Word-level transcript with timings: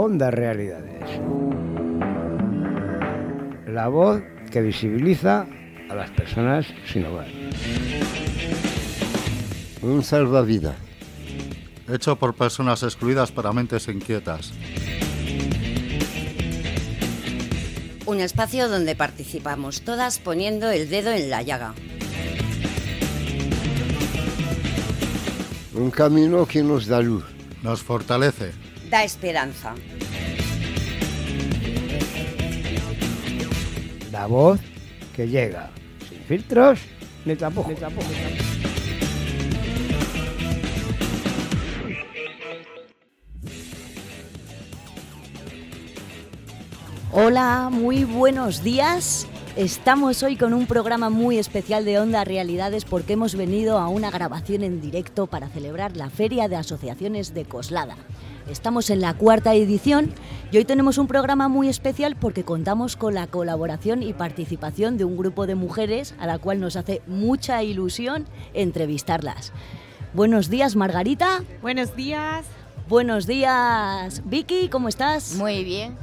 Onda 0.00 0.30
Realidades. 0.30 1.10
La 3.66 3.88
voz 3.88 4.22
que 4.48 4.62
visibiliza 4.62 5.44
a 5.90 5.94
las 5.96 6.08
personas 6.10 6.66
sin 6.86 7.04
hogar. 7.04 7.26
Un 9.82 10.04
salvavidas. 10.04 10.76
Hecho 11.88 12.14
por 12.14 12.34
personas 12.34 12.84
excluidas 12.84 13.32
para 13.32 13.52
mentes 13.52 13.88
inquietas. 13.88 14.52
Un 18.06 18.20
espacio 18.20 18.68
donde 18.68 18.94
participamos 18.94 19.82
todas 19.82 20.20
poniendo 20.20 20.70
el 20.70 20.88
dedo 20.88 21.10
en 21.10 21.28
la 21.28 21.42
llaga. 21.42 21.74
Un 25.74 25.90
camino 25.90 26.46
que 26.46 26.62
nos 26.62 26.86
da 26.86 27.00
luz. 27.00 27.24
Nos 27.64 27.82
fortalece. 27.82 28.67
Da 28.90 29.04
esperanza. 29.04 29.74
La 34.10 34.26
voz 34.26 34.60
que 35.14 35.28
llega, 35.28 35.70
sin 36.08 36.20
filtros 36.20 36.80
ni 37.26 37.36
tapujos. 37.36 37.74
Hola, 47.12 47.68
muy 47.70 48.04
buenos 48.04 48.62
días. 48.62 49.26
Estamos 49.56 50.22
hoy 50.22 50.36
con 50.36 50.54
un 50.54 50.66
programa 50.66 51.10
muy 51.10 51.36
especial 51.36 51.84
de 51.84 51.98
Onda 51.98 52.24
Realidades 52.24 52.84
porque 52.86 53.14
hemos 53.14 53.34
venido 53.34 53.78
a 53.78 53.88
una 53.88 54.10
grabación 54.10 54.62
en 54.62 54.80
directo 54.80 55.26
para 55.26 55.48
celebrar 55.48 55.96
la 55.96 56.08
Feria 56.08 56.48
de 56.48 56.56
Asociaciones 56.56 57.34
de 57.34 57.44
Coslada. 57.44 57.96
Estamos 58.50 58.88
en 58.88 59.02
la 59.02 59.12
cuarta 59.12 59.54
edición 59.54 60.10
y 60.50 60.56
hoy 60.56 60.64
tenemos 60.64 60.96
un 60.96 61.06
programa 61.06 61.48
muy 61.48 61.68
especial 61.68 62.16
porque 62.16 62.44
contamos 62.44 62.96
con 62.96 63.14
la 63.14 63.26
colaboración 63.26 64.02
y 64.02 64.14
participación 64.14 64.96
de 64.96 65.04
un 65.04 65.18
grupo 65.18 65.46
de 65.46 65.54
mujeres 65.54 66.14
a 66.18 66.26
la 66.26 66.38
cual 66.38 66.58
nos 66.58 66.76
hace 66.76 67.02
mucha 67.06 67.62
ilusión 67.62 68.24
entrevistarlas. 68.54 69.52
Buenos 70.14 70.48
días, 70.48 70.76
Margarita. 70.76 71.44
Buenos 71.60 71.94
días. 71.94 72.46
Buenos 72.88 73.26
días, 73.26 74.22
Vicky, 74.24 74.70
¿cómo 74.70 74.88
estás? 74.88 75.34
Muy 75.34 75.62
bien. 75.62 75.94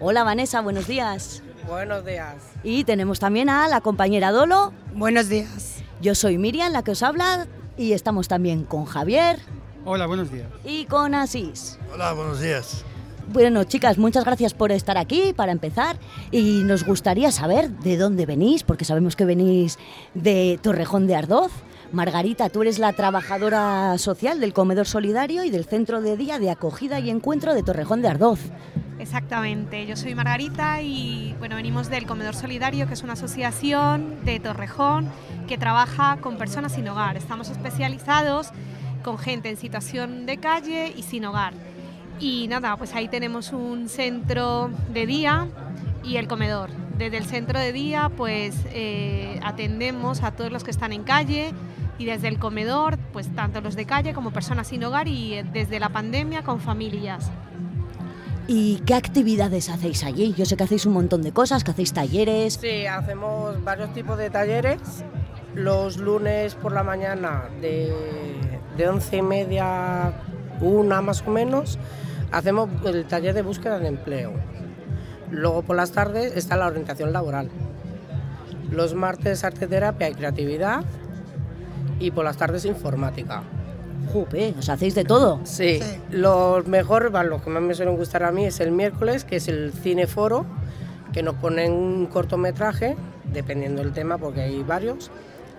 Hola, 0.00 0.22
Vanessa, 0.22 0.60
buenos 0.60 0.86
días. 0.86 1.42
Buenos 1.66 2.04
días. 2.04 2.34
Y 2.62 2.84
tenemos 2.84 3.20
también 3.20 3.48
a 3.48 3.68
la 3.68 3.80
compañera 3.80 4.32
Dolo. 4.32 4.74
Buenos 4.94 5.30
días. 5.30 5.82
Yo 6.02 6.14
soy 6.14 6.36
Miriam, 6.36 6.72
la 6.72 6.82
que 6.82 6.90
os 6.90 7.02
habla, 7.02 7.46
y 7.78 7.94
estamos 7.94 8.28
también 8.28 8.64
con 8.64 8.84
Javier. 8.84 9.38
Hola, 9.84 10.06
buenos 10.06 10.30
días. 10.30 10.46
Y 10.64 10.84
con 10.84 11.14
Asís. 11.14 11.78
Hola, 11.92 12.12
buenos 12.12 12.40
días. 12.40 12.84
Bueno, 13.32 13.64
chicas, 13.64 13.96
muchas 13.96 14.24
gracias 14.24 14.54
por 14.54 14.72
estar 14.72 14.98
aquí, 14.98 15.32
para 15.34 15.52
empezar. 15.52 15.96
Y 16.30 16.62
nos 16.64 16.84
gustaría 16.84 17.30
saber 17.30 17.70
de 17.70 17.96
dónde 17.96 18.26
venís, 18.26 18.62
porque 18.62 18.84
sabemos 18.84 19.16
que 19.16 19.24
venís 19.24 19.78
de 20.14 20.58
Torrejón 20.62 21.06
de 21.06 21.16
Ardoz. 21.16 21.52
Margarita, 21.92 22.50
tú 22.50 22.62
eres 22.62 22.78
la 22.78 22.92
trabajadora 22.92 23.96
social 23.98 24.38
del 24.38 24.52
Comedor 24.52 24.86
Solidario 24.86 25.44
y 25.44 25.50
del 25.50 25.64
Centro 25.64 26.00
de 26.00 26.16
Día 26.16 26.38
de 26.38 26.50
Acogida 26.50 27.00
y 27.00 27.10
Encuentro 27.10 27.54
de 27.54 27.62
Torrejón 27.62 28.02
de 28.02 28.08
Ardoz. 28.08 28.40
Exactamente, 28.98 29.86
yo 29.86 29.96
soy 29.96 30.14
Margarita 30.14 30.82
y 30.82 31.34
bueno, 31.38 31.56
venimos 31.56 31.88
del 31.88 32.06
Comedor 32.06 32.34
Solidario, 32.34 32.86
que 32.86 32.94
es 32.94 33.02
una 33.02 33.14
asociación 33.14 34.24
de 34.24 34.38
Torrejón 34.40 35.08
que 35.48 35.56
trabaja 35.56 36.18
con 36.20 36.36
personas 36.36 36.72
sin 36.72 36.86
hogar. 36.88 37.16
Estamos 37.16 37.48
especializados 37.48 38.50
con 39.02 39.18
gente 39.18 39.48
en 39.48 39.56
situación 39.56 40.26
de 40.26 40.38
calle 40.38 40.92
y 40.96 41.02
sin 41.02 41.24
hogar. 41.24 41.54
Y 42.18 42.48
nada, 42.48 42.76
pues 42.76 42.94
ahí 42.94 43.08
tenemos 43.08 43.52
un 43.52 43.88
centro 43.88 44.70
de 44.92 45.06
día 45.06 45.48
y 46.04 46.16
el 46.16 46.28
comedor. 46.28 46.70
Desde 46.98 47.16
el 47.16 47.24
centro 47.24 47.58
de 47.58 47.72
día 47.72 48.10
pues 48.14 48.54
eh, 48.72 49.40
atendemos 49.42 50.22
a 50.22 50.32
todos 50.32 50.52
los 50.52 50.64
que 50.64 50.70
están 50.70 50.92
en 50.92 51.02
calle 51.02 51.52
y 51.98 52.04
desde 52.04 52.28
el 52.28 52.38
comedor 52.38 52.98
pues 53.12 53.34
tanto 53.34 53.60
los 53.60 53.74
de 53.74 53.86
calle 53.86 54.12
como 54.12 54.32
personas 54.32 54.68
sin 54.68 54.84
hogar 54.84 55.08
y 55.08 55.34
eh, 55.34 55.44
desde 55.44 55.80
la 55.80 55.88
pandemia 55.88 56.42
con 56.42 56.60
familias. 56.60 57.30
¿Y 58.52 58.80
qué 58.80 58.94
actividades 58.94 59.68
hacéis 59.68 60.02
allí? 60.02 60.34
Yo 60.36 60.44
sé 60.44 60.56
que 60.56 60.64
hacéis 60.64 60.84
un 60.84 60.92
montón 60.92 61.22
de 61.22 61.30
cosas, 61.30 61.62
que 61.62 61.70
hacéis 61.70 61.92
talleres. 61.92 62.58
Sí, 62.60 62.84
hacemos 62.84 63.62
varios 63.62 63.94
tipos 63.94 64.18
de 64.18 64.28
talleres. 64.28 65.04
Los 65.54 65.96
lunes 65.96 66.54
por 66.54 66.72
la 66.72 66.82
mañana 66.82 67.48
de, 67.60 67.92
de 68.76 68.88
once 68.88 69.16
y 69.16 69.22
media, 69.22 70.12
una 70.60 71.02
más 71.02 71.22
o 71.26 71.30
menos, 71.30 71.78
hacemos 72.30 72.68
el 72.84 73.04
taller 73.06 73.34
de 73.34 73.42
búsqueda 73.42 73.78
de 73.78 73.88
empleo. 73.88 74.32
Luego 75.30 75.62
por 75.62 75.76
las 75.76 75.92
tardes 75.92 76.36
está 76.36 76.56
la 76.56 76.66
orientación 76.66 77.12
laboral. 77.12 77.48
Los 78.70 78.94
martes 78.94 79.44
arte 79.44 79.66
terapia 79.66 80.08
y 80.08 80.14
creatividad 80.14 80.84
y 81.98 82.10
por 82.10 82.24
las 82.24 82.36
tardes 82.36 82.64
informática. 82.64 83.42
Jupe, 84.12 84.54
os 84.58 84.68
hacéis 84.68 84.94
de 84.94 85.04
todo. 85.04 85.40
Sí, 85.44 85.80
los 86.10 86.66
mejor, 86.66 87.12
lo 87.12 87.42
que 87.42 87.50
más 87.50 87.62
me 87.62 87.74
suelen 87.74 87.96
gustar 87.96 88.22
a 88.22 88.32
mí 88.32 88.46
es 88.46 88.58
el 88.60 88.72
miércoles, 88.72 89.24
que 89.24 89.36
es 89.36 89.48
el 89.48 89.72
cineforo, 89.72 90.46
que 91.12 91.22
nos 91.22 91.34
ponen 91.34 91.72
un 91.72 92.06
cortometraje, 92.06 92.96
dependiendo 93.32 93.82
del 93.82 93.92
tema, 93.92 94.18
porque 94.18 94.40
hay 94.40 94.62
varios, 94.62 95.10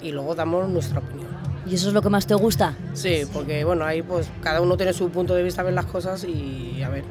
y 0.02 0.12
luego 0.12 0.36
damos 0.36 0.70
nuestra 0.70 1.00
opinión. 1.00 1.30
¿Y 1.66 1.76
eso 1.76 1.90
es 1.90 1.94
lo 1.94 2.02
que 2.02 2.10
más 2.10 2.26
te 2.26 2.34
gusta? 2.34 2.76
Sí, 2.94 3.22
porque 3.32 3.64
bueno, 3.64 3.86
ahí 3.86 4.02
pues 4.02 4.28
cada 4.42 4.62
uno 4.62 4.78
tiene 4.78 4.94
su 4.94 5.10
punto 5.10 5.36
de 5.36 5.44
vista, 5.44 5.64
ver 5.64 5.74
las 5.74 5.86
cosas 5.86 6.24
y 6.24 6.82
a 6.84 6.90
ver, 6.90 7.04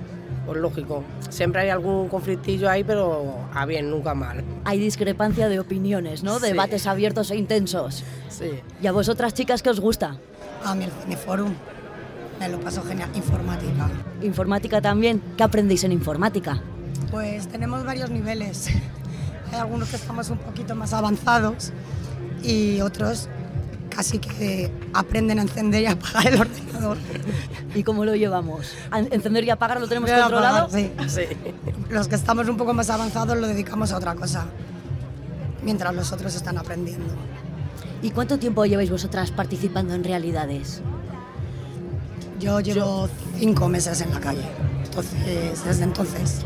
pues 0.44 0.58
lógico. 0.58 1.04
Siempre 1.28 1.62
hay 1.62 1.68
algún 1.68 2.08
conflictillo 2.08 2.68
ahí, 2.68 2.82
pero 2.82 3.46
a 3.54 3.66
bien, 3.66 3.90
nunca 3.90 4.14
mal. 4.14 4.42
Hay 4.64 4.78
discrepancia 4.78 5.48
de 5.48 5.60
opiniones, 5.60 6.24
¿no? 6.24 6.38
Sí. 6.40 6.46
Debates 6.46 6.86
abiertos 6.86 7.30
e 7.30 7.36
intensos. 7.36 8.02
Sí. 8.28 8.50
¿Y 8.82 8.86
a 8.86 8.92
vosotras 8.92 9.34
chicas 9.34 9.62
qué 9.62 9.70
os 9.70 9.80
gusta? 9.80 10.16
A 10.64 10.74
mí 10.74 10.84
el 10.84 10.90
Cineforum. 10.90 11.54
Me 12.40 12.48
lo 12.48 12.58
paso 12.58 12.82
genial. 12.82 13.10
Informática. 13.14 13.90
Informática 14.22 14.80
también. 14.80 15.22
¿Qué 15.36 15.44
aprendéis 15.44 15.84
en 15.84 15.92
informática? 15.92 16.60
Pues 17.10 17.46
tenemos 17.48 17.84
varios 17.84 18.10
niveles. 18.10 18.68
Hay 19.52 19.58
algunos 19.58 19.88
que 19.90 19.96
estamos 19.96 20.30
un 20.30 20.38
poquito 20.38 20.74
más 20.74 20.92
avanzados 20.92 21.72
y 22.42 22.80
otros 22.80 23.28
casi 23.94 24.18
que 24.18 24.70
aprenden 24.94 25.38
a 25.38 25.42
encender 25.42 25.82
y 25.82 25.86
apagar 25.86 26.28
el 26.28 26.40
ordenador. 26.40 26.96
¿Y 27.74 27.82
cómo 27.82 28.04
lo 28.04 28.14
llevamos? 28.14 28.72
¿A 28.90 29.00
Encender 29.00 29.44
y 29.44 29.50
apagar 29.50 29.80
lo 29.80 29.88
tenemos 29.88 30.10
Voy 30.10 30.18
a 30.18 30.22
controlado. 30.22 30.56
apagar, 30.66 30.80
sí. 30.80 30.90
Sí. 31.08 31.22
Los 31.90 32.08
que 32.08 32.14
estamos 32.14 32.48
un 32.48 32.56
poco 32.56 32.72
más 32.72 32.88
avanzados 32.90 33.36
lo 33.36 33.46
dedicamos 33.46 33.92
a 33.92 33.96
otra 33.96 34.14
cosa, 34.14 34.46
mientras 35.62 35.94
los 35.94 36.12
otros 36.12 36.34
están 36.34 36.56
aprendiendo. 36.58 37.14
¿Y 38.02 38.10
cuánto 38.10 38.38
tiempo 38.38 38.64
lleváis 38.64 38.90
vosotras 38.90 39.30
participando 39.30 39.92
en 39.94 40.04
realidades? 40.04 40.80
Yo 42.38 42.60
llevo 42.60 43.08
cinco 43.38 43.68
meses 43.68 44.00
en 44.00 44.10
la 44.12 44.20
calle, 44.20 44.44
entonces, 44.84 45.62
desde 45.64 45.84
entonces. 45.84 46.42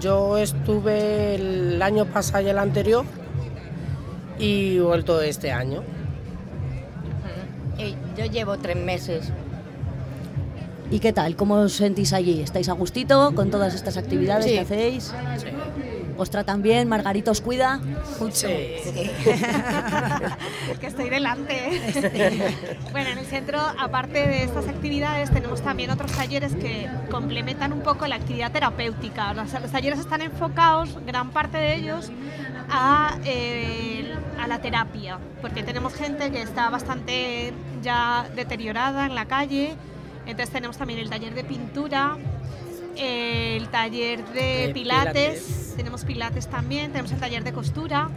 Yo 0.00 0.36
estuve 0.38 1.36
el 1.36 1.80
año 1.80 2.04
pasado 2.06 2.44
y 2.44 2.50
el 2.50 2.58
anterior 2.58 3.04
y 4.38 4.76
he 4.76 4.80
vuelto 4.80 5.20
este 5.20 5.52
año. 5.52 5.82
Y 7.78 7.96
yo 8.16 8.24
llevo 8.26 8.56
tres 8.58 8.76
meses. 8.76 9.30
¿Y 10.90 11.00
qué 11.00 11.12
tal? 11.12 11.34
¿Cómo 11.34 11.54
os 11.56 11.72
sentís 11.72 12.12
allí? 12.12 12.40
¿Estáis 12.42 12.68
a 12.68 12.72
gustito 12.72 13.34
con 13.34 13.50
todas 13.50 13.74
estas 13.74 13.96
actividades 13.96 14.44
Sí. 14.44 14.52
que 14.52 14.60
hacéis? 14.60 15.12
¿Os 16.16 16.30
tratan 16.30 16.62
bien? 16.62 16.88
¿Margarita 16.88 17.32
os 17.32 17.40
cuida? 17.40 17.80
Mucho. 18.20 18.46
que 20.80 20.86
estoy 20.86 21.10
delante. 21.10 21.80
bueno, 22.92 23.10
en 23.10 23.18
el 23.18 23.26
centro, 23.26 23.58
aparte 23.60 24.24
de 24.28 24.44
estas 24.44 24.68
actividades, 24.68 25.32
tenemos 25.32 25.60
también 25.62 25.90
otros 25.90 26.12
talleres 26.12 26.54
que 26.54 26.88
complementan 27.10 27.72
un 27.72 27.80
poco 27.80 28.06
la 28.06 28.14
actividad 28.14 28.52
terapéutica. 28.52 29.34
Los, 29.34 29.52
los 29.54 29.72
talleres 29.72 29.98
están 29.98 30.22
enfocados, 30.22 30.90
gran 31.04 31.30
parte 31.30 31.58
de 31.58 31.74
ellos, 31.74 32.12
a, 32.70 33.18
eh, 33.24 34.14
a 34.38 34.46
la 34.46 34.60
terapia, 34.60 35.18
porque 35.40 35.62
tenemos 35.62 35.94
gente 35.94 36.30
que 36.30 36.42
está 36.42 36.70
bastante 36.70 37.52
ya 37.82 38.28
deteriorada 38.34 39.06
en 39.06 39.14
la 39.14 39.26
calle. 39.26 39.74
Entonces 40.26 40.50
tenemos 40.50 40.78
también 40.78 40.98
el 41.00 41.10
taller 41.10 41.34
de 41.34 41.44
pintura, 41.44 42.16
el 42.96 43.68
taller 43.68 44.24
de 44.28 44.68
De 44.68 44.70
pilates, 44.72 45.14
pilates. 45.14 45.74
tenemos 45.76 46.04
pilates 46.04 46.48
también, 46.48 46.92
tenemos 46.92 47.12
el 47.12 47.20
taller 47.20 47.44
de 47.44 47.52
costura, 47.52 48.08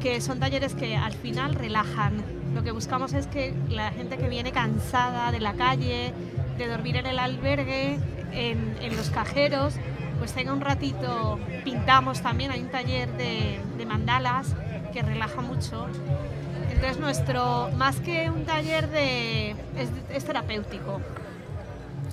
que 0.00 0.20
son 0.20 0.40
talleres 0.40 0.74
que 0.74 0.96
al 0.96 1.12
final 1.12 1.54
relajan. 1.54 2.22
Lo 2.54 2.62
que 2.62 2.72
buscamos 2.72 3.12
es 3.12 3.26
que 3.26 3.54
la 3.68 3.90
gente 3.92 4.16
que 4.16 4.28
viene 4.28 4.52
cansada 4.52 5.30
de 5.30 5.40
la 5.40 5.52
calle, 5.54 6.12
de 6.56 6.66
dormir 6.66 6.96
en 6.96 7.06
el 7.06 7.18
albergue, 7.18 7.98
en, 8.32 8.76
en 8.80 8.96
los 8.96 9.10
cajeros, 9.10 9.74
pues 10.18 10.32
tenga 10.32 10.52
un 10.52 10.60
ratito, 10.60 11.38
pintamos 11.64 12.20
también, 12.20 12.50
hay 12.50 12.60
un 12.60 12.70
taller 12.70 13.10
de, 13.16 13.60
de 13.76 13.86
mandalas 13.86 14.54
que 14.92 15.02
relaja 15.02 15.40
mucho. 15.40 15.86
Entonces 16.70 16.98
nuestro, 16.98 17.70
más 17.76 17.96
que 18.00 18.30
un 18.30 18.44
taller 18.44 18.88
de, 18.90 19.50
es, 19.50 19.88
es 20.12 20.24
terapéutico. 20.24 21.00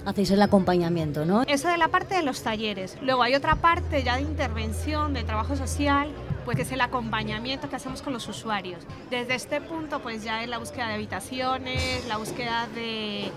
hacéis 0.06 0.32
el 0.32 0.42
acompañamiento, 0.42 1.26
¿no? 1.26 1.44
Eso 1.44 1.68
de 1.68 1.78
la 1.78 1.88
parte 1.90 2.16
de 2.16 2.24
los 2.24 2.42
talleres. 2.42 2.98
Luego 3.02 3.24
hay 3.24 3.36
otra 3.36 3.56
parte 3.56 4.04
ya 4.04 4.16
de 4.16 4.22
intervención, 4.22 5.14
de 5.14 5.24
trabajo 5.24 5.56
social, 5.56 6.10
pues 6.46 6.58
que 6.58 6.64
es 6.64 6.72
el 6.72 6.82
acompañamiento 6.82 7.70
que 7.70 7.76
hacemos 7.76 8.02
con 8.02 8.14
los 8.14 8.28
usuarios. 8.28 8.80
Desde 9.10 9.36
este 9.36 9.62
punto, 9.62 10.00
pues 10.00 10.24
ya 10.24 10.44
es 10.44 10.50
la 10.50 10.58
búsqueda 10.60 10.88
de 10.90 10.94
habitaciones, 10.96 12.06
la 12.08 12.18
búsqueda 12.18 12.68
de, 12.76 13.32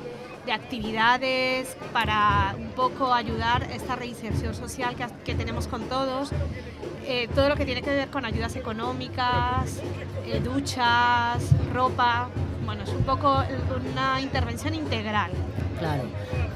de 0.48 0.54
actividades 0.54 1.76
para 1.92 2.54
un 2.58 2.70
poco 2.70 3.12
ayudar 3.12 3.68
esta 3.70 3.96
reinserción 3.96 4.54
social 4.54 4.96
que, 4.96 5.04
que 5.22 5.34
tenemos 5.34 5.66
con 5.66 5.82
todos. 5.90 6.30
Eh, 7.06 7.28
todo 7.34 7.50
lo 7.50 7.54
que 7.54 7.66
tiene 7.66 7.82
que 7.82 7.90
ver 7.90 8.08
con 8.08 8.24
ayudas 8.24 8.56
económicas, 8.56 9.78
eh, 10.26 10.40
duchas, 10.42 11.44
ropa. 11.74 12.28
Bueno, 12.64 12.82
es 12.84 12.88
un 12.88 13.02
poco 13.02 13.42
una 13.92 14.22
intervención 14.22 14.74
integral. 14.74 15.30
Claro. 15.78 16.04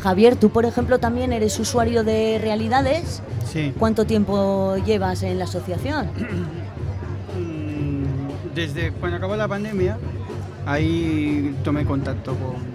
Javier, 0.00 0.36
tú 0.36 0.48
por 0.48 0.64
ejemplo 0.64 0.98
también 0.98 1.34
eres 1.34 1.58
usuario 1.58 2.02
de 2.02 2.38
realidades. 2.40 3.22
Sí. 3.44 3.74
¿Cuánto 3.78 4.06
tiempo 4.06 4.76
llevas 4.86 5.22
en 5.22 5.38
la 5.38 5.44
asociación? 5.44 6.06
Mm, 7.36 8.54
Desde 8.54 8.90
cuando 8.92 9.18
acabó 9.18 9.36
la 9.36 9.48
pandemia, 9.48 9.98
ahí 10.64 11.54
tomé 11.62 11.84
contacto 11.84 12.34
con. 12.36 12.71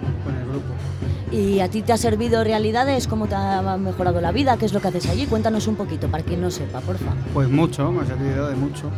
¿Y 1.30 1.60
a 1.60 1.68
ti 1.68 1.82
te 1.82 1.92
ha 1.92 1.96
servido 1.98 2.42
realidades? 2.42 3.06
¿Cómo 3.06 3.26
te 3.26 3.34
ha 3.34 3.76
mejorado 3.78 4.20
la 4.20 4.32
vida? 4.32 4.56
¿Qué 4.56 4.64
es 4.64 4.72
lo 4.72 4.80
que 4.80 4.88
haces 4.88 5.06
allí? 5.08 5.26
Cuéntanos 5.26 5.66
un 5.66 5.76
poquito, 5.76 6.08
para 6.08 6.24
quien 6.24 6.40
no 6.40 6.50
sepa, 6.50 6.80
porfa. 6.80 7.12
Pues 7.34 7.48
mucho, 7.50 7.92
me 7.92 8.02
ha 8.02 8.06
servido 8.06 8.48
de 8.48 8.56
mucho. 8.56 8.90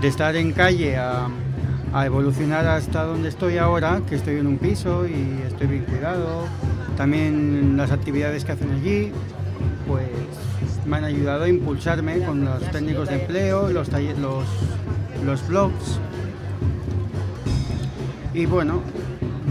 De 0.00 0.08
estar 0.08 0.36
en 0.36 0.52
calle 0.52 0.96
a, 0.98 1.28
evolucionar 2.04 2.66
hasta 2.66 3.04
donde 3.04 3.28
estoy 3.28 3.56
ahora, 3.56 4.02
que 4.08 4.16
estoy 4.16 4.36
en 4.36 4.46
un 4.46 4.58
piso 4.58 5.06
y 5.06 5.42
estoy 5.46 5.68
bien 5.68 5.84
cuidado. 5.84 6.42
También 6.98 7.76
las 7.76 7.90
actividades 7.90 8.44
que 8.44 8.52
hacen 8.52 8.70
allí, 8.72 9.10
pues 9.88 10.08
me 10.84 10.98
han 10.98 11.04
ayudado 11.04 11.44
a 11.44 11.48
impulsarme 11.48 12.18
con 12.24 12.44
los 12.44 12.60
técnicos 12.70 13.08
de 13.08 13.22
empleo, 13.22 13.70
los, 13.70 13.88
taller- 13.90 14.18
los, 14.18 14.44
los 15.24 15.46
blogs. 15.48 15.98
Y 18.34 18.46
bueno, 18.46 18.80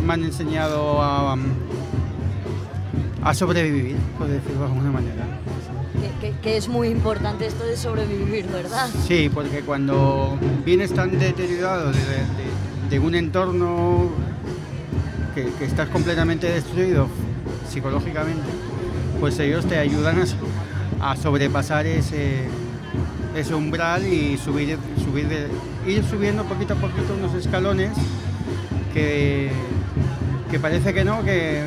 me 0.06 0.14
han 0.14 0.24
enseñado 0.24 1.02
a, 1.02 1.36
a 3.24 3.34
sobrevivir, 3.34 3.96
por 4.18 4.28
decirlo 4.28 4.60
de 4.62 4.66
alguna 4.66 4.92
manera. 4.92 5.24
Que, 6.20 6.28
que- 6.32 6.38
que 6.40 6.58
es 6.58 6.68
muy 6.68 6.90
importante 6.90 7.46
esto 7.46 7.64
de 7.66 7.78
sobrevivir, 7.78 8.46
¿verdad? 8.48 8.90
Sí, 9.08 9.30
porque 9.34 9.62
cuando 9.62 10.38
vienes 10.66 10.94
tan 10.94 11.18
deteriorado 11.20 11.92
de, 11.92 12.00
de- 12.00 12.90
de 12.90 13.00
un 13.00 13.16
entorno 13.16 14.10
que, 15.34 15.46
que 15.58 15.66
estás 15.66 15.90
completamente 15.90 16.48
destruido 16.52 17.08
psicológicamente, 17.70 18.44
pues 19.20 19.40
ellos 19.40 19.66
te 19.66 19.78
ayudan 19.78 20.18
a 21.00 21.16
sobrepasar 21.16 21.86
ese, 21.88 22.44
ese 23.36 23.56
umbral 23.56 24.06
y 24.06 24.38
subir, 24.38 24.78
subir 25.04 25.28
de- 25.30 25.48
ir 25.92 26.04
subiendo 26.04 26.44
poquito 26.44 26.74
a 26.74 26.78
poquito 26.78 27.14
unos 27.18 27.34
escalones 27.36 27.92
que, 28.94 29.50
que 30.54 30.60
parece 30.60 30.94
que 30.94 31.04
no, 31.04 31.24
que, 31.24 31.64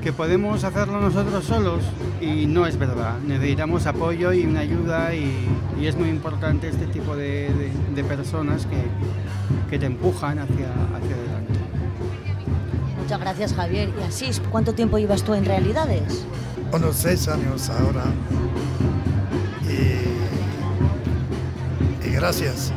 que 0.00 0.12
podemos 0.12 0.62
hacerlo 0.62 1.00
nosotros 1.00 1.44
solos 1.44 1.82
y 2.20 2.46
no 2.46 2.64
es 2.64 2.78
verdad. 2.78 3.18
Necesitamos 3.26 3.86
apoyo 3.86 4.32
y 4.32 4.46
una 4.46 4.60
ayuda 4.60 5.12
y, 5.16 5.48
y 5.80 5.86
es 5.88 5.96
muy 5.96 6.08
importante 6.08 6.68
este 6.68 6.86
tipo 6.86 7.16
de, 7.16 7.52
de- 7.52 7.72
de 7.92 8.04
personas 8.04 8.66
que, 8.66 8.76
que 9.68 9.80
te 9.80 9.86
empujan 9.86 10.38
hacia, 10.38 10.68
hacia 10.68 11.16
adelante. 11.16 11.54
Muchas 13.02 13.18
gracias, 13.20 13.52
Javier. 13.54 13.90
¿Y 14.00 14.04
Asís, 14.04 14.40
cuánto 14.52 14.74
tiempo 14.74 14.98
llevas 14.98 15.24
tú 15.24 15.34
en 15.34 15.44
realidades? 15.44 16.24
unos 16.72 16.94
seis 16.96 17.26
años 17.26 17.68
ahora. 17.70 18.04
Y, 22.04 22.06
y 22.06 22.10
gracias 22.12 22.72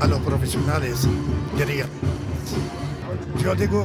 a 0.00 0.06
los 0.06 0.18
profesionales, 0.20 1.06
diría. 1.58 1.86
Yo 3.42 3.54
digo, 3.54 3.84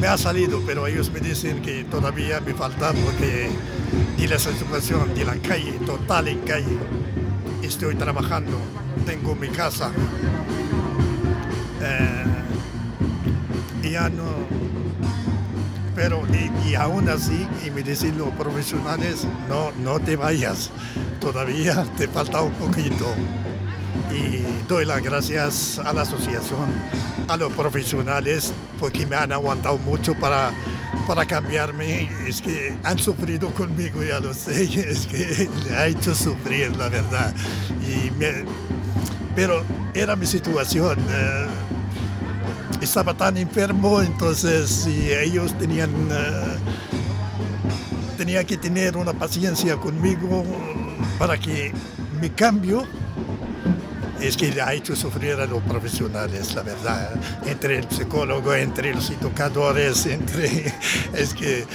me 0.00 0.06
ha 0.06 0.16
salido, 0.16 0.62
pero 0.66 0.86
ellos 0.86 1.10
me 1.10 1.20
dicen 1.20 1.60
que 1.62 1.84
todavía 1.84 2.40
me 2.40 2.54
falta 2.54 2.92
porque 2.92 3.50
de 4.16 4.28
la 4.28 4.38
situación 4.38 5.14
de 5.14 5.24
la 5.24 5.36
calle, 5.36 5.72
total 5.84 6.28
en 6.28 6.38
calle. 6.40 6.78
Estoy 7.62 7.96
trabajando, 7.96 8.58
tengo 9.04 9.34
mi 9.34 9.48
casa. 9.48 9.90
Eh, 11.80 12.24
ya 13.90 14.08
no, 14.08 14.24
pero 15.94 16.22
y, 16.32 16.70
y 16.70 16.74
aún 16.74 17.08
así, 17.08 17.46
y 17.66 17.70
me 17.70 17.82
dicen 17.82 18.18
los 18.18 18.28
profesionales, 18.30 19.26
no, 19.48 19.72
no 19.82 19.98
te 19.98 20.16
vayas, 20.16 20.70
todavía 21.20 21.84
te 21.96 22.06
falta 22.06 22.42
un 22.42 22.52
poquito. 22.52 23.06
Y 24.18 24.44
doy 24.68 24.84
las 24.84 25.02
gracias 25.02 25.78
a 25.78 25.92
la 25.92 26.02
asociación, 26.02 26.66
a 27.28 27.36
los 27.36 27.52
profesionales, 27.52 28.52
porque 28.80 29.06
me 29.06 29.16
han 29.16 29.32
aguantado 29.32 29.78
mucho 29.78 30.14
para, 30.14 30.50
para 31.06 31.24
cambiarme. 31.24 32.10
Es 32.26 32.42
que 32.42 32.76
han 32.82 32.98
sufrido 32.98 33.48
conmigo, 33.50 34.02
ya 34.02 34.18
lo 34.18 34.34
sé, 34.34 34.64
es 34.90 35.06
que 35.06 35.48
le 35.64 35.76
ha 35.76 35.86
hecho 35.86 36.14
sufrir, 36.14 36.76
la 36.76 36.88
verdad. 36.88 37.32
Y 37.82 38.10
pero 39.34 39.62
era 39.94 40.16
mi 40.16 40.26
situación. 40.26 40.98
eh, 41.10 41.46
estaba 42.80 43.14
tan 43.14 43.36
enfermo, 43.36 44.00
entonces 44.00 44.70
si 44.70 45.12
ellos 45.12 45.56
tenían, 45.58 45.90
eh, 46.10 46.56
tenía 48.16 48.44
que 48.44 48.56
tener 48.56 48.96
una 48.96 49.12
paciencia 49.12 49.76
conmigo 49.76 50.44
para 51.18 51.38
que 51.38 51.72
mi 52.20 52.30
cambio 52.30 52.84
es 54.20 54.36
que 54.36 54.60
ha 54.60 54.72
hecho 54.72 54.96
sufrir 54.96 55.34
a 55.34 55.46
los 55.46 55.62
profesionales, 55.62 56.54
la 56.54 56.62
verdad, 56.62 57.10
entre 57.46 57.78
el 57.78 57.90
psicólogo, 57.90 58.54
entre 58.54 58.94
los 58.94 59.10
educadores, 59.10 60.06
entre, 60.06 60.72
es 61.14 61.34
que 61.34 61.60
eh, 61.60 61.66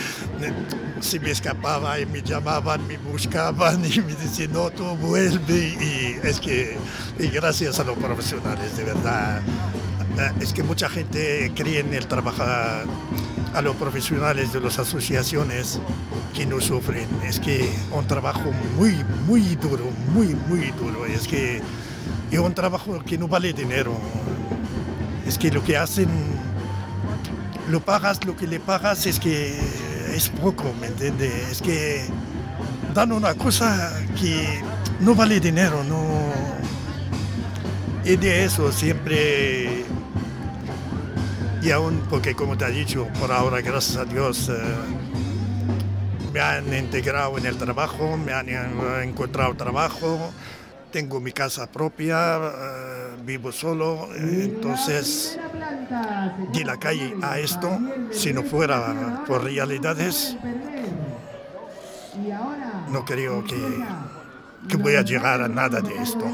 si 0.99 1.19
me 1.19 1.31
escapaba 1.31 1.99
y 1.99 2.05
me 2.05 2.21
llamaban, 2.21 2.85
me 2.87 2.97
buscaban 2.97 3.83
y 3.85 3.99
me 4.01 4.13
decían, 4.15 4.53
no, 4.53 4.69
tú 4.71 4.83
vuelve, 4.97 5.57
y 5.57 6.19
es 6.23 6.39
que, 6.39 6.77
y 7.19 7.27
gracias 7.27 7.79
a 7.79 7.83
los 7.83 7.97
profesionales, 7.97 8.75
de 8.77 8.83
verdad, 8.83 9.41
eh, 10.17 10.31
es 10.41 10.53
que 10.53 10.63
mucha 10.63 10.89
gente 10.89 11.51
cree 11.55 11.79
en 11.79 11.93
el 11.93 12.07
trabajo 12.07 12.43
a 13.53 13.61
los 13.61 13.75
profesionales 13.75 14.51
de 14.51 14.59
las 14.59 14.79
asociaciones 14.79 15.79
que 16.33 16.45
no 16.45 16.59
sufren. 16.59 17.07
Es 17.23 17.39
que 17.39 17.71
un 17.91 18.05
trabajo 18.07 18.51
muy, 18.77 19.03
muy 19.27 19.55
duro, 19.55 19.85
muy, 20.13 20.35
muy 20.47 20.71
duro. 20.71 21.05
Es 21.05 21.27
que 21.27 21.61
es 22.35 22.39
un 22.39 22.53
trabajo 22.53 22.99
que 23.05 23.17
no 23.17 23.27
vale 23.27 23.53
dinero. 23.53 23.93
Es 25.27 25.37
que 25.37 25.51
lo 25.51 25.63
que 25.63 25.77
hacen, 25.77 26.09
lo 27.69 27.79
pagas, 27.79 28.25
lo 28.25 28.35
que 28.35 28.47
le 28.47 28.59
pagas 28.59 29.05
es 29.05 29.19
que 29.19 29.57
es 30.13 30.29
poco, 30.29 30.73
¿me 30.79 30.87
entiendes? 30.87 31.31
Es 31.51 31.61
que 31.61 32.05
dan 32.93 33.11
una 33.11 33.33
cosa 33.35 33.91
que 34.19 34.61
no 34.99 35.15
vale 35.15 35.39
dinero, 35.39 35.83
no. 35.83 36.03
Y 38.05 38.17
de 38.17 38.43
eso 38.43 38.71
siempre 38.71 39.85
y 41.63 41.71
aún 41.71 42.03
porque, 42.09 42.35
como 42.35 42.57
te 42.57 42.65
he 42.65 42.71
dicho, 42.71 43.07
por 43.21 43.31
ahora, 43.31 43.61
gracias 43.61 43.95
a 43.95 44.03
Dios, 44.03 44.49
eh, 44.49 44.53
me 46.33 46.41
han 46.41 46.73
integrado 46.73 47.37
en 47.37 47.45
el 47.45 47.55
trabajo, 47.57 48.17
me 48.17 48.33
han 48.33 48.49
encontrado 49.01 49.55
trabajo, 49.55 50.33
tengo 50.93 51.19
mi 51.19 51.31
casa 51.31 51.65
propia, 51.65 52.37
eh, 52.37 53.15
vivo 53.25 53.51
solo, 53.51 54.09
eh, 54.13 54.43
entonces 54.45 55.39
de 56.53 56.63
la 56.63 56.77
calle 56.77 57.15
a 57.23 57.39
esto, 57.39 57.79
si 58.11 58.31
no 58.31 58.43
fuera 58.43 59.23
por 59.25 59.43
realidades, 59.43 60.37
no 62.91 63.03
creo 63.03 63.43
que, 63.43 63.57
que 64.69 64.77
voy 64.77 64.95
a 64.95 65.01
llegar 65.01 65.41
a 65.41 65.47
nada 65.47 65.81
de 65.81 65.95
esto. 65.97 66.25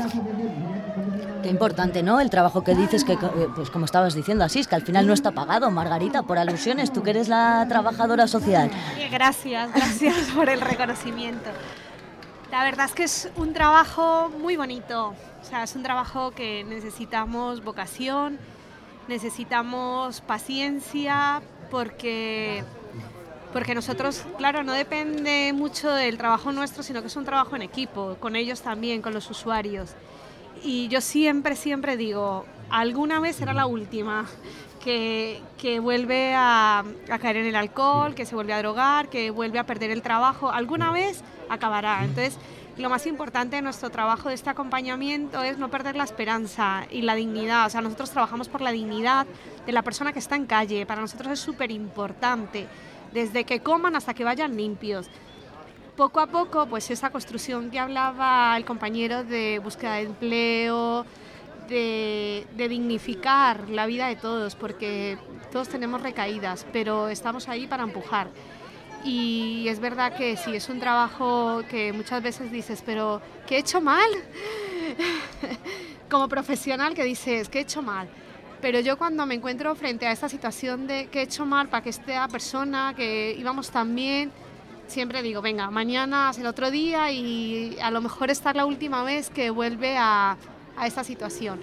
Qué 1.42 1.48
importante, 1.48 2.04
¿no? 2.04 2.20
El 2.20 2.30
trabajo 2.30 2.62
que 2.62 2.75
dices, 2.75 3.06
que 3.06 3.18
pues 3.56 3.70
como 3.70 3.86
estabas 3.86 4.13
diciendo, 4.13 4.44
Asís, 4.44 4.68
que 4.68 4.75
al 4.75 4.82
final 4.82 5.08
no 5.08 5.13
está 5.13 5.32
pagado, 5.32 5.72
Margarita, 5.72 6.24
por 6.24 6.38
alusiones, 6.38 6.92
tú 6.92 7.01
que 7.01 7.12
eres 7.12 7.30
la 7.30 7.66
trabajadora 7.70 8.28
social. 8.28 8.70
Gracias, 9.10 9.72
gracias 9.74 10.18
por 10.36 10.50
el 10.50 10.60
reconocimiento. 10.60 11.50
La 12.51 12.63
verdad 12.63 12.88
es 12.88 12.94
que 12.94 13.03
es 13.03 13.29
un 13.36 13.53
trabajo 13.53 14.29
muy 14.29 14.58
bonito. 14.58 15.13
O 15.41 15.46
sea, 15.46 15.63
es 15.63 15.75
un 15.75 15.84
trabajo 15.84 16.32
que 16.32 16.63
necesitamos 16.63 17.63
vocación, 17.63 18.39
necesitamos 19.08 20.22
paciencia, 20.22 21.44
porque, 21.70 22.63
porque 23.53 23.75
nosotros, 23.75 24.25
claro, 24.38 24.63
no 24.63 24.74
depende 24.74 25.53
mucho 25.53 25.91
del 25.91 26.18
trabajo 26.18 26.51
nuestro, 26.51 26.82
sino 26.82 27.01
que 27.01 27.08
es 27.08 27.15
un 27.15 27.25
trabajo 27.25 27.56
en 27.56 27.62
equipo, 27.62 28.18
con 28.20 28.36
ellos 28.36 28.62
también, 28.62 29.03
con 29.03 29.13
los 29.13 29.29
usuarios. 29.29 29.91
Y 30.63 30.88
yo 30.88 31.01
siempre, 31.01 31.56
siempre 31.56 31.98
digo, 31.98 32.46
alguna 32.72 33.20
vez 33.20 33.36
será 33.36 33.53
la 33.53 33.68
última, 33.68 34.25
que, 34.84 35.39
que 35.60 35.79
vuelve 35.79 36.34
a, 36.34 36.84
a 37.12 37.20
caer 37.20 37.38
en 37.38 37.46
el 37.46 37.56
alcohol, 37.56 38.15
que 38.15 38.25
se 38.25 38.34
vuelve 38.34 38.53
a 38.53 38.58
drogar, 38.58 39.10
que 39.10 39.29
vuelve 39.29 39.60
a 39.60 39.65
perder 39.65 39.91
el 39.91 40.01
trabajo, 40.01 40.50
alguna 40.50 40.91
vez 40.91 41.24
acabará. 41.50 42.03
Entonces, 42.03 42.38
lo 42.79 42.89
más 42.89 43.06
importante 43.08 43.58
de 43.58 43.62
nuestro 43.62 43.89
trabajo 43.89 44.29
de 44.29 44.36
este 44.36 44.50
acompañamiento 44.50 45.44
es 45.44 45.58
no 45.58 45.70
perder 45.70 45.96
la 45.96 46.06
esperanza 46.06 46.86
y 46.89 47.01
la 47.01 47.15
dignidad. 47.15 47.65
O 47.68 47.70
sea, 47.70 47.82
nosotros 47.82 48.12
trabajamos 48.12 48.48
por 48.48 48.62
la 48.62 48.72
dignidad 48.72 49.27
de 49.65 49.72
la 49.72 49.82
persona 49.82 50.13
que 50.13 50.20
está 50.20 50.36
en 50.36 50.46
calle. 50.46 50.86
Para 50.86 51.01
nosotros 51.01 51.32
es 51.34 51.39
súper 51.39 51.72
importante, 51.72 52.68
desde 53.12 53.44
que 53.44 53.60
coman 53.60 53.96
hasta 53.96 54.13
que 54.13 54.24
vayan 54.24 54.56
limpios. 54.56 55.10
Poco 55.98 56.22
a 56.22 56.27
poco, 56.27 56.68
pues 56.68 56.89
esa 56.91 57.10
construcción 57.10 57.70
que 57.70 57.79
hablaba 57.79 58.56
el 58.56 58.63
compañero 58.63 59.25
de 59.25 59.60
búsqueda 59.60 59.96
de 59.96 60.03
empleo, 60.03 61.06
de, 61.68 62.48
de 62.56 62.70
dignificar 62.70 63.70
la 63.70 63.86
vida 63.86 64.08
de 64.08 64.15
todos, 64.15 64.56
porque 64.56 65.18
todos 65.51 65.68
tenemos 65.68 66.01
recaídas, 66.01 66.65
pero 66.72 67.10
estamos 67.10 67.50
ahí 67.50 67.68
para 67.68 67.84
empujar. 67.84 68.29
Y 69.03 69.68
es 69.68 69.79
verdad 69.79 70.15
que 70.15 70.36
sí, 70.36 70.56
es 70.56 70.68
un 70.70 70.79
trabajo 70.79 71.63
que 71.70 71.94
muchas 71.94 72.22
veces 72.22 72.51
dices, 72.51 72.84
pero 72.86 73.22
¿qué 73.48 73.56
he 73.56 73.60
hecho 73.60 73.79
mal? 73.79 74.10
Como 76.10 76.27
profesional 76.27 76.94
que 76.94 77.03
dices, 77.03 77.48
¿qué 77.50 77.60
he 77.60 77.62
hecho 77.62 77.82
mal? 77.82 78.10
Pero 78.62 78.82
yo 78.82 78.98
cuando 78.98 79.25
me 79.25 79.36
encuentro 79.36 79.74
frente 79.75 80.06
a 80.06 80.12
esta 80.12 80.27
situación 80.27 80.86
de 80.86 81.08
que 81.08 81.20
he 81.20 81.24
hecho 81.24 81.46
mal 81.46 81.70
para 81.70 81.82
que 81.82 81.89
esta 81.89 82.27
persona, 82.27 82.94
que 82.96 83.36
íbamos 83.38 83.70
tan 83.72 83.96
bien, 83.96 84.32
siempre 84.88 85.22
digo, 85.22 85.41
venga, 85.41 85.70
mañana 85.70 86.29
es 86.32 86.39
el 86.39 86.46
otro 86.46 86.70
día 86.70 87.10
y 87.12 87.77
a 87.82 87.91
lo 87.91 88.01
mejor 88.01 88.29
esta 88.29 88.50
es 88.50 88.56
la 88.58 88.65
última 88.65 89.03
vez 89.03 89.29
que 89.29 89.50
vuelve 89.50 89.98
a, 89.98 90.36
a 90.75 90.88
esta 90.88 91.06
situación. 91.06 91.62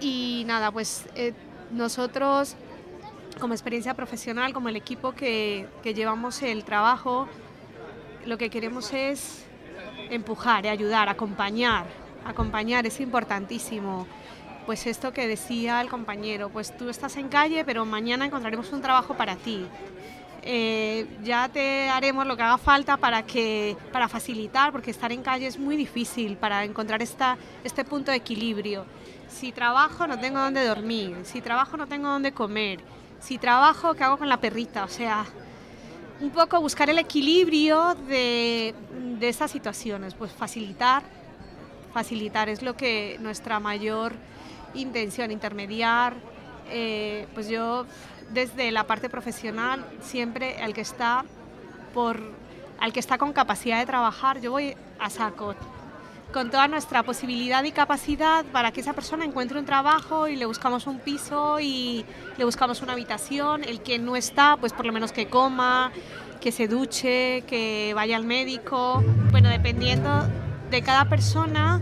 Y 0.00 0.44
nada, 0.46 0.70
pues 0.70 1.04
eh, 1.14 1.34
nosotros 1.72 2.56
como 3.38 3.54
experiencia 3.54 3.94
profesional, 3.94 4.52
como 4.52 4.68
el 4.68 4.76
equipo 4.76 5.12
que, 5.12 5.66
que 5.82 5.94
llevamos 5.94 6.42
el 6.42 6.64
trabajo, 6.64 7.28
lo 8.24 8.38
que 8.38 8.50
queremos 8.50 8.92
es 8.92 9.44
empujar, 10.10 10.66
ayudar, 10.66 11.08
acompañar. 11.08 11.86
Acompañar 12.24 12.86
es 12.86 13.00
importantísimo. 13.00 14.06
Pues 14.66 14.86
esto 14.86 15.12
que 15.12 15.26
decía 15.26 15.80
el 15.80 15.88
compañero, 15.88 16.50
pues 16.50 16.76
tú 16.76 16.90
estás 16.90 17.16
en 17.16 17.28
calle, 17.28 17.64
pero 17.64 17.86
mañana 17.86 18.26
encontraremos 18.26 18.70
un 18.72 18.82
trabajo 18.82 19.14
para 19.14 19.36
ti. 19.36 19.66
Eh, 20.42 21.06
ya 21.24 21.48
te 21.48 21.88
haremos 21.88 22.26
lo 22.26 22.36
que 22.36 22.42
haga 22.42 22.58
falta 22.58 22.96
para 22.96 23.22
que 23.22 23.76
para 23.92 24.08
facilitar, 24.08 24.72
porque 24.72 24.90
estar 24.90 25.10
en 25.10 25.22
calle 25.22 25.46
es 25.46 25.58
muy 25.58 25.76
difícil 25.76 26.36
para 26.36 26.64
encontrar 26.64 27.02
esta, 27.02 27.36
este 27.64 27.84
punto 27.84 28.10
de 28.10 28.18
equilibrio. 28.18 28.84
Si 29.28 29.52
trabajo 29.52 30.06
no 30.06 30.18
tengo 30.18 30.38
dónde 30.38 30.64
dormir, 30.64 31.16
si 31.24 31.40
trabajo 31.40 31.76
no 31.76 31.86
tengo 31.86 32.08
dónde 32.08 32.32
comer, 32.32 32.80
si 33.20 33.38
trabajo, 33.38 33.94
¿qué 33.94 34.04
hago 34.04 34.18
con 34.18 34.28
la 34.28 34.40
perrita? 34.40 34.84
O 34.84 34.88
sea, 34.88 35.24
un 36.20 36.30
poco 36.30 36.60
buscar 36.60 36.90
el 36.90 36.98
equilibrio 36.98 37.94
de, 37.94 38.74
de 39.18 39.28
estas 39.28 39.50
situaciones, 39.50 40.14
pues 40.14 40.32
facilitar, 40.32 41.02
facilitar 41.92 42.48
es 42.48 42.62
lo 42.62 42.76
que 42.76 43.16
nuestra 43.20 43.60
mayor 43.60 44.14
intención, 44.74 45.30
intermediar, 45.30 46.14
eh, 46.70 47.26
pues 47.34 47.48
yo 47.48 47.86
desde 48.30 48.70
la 48.72 48.84
parte 48.86 49.08
profesional 49.08 49.86
siempre 50.02 50.60
al 50.62 50.74
que 50.74 50.82
está 50.82 51.24
por 51.94 52.20
al 52.78 52.92
que 52.92 53.00
está 53.00 53.18
con 53.18 53.32
capacidad 53.32 53.80
de 53.80 53.86
trabajar, 53.86 54.40
yo 54.40 54.52
voy 54.52 54.76
a 55.00 55.10
saco 55.10 55.54
con 56.38 56.52
toda 56.52 56.68
nuestra 56.68 57.02
posibilidad 57.02 57.64
y 57.64 57.72
capacidad 57.72 58.44
para 58.52 58.70
que 58.70 58.80
esa 58.80 58.92
persona 58.92 59.24
encuentre 59.24 59.58
un 59.58 59.64
trabajo 59.64 60.28
y 60.28 60.36
le 60.36 60.46
buscamos 60.46 60.86
un 60.86 61.00
piso 61.00 61.58
y 61.58 62.04
le 62.36 62.44
buscamos 62.44 62.80
una 62.80 62.92
habitación. 62.92 63.64
El 63.64 63.80
que 63.80 63.98
no 63.98 64.14
está, 64.14 64.56
pues 64.56 64.72
por 64.72 64.86
lo 64.86 64.92
menos 64.92 65.10
que 65.10 65.26
coma, 65.26 65.90
que 66.40 66.52
se 66.52 66.68
duche, 66.68 67.42
que 67.48 67.90
vaya 67.92 68.14
al 68.14 68.22
médico. 68.22 69.02
Bueno, 69.32 69.48
dependiendo 69.48 70.28
de 70.70 70.80
cada 70.80 71.06
persona, 71.06 71.80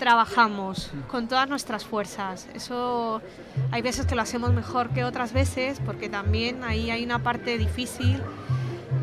trabajamos 0.00 0.90
con 1.06 1.28
todas 1.28 1.48
nuestras 1.48 1.84
fuerzas. 1.84 2.48
Eso 2.52 3.22
hay 3.70 3.80
veces 3.80 4.06
que 4.06 4.16
lo 4.16 4.22
hacemos 4.22 4.52
mejor 4.52 4.90
que 4.90 5.04
otras 5.04 5.32
veces, 5.32 5.80
porque 5.86 6.08
también 6.08 6.64
ahí 6.64 6.90
hay 6.90 7.04
una 7.04 7.20
parte 7.20 7.58
difícil, 7.58 8.20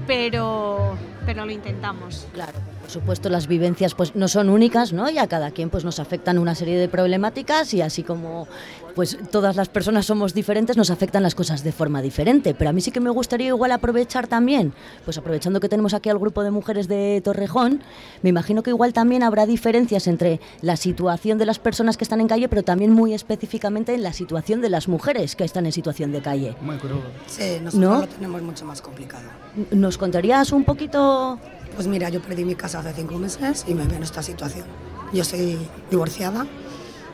pero, 0.06 0.98
pero 1.26 1.46
lo 1.46 1.52
intentamos. 1.54 2.28
Claro. 2.34 2.77
Por 2.88 2.94
supuesto, 2.94 3.28
las 3.28 3.48
vivencias 3.48 3.94
pues 3.96 4.16
no 4.16 4.30
son 4.30 4.48
únicas, 4.48 4.94
¿no? 4.94 5.10
Y 5.10 5.18
a 5.18 5.28
cada 5.28 5.52
quien 5.52 5.70
pues 5.70 5.84
nos 5.84 6.00
afectan 6.00 6.38
una 6.38 6.56
serie 6.56 6.80
de 6.80 6.88
problemáticas 6.88 7.74
y 7.74 7.82
así 7.82 8.02
como 8.02 8.48
pues 8.96 9.18
todas 9.30 9.58
las 9.58 9.68
personas 9.68 10.06
somos 10.06 10.34
diferentes, 10.34 10.78
nos 10.78 10.90
afectan 10.90 11.22
las 11.22 11.36
cosas 11.36 11.66
de 11.66 11.74
forma 11.74 12.02
diferente. 12.02 12.54
Pero 12.54 12.70
a 12.70 12.74
mí 12.74 12.80
sí 12.80 12.92
que 12.92 13.02
me 13.02 13.10
gustaría 13.10 13.50
igual 13.50 13.74
aprovechar 13.74 14.28
también, 14.28 14.72
pues 15.04 15.18
aprovechando 15.18 15.60
que 15.60 15.68
tenemos 15.68 15.94
aquí 15.94 16.10
al 16.10 16.18
grupo 16.18 16.46
de 16.46 16.52
mujeres 16.52 16.88
de 16.88 17.20
Torrejón, 17.22 17.84
me 18.22 18.30
imagino 18.30 18.64
que 18.64 18.70
igual 18.70 18.94
también 18.94 19.22
habrá 19.22 19.46
diferencias 19.46 20.08
entre 20.08 20.40
la 20.62 20.78
situación 20.78 21.38
de 21.38 21.46
las 21.46 21.60
personas 21.60 21.98
que 21.98 22.06
están 22.06 22.22
en 22.22 22.30
calle, 22.30 22.48
pero 22.48 22.64
también 22.64 22.94
muy 22.94 23.14
específicamente 23.14 23.96
en 23.96 24.02
la 24.02 24.14
situación 24.14 24.62
de 24.62 24.70
las 24.70 24.88
mujeres 24.88 25.36
que 25.36 25.44
están 25.44 25.66
en 25.66 25.74
situación 25.74 26.14
de 26.14 26.22
calle. 26.22 26.56
Muy 26.62 26.78
crudo. 26.78 27.04
Sí, 27.26 27.58
nosotros 27.62 27.92
¿No? 27.92 28.00
lo 28.00 28.08
tenemos 28.08 28.42
mucho 28.44 28.64
más 28.64 28.82
complicado. 28.82 29.26
¿Nos 29.72 29.98
contarías 29.98 30.54
un 30.54 30.64
poquito? 30.64 31.38
Pues 31.78 31.86
mira, 31.86 32.10
yo 32.10 32.24
perdí 32.24 32.44
mi 32.44 32.56
casa 32.56 32.80
hace 32.80 32.92
cinco 32.92 33.20
meses 33.20 33.64
y 33.68 33.76
me 33.76 33.86
veo 33.86 33.98
en 33.98 34.02
esta 34.02 34.24
situación. 34.24 34.66
Yo 35.14 35.24
soy 35.24 35.60
divorciada, 35.92 36.48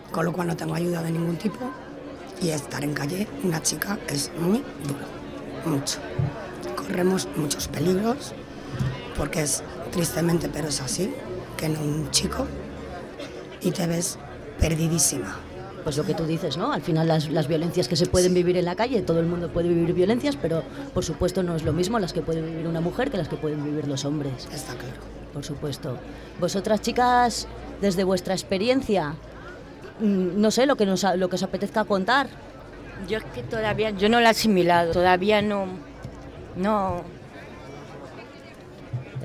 con 0.10 0.24
lo 0.24 0.32
cual 0.32 0.48
no 0.48 0.56
tengo 0.56 0.74
ayuda 0.74 1.04
de 1.04 1.12
ningún 1.12 1.36
tipo 1.36 1.70
y 2.42 2.48
estar 2.48 2.82
en 2.82 2.94
calle, 2.94 3.28
una 3.44 3.62
chica, 3.62 4.00
es 4.08 4.32
muy 4.40 4.64
duro, 4.88 5.06
mucho. 5.66 6.00
Corremos 6.78 7.28
muchos 7.36 7.68
peligros 7.68 8.34
porque 9.18 9.42
es 9.42 9.64
tristemente, 9.92 10.48
pero 10.48 10.70
es 10.70 10.80
así, 10.80 11.14
que 11.58 11.66
en 11.66 11.76
un 11.76 12.10
chico 12.12 12.48
y 13.60 13.72
te 13.72 13.86
ves 13.86 14.18
perdidísima. 14.62 15.40
Pues 15.84 15.98
lo 15.98 16.06
que 16.06 16.14
tú 16.14 16.26
dices, 16.26 16.58
¿no? 16.58 16.72
Al 16.72 16.82
final 16.82 17.08
las, 17.08 17.30
las 17.30 17.48
violencias 17.48 17.88
que 17.88 17.96
se 17.96 18.06
pueden 18.06 18.34
vivir 18.34 18.56
en 18.56 18.66
la 18.66 18.76
calle, 18.76 19.02
todo 19.02 19.20
el 19.20 19.26
mundo 19.26 19.50
puede 19.50 19.68
vivir 19.68 19.94
violencias, 19.94 20.38
pero 20.38 20.64
por 20.94 21.04
supuesto 21.04 21.44
no 21.44 21.56
es 21.56 21.64
lo 21.64 21.74
mismo 21.74 22.00
las 22.00 22.14
que 22.14 22.22
puede 22.22 22.42
vivir 22.42 22.68
una 22.68 22.80
mujer 22.80 23.12
que 23.12 23.18
las 23.18 23.28
que 23.28 23.36
pueden 23.36 23.64
vivir 23.64 23.88
los 23.88 24.06
hombres. 24.06 24.48
Está 24.54 24.74
claro. 24.76 24.96
Por 25.34 25.44
supuesto. 25.44 25.98
Vosotras 26.40 26.82
chicas, 26.82 27.48
desde 27.82 28.04
vuestra 28.04 28.34
experiencia, 28.34 29.16
mm, 30.00 30.40
no 30.40 30.52
sé, 30.52 30.66
lo 30.66 30.78
que, 30.78 30.86
nos, 30.86 31.04
lo 31.18 31.28
que 31.28 31.36
os 31.36 31.44
apetezca 31.44 31.84
contar. 31.84 32.28
Yo 33.10 33.18
es 33.18 33.26
que 33.26 33.44
todavía, 33.44 33.90
yo 33.90 34.08
no 34.08 34.20
lo 34.22 34.28
he 34.28 34.30
asimilado, 34.30 34.94
todavía 34.94 35.42
no, 35.42 35.66
no, 36.56 37.02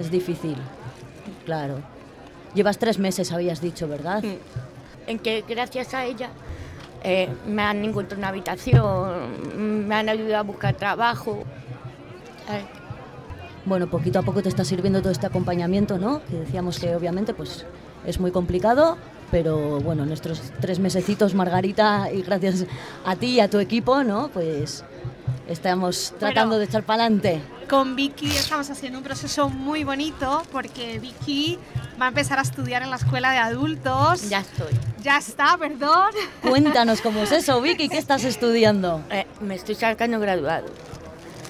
Es 0.01 0.11
difícil, 0.11 0.57
claro. 1.45 1.83
Llevas 2.55 2.79
tres 2.79 2.99
meses, 2.99 3.31
habías 3.31 3.61
dicho, 3.61 3.87
¿verdad? 3.87 4.25
en 5.07 5.19
que 5.19 5.43
gracias 5.49 5.95
a 5.95 6.05
ella 6.05 6.29
eh, 7.03 7.29
me 7.47 7.63
han 7.63 7.85
encontrado 7.85 8.19
una 8.19 8.29
habitación, 8.29 9.87
me 9.89 9.95
han 9.95 10.09
ayudado 10.09 10.37
a 10.39 10.43
buscar 10.43 10.75
trabajo. 10.75 11.45
¿sabes? 12.47 12.65
Bueno, 13.65 13.87
poquito 13.89 14.19
a 14.19 14.23
poco 14.23 14.43
te 14.43 14.49
está 14.49 14.65
sirviendo 14.65 15.01
todo 15.01 15.13
este 15.13 15.27
acompañamiento, 15.27 15.99
¿no? 15.99 16.23
Que 16.25 16.37
decíamos 16.37 16.79
que 16.79 16.97
obviamente 16.97 17.35
pues 17.35 17.67
es 18.07 18.19
muy 18.19 18.31
complicado, 18.31 18.97
pero 19.31 19.81
bueno, 19.81 20.05
en 20.05 20.13
estos 20.13 20.41
tres 20.61 20.79
mesecitos, 20.79 21.35
Margarita, 21.35 22.11
y 22.11 22.23
gracias 22.23 22.65
a 23.05 23.17
ti 23.17 23.27
y 23.35 23.41
a 23.41 23.51
tu 23.51 23.59
equipo, 23.59 24.03
¿no? 24.05 24.29
Pues 24.29 24.85
estamos 25.49 26.15
tratando 26.19 26.59
de 26.59 26.65
echar 26.65 26.83
para 26.85 27.05
adelante. 27.05 27.43
Con 27.69 27.95
Vicky 27.95 28.31
estamos 28.31 28.71
haciendo 28.71 28.99
un 28.99 29.05
proceso 29.05 29.51
muy 29.51 29.85
bonito 29.85 30.43
porque 30.51 30.99
Vicky 30.99 31.59
va 32.01 32.07
a 32.07 32.09
empezar 32.09 32.39
a 32.39 32.43
estudiar 32.43 32.83
en 32.83 32.91
la 32.91 32.97
escuela 32.97 33.33
de 33.33 33.39
adultos. 33.39 34.29
Ya 34.29 34.41
estoy. 34.41 34.73
Ya 35.03 35.19
está, 35.19 35.57
perdón. 35.59 36.11
Cuéntanos 36.43 37.01
cómo 37.01 37.21
es 37.23 37.33
eso, 37.33 37.61
Vicky, 37.61 37.89
¿qué 37.89 37.99
estás 37.99 38.25
estudiando? 38.25 39.03
Eh, 39.11 39.27
me 39.41 39.55
estoy 39.55 39.75
sacando 39.75 40.21
graduado. 40.21 40.67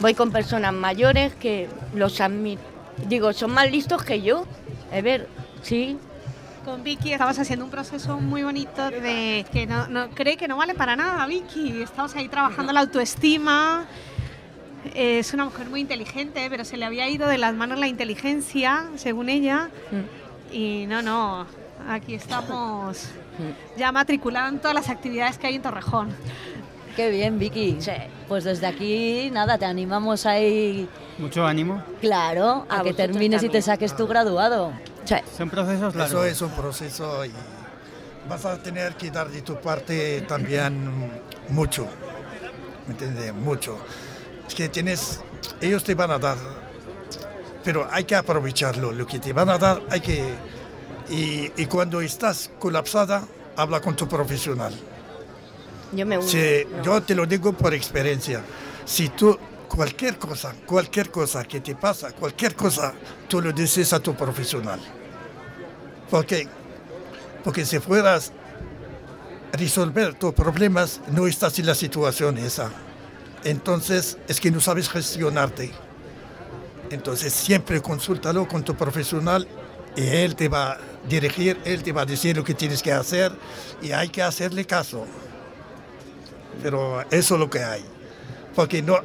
Voy 0.01 0.15
con 0.15 0.31
personas 0.31 0.73
mayores 0.73 1.35
que 1.35 1.69
los 1.95 2.21
admito. 2.21 2.63
Digo, 3.09 3.33
son 3.33 3.53
más 3.53 3.71
listos 3.71 4.03
que 4.03 4.23
yo. 4.23 4.47
A 4.93 5.01
ver, 5.01 5.29
sí. 5.63 5.99
Con 6.65 6.83
Vicky 6.83 7.13
estamos 7.13 7.39
haciendo 7.39 7.65
un 7.65 7.71
proceso 7.71 8.19
muy 8.21 8.43
bonito 8.43 8.91
de 8.91 9.47
que 9.53 9.67
no, 9.67 9.89
no 9.89 10.11
cree 10.11 10.37
que 10.37 10.49
no 10.49 10.57
vale 10.57 10.75
para 10.75 10.97
nada, 10.97 11.27
Vicky. 11.27 11.83
Estamos 11.83 12.15
ahí 12.15 12.29
trabajando 12.29 12.73
la 12.73 12.81
autoestima. 12.81 13.87
Es 14.95 15.33
una 15.35 15.45
mujer 15.45 15.69
muy 15.69 15.81
inteligente, 15.81 16.47
pero 16.49 16.65
se 16.65 16.77
le 16.77 16.85
había 16.85 17.09
ido 17.09 17.27
de 17.27 17.39
las 17.39 17.55
manos 17.55 17.79
la 17.79 17.89
inteligencia, 17.89 18.89
según 18.97 19.29
ella. 19.29 19.71
Y 20.53 20.87
no, 20.87 21.03
no, 21.03 21.47
aquí 21.89 22.15
estamos 22.15 23.05
ya 23.77 23.93
matriculada 23.93 24.49
en 24.49 24.59
todas 24.59 24.75
las 24.75 24.89
actividades 24.89 25.39
que 25.39 25.47
hay 25.47 25.57
en 25.57 25.63
Torrejón. 25.63 26.09
Qué 26.97 27.11
bien, 27.11 27.39
Vicky. 27.39 27.79
Pues 28.27 28.45
desde 28.45 28.67
aquí, 28.67 29.31
nada, 29.33 29.57
te 29.57 29.65
animamos 29.65 30.27
ahí, 30.27 30.89
Mucho 31.19 31.47
ánimo. 31.47 31.83
claro, 32.01 32.67
a, 32.69 32.81
A 32.81 32.83
que 32.83 32.93
termines 32.93 33.41
y 33.43 33.47
te 33.47 33.47
también. 33.49 33.63
saques 33.63 33.97
tu 33.97 34.07
graduado. 34.07 34.73
Son 35.37 35.49
procesos 35.49 35.95
largos. 35.95 36.11
Eso 36.11 36.25
es 36.25 36.43
un 36.43 36.51
proceso 36.51 37.25
y 37.25 37.31
vas 38.29 38.45
a 38.45 38.61
tener 38.63 38.95
que 38.97 39.11
dar 39.11 39.29
de 39.31 39.41
tu 39.43 39.55
parte 39.57 40.23
también 40.23 40.91
mucho. 41.49 41.87
¿me 42.87 42.93
entiendes? 42.95 43.33
Mucho. 43.33 43.79
Es 44.47 44.55
que 44.55 44.69
tienes, 44.69 45.21
ellos 45.61 45.85
te 45.85 45.95
van 45.95 46.11
a 46.11 46.19
dar, 46.19 46.37
pero 47.65 47.89
hay 47.91 48.05
que 48.05 48.15
aprovecharlo, 48.15 48.93
lo 48.93 49.07
que 49.07 49.19
te 49.19 49.33
van 49.33 49.49
a 49.51 49.59
dar 49.59 49.83
hay 49.91 50.01
que, 50.01 50.23
y, 51.11 51.51
y 51.57 51.67
cuando 51.67 52.01
estás 52.01 52.51
colapsada, 52.59 53.27
habla 53.57 53.81
con 53.81 53.97
tu 53.97 54.09
profesional. 54.09 54.73
Yo 55.93 56.07
me 56.07 56.19
uno. 56.19 56.29
Yo 56.83 57.03
te 57.03 57.15
lo 57.15 57.27
digo 57.27 57.53
por 57.53 57.75
experiencia. 57.75 58.43
Si 58.85 59.09
tú, 59.09 59.39
cualquier 59.69 60.19
cosa, 60.19 60.55
cualquier 60.67 61.11
cosa 61.11 61.45
que 61.45 61.61
te 61.61 61.75
pasa, 61.75 62.13
cualquier 62.13 62.55
cosa, 62.55 62.93
tú 63.29 63.41
lo 63.41 63.53
dices 63.53 63.93
a 63.93 64.01
tu 64.01 64.15
profesional. 64.15 64.81
Porque, 66.11 66.47
porque 67.43 67.65
si 67.65 67.79
fueras 67.79 68.33
a 69.53 69.57
resolver 69.57 70.15
tus 70.15 70.33
problemas, 70.35 71.01
no 71.09 71.27
estás 71.27 71.59
en 71.59 71.67
la 71.67 71.75
situación 71.75 72.39
esa. 72.39 72.71
Entonces, 73.45 74.19
es 74.29 74.41
que 74.41 74.51
no 74.51 74.61
sabes 74.61 74.89
gestionarte. 74.89 75.73
Entonces, 76.91 77.33
siempre 77.33 77.81
consúltalo 77.81 78.47
con 78.49 78.65
tu 78.65 78.75
profesional 78.75 79.47
y 79.97 80.07
él 80.07 80.35
te 80.35 80.49
va 80.49 80.73
a 80.73 80.79
dirigir, 81.09 81.59
él 81.65 81.83
te 81.83 81.93
va 81.93 82.03
a 82.03 82.07
decir 82.07 82.37
lo 82.37 82.45
que 82.45 82.55
tienes 82.55 82.83
que 82.83 82.93
hacer 82.93 83.33
y 83.83 83.93
hay 83.93 84.09
que 84.09 84.23
hacerle 84.23 84.65
caso 84.65 85.07
pero 86.63 87.03
eso 87.11 87.35
es 87.35 87.41
lo 87.41 87.51
que 87.51 87.63
hay. 87.63 87.85
Porque 88.55 88.83
no, 88.83 88.99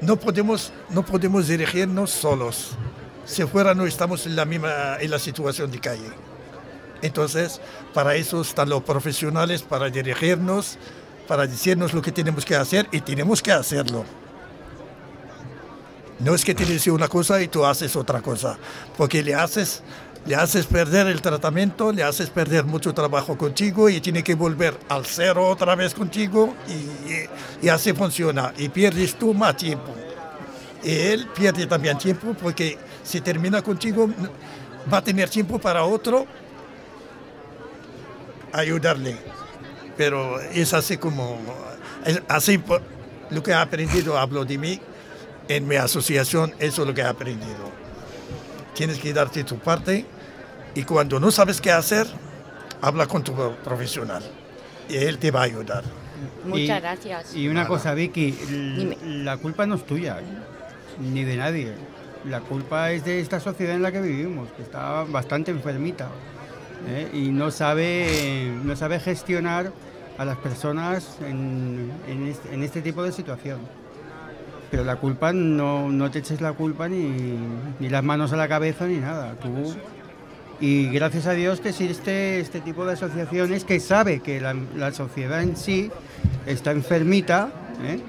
no, 0.00 0.16
podemos, 0.16 0.72
no 0.90 1.04
podemos 1.04 1.48
dirigirnos 1.48 2.10
solos. 2.10 2.72
Si 3.24 3.42
fuera 3.44 3.74
no 3.74 3.86
estamos 3.86 4.26
en 4.26 4.36
la 4.36 4.44
misma 4.44 4.98
en 5.00 5.10
la 5.10 5.18
situación 5.18 5.70
de 5.70 5.80
calle. 5.80 6.10
Entonces, 7.00 7.60
para 7.92 8.14
eso 8.14 8.40
están 8.40 8.68
los 8.68 8.82
profesionales, 8.82 9.62
para 9.62 9.88
dirigirnos, 9.90 10.78
para 11.26 11.46
decirnos 11.46 11.92
lo 11.92 12.02
que 12.02 12.12
tenemos 12.12 12.44
que 12.44 12.56
hacer 12.56 12.86
y 12.92 13.00
tenemos 13.00 13.42
que 13.42 13.52
hacerlo. 13.52 14.04
No 16.20 16.34
es 16.34 16.44
que 16.44 16.54
te 16.54 16.64
dice 16.64 16.90
una 16.90 17.08
cosa 17.08 17.42
y 17.42 17.48
tú 17.48 17.64
haces 17.64 17.96
otra 17.96 18.22
cosa, 18.22 18.56
porque 18.96 19.22
le 19.22 19.34
haces 19.34 19.82
le 20.26 20.36
haces 20.36 20.64
perder 20.64 21.06
el 21.08 21.20
tratamiento, 21.20 21.92
le 21.92 22.02
haces 22.02 22.30
perder 22.30 22.64
mucho 22.64 22.94
trabajo 22.94 23.36
contigo 23.36 23.90
y 23.90 24.00
tiene 24.00 24.22
que 24.22 24.34
volver 24.34 24.74
al 24.88 25.04
cero 25.04 25.46
otra 25.46 25.74
vez 25.74 25.92
contigo 25.92 26.54
y, 27.62 27.68
así 27.68 27.92
funciona. 27.92 28.52
Y 28.56 28.70
pierdes 28.70 29.16
tú 29.16 29.34
más 29.34 29.56
tiempo. 29.56 29.94
Y 30.82 30.92
él 30.92 31.28
pierde 31.34 31.66
también 31.66 31.98
tiempo 31.98 32.34
porque 32.40 32.78
si 33.02 33.20
termina 33.20 33.60
contigo 33.60 34.08
va 34.92 34.98
a 34.98 35.04
tener 35.04 35.28
tiempo 35.28 35.58
para 35.58 35.84
otro 35.84 36.26
ayudarle. 38.52 39.18
Pero 39.96 40.40
es 40.40 40.72
así 40.72 40.96
como, 40.96 41.38
es 42.04 42.22
así 42.28 42.62
lo 43.30 43.42
que 43.42 43.50
he 43.50 43.54
aprendido, 43.54 44.18
hablo 44.18 44.44
de 44.44 44.56
mí, 44.56 44.80
en 45.48 45.66
mi 45.68 45.76
asociación, 45.76 46.54
eso 46.58 46.82
es 46.82 46.88
lo 46.88 46.94
que 46.94 47.00
he 47.02 47.06
aprendido 47.06 47.72
tienes 48.74 48.98
que 48.98 49.12
darte 49.12 49.44
tu 49.44 49.56
parte 49.58 50.04
y 50.74 50.82
cuando 50.82 51.20
no 51.20 51.30
sabes 51.30 51.60
qué 51.60 51.70
hacer, 51.70 52.08
habla 52.80 53.06
con 53.06 53.22
tu 53.22 53.32
profesional 53.62 54.20
y 54.88 54.96
él 54.96 55.18
te 55.18 55.30
va 55.30 55.42
a 55.42 55.44
ayudar. 55.44 55.84
Muchas 56.44 56.78
Y- 56.78 56.80
gracias. 56.80 57.36
Y 57.36 57.46
una 57.48 57.68
cosa, 57.68 57.94
Vicky, 57.94 58.36
la 59.04 59.36
culpa 59.36 59.64
no 59.64 59.76
es 59.76 59.86
tuya, 59.86 60.18
ni 60.98 61.22
de 61.22 61.36
nadie. 61.36 61.72
La 62.28 62.40
culpa 62.40 62.90
es 62.90 63.04
de 63.04 63.20
esta 63.20 63.38
sociedad 63.38 63.76
en 63.76 63.82
la 63.82 63.92
que 63.92 64.00
vivimos, 64.00 64.48
que 64.56 64.62
está 64.62 65.04
bastante 65.04 65.52
enfermita 65.52 66.08
¿eh? 66.88 67.08
y 67.12 67.28
no 67.30 67.52
sabe, 67.52 68.50
no 68.64 68.74
sabe 68.74 68.98
gestionar 68.98 69.70
a 70.18 70.24
las 70.24 70.38
personas 70.38 71.18
en, 71.24 71.92
en 72.08 72.26
este, 72.26 72.52
en 72.52 72.62
este 72.64 72.82
tipo 72.82 73.04
de 73.04 73.12
situación. 73.12 73.58
Pero 74.74 74.82
la 74.82 74.96
culpa 74.96 75.32
no, 75.32 75.88
no 75.88 76.10
te 76.10 76.18
eches 76.18 76.40
la 76.40 76.52
culpa 76.52 76.88
ni, 76.88 77.38
ni 77.78 77.88
las 77.88 78.02
manos 78.02 78.32
a 78.32 78.36
la 78.36 78.48
cabeza 78.48 78.88
ni 78.88 78.96
nada. 78.96 79.36
Tú 79.40 79.72
y 80.58 80.88
gracias 80.88 81.28
a 81.28 81.32
Dios 81.32 81.60
que 81.60 81.68
existe 81.68 82.40
este 82.40 82.58
tipo 82.58 82.84
de 82.84 82.94
asociaciones 82.94 83.62
que 83.62 83.78
sabe 83.78 84.18
que 84.18 84.40
la, 84.40 84.56
la 84.74 84.90
sociedad 84.90 85.44
en 85.44 85.56
sí 85.56 85.92
está 86.44 86.72
enfermita 86.72 87.50
¿eh? 87.84 88.00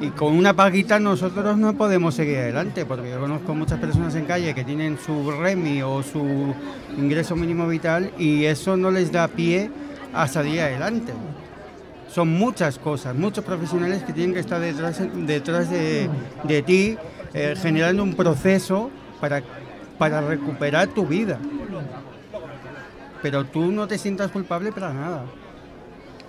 y 0.00 0.08
con 0.08 0.36
una 0.36 0.54
paguita 0.54 0.98
nosotros 0.98 1.56
no 1.56 1.74
podemos 1.74 2.16
seguir 2.16 2.38
adelante 2.38 2.84
porque 2.84 3.10
yo 3.10 3.20
conozco 3.20 3.54
muchas 3.54 3.78
personas 3.78 4.16
en 4.16 4.24
calle 4.24 4.56
que 4.56 4.64
tienen 4.64 4.98
su 4.98 5.30
REMI 5.30 5.82
o 5.82 6.02
su 6.02 6.52
ingreso 6.98 7.36
mínimo 7.36 7.68
vital 7.68 8.10
y 8.18 8.46
eso 8.46 8.76
no 8.76 8.90
les 8.90 9.12
da 9.12 9.28
pie 9.28 9.70
a 10.12 10.26
salir 10.26 10.62
adelante. 10.62 11.12
Son 12.14 12.28
muchas 12.28 12.78
cosas, 12.78 13.12
muchos 13.16 13.44
profesionales 13.44 14.04
que 14.04 14.12
tienen 14.12 14.34
que 14.34 14.38
estar 14.38 14.60
detrás, 14.60 15.00
detrás 15.26 15.68
de, 15.68 16.08
de 16.44 16.62
ti 16.62 16.96
eh, 17.32 17.56
generando 17.60 18.04
un 18.04 18.14
proceso 18.14 18.88
para, 19.20 19.42
para 19.98 20.20
recuperar 20.20 20.86
tu 20.86 21.04
vida. 21.04 21.40
Pero 23.20 23.44
tú 23.46 23.72
no 23.72 23.88
te 23.88 23.98
sientas 23.98 24.30
culpable 24.30 24.70
para 24.70 24.92
nada, 24.92 25.24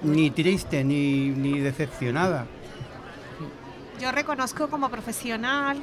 ni 0.01 0.31
triste, 0.31 0.83
ni, 0.83 1.29
ni 1.29 1.59
decepcionada. 1.59 2.47
Yo 4.01 4.11
reconozco 4.11 4.67
como 4.69 4.89
profesional 4.89 5.77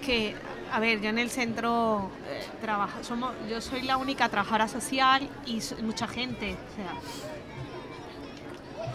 que, 0.00 0.36
a 0.72 0.78
ver, 0.78 1.00
yo 1.00 1.08
en 1.08 1.18
el 1.18 1.28
centro 1.28 2.08
eh, 2.28 2.46
trabajo, 2.60 3.02
somos, 3.02 3.32
yo 3.50 3.60
soy 3.60 3.82
la 3.82 3.96
única 3.96 4.28
trabajadora 4.28 4.68
social 4.68 5.28
y 5.44 5.60
mucha 5.82 6.06
gente, 6.06 6.54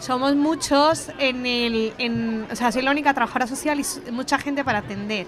somos 0.00 0.34
muchos 0.34 1.10
en 1.18 1.46
el, 1.46 1.92
en, 1.98 2.46
o 2.50 2.56
sea, 2.56 2.72
soy 2.72 2.82
la 2.82 2.90
única 2.90 3.14
trabajadora 3.14 3.46
social 3.46 3.80
y 3.80 4.10
mucha 4.10 4.38
gente 4.38 4.64
para 4.64 4.78
atender. 4.78 5.26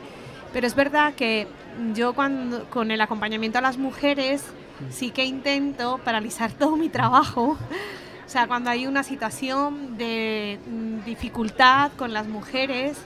Pero 0.53 0.67
es 0.67 0.75
verdad 0.75 1.15
que 1.15 1.47
yo 1.95 2.13
cuando 2.15 2.65
con 2.71 2.91
el 2.91 3.01
acompañamiento 3.01 3.59
a 3.59 3.61
las 3.61 3.79
mujeres 3.79 4.45
sí 4.91 5.11
que 5.11 5.25
intento 5.25 5.99
paralizar 6.05 6.53
todo 6.53 6.77
mi 6.77 6.89
trabajo. 6.89 7.57
O 8.27 8.31
sea, 8.31 8.47
cuando 8.47 8.71
hay 8.71 8.87
una 8.87 9.03
situación 9.03 9.97
de 9.97 10.59
mm, 10.67 11.05
dificultad 11.05 11.91
con 11.97 12.13
las 12.13 12.27
mujeres, 12.27 12.99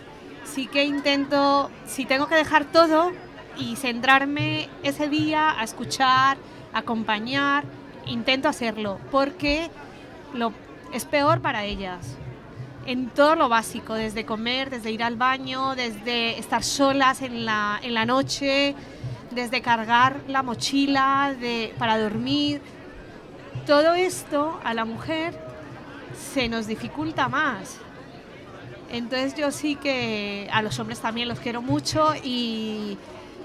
sí 0.45 0.67
que 0.67 0.85
intento, 0.85 1.71
si 1.87 2.05
tengo 2.05 2.27
que 2.27 2.35
dejar 2.35 2.65
todo 2.65 3.13
y 3.57 3.77
centrarme 3.77 4.69
ese 4.83 5.09
día 5.09 5.59
a 5.61 5.63
escuchar, 5.63 6.39
acompañar, 6.73 7.65
intento 8.07 8.49
hacerlo, 8.49 8.99
porque 9.11 9.71
lo, 10.35 10.53
es 10.93 11.05
peor 11.05 11.41
para 11.41 11.65
ellas. 11.65 12.17
En 12.85 13.11
todo 13.11 13.37
lo 13.37 13.49
básico, 13.49 13.95
desde 13.95 14.25
comer, 14.25 14.71
desde 14.71 14.91
ir 14.91 15.03
al 15.03 15.17
baño, 15.17 15.75
desde 15.77 16.39
estar 16.39 16.65
solas 16.65 17.23
en 17.23 17.45
la, 17.45 17.79
en 17.83 17.95
la 17.95 18.05
noche, 18.05 18.75
desde 19.31 19.63
cargar 19.63 20.21
la 20.29 20.43
mochila 20.43 21.35
de, 21.39 21.75
para 21.79 21.99
dormir. 21.99 22.61
Todo 23.67 23.95
esto 23.95 24.61
a 24.65 24.75
la 24.75 24.85
mujer 24.85 25.39
se 26.35 26.49
nos 26.49 26.67
dificulta 26.67 27.29
más. 27.29 27.79
Entonces 28.91 29.35
yo 29.35 29.51
sí 29.53 29.77
que 29.77 30.49
a 30.53 30.61
los 30.61 30.79
hombres 30.79 31.01
también 31.01 31.29
los 31.29 31.39
quiero 31.39 31.63
mucho 31.63 32.13
y 32.23 32.99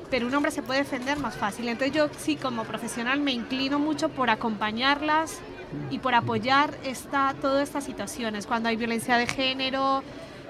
pero 0.10 0.27
un 0.27 0.33
hombre 0.36 0.51
se 0.51 0.62
puede 0.62 0.79
defender 0.79 1.19
más 1.19 1.36
fácil. 1.36 1.67
Entonces 1.67 1.95
yo 1.95 2.10
sí 2.17 2.38
como 2.38 2.63
profesional 2.63 3.19
me 3.19 3.31
inclino 3.31 3.77
mucho 3.77 4.10
por 4.10 4.29
acompañarlas 4.29 5.41
y 5.89 5.99
por 5.99 6.13
apoyar 6.15 6.73
esta, 6.84 7.36
todas 7.41 7.63
estas 7.63 7.84
situaciones. 7.84 8.45
Cuando 8.47 8.69
hay 8.69 8.75
violencia 8.75 9.17
de 9.17 9.27
género, 9.27 10.03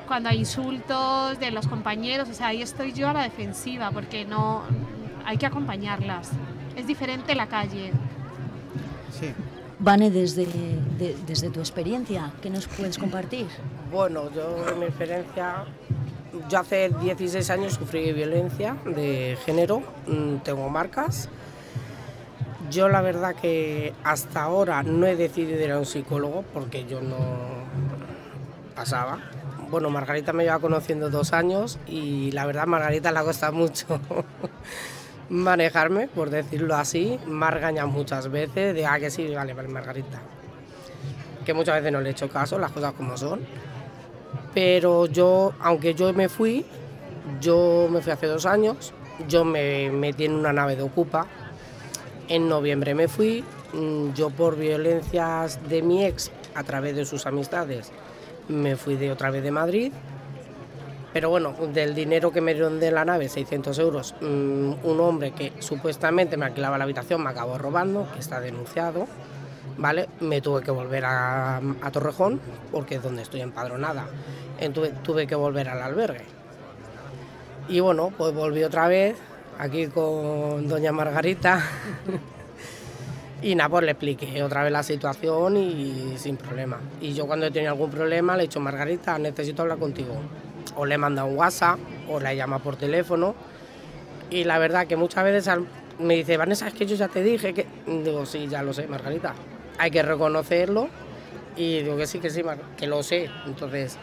cuando 0.07 0.29
hay 0.29 0.39
insultos 0.39 1.39
de 1.39 1.51
los 1.51 1.67
compañeros, 1.67 2.29
o 2.29 2.33
sea, 2.33 2.47
ahí 2.47 2.61
estoy 2.61 2.93
yo 2.93 3.09
a 3.09 3.13
la 3.13 3.23
defensiva 3.23 3.91
porque 3.91 4.25
no 4.25 4.63
hay 5.25 5.37
que 5.37 5.45
acompañarlas. 5.45 6.29
Es 6.75 6.87
diferente 6.87 7.35
la 7.35 7.47
calle. 7.47 7.91
Sí. 9.19 9.33
Vane, 9.79 10.09
desde, 10.09 10.45
de- 10.45 11.15
desde 11.27 11.49
tu 11.49 11.59
experiencia, 11.59 12.31
¿qué 12.41 12.49
nos 12.49 12.67
puedes 12.67 12.97
compartir? 12.97 13.45
Bueno, 13.91 14.31
yo 14.33 14.65
en 14.71 14.79
mi 14.79 14.85
experiencia, 14.85 15.65
yo 16.49 16.59
hace 16.59 16.89
16 16.89 17.49
años 17.51 17.73
sufrí 17.73 18.11
violencia 18.11 18.75
de 18.85 19.37
género, 19.45 19.81
mm, 20.07 20.37
tengo 20.43 20.67
marcas. 20.69 21.29
Yo 22.69 22.89
la 22.89 23.01
verdad 23.01 23.35
que 23.35 23.93
hasta 24.03 24.43
ahora 24.43 24.83
no 24.83 25.05
he 25.05 25.15
decidido 25.15 25.61
ir 25.61 25.71
a 25.71 25.79
un 25.79 25.85
psicólogo 25.85 26.43
porque 26.53 26.85
yo 26.85 27.01
no 27.01 27.17
pasaba. 28.75 29.19
Bueno, 29.69 29.89
Margarita 29.89 30.33
me 30.33 30.43
lleva 30.43 30.59
conociendo 30.59 31.09
dos 31.09 31.33
años 31.33 31.79
y 31.87 32.31
la 32.31 32.45
verdad 32.45 32.67
Margarita 32.67 33.11
le 33.11 33.21
cuesta 33.21 33.51
mucho 33.51 33.99
manejarme, 35.29 36.07
por 36.07 36.29
decirlo 36.29 36.75
así. 36.75 37.19
Me 37.25 37.85
muchas 37.85 38.29
veces 38.29 38.75
de, 38.75 38.85
ah, 38.85 38.99
que 38.99 39.11
sí, 39.11 39.33
vale, 39.33 39.53
vale, 39.53 39.69
Margarita. 39.69 40.21
Que 41.45 41.53
muchas 41.53 41.75
veces 41.75 41.91
no 41.91 42.01
le 42.01 42.09
he 42.09 42.11
hecho 42.11 42.29
caso, 42.29 42.59
las 42.59 42.71
cosas 42.71 42.93
como 42.93 43.17
son. 43.17 43.41
Pero 44.53 45.05
yo, 45.05 45.53
aunque 45.59 45.93
yo 45.93 46.11
me 46.13 46.29
fui, 46.29 46.65
yo 47.39 47.87
me 47.89 48.01
fui 48.01 48.11
hace 48.11 48.27
dos 48.27 48.45
años, 48.45 48.93
yo 49.27 49.45
me 49.45 49.91
metí 49.91 50.25
en 50.25 50.33
una 50.33 50.51
nave 50.53 50.75
de 50.75 50.83
Ocupa. 50.83 51.27
En 52.29 52.49
noviembre 52.49 52.93
me 52.93 53.07
fui, 53.07 53.43
mm, 53.73 54.13
yo 54.13 54.29
por 54.29 54.57
violencias 54.57 55.59
de 55.69 55.81
mi 55.81 56.05
ex 56.05 56.31
a 56.55 56.63
través 56.63 56.95
de 56.95 57.05
sus 57.05 57.25
amistades 57.25 57.91
me 58.49 58.75
fui 58.75 58.95
de 58.95 59.11
otra 59.11 59.31
vez 59.31 59.43
de 59.43 59.51
Madrid. 59.51 59.91
Pero 61.13 61.29
bueno, 61.29 61.53
del 61.73 61.95
dinero 61.95 62.31
que 62.31 62.41
me 62.41 62.53
dieron 62.53 62.79
de 62.79 62.91
la 62.91 63.05
nave, 63.05 63.29
600 63.29 63.79
euros, 63.79 64.13
mm, 64.21 64.85
un 64.85 64.99
hombre 64.99 65.31
que 65.31 65.53
supuestamente 65.59 66.37
me 66.37 66.45
alquilaba 66.45 66.77
la 66.77 66.83
habitación 66.83 67.23
me 67.23 67.29
acabó 67.29 67.57
robando, 67.57 68.07
que 68.13 68.19
está 68.19 68.39
denunciado, 68.39 69.07
¿vale? 69.77 70.09
Me 70.19 70.41
tuve 70.41 70.61
que 70.61 70.71
volver 70.71 71.05
a, 71.05 71.61
Torrejón, 71.91 72.39
porque 72.71 72.95
es 72.95 73.03
donde 73.03 73.21
estoy 73.21 73.41
empadronada. 73.41 74.05
Tuve 75.03 75.27
que 75.27 75.35
volver 75.35 75.69
al 75.69 75.81
albergue. 75.81 76.25
Y 77.69 77.79
bueno, 77.79 78.11
pues 78.17 78.33
volví 78.33 78.63
otra 78.63 78.87
vez, 78.87 79.17
aquí 79.57 79.87
con 79.87 80.67
doña 80.67 80.91
Margarita. 80.91 81.63
Y 83.39 83.53
nada, 83.53 83.69
pues 83.69 83.85
le 83.85 83.91
expliqué 83.91 84.41
otra 84.41 84.63
vez 84.63 84.71
la 84.71 84.81
situación 84.81 85.57
y 85.57 86.15
sin 86.17 86.37
problema. 86.37 86.79
Y 86.99 87.13
yo 87.13 87.27
cuando 87.27 87.45
he 87.45 87.51
tenido 87.51 87.71
algún 87.71 87.91
problema 87.91 88.35
le 88.35 88.43
he 88.43 88.47
dicho, 88.47 88.59
Margarita, 88.59 89.19
necesito 89.19 89.61
hablar 89.61 89.77
contigo. 89.77 90.15
O 90.75 90.85
le 90.85 90.95
he 90.95 90.97
un 90.97 91.37
WhatsApp 91.37 91.77
o 92.09 92.19
la 92.19 92.33
llama 92.33 92.59
por 92.59 92.77
teléfono. 92.77 93.35
Y 94.31 94.43
la 94.43 94.57
verdad 94.57 94.87
que 94.87 94.95
muchas 94.95 95.23
veces 95.23 95.53
me 95.99 96.15
dice, 96.15 96.35
Vanessa, 96.35 96.67
es 96.67 96.73
que 96.73 96.87
yo 96.87 96.95
ya 96.95 97.07
te 97.07 97.21
dije 97.21 97.53
que... 97.53 97.67
Digo, 97.85 98.25
sí, 98.25 98.47
ya 98.47 98.63
lo 98.63 98.73
sé, 98.73 98.87
Margarita. 98.87 99.35
Hay 99.77 99.91
que 99.91 100.01
reconocerlo. 100.01 100.89
Y 101.55 101.83
digo 101.83 101.95
que 101.95 102.07
sí, 102.07 102.19
que 102.19 102.31
sí, 102.31 102.41
que 102.75 102.87
lo 102.87 103.03
sé. 103.03 103.29
Entonces, 103.45 103.99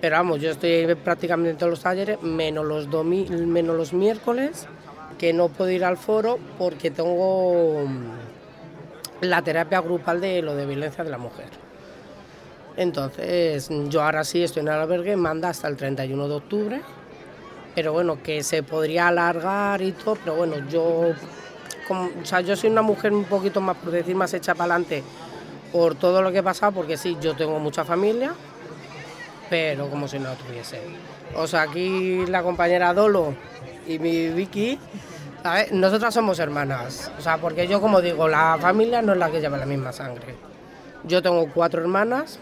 pero 0.00 0.16
vamos, 0.16 0.40
yo 0.40 0.50
estoy 0.52 0.94
prácticamente 0.94 1.50
en 1.50 1.56
todos 1.58 1.70
los 1.70 1.80
talleres, 1.80 2.22
menos 2.22 2.64
los, 2.64 2.88
menos 3.04 3.76
los 3.76 3.92
miércoles, 3.92 4.66
que 5.20 5.34
no 5.34 5.50
puedo 5.50 5.70
ir 5.70 5.84
al 5.84 5.98
foro 5.98 6.38
porque 6.58 6.90
tengo 6.90 7.84
la 9.20 9.42
terapia 9.42 9.82
grupal 9.82 10.18
de 10.18 10.40
lo 10.40 10.54
de 10.54 10.64
violencia 10.64 11.04
de 11.04 11.10
la 11.10 11.18
mujer. 11.18 11.48
Entonces, 12.78 13.68
yo 13.90 14.02
ahora 14.02 14.24
sí 14.24 14.42
estoy 14.42 14.62
en 14.62 14.68
el 14.68 14.74
albergue, 14.74 15.16
manda 15.16 15.50
hasta 15.50 15.68
el 15.68 15.76
31 15.76 16.26
de 16.26 16.34
octubre, 16.34 16.80
pero 17.74 17.92
bueno, 17.92 18.22
que 18.22 18.42
se 18.42 18.62
podría 18.62 19.08
alargar 19.08 19.82
y 19.82 19.92
todo, 19.92 20.16
pero 20.16 20.36
bueno, 20.36 20.66
yo, 20.70 21.12
o 21.90 22.24
sea, 22.24 22.40
yo 22.40 22.56
soy 22.56 22.70
una 22.70 22.80
mujer 22.80 23.12
un 23.12 23.24
poquito 23.24 23.60
más, 23.60 23.76
por 23.76 23.90
decir, 23.90 24.16
más 24.16 24.32
hecha 24.32 24.54
para 24.54 24.72
adelante 24.72 25.02
por 25.70 25.96
todo 25.96 26.22
lo 26.22 26.32
que 26.32 26.38
he 26.38 26.42
pasado, 26.42 26.72
porque 26.72 26.96
sí, 26.96 27.18
yo 27.20 27.36
tengo 27.36 27.58
mucha 27.58 27.84
familia, 27.84 28.32
pero 29.50 29.90
como 29.90 30.08
si 30.08 30.18
no 30.18 30.32
tuviese. 30.32 30.80
O 31.36 31.46
sea, 31.46 31.62
aquí 31.62 32.24
la 32.24 32.42
compañera 32.42 32.94
Dolo 32.94 33.34
y 33.86 33.98
mi 33.98 34.28
Vicky 34.28 34.78
nosotras 35.72 36.12
somos 36.12 36.38
hermanas, 36.38 37.10
o 37.18 37.22
sea, 37.22 37.38
porque 37.38 37.66
yo 37.66 37.80
como 37.80 38.00
digo, 38.00 38.28
la 38.28 38.58
familia 38.60 39.00
no 39.00 39.12
es 39.12 39.18
la 39.18 39.30
que 39.30 39.40
lleva 39.40 39.56
la 39.56 39.66
misma 39.66 39.92
sangre. 39.92 40.34
Yo 41.04 41.22
tengo 41.22 41.48
cuatro 41.52 41.80
hermanas, 41.80 42.38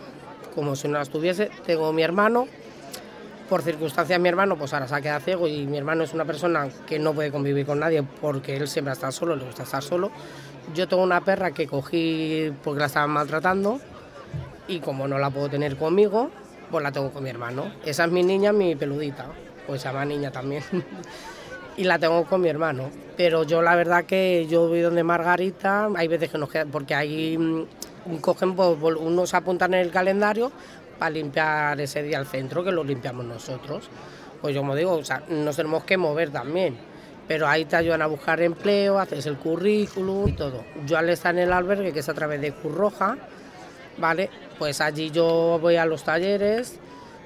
como 0.55 0.75
si 0.75 0.89
no 0.89 0.99
las 0.99 1.09
tuviese, 1.09 1.51
tengo 1.65 1.93
mi 1.93 2.03
hermano, 2.03 2.49
por 3.49 3.63
circunstancias 3.63 4.19
mi 4.21 4.29
hermano 4.29 4.57
pues 4.57 4.75
ahora 4.75 4.89
se 4.89 4.95
ha 4.95 5.01
quedado 5.01 5.21
ciego 5.21 5.49
y 5.49 5.67
mi 5.67 5.79
hermano 5.79 6.05
es 6.05 6.13
una 6.13 6.25
persona 6.25 6.69
que 6.87 6.99
no 6.99 7.15
puede 7.15 7.31
convivir 7.31 7.65
con 7.65 7.79
nadie 7.79 8.03
porque 8.21 8.57
él 8.57 8.69
siempre 8.69 8.93
está 8.93 9.13
solo, 9.13 9.37
le 9.37 9.45
gusta 9.45 9.63
estar 9.63 9.83
solo. 9.83 10.11
Yo 10.75 10.87
tengo 10.87 11.03
una 11.03 11.23
perra 11.23 11.53
que 11.53 11.67
cogí 11.67 12.53
porque 12.63 12.81
la 12.81 12.87
estaban 12.87 13.11
maltratando 13.11 13.81
y 14.67 14.81
como 14.81 15.09
no 15.09 15.19
la 15.19 15.31
puedo 15.31 15.49
tener 15.49 15.77
conmigo, 15.77 16.31
pues 16.71 16.83
la 16.83 16.93
tengo 16.93 17.11
con 17.11 17.23
mi 17.23 17.31
hermano. 17.31 17.73
Esa 17.87 18.05
es 18.05 18.11
mi 18.11 18.23
niña, 18.23 18.53
mi 18.53 18.77
peludita, 18.77 19.27
pues 19.69 19.83
se 19.83 19.89
llama 19.89 20.07
niña 20.07 20.33
también. 20.33 20.65
y 21.77 21.85
la 21.85 21.99
tengo 21.99 22.25
con 22.25 22.41
mi 22.41 22.49
hermano. 22.49 22.91
Pero 23.19 23.45
yo 23.45 23.61
la 23.61 23.77
verdad 23.77 24.05
que 24.05 24.47
yo 24.49 24.67
voy 24.67 24.81
donde 24.81 25.05
Margarita, 25.05 25.91
hay 25.95 26.09
veces 26.09 26.31
que 26.31 26.39
nos 26.39 26.49
quedan, 26.49 26.71
porque 26.71 26.95
ahí 26.95 27.37
mm, 27.37 28.17
cogen, 28.23 28.57
pues, 28.57 28.79
unos 28.99 29.35
apuntan 29.35 29.75
en 29.75 29.81
el 29.81 29.91
calendario 29.91 30.51
para 30.99 31.11
limpiar 31.11 31.79
ese 31.81 32.03
día 32.03 32.19
el 32.19 32.27
centro, 32.27 32.65
que 32.65 32.73
lo 32.73 32.83
limpiamos 32.83 33.27
nosotros. 33.27 33.91
Pues 34.41 34.55
yo 34.55 34.63
como 34.63 34.75
digo, 34.75 34.93
o 34.95 35.05
sea, 35.05 35.23
nos 35.29 35.55
tenemos 35.55 35.85
que 35.85 35.99
mover 35.99 36.31
también. 36.31 36.77
Pero 37.29 37.47
ahí 37.47 37.67
te 37.67 37.77
ayudan 37.77 38.01
a 38.01 38.07
buscar 38.07 38.41
empleo, 38.41 38.99
haces 38.99 39.27
el 39.27 39.37
currículum 39.37 40.29
y 40.29 40.33
todo. 40.33 40.65
Yo 40.87 40.97
al 40.97 41.11
estar 41.11 41.35
en 41.35 41.43
el 41.43 41.53
albergue, 41.53 41.93
que 41.93 41.99
es 41.99 42.09
a 42.09 42.15
través 42.15 42.41
de 42.41 42.53
Curroja, 42.53 43.19
¿vale? 43.99 44.31
Pues 44.59 44.81
allí 44.81 45.11
yo 45.11 45.59
voy 45.61 45.77
a 45.77 45.85
los 45.85 46.05
talleres, 46.05 46.81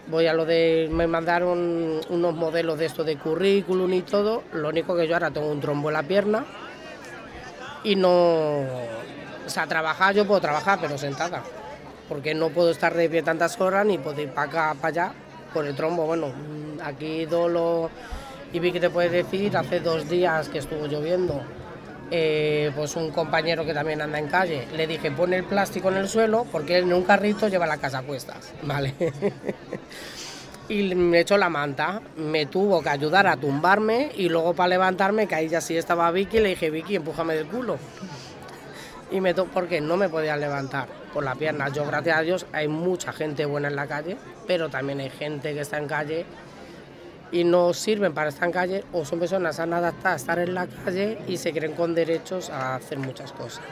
voy 0.08 0.26
a 0.26 0.34
lo 0.34 0.44
de, 0.44 0.88
me 0.90 1.06
mandaron 1.06 2.00
unos 2.08 2.34
modelos 2.34 2.78
de 2.78 2.86
esto 2.86 3.04
de 3.04 3.16
currículum 3.16 3.92
y 3.92 4.02
todo, 4.02 4.42
lo 4.52 4.68
único 4.68 4.96
que 4.96 5.06
yo 5.06 5.14
ahora 5.14 5.30
tengo 5.30 5.50
un 5.50 5.60
trombo 5.60 5.90
en 5.90 5.94
la 5.94 6.02
pierna 6.02 6.44
y 7.84 7.96
no, 7.96 8.10
o 8.10 9.48
sea, 9.48 9.66
trabajar 9.66 10.14
yo 10.14 10.26
puedo 10.26 10.40
trabajar, 10.40 10.78
pero 10.80 10.98
sentada, 10.98 11.42
porque 12.08 12.34
no 12.34 12.50
puedo 12.50 12.70
estar 12.70 12.94
de 12.94 13.08
pie 13.08 13.22
tantas 13.22 13.60
horas 13.60 13.86
ni 13.86 13.98
puedo 13.98 14.20
ir 14.20 14.30
para 14.30 14.48
acá, 14.48 14.74
para 14.80 14.88
allá, 14.88 15.12
por 15.52 15.66
el 15.66 15.74
trombo, 15.74 16.04
bueno, 16.04 16.32
aquí 16.82 17.26
Dolo 17.26 17.90
y 18.52 18.58
vi 18.58 18.70
que 18.70 18.80
te 18.80 18.90
puedes 18.90 19.12
decir, 19.12 19.56
hace 19.56 19.80
dos 19.80 20.08
días 20.08 20.48
que 20.48 20.58
estuvo 20.58 20.86
lloviendo, 20.86 21.40
eh, 22.14 22.70
pues 22.76 22.94
un 22.94 23.10
compañero 23.10 23.64
que 23.64 23.72
también 23.72 24.02
anda 24.02 24.18
en 24.18 24.28
calle, 24.28 24.68
le 24.76 24.86
dije 24.86 25.10
pone 25.10 25.36
el 25.36 25.44
plástico 25.44 25.88
en 25.90 25.96
el 25.96 26.10
suelo 26.10 26.46
porque 26.52 26.76
él 26.76 26.84
en 26.84 26.92
un 26.92 27.04
carrito 27.04 27.48
lleva 27.48 27.66
la 27.66 27.78
casa 27.78 28.00
a 28.00 28.02
cuestas, 28.02 28.52
¿vale? 28.64 28.92
y 30.68 30.94
me 30.94 31.20
echó 31.20 31.38
la 31.38 31.48
manta, 31.48 32.02
me 32.16 32.44
tuvo 32.44 32.82
que 32.82 32.90
ayudar 32.90 33.26
a 33.26 33.38
tumbarme 33.38 34.10
y 34.14 34.28
luego 34.28 34.52
para 34.52 34.68
levantarme, 34.68 35.26
que 35.26 35.36
ahí 35.36 35.48
ya 35.48 35.62
sí 35.62 35.74
estaba 35.74 36.10
Vicky, 36.10 36.40
le 36.40 36.50
dije 36.50 36.68
Vicky, 36.68 36.96
empújame 36.96 37.34
del 37.34 37.46
culo. 37.46 37.78
Y 39.10 39.22
me 39.22 39.32
porque 39.34 39.80
no 39.80 39.96
me 39.96 40.10
podía 40.10 40.36
levantar 40.36 40.88
por 41.14 41.24
la 41.24 41.34
pierna. 41.34 41.70
Yo, 41.70 41.86
gracias 41.86 42.18
a 42.18 42.20
Dios, 42.20 42.46
hay 42.52 42.68
mucha 42.68 43.14
gente 43.14 43.46
buena 43.46 43.68
en 43.68 43.76
la 43.76 43.86
calle, 43.86 44.18
pero 44.46 44.68
también 44.68 45.00
hay 45.00 45.10
gente 45.10 45.54
que 45.54 45.60
está 45.60 45.78
en 45.78 45.86
calle 45.86 46.26
y 47.32 47.44
no 47.44 47.72
sirven 47.72 48.12
para 48.12 48.28
estar 48.28 48.44
en 48.44 48.52
calle 48.52 48.84
o 48.92 49.04
son 49.04 49.18
personas 49.18 49.58
han 49.58 49.72
adaptado 49.72 50.12
a 50.12 50.16
estar 50.16 50.38
en 50.38 50.54
la 50.54 50.66
calle 50.66 51.18
y 51.26 51.38
se 51.38 51.52
creen 51.52 51.72
con 51.72 51.94
derechos 51.94 52.50
a 52.50 52.76
hacer 52.76 52.98
muchas 52.98 53.32
cosas. 53.32 53.64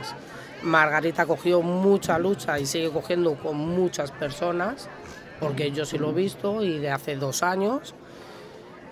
Margarita 0.63 1.27
cogió 1.27 1.61
mucha 1.63 2.19
lucha 2.19 2.59
y 2.59 2.67
sigue 2.67 2.91
cogiendo 2.91 3.35
con 3.35 3.57
muchas 3.57 4.11
personas, 4.11 4.89
porque 5.39 5.71
yo 5.71 5.85
sí 5.85 5.99
lo 5.99 6.11
he 6.11 6.15
visto 6.15 6.63
y 6.63 6.79
de 6.79 6.91
hace 6.91 7.17
dos 7.17 7.43
años. 7.43 7.95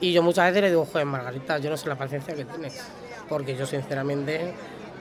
Y 0.01 0.13
yo 0.13 0.23
muchas 0.23 0.47
veces 0.47 0.63
le 0.63 0.69
digo, 0.69 0.87
joder, 0.87 1.07
Margarita, 1.07 1.59
yo 1.59 1.71
no 1.71 1.77
sé 1.77 1.89
la 1.89 1.97
paciencia 1.97 2.35
que 2.35 2.45
tienes, 2.45 2.81
porque 3.29 3.57
yo 3.57 3.67
sinceramente 3.67 4.55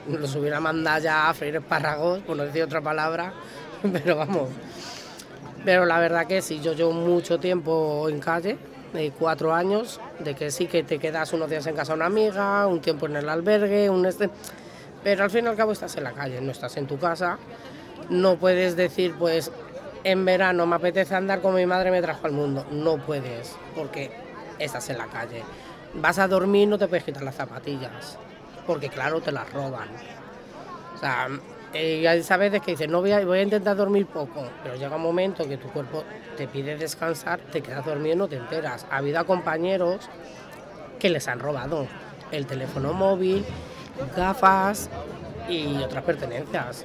los 0.08 0.34
hubiera 0.34 0.60
mandado 0.60 1.00
ya 1.00 1.28
a 1.28 1.34
freír 1.34 1.56
espárragos, 1.56 2.20
por 2.20 2.36
no 2.36 2.42
decir 2.42 2.62
otra 2.62 2.80
palabra, 2.80 3.32
pero 3.92 4.16
vamos. 4.16 4.48
Pero 5.64 5.86
la 5.86 5.98
verdad 6.00 6.26
que 6.26 6.42
sí, 6.42 6.60
yo 6.60 6.72
llevo 6.72 6.92
mucho 6.92 7.38
tiempo 7.38 8.08
en 8.08 8.20
calle, 8.20 8.58
de 8.92 9.10
cuatro 9.10 9.54
años, 9.54 10.00
de 10.18 10.34
que 10.34 10.50
sí 10.50 10.66
que 10.66 10.82
te 10.82 10.98
quedas 10.98 11.32
unos 11.32 11.50
días 11.50 11.66
en 11.66 11.76
casa 11.76 11.92
de 11.92 11.96
una 11.96 12.06
amiga, 12.06 12.66
un 12.66 12.80
tiempo 12.80 13.06
en 13.06 13.16
el 13.16 13.28
albergue, 13.28 13.90
un 13.90 14.06
este, 14.06 14.30
pero 15.02 15.24
al 15.24 15.30
fin 15.30 15.44
y 15.44 15.48
al 15.48 15.56
cabo 15.56 15.72
estás 15.72 15.96
en 15.96 16.04
la 16.04 16.12
calle, 16.12 16.40
no 16.40 16.50
estás 16.50 16.76
en 16.76 16.86
tu 16.86 16.98
casa, 16.98 17.38
no 18.08 18.36
puedes 18.36 18.76
decir 18.76 19.14
pues 19.18 19.52
en 20.04 20.24
verano 20.24 20.66
me 20.66 20.76
apetece 20.76 21.14
andar 21.14 21.40
como 21.40 21.56
mi 21.56 21.66
madre 21.66 21.90
me 21.90 22.00
trajo 22.00 22.26
al 22.26 22.32
mundo, 22.32 22.66
no 22.70 22.96
puedes, 22.98 23.56
porque 23.74 24.10
estás 24.58 24.88
en 24.90 24.98
la 24.98 25.06
calle. 25.06 25.42
Vas 25.94 26.18
a 26.18 26.28
dormir, 26.28 26.68
no 26.68 26.78
te 26.78 26.86
puedes 26.86 27.04
quitar 27.04 27.22
las 27.22 27.34
zapatillas, 27.34 28.18
porque 28.66 28.88
claro, 28.88 29.20
te 29.20 29.32
las 29.32 29.50
roban. 29.52 29.88
O 30.94 30.98
sea, 30.98 31.28
y 31.74 32.06
hay 32.06 32.20
veces 32.20 32.62
que 32.62 32.70
dices, 32.72 32.88
no 32.88 33.00
voy 33.00 33.12
a, 33.12 33.24
voy 33.24 33.38
a 33.38 33.42
intentar 33.42 33.76
dormir 33.76 34.06
poco, 34.06 34.44
pero 34.62 34.76
llega 34.76 34.96
un 34.96 35.02
momento 35.02 35.46
que 35.46 35.58
tu 35.58 35.68
cuerpo 35.68 36.04
te 36.36 36.48
pide 36.48 36.76
descansar, 36.76 37.40
te 37.40 37.60
quedas 37.60 37.84
dormido 37.84 38.16
no 38.16 38.28
te 38.28 38.36
enteras. 38.36 38.86
Ha 38.90 38.98
habido 38.98 39.24
compañeros 39.26 40.08
que 40.98 41.10
les 41.10 41.28
han 41.28 41.40
robado 41.40 41.86
el 42.32 42.46
teléfono 42.46 42.92
móvil, 42.92 43.44
gafas 44.16 44.88
y 45.48 45.76
otras 45.82 46.04
pertenencias. 46.04 46.84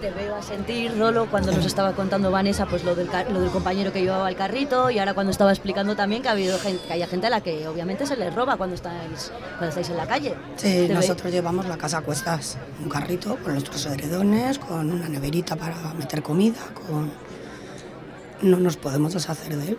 Te 0.00 0.10
veo 0.10 0.36
a 0.36 0.42
sentir, 0.42 0.98
Rolo, 0.98 1.26
cuando 1.30 1.52
nos 1.52 1.64
estaba 1.64 1.92
contando 1.92 2.30
Vanessa 2.30 2.66
pues 2.66 2.84
lo 2.84 2.94
del, 2.94 3.08
lo 3.32 3.40
del 3.40 3.50
compañero 3.50 3.92
que 3.92 4.02
llevaba 4.02 4.28
el 4.28 4.36
carrito 4.36 4.90
y 4.90 4.98
ahora 4.98 5.14
cuando 5.14 5.30
estaba 5.30 5.50
explicando 5.50 5.96
también 5.96 6.20
que 6.22 6.28
ha 6.28 6.32
habido 6.32 6.58
gente, 6.58 6.86
que 6.86 6.92
haya 6.92 7.06
gente 7.06 7.28
a 7.28 7.30
la 7.30 7.40
que 7.40 7.66
obviamente 7.66 8.06
se 8.06 8.14
les 8.16 8.34
roba 8.34 8.58
cuando 8.58 8.74
estáis, 8.74 9.32
cuando 9.56 9.68
estáis 9.68 9.88
en 9.88 9.96
la 9.96 10.06
calle. 10.06 10.34
Sí, 10.56 10.88
nosotros 10.90 11.32
llevamos 11.32 11.66
la 11.66 11.78
casa 11.78 11.98
a 11.98 12.00
cuestas, 12.02 12.58
un 12.82 12.90
carrito 12.90 13.36
con 13.42 13.54
nuestros 13.54 13.86
edredones, 13.86 14.58
con 14.58 14.92
una 14.92 15.08
neverita 15.08 15.56
para 15.56 15.94
meter 15.94 16.22
comida, 16.22 16.60
con... 16.86 17.10
no 18.42 18.58
nos 18.58 18.76
podemos 18.76 19.14
deshacer 19.14 19.56
de 19.56 19.68
él. 19.68 19.78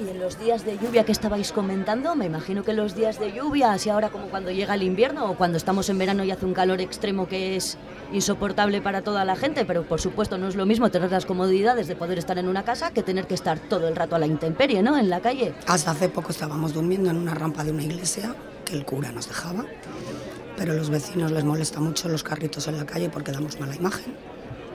Y 0.00 0.08
en 0.08 0.20
los 0.20 0.38
días 0.38 0.64
de 0.64 0.78
lluvia 0.78 1.04
que 1.04 1.10
estabais 1.10 1.50
comentando, 1.50 2.14
me 2.14 2.26
imagino 2.26 2.62
que 2.62 2.72
los 2.72 2.94
días 2.94 3.18
de 3.18 3.32
lluvia, 3.32 3.72
así 3.72 3.90
ahora 3.90 4.10
como 4.10 4.26
cuando 4.26 4.52
llega 4.52 4.74
el 4.74 4.84
invierno 4.84 5.28
o 5.28 5.34
cuando 5.36 5.56
estamos 5.56 5.88
en 5.88 5.98
verano 5.98 6.22
y 6.22 6.30
hace 6.30 6.46
un 6.46 6.54
calor 6.54 6.80
extremo 6.80 7.26
que 7.26 7.56
es 7.56 7.76
insoportable 8.12 8.80
para 8.80 9.02
toda 9.02 9.24
la 9.24 9.34
gente, 9.34 9.64
pero 9.64 9.82
por 9.82 10.00
supuesto 10.00 10.38
no 10.38 10.46
es 10.46 10.54
lo 10.54 10.66
mismo 10.66 10.88
tener 10.90 11.10
las 11.10 11.26
comodidades 11.26 11.88
de 11.88 11.96
poder 11.96 12.16
estar 12.18 12.38
en 12.38 12.46
una 12.46 12.64
casa 12.64 12.92
que 12.92 13.02
tener 13.02 13.26
que 13.26 13.34
estar 13.34 13.58
todo 13.58 13.88
el 13.88 13.96
rato 13.96 14.14
a 14.14 14.20
la 14.20 14.26
intemperie, 14.26 14.84
¿no? 14.84 14.96
En 14.96 15.10
la 15.10 15.18
calle. 15.18 15.52
Hasta 15.66 15.90
hace 15.90 16.08
poco 16.08 16.30
estábamos 16.30 16.74
durmiendo 16.74 17.10
en 17.10 17.16
una 17.16 17.34
rampa 17.34 17.64
de 17.64 17.72
una 17.72 17.82
iglesia 17.82 18.36
que 18.64 18.74
el 18.74 18.84
cura 18.84 19.10
nos 19.10 19.26
dejaba, 19.26 19.64
pero 20.56 20.74
a 20.74 20.76
los 20.76 20.90
vecinos 20.90 21.32
les 21.32 21.42
molesta 21.42 21.80
mucho 21.80 22.08
los 22.08 22.22
carritos 22.22 22.68
en 22.68 22.78
la 22.78 22.86
calle 22.86 23.10
porque 23.10 23.32
damos 23.32 23.58
mala 23.58 23.74
imagen. 23.74 24.14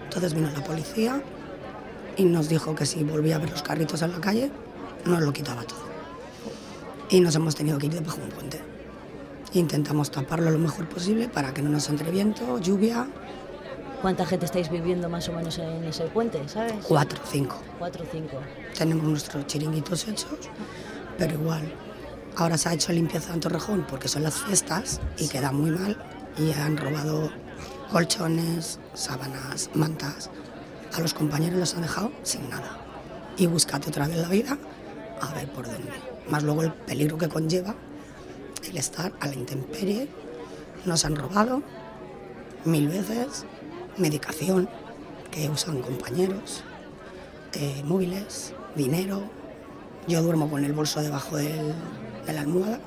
Entonces 0.03 0.33
vino 0.33 0.49
la 0.51 0.63
policía 0.65 1.21
y 2.17 2.25
nos 2.25 2.49
dijo 2.49 2.75
que 2.75 2.85
si 2.85 3.05
volvía 3.05 3.37
a 3.37 3.39
ver 3.39 3.51
los 3.51 3.63
carritos 3.63 4.01
en 4.01 4.11
la 4.11 4.19
calle, 4.19 4.51
nos 5.05 5.21
lo 5.21 5.33
quitaba 5.33 5.63
todo. 5.63 5.83
Y 7.09 7.19
nos 7.19 7.35
hemos 7.35 7.55
tenido 7.55 7.77
que 7.77 7.87
ir 7.87 7.93
debajo 7.93 8.17
de 8.17 8.23
un 8.23 8.29
puente. 8.29 8.61
Intentamos 9.53 10.09
taparlo 10.09 10.49
lo 10.49 10.57
mejor 10.57 10.87
posible 10.89 11.29
para 11.29 11.53
que 11.53 11.61
no 11.61 11.69
nos 11.69 11.89
entre 11.89 12.09
viento, 12.09 12.59
lluvia. 12.59 13.07
¿Cuánta 14.01 14.25
gente 14.25 14.45
estáis 14.45 14.69
viviendo 14.69 15.07
más 15.09 15.29
o 15.29 15.33
menos 15.33 15.57
en 15.59 15.83
ese 15.83 16.05
puente, 16.05 16.47
sabes? 16.47 16.73
Cuatro, 16.87 17.19
cinco. 17.29 17.61
Cuatro, 17.77 18.03
cinco. 18.11 18.37
Tenemos 18.77 19.03
nuestros 19.03 19.45
chiringuitos 19.47 20.07
hechos, 20.07 20.49
pero 21.17 21.33
igual. 21.33 21.71
Ahora 22.35 22.57
se 22.57 22.69
ha 22.69 22.73
hecho 22.73 22.91
limpieza 22.91 23.33
en 23.33 23.39
Torrejón 23.39 23.85
porque 23.87 24.07
son 24.07 24.23
las 24.23 24.33
fiestas 24.33 24.99
y 25.17 25.27
queda 25.27 25.51
muy 25.51 25.69
mal 25.69 25.97
y 26.37 26.51
han 26.51 26.75
robado 26.77 27.31
colchones, 27.91 28.79
sábanas, 28.95 29.69
mantas. 29.75 30.31
A 30.93 30.99
los 30.99 31.13
compañeros 31.13 31.59
los 31.59 31.75
han 31.75 31.83
dejado 31.83 32.11
sin 32.23 32.49
nada. 32.49 32.79
Y 33.37 33.45
búscate 33.45 33.89
otra 33.89 34.07
vez 34.07 34.17
la 34.17 34.29
vida 34.29 34.57
a 35.21 35.33
ver 35.33 35.47
por 35.49 35.65
dónde. 35.65 35.89
Más 36.29 36.43
luego 36.43 36.61
el 36.63 36.71
peligro 36.73 37.17
que 37.17 37.27
conlleva 37.29 37.75
el 38.69 38.77
estar 38.77 39.11
a 39.19 39.27
la 39.27 39.33
intemperie. 39.35 40.07
Nos 40.85 41.05
han 41.05 41.15
robado 41.15 41.61
mil 42.65 42.87
veces 42.89 43.45
medicación 43.97 44.69
que 45.31 45.49
usan 45.49 45.81
compañeros, 45.81 46.63
eh, 47.53 47.81
móviles, 47.85 48.53
dinero. 48.75 49.23
Yo 50.07 50.21
duermo 50.21 50.49
con 50.49 50.63
el 50.65 50.73
bolso 50.73 51.01
debajo 51.01 51.37
del- 51.37 51.73
de 52.25 52.33
la 52.33 52.41
almohada. 52.41 52.79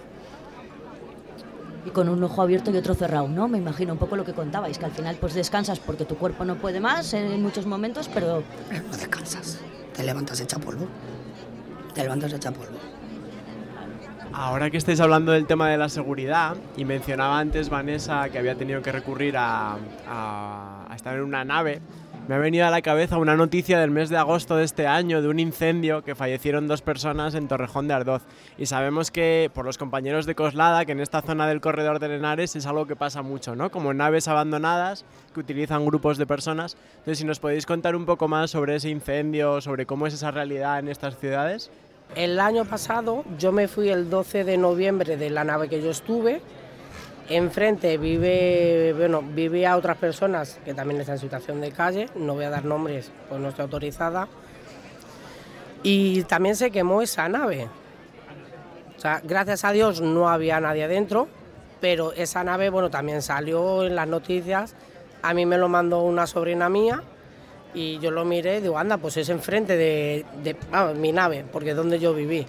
Y 1.85 1.91
con 1.91 2.09
un 2.09 2.23
ojo 2.25 2.43
abierto 2.43 2.71
y 2.73 2.77
otro 2.77 2.95
cerrado, 2.95 3.29
¿no? 3.29 3.47
Me 3.49 3.59
imagino 3.59 3.93
un 3.93 3.99
poco 3.99 4.17
lo 4.17 4.25
que 4.25 4.33
contabais, 4.33 4.77
que 4.79 4.85
al 4.85 4.91
final 4.91 5.17
pues 5.21 5.35
descansas 5.35 5.79
porque 5.79 6.05
tu 6.05 6.17
cuerpo 6.17 6.45
no 6.45 6.57
puede 6.57 6.81
más 6.81 7.13
en 7.15 7.41
muchos 7.43 7.65
momentos, 7.67 8.11
pero... 8.13 8.43
No 8.91 8.97
descansas, 8.97 9.59
te 9.95 10.03
levantas 10.03 10.41
hecha 10.41 10.59
polvo. 10.59 10.87
Te 11.97 12.03
levantas 12.03 12.33
hecha 12.33 12.53
polvo. 12.53 12.79
Ahora 14.33 14.69
que 14.71 14.77
estáis 14.77 15.01
hablando 15.01 15.33
del 15.33 15.47
tema 15.47 15.71
de 15.71 15.79
la 15.79 15.89
seguridad, 15.89 16.57
y 16.77 16.85
mencionaba 16.85 17.39
antes 17.39 17.71
Vanessa 17.71 18.29
que 18.29 18.39
había 18.39 18.55
tenido 18.55 18.83
que 18.83 18.93
recurrir 18.93 19.37
a, 19.39 19.77
a- 20.07 20.87
a 20.91 20.95
estar 20.95 21.17
en 21.17 21.23
una 21.23 21.43
nave, 21.45 21.81
me 22.29 22.35
ha 22.35 22.39
venido 22.39 22.67
a 22.67 22.71
la 22.71 22.83
cabeza 22.83 23.19
una 23.19 23.37
noticia 23.37 23.79
del 23.79 23.93
mes 23.93 24.11
de 24.11 24.17
agosto 24.17 24.57
de 24.57 24.65
este 24.65 24.89
año 24.89 25.23
de 25.23 25.29
un 25.29 25.39
incendio 25.39 26.03
que 26.03 26.17
fallecieron 26.17 26.67
dos 26.67 26.83
personas 26.83 27.37
en 27.37 27.47
Torrejón 27.47 27.87
de 27.87 27.95
Ardoz. 27.95 28.23
Y 28.59 28.67
sabemos 28.67 29.13
que 29.13 29.49
por 29.55 29.65
los 29.65 29.79
compañeros 29.79 30.27
de 30.27 30.35
Coslada, 30.35 30.85
que 30.85 30.91
en 30.93 30.99
esta 31.01 31.23
zona 31.23 31.47
del 31.47 31.61
corredor 31.61 32.01
de 32.01 32.13
Henares 32.17 32.57
es 32.57 32.67
algo 32.67 32.87
que 32.87 32.97
pasa 32.97 33.23
mucho, 33.23 33.55
¿no? 33.55 33.71
Como 33.71 33.95
naves 33.95 34.27
abandonadas 34.27 35.05
que 35.33 35.41
utilizan 35.41 35.87
grupos 35.87 36.19
de 36.19 36.27
personas. 36.27 36.77
Entonces, 36.99 37.19
si 37.19 37.25
nos 37.25 37.39
podéis 37.39 37.65
contar 37.65 37.95
un 37.95 38.05
poco 38.07 38.27
más 38.27 38.51
sobre 38.51 38.75
ese 38.75 38.91
incendio, 38.91 39.61
sobre 39.61 39.87
cómo 39.87 40.09
es 40.09 40.15
esa 40.15 40.33
realidad 40.33 40.81
en 40.81 40.89
estas 40.89 41.17
ciudades. 41.19 41.71
El 42.15 42.41
año 42.41 42.65
pasado 42.65 43.25
yo 43.39 43.53
me 43.53 43.69
fui 43.69 43.91
el 43.91 44.09
12 44.09 44.45
de 44.45 44.57
noviembre 44.57 45.17
de 45.17 45.31
la 45.31 45.45
nave 45.45 45.69
que 45.69 45.83
yo 45.83 45.91
estuve. 45.91 46.41
Enfrente 47.29 47.99
vive, 47.99 48.95
bueno, 48.97 49.21
vivía 49.23 49.77
otras 49.77 49.97
personas 49.99 50.59
que 50.65 50.73
también 50.73 51.01
están 51.01 51.17
en 51.17 51.21
situación 51.21 51.61
de 51.61 51.73
calle, 51.73 52.09
no 52.15 52.35
voy 52.35 52.45
a 52.45 52.51
dar 52.51 52.65
nombres, 52.65 53.11
pues 53.29 53.41
no 53.41 53.49
estoy 53.49 53.65
autorizada. 53.65 54.29
Y 55.83 56.23
también 56.23 56.57
se 56.57 56.71
quemó 56.71 57.03
esa 57.03 57.29
nave. 57.29 57.69
Gracias 59.25 59.65
a 59.65 59.73
Dios 59.73 60.01
no 60.01 60.29
había 60.29 60.61
nadie 60.61 60.85
adentro, 60.85 61.29
pero 61.81 62.13
esa 62.13 62.45
nave, 62.45 62.71
bueno, 62.71 62.91
también 62.91 63.21
salió 63.23 63.85
en 63.85 63.95
las 63.95 64.09
noticias. 64.09 64.75
A 65.23 65.35
mí 65.35 65.45
me 65.45 65.59
lo 65.59 65.69
mandó 65.69 66.03
una 66.03 66.27
sobrina 66.27 66.69
mía 66.69 67.03
y 67.77 67.99
yo 67.99 68.11
lo 68.11 68.25
miré 68.25 68.57
y 68.57 68.61
digo, 68.63 68.79
anda, 68.79 68.97
pues 68.97 69.19
es 69.19 69.29
enfrente 69.29 69.77
de, 69.77 70.25
de 70.43 70.57
vamos, 70.71 70.97
mi 70.97 71.13
nave, 71.13 71.45
porque 71.53 71.71
es 71.71 71.77
donde 71.77 71.99
yo 71.99 72.15
viví. 72.15 72.47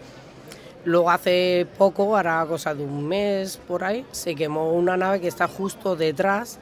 Luego 0.85 1.11
hace 1.11 1.67
poco, 1.77 2.15
hará 2.15 2.45
cosa 2.47 2.73
de 2.73 2.81
un 2.85 3.05
mes 3.05 3.57
por 3.67 3.83
ahí, 3.83 4.05
se 4.11 4.35
quemó 4.35 4.71
una 4.71 4.95
nave 4.95 5.19
que 5.19 5.27
está 5.27 5.49
justo 5.49 5.97
detrás 5.97 6.59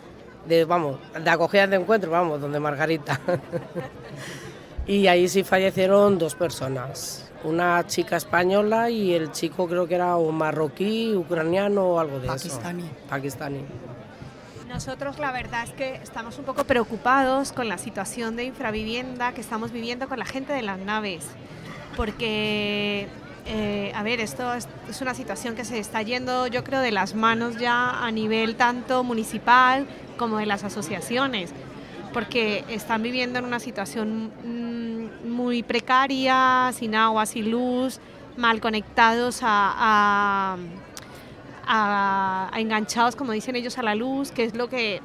de, 0.48 0.66
vamos, 0.66 0.98
de 1.24 1.30
acogida 1.30 1.68
de 1.68 1.76
encuentro, 1.76 2.10
vamos, 2.10 2.42
donde 2.42 2.60
Margarita. 2.60 3.22
y 4.88 5.06
ahí 5.06 5.28
sí 5.28 5.44
fallecieron 5.44 6.18
dos 6.18 6.34
personas, 6.34 7.30
una 7.44 7.86
chica 7.86 8.18
española 8.18 8.90
y 8.90 9.14
el 9.14 9.32
chico 9.32 9.68
creo 9.68 9.88
que 9.88 9.94
era 9.94 10.16
un 10.16 10.36
marroquí, 10.36 11.14
ucraniano 11.16 11.86
o 11.86 12.00
algo 12.00 12.20
de 12.20 12.26
Pakistaní. 12.26 12.82
eso. 12.82 13.08
Pakistaní. 13.08 13.60
Nosotros 14.76 15.20
la 15.20 15.32
verdad 15.32 15.64
es 15.64 15.70
que 15.70 15.96
estamos 16.04 16.38
un 16.38 16.44
poco 16.44 16.66
preocupados 16.66 17.54
con 17.54 17.70
la 17.70 17.78
situación 17.78 18.36
de 18.36 18.44
infravivienda 18.44 19.32
que 19.32 19.40
estamos 19.40 19.72
viviendo 19.72 20.10
con 20.10 20.20
la 20.20 20.26
gente 20.26 20.52
de 20.52 20.64
las 20.64 20.80
naves, 20.80 21.26
porque, 21.96 23.08
eh, 23.46 23.94
a 23.96 24.04
ver, 24.04 24.20
esto 24.20 24.54
es, 24.54 24.68
una 25.00 25.14
situación 25.14 25.56
que 25.56 25.64
se 25.64 25.80
está 25.80 26.02
yendo 26.02 26.48
yo 26.48 26.66
creo 26.66 26.82
de 26.82 26.92
las 26.92 27.16
manos 27.16 27.56
ya 27.56 28.06
a 28.06 28.12
nivel 28.12 28.58
tanto 28.58 29.06
municipal 29.06 29.88
como 30.18 30.40
de 30.40 30.46
las 30.46 30.66
asociaciones, 30.66 31.52
porque 32.12 32.66
están 32.68 33.02
viviendo 33.02 33.40
en 33.40 33.46
una 33.46 33.62
situación 33.62 34.30
mm, 34.44 35.30
muy 35.30 35.64
precaria, 35.64 36.70
sin 36.74 36.96
agua, 36.96 37.26
sin 37.26 37.50
luz, 37.50 38.02
mal 38.36 38.60
conectados 38.60 39.40
a 39.42 40.58
a, 41.68 42.52
enganchados, 42.56 43.16
como 43.16 43.32
dicen 43.32 43.56
ellos, 43.56 43.78
a 43.78 43.84
la 43.84 43.96
luz, 43.96 44.32
que 44.32 44.44
es 44.44 44.56
lo 44.56 44.70
que, 44.70 45.02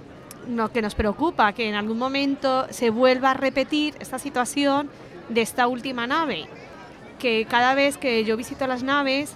lo 0.49 0.71
que 0.73 0.83
nos 0.83 0.95
preocupa, 0.95 1.53
que 1.53 1.69
en 1.69 1.75
algún 1.75 1.99
momento 1.99 2.67
se 2.71 2.91
vuelva 2.91 3.33
a 3.33 3.35
repetir 3.35 3.95
esta 4.01 4.19
situación 4.19 4.91
de 5.29 5.43
esta 5.43 5.67
última 5.67 6.07
nave, 6.07 6.47
que 7.19 7.47
cada 7.49 7.75
vez 7.75 7.99
que 7.99 8.25
yo 8.25 8.37
visito 8.37 8.67
las 8.67 8.83
naves 8.83 9.35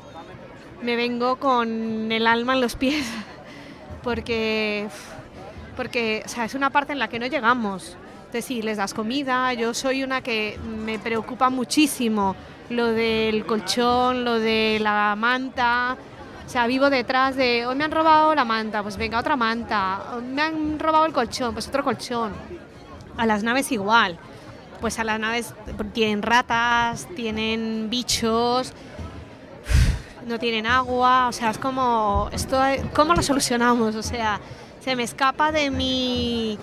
me 0.82 0.96
vengo 0.96 1.36
con 1.36 2.10
el 2.12 2.26
alma 2.26 2.54
en 2.54 2.60
los 2.60 2.76
pies, 2.76 3.06
porque, 4.02 4.88
porque 5.76 6.24
es 6.24 6.54
una 6.54 6.70
parte 6.70 6.92
en 6.92 6.98
la 6.98 7.08
que 7.08 7.18
no 7.18 7.26
llegamos. 7.26 7.96
Entonces, 8.26 8.44
si 8.46 8.62
les 8.62 8.78
das 8.78 8.94
comida, 8.94 9.52
yo 9.54 9.74
soy 9.74 10.02
una 10.02 10.20
que 10.20 10.58
me 10.84 10.98
preocupa 10.98 11.50
muchísimo 11.50 12.34
lo 12.70 12.86
del 12.88 13.46
colchón, 13.46 14.24
lo 14.24 14.38
de 14.38 14.78
la 14.80 15.14
manta, 15.16 15.96
o 16.46 16.48
sea, 16.48 16.66
vivo 16.66 16.90
detrás 16.90 17.36
de, 17.36 17.66
hoy 17.66 17.74
me 17.74 17.84
han 17.84 17.90
robado 17.90 18.34
la 18.34 18.44
manta, 18.44 18.82
pues 18.82 18.96
venga, 18.96 19.18
otra 19.18 19.36
manta. 19.36 20.02
Hoy 20.14 20.22
me 20.22 20.42
han 20.42 20.78
robado 20.78 21.06
el 21.06 21.12
colchón, 21.12 21.54
pues 21.54 21.68
otro 21.68 21.82
colchón. 21.82 22.32
A 23.16 23.26
las 23.26 23.42
naves 23.42 23.72
igual. 23.72 24.18
Pues 24.80 24.98
a 24.98 25.04
las 25.04 25.18
naves 25.18 25.54
tienen 25.92 26.20
ratas, 26.20 27.08
tienen 27.16 27.88
bichos, 27.88 28.72
no 30.26 30.38
tienen 30.38 30.66
agua, 30.66 31.28
o 31.28 31.32
sea, 31.32 31.50
es 31.50 31.58
como, 31.58 32.28
esto, 32.32 32.60
¿cómo 32.94 33.14
lo 33.14 33.22
solucionamos? 33.22 33.94
O 33.94 34.02
sea, 34.02 34.40
se 34.80 34.94
me 34.96 35.04
escapa 35.04 35.52
de 35.52 35.70
mi, 35.70 36.58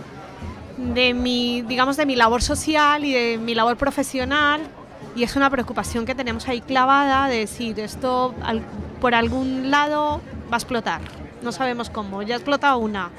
de 0.77 1.15
mi, 1.15 1.63
digamos, 1.63 1.97
de 1.97 2.05
mi 2.05 2.15
labor 2.15 2.43
social 2.43 3.03
y 3.03 3.13
de 3.13 3.37
mi 3.39 3.55
labor 3.55 3.77
profesional 3.77 4.61
y 5.15 5.23
es 5.23 5.35
una 5.35 5.49
preocupación 5.49 6.05
que 6.05 6.15
tenemos 6.15 6.47
ahí 6.47 6.61
clavada 6.61 7.27
de 7.27 7.37
decir 7.37 7.79
esto 7.79 8.33
por 8.99 9.15
algún 9.15 9.71
lado 9.71 10.21
va 10.51 10.55
a 10.55 10.57
explotar. 10.57 11.01
No 11.41 11.51
sabemos 11.51 11.89
cómo. 11.89 12.21
Ya 12.21 12.35
ha 12.35 12.37
explotado 12.37 12.77
una. 12.77 13.09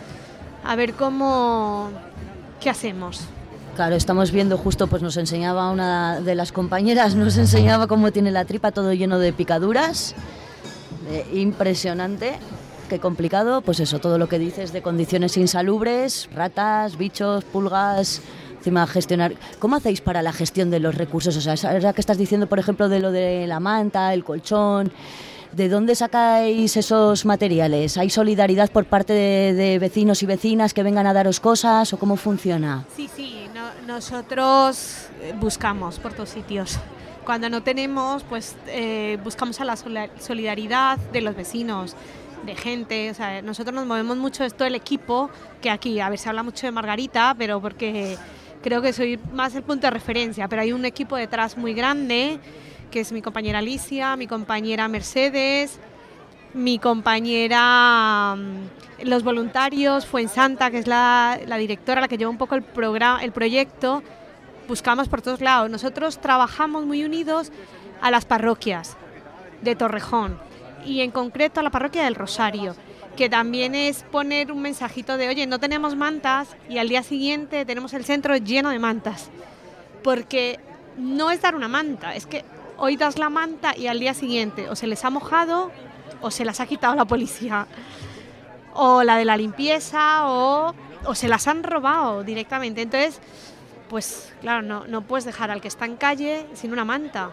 A 0.64 0.76
ver 0.76 0.94
cómo. 0.94 1.90
¿Qué 2.60 2.70
hacemos? 2.70 3.22
Claro, 3.74 3.96
estamos 3.96 4.30
viendo 4.30 4.58
justo, 4.58 4.86
pues 4.86 5.02
nos 5.02 5.16
enseñaba 5.16 5.70
una 5.70 6.20
de 6.20 6.34
las 6.34 6.52
compañeras, 6.52 7.14
nos 7.14 7.36
enseñaba 7.38 7.86
cómo 7.86 8.12
tiene 8.12 8.30
la 8.30 8.44
tripa 8.44 8.70
todo 8.70 8.92
lleno 8.92 9.18
de 9.18 9.32
picaduras. 9.32 10.14
Eh, 11.08 11.26
impresionante, 11.32 12.34
qué 12.88 13.00
complicado, 13.00 13.62
pues 13.62 13.80
eso, 13.80 13.98
todo 13.98 14.18
lo 14.18 14.28
que 14.28 14.38
dices 14.38 14.72
de 14.72 14.82
condiciones 14.82 15.36
insalubres, 15.36 16.28
ratas, 16.34 16.96
bichos, 16.96 17.44
pulgas, 17.44 18.20
¿Cómo 19.58 19.76
hacéis 19.76 20.00
para 20.00 20.22
la 20.22 20.32
gestión 20.32 20.70
de 20.70 20.80
los 20.80 20.94
recursos? 20.94 21.36
O 21.36 21.40
sea, 21.40 21.54
esa 21.54 21.92
que 21.92 22.00
estás 22.00 22.18
diciendo, 22.18 22.46
por 22.48 22.58
ejemplo, 22.58 22.88
de 22.88 23.00
lo 23.00 23.10
de 23.12 23.46
la 23.46 23.60
manta, 23.60 24.12
el 24.14 24.24
colchón. 24.24 24.92
¿De 25.52 25.68
dónde 25.68 25.94
sacáis 25.94 26.78
esos 26.78 27.26
materiales? 27.26 27.98
¿Hay 27.98 28.08
solidaridad 28.08 28.70
por 28.70 28.86
parte 28.86 29.12
de, 29.12 29.78
vecinos 29.78 30.22
y 30.22 30.26
vecinas 30.26 30.72
que 30.72 30.82
vengan 30.82 31.06
a 31.06 31.12
daros 31.12 31.40
cosas 31.40 31.92
o 31.92 31.98
cómo 31.98 32.16
funciona? 32.16 32.84
Sí, 32.96 33.10
sí, 33.14 33.46
no- 33.54 33.86
nosotros 33.86 35.08
eh, 35.20 35.34
buscamos 35.38 35.98
por 35.98 36.14
todos 36.14 36.30
sitios. 36.30 36.78
Cuando 37.26 37.50
no 37.50 37.62
tenemos, 37.62 38.22
pues 38.24 38.56
eh, 38.66 39.18
buscamos 39.22 39.60
a 39.60 39.64
la 39.66 39.76
solidaridad 39.76 40.98
de 41.12 41.20
los 41.20 41.36
vecinos, 41.36 41.94
de 42.46 42.56
gente. 42.56 43.10
O 43.10 43.14
sea, 43.14 43.42
nosotros 43.42 43.74
nos 43.74 43.86
movemos 43.86 44.16
mucho 44.16 44.44
esto 44.44 44.64
el 44.64 44.74
equipo, 44.74 45.28
que 45.60 45.68
aquí, 45.70 46.00
a 46.00 46.08
ver, 46.08 46.18
se 46.18 46.30
habla 46.30 46.42
mucho 46.42 46.66
de 46.66 46.72
Margarita, 46.72 47.34
pero 47.38 47.60
porque 47.60 48.16
creo 48.62 48.80
que 48.80 48.92
soy 48.92 49.18
más 49.32 49.54
el 49.54 49.62
punto 49.62 49.86
de 49.86 49.90
referencia, 49.90 50.48
pero 50.48 50.62
hay 50.62 50.72
un 50.72 50.84
equipo 50.84 51.16
detrás 51.16 51.56
muy 51.58 51.74
grande, 51.74 52.38
que 52.90 53.00
es 53.00 53.12
mi 53.12 53.20
compañera 53.20 53.58
Alicia, 53.58 54.16
mi 54.16 54.26
compañera 54.26 54.88
Mercedes, 54.88 55.78
mi 56.54 56.78
compañera, 56.78 58.36
mm, 58.36 59.04
los 59.08 59.24
voluntarios, 59.24 60.06
Fuensanta, 60.06 60.70
que 60.70 60.78
es 60.78 60.86
la, 60.86 61.38
la 61.46 61.56
directora, 61.56 62.00
la 62.00 62.08
que 62.08 62.18
lleva 62.18 62.30
un 62.30 62.38
poco 62.38 62.54
el, 62.54 62.62
programa, 62.62 63.22
el 63.22 63.32
proyecto, 63.32 64.02
buscamos 64.68 65.08
por 65.08 65.22
todos 65.22 65.40
lados. 65.40 65.70
Nosotros 65.70 66.18
trabajamos 66.18 66.84
muy 66.84 67.04
unidos 67.04 67.50
a 68.00 68.10
las 68.10 68.24
parroquias 68.24 68.96
de 69.62 69.76
Torrejón 69.76 70.38
y 70.84 71.00
en 71.00 71.10
concreto 71.10 71.60
a 71.60 71.62
la 71.62 71.70
parroquia 71.70 72.04
del 72.04 72.14
Rosario, 72.14 72.74
que 73.16 73.28
también 73.28 73.74
es 73.74 74.02
poner 74.04 74.52
un 74.52 74.62
mensajito 74.62 75.16
de, 75.16 75.28
oye, 75.28 75.46
no 75.46 75.58
tenemos 75.58 75.96
mantas 75.96 76.56
y 76.68 76.78
al 76.78 76.88
día 76.88 77.02
siguiente 77.02 77.64
tenemos 77.64 77.92
el 77.92 78.04
centro 78.04 78.36
lleno 78.36 78.70
de 78.70 78.78
mantas. 78.78 79.30
Porque 80.02 80.58
no 80.96 81.30
es 81.30 81.40
dar 81.40 81.54
una 81.54 81.68
manta, 81.68 82.14
es 82.14 82.26
que 82.26 82.44
hoy 82.76 82.96
das 82.96 83.18
la 83.18 83.30
manta 83.30 83.76
y 83.76 83.86
al 83.86 84.00
día 84.00 84.14
siguiente 84.14 84.68
o 84.68 84.76
se 84.76 84.86
les 84.86 85.04
ha 85.04 85.10
mojado 85.10 85.70
o 86.20 86.30
se 86.30 86.44
las 86.44 86.60
ha 86.60 86.66
quitado 86.66 86.94
la 86.94 87.04
policía. 87.04 87.66
O 88.74 89.02
la 89.02 89.16
de 89.16 89.26
la 89.26 89.36
limpieza 89.36 90.26
o, 90.28 90.74
o 91.04 91.14
se 91.14 91.28
las 91.28 91.46
han 91.46 91.62
robado 91.62 92.24
directamente. 92.24 92.82
Entonces, 92.82 93.20
pues 93.90 94.32
claro, 94.40 94.62
no, 94.62 94.86
no 94.86 95.02
puedes 95.02 95.26
dejar 95.26 95.50
al 95.50 95.60
que 95.60 95.68
está 95.68 95.84
en 95.84 95.96
calle 95.96 96.46
sin 96.54 96.72
una 96.72 96.84
manta. 96.84 97.30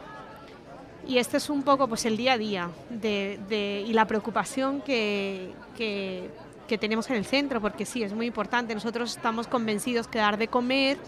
Y 1.10 1.18
este 1.18 1.38
es 1.38 1.50
un 1.50 1.64
poco 1.64 1.88
pues, 1.88 2.06
el 2.06 2.16
día 2.18 2.34
a 2.34 2.38
día 2.38 2.70
y 3.02 3.94
la 3.94 4.06
preocupación 4.06 4.80
que, 4.82 5.50
tenemos 6.80 7.10
en 7.10 7.16
el 7.16 7.26
centro, 7.26 7.60
porque 7.60 7.84
sí, 7.88 8.04
es 8.04 8.14
muy 8.14 8.28
importante. 8.28 8.76
Nosotros 8.76 9.16
estamos 9.16 9.48
convencidos 9.48 10.08
que 10.08 10.20
dar 10.20 10.38
de 10.38 10.50
comer, 10.50 11.00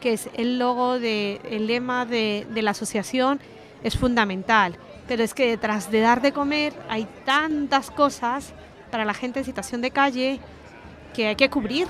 que 0.00 0.14
es 0.14 0.30
el 0.32 0.58
logo, 0.58 0.94
el 0.94 1.66
lema 1.66 2.06
de, 2.06 2.46
de 2.48 2.62
la 2.62 2.70
asociación, 2.70 3.38
es 3.84 3.98
fundamental. 3.98 4.78
Pero 5.06 5.22
es 5.22 5.34
que 5.34 5.48
detrás 5.48 5.90
de 5.90 6.00
dar 6.00 6.22
de 6.22 6.32
comer 6.32 6.72
hay 6.88 7.06
tantas 7.26 7.90
cosas 7.90 8.54
para 8.90 9.04
la 9.04 9.12
gente 9.12 9.40
en 9.40 9.44
situación 9.44 9.82
de 9.82 9.90
calle 9.90 10.40
que 11.12 11.26
hay 11.26 11.36
que 11.36 11.50
cubrir. 11.50 11.86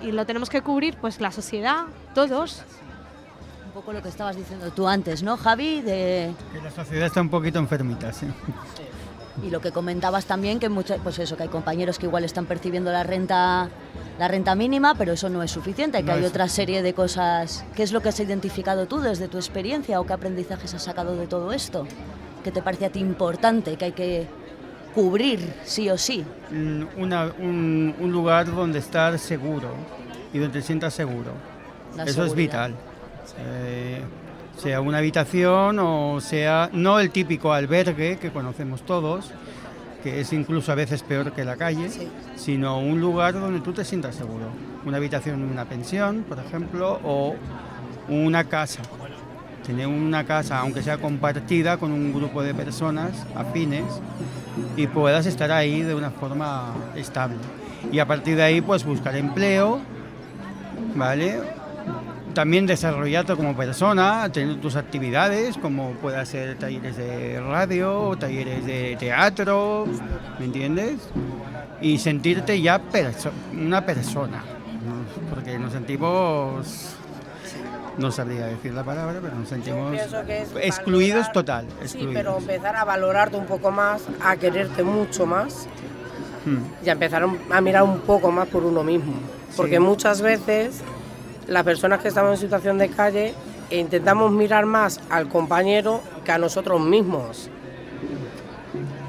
Y 0.00 0.12
lo 0.12 0.24
tenemos 0.24 0.48
que 0.48 0.62
cubrir 0.62 0.96
pues 0.96 1.20
la 1.20 1.30
sociedad, 1.30 1.84
todos. 2.14 2.64
Un 3.72 3.80
poco 3.80 3.94
lo 3.94 4.02
que 4.02 4.10
estabas 4.10 4.36
diciendo 4.36 4.70
tú 4.70 4.86
antes, 4.86 5.22
¿no, 5.22 5.38
Javi? 5.38 5.80
De... 5.80 6.34
Que 6.52 6.60
la 6.60 6.70
sociedad 6.70 7.06
está 7.06 7.22
un 7.22 7.30
poquito 7.30 7.58
enfermita, 7.58 8.12
sí. 8.12 8.26
Y 9.42 9.48
lo 9.48 9.62
que 9.62 9.72
comentabas 9.72 10.26
también, 10.26 10.60
que 10.60 10.68
mucho, 10.68 10.94
pues 11.02 11.18
eso, 11.18 11.38
que 11.38 11.44
hay 11.44 11.48
compañeros 11.48 11.98
que 11.98 12.04
igual 12.04 12.22
están 12.24 12.44
percibiendo 12.44 12.92
la 12.92 13.02
renta, 13.02 13.70
la 14.18 14.28
renta 14.28 14.54
mínima, 14.54 14.94
pero 14.94 15.14
eso 15.14 15.30
no 15.30 15.42
es 15.42 15.50
suficiente, 15.50 15.96
que 15.96 16.04
no 16.04 16.12
hay 16.12 16.24
es... 16.24 16.28
otra 16.28 16.48
serie 16.48 16.82
de 16.82 16.92
cosas. 16.92 17.64
¿Qué 17.74 17.82
es 17.82 17.92
lo 17.92 18.02
que 18.02 18.10
has 18.10 18.20
identificado 18.20 18.84
tú 18.84 19.00
desde 19.00 19.26
tu 19.26 19.38
experiencia 19.38 19.98
o 20.02 20.04
qué 20.04 20.12
aprendizajes 20.12 20.74
has 20.74 20.82
sacado 20.82 21.16
de 21.16 21.26
todo 21.26 21.50
esto? 21.50 21.86
¿Qué 22.44 22.52
te 22.52 22.60
parece 22.60 22.84
a 22.84 22.90
ti 22.90 23.00
importante, 23.00 23.76
que 23.76 23.86
hay 23.86 23.92
que 23.92 24.26
cubrir 24.94 25.54
sí 25.64 25.88
o 25.88 25.96
sí? 25.96 26.26
Una, 26.98 27.32
un, 27.38 27.94
un, 27.98 28.12
lugar 28.12 28.54
donde 28.54 28.80
estar 28.80 29.18
seguro 29.18 29.70
y 30.30 30.40
donde 30.40 30.60
te 30.60 30.66
sientas 30.66 30.92
seguro. 30.92 31.32
La 31.96 32.02
eso 32.02 32.26
seguridad. 32.26 32.26
es 32.26 32.36
vital. 32.36 32.91
Eh, 33.38 34.02
sea 34.56 34.80
una 34.80 34.98
habitación 34.98 35.78
o 35.78 36.20
sea 36.20 36.68
no 36.72 37.00
el 37.00 37.10
típico 37.10 37.52
albergue 37.52 38.18
que 38.18 38.30
conocemos 38.30 38.82
todos, 38.82 39.32
que 40.02 40.20
es 40.20 40.32
incluso 40.32 40.72
a 40.72 40.74
veces 40.74 41.02
peor 41.02 41.32
que 41.32 41.44
la 41.44 41.56
calle, 41.56 41.88
sí. 41.88 42.08
sino 42.36 42.78
un 42.78 43.00
lugar 43.00 43.34
donde 43.34 43.60
tú 43.60 43.72
te 43.72 43.84
sientas 43.84 44.14
seguro. 44.14 44.46
Una 44.84 44.96
habitación 44.96 45.40
en 45.42 45.50
una 45.50 45.64
pensión, 45.64 46.24
por 46.28 46.38
ejemplo, 46.38 47.00
o 47.04 47.34
una 48.08 48.44
casa. 48.44 48.82
Tener 49.64 49.86
una 49.86 50.24
casa, 50.24 50.58
aunque 50.58 50.82
sea 50.82 50.98
compartida 50.98 51.76
con 51.76 51.92
un 51.92 52.12
grupo 52.12 52.42
de 52.42 52.52
personas 52.52 53.12
afines, 53.36 53.84
y 54.76 54.86
puedas 54.86 55.26
estar 55.26 55.50
ahí 55.52 55.82
de 55.82 55.94
una 55.94 56.10
forma 56.10 56.74
estable. 56.96 57.36
Y 57.90 57.98
a 57.98 58.06
partir 58.06 58.36
de 58.36 58.42
ahí, 58.42 58.60
pues 58.60 58.84
buscar 58.84 59.16
empleo, 59.16 59.80
¿vale? 60.94 61.40
También 62.34 62.66
desarrollarte 62.66 63.36
como 63.36 63.56
persona, 63.56 64.30
tener 64.32 64.60
tus 64.60 64.76
actividades, 64.76 65.56
como 65.58 65.92
pueda 65.92 66.24
ser 66.24 66.58
talleres 66.58 66.96
de 66.96 67.40
radio, 67.40 68.16
talleres 68.18 68.64
de 68.64 68.96
teatro, 68.98 69.86
¿me 70.38 70.46
entiendes? 70.46 71.00
Y 71.80 71.98
sentirte 71.98 72.60
ya 72.60 72.78
perso 72.78 73.30
una 73.52 73.84
persona, 73.84 74.42
porque 75.30 75.58
nos 75.58 75.72
sentimos, 75.72 76.96
no 77.98 78.10
sabría 78.10 78.46
decir 78.46 78.72
la 78.72 78.84
palabra, 78.84 79.18
pero 79.22 79.34
nos 79.34 79.48
sentimos 79.48 79.94
excluidos 80.60 81.26
valorar, 81.26 81.32
total. 81.32 81.66
Excluidos. 81.82 82.12
Sí, 82.12 82.14
pero 82.14 82.38
empezar 82.38 82.76
a 82.76 82.84
valorarte 82.84 83.36
un 83.36 83.46
poco 83.46 83.70
más, 83.70 84.02
a 84.22 84.36
quererte 84.36 84.82
mucho 84.82 85.26
más 85.26 85.66
hmm. 86.46 86.86
y 86.86 86.88
a 86.88 86.92
empezar 86.92 87.26
a 87.50 87.60
mirar 87.60 87.82
un 87.82 88.00
poco 88.00 88.30
más 88.30 88.48
por 88.48 88.64
uno 88.64 88.82
mismo, 88.82 89.14
porque 89.56 89.76
sí. 89.76 89.80
muchas 89.80 90.22
veces 90.22 90.82
las 91.48 91.64
personas 91.64 92.00
que 92.00 92.08
estamos 92.08 92.32
en 92.32 92.38
situación 92.38 92.78
de 92.78 92.88
calle 92.88 93.34
intentamos 93.70 94.30
mirar 94.30 94.66
más 94.66 95.00
al 95.10 95.28
compañero 95.28 96.00
que 96.24 96.32
a 96.32 96.38
nosotros 96.38 96.80
mismos. 96.80 97.48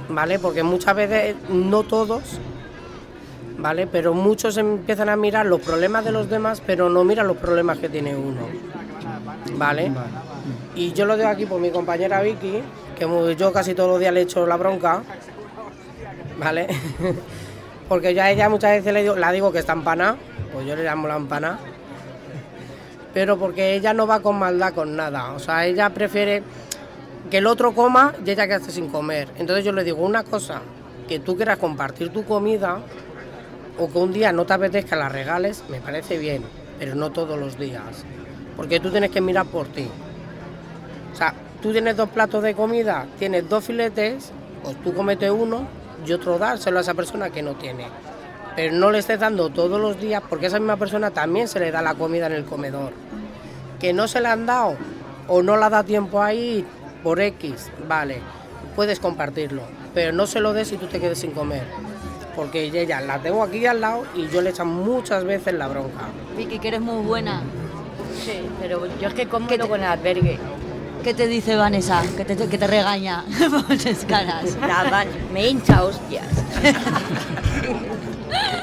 ¿Vale? 0.10 0.40
Porque 0.40 0.64
muchas 0.64 0.96
veces, 0.96 1.36
no 1.50 1.84
todos, 1.84 2.40
¿vale? 3.58 3.88
Pero 3.88 4.14
muchos 4.14 4.58
empiezan 4.58 5.10
a 5.10 5.16
mirar 5.16 5.46
los 5.46 5.62
problemas 5.62 6.06
de 6.06 6.12
los 6.12 6.30
demás, 6.30 6.62
pero 6.66 6.90
no 6.90 7.04
miran 7.04 7.28
los 7.28 7.38
problemas 7.38 7.80
que 7.80 7.90
tiene 7.90 8.16
uno. 8.16 8.42
¿Vale? 9.56 9.92
Y 10.76 10.94
yo 10.94 11.06
lo 11.06 11.16
digo 11.16 11.30
aquí 11.30 11.46
por 11.46 11.60
mi 11.60 11.72
compañera 11.72 12.22
Vicky, 12.22 12.62
que 12.98 13.36
yo 13.38 13.54
casi 13.54 13.74
todos 13.74 13.90
los 13.90 14.00
días 14.00 14.14
le 14.14 14.22
echo 14.22 14.46
la 14.46 14.58
bronca, 14.58 15.02
¿vale? 16.40 16.68
Porque 17.90 18.14
yo 18.14 18.22
a 18.24 18.32
ella 18.32 18.50
muchas 18.50 18.72
veces 18.72 18.94
le 18.94 19.02
digo, 19.02 19.16
la 19.16 19.32
digo 19.32 19.52
que 19.52 19.60
está 19.60 19.74
empanada, 19.74 20.18
pues 20.52 20.66
yo 20.66 20.76
le 20.76 20.84
llamo 20.84 21.08
la 21.08 21.16
empanada 21.16 21.60
pero 23.14 23.38
porque 23.38 23.76
ella 23.76 23.94
no 23.94 24.08
va 24.08 24.22
con 24.22 24.38
maldad 24.38 24.74
con 24.74 24.96
nada. 24.96 25.34
O 25.34 25.40
sea, 25.40 25.66
ella 25.66 25.90
prefiere 25.92 26.44
que 27.30 27.38
el 27.38 27.48
otro 27.48 27.74
coma 27.74 28.14
y 28.26 28.32
ella 28.32 28.48
quede 28.48 28.72
sin 28.72 28.90
comer. 28.90 29.30
Entonces 29.38 29.64
yo 29.64 29.72
le 29.72 29.84
digo 29.84 30.04
una 30.04 30.24
cosa, 30.24 30.62
que 31.08 31.20
tú 31.20 31.36
quieras 31.36 31.58
compartir 31.58 32.10
tu 32.10 32.24
comida 32.24 32.80
o 33.78 33.92
que 33.92 33.98
un 33.98 34.14
día 34.14 34.32
no 34.32 34.46
te 34.46 34.54
apetezca 34.54 34.96
la 34.96 35.10
regales, 35.10 35.64
me 35.70 35.80
parece 35.80 36.18
bien, 36.18 36.44
pero 36.80 36.96
no 36.96 37.12
todos 37.12 37.40
los 37.40 37.58
días. 37.58 38.04
Porque 38.56 38.80
tú 38.80 38.92
tienes 38.92 39.12
que 39.12 39.22
mirar 39.22 39.46
por 39.46 39.68
ti. 39.68 39.88
O 41.12 41.16
sea, 41.16 41.34
tú 41.62 41.72
tienes 41.72 41.96
dos 41.98 42.10
platos 42.10 42.44
de 42.44 42.56
comida, 42.56 43.06
tienes 43.20 43.48
dos 43.48 43.64
filetes, 43.64 44.32
pues 44.64 44.76
tú 44.84 44.94
comete 44.94 45.30
uno 45.30 45.68
y 46.06 46.12
otro 46.14 46.38
dárselo 46.38 46.80
a 46.80 46.82
esa 46.82 46.94
persona 46.94 47.30
que 47.30 47.42
no 47.42 47.54
tiene 47.54 47.86
pero 48.56 48.74
no 48.74 48.92
le 48.92 49.00
estés 49.00 49.20
dando 49.20 49.50
todos 49.50 49.80
los 49.80 50.00
días 50.00 50.22
porque 50.30 50.46
a 50.46 50.48
esa 50.50 50.60
misma 50.60 50.78
persona 50.78 51.12
también 51.12 51.48
se 51.48 51.60
le 51.60 51.72
da 51.72 51.82
la 51.82 51.96
comida 51.96 52.28
en 52.28 52.34
el 52.34 52.46
comedor. 52.46 52.94
Que 53.80 53.94
no 53.94 54.08
se 54.08 54.22
le 54.22 54.28
han 54.28 54.46
dado 54.46 54.78
o 55.28 55.42
no 55.42 55.58
la 55.58 55.70
da 55.70 55.84
tiempo 55.84 56.22
ahí 56.22 56.66
por 57.04 57.20
X, 57.20 57.70
vale, 57.88 58.22
puedes 58.76 59.00
compartirlo, 59.00 59.64
pero 59.94 60.14
no 60.14 60.26
se 60.26 60.40
lo 60.40 60.54
des 60.54 60.70
si 60.70 60.78
tú 60.78 60.88
te 60.88 61.00
quedes 61.00 61.20
sin 61.20 61.32
comer. 61.32 61.64
Porque 62.36 62.64
ella 62.64 63.02
la 63.02 63.20
tengo 63.20 63.44
aquí 63.44 63.66
al 63.66 63.82
lado 63.82 64.06
y 64.16 64.28
yo 64.28 64.42
le 64.42 64.50
echo 64.50 64.66
muchas 64.66 65.24
veces 65.24 65.54
la 65.54 65.68
bronca. 65.68 66.08
Vicky, 66.36 66.58
que 66.60 66.70
eres 66.70 66.82
muy 66.82 67.04
buena. 67.06 67.42
Sí, 68.24 68.42
pero 68.60 68.88
yo 69.00 69.10
es 69.10 69.14
que 69.14 69.28
como 69.28 69.48
te... 69.48 69.60
con 69.60 69.80
el 69.80 69.86
albergue. 69.86 70.40
¿Qué 71.04 71.14
te 71.14 71.28
dice 71.28 71.56
Vanessa? 71.56 72.02
Que 72.16 72.24
te, 72.24 72.36
que 72.36 72.58
te 72.58 72.66
regaña. 72.66 73.26
Pones 73.68 74.06
caras. 74.06 74.58
Nada, 74.58 75.06
me 75.32 75.48
hincha 75.48 75.84
hostias. 75.84 76.26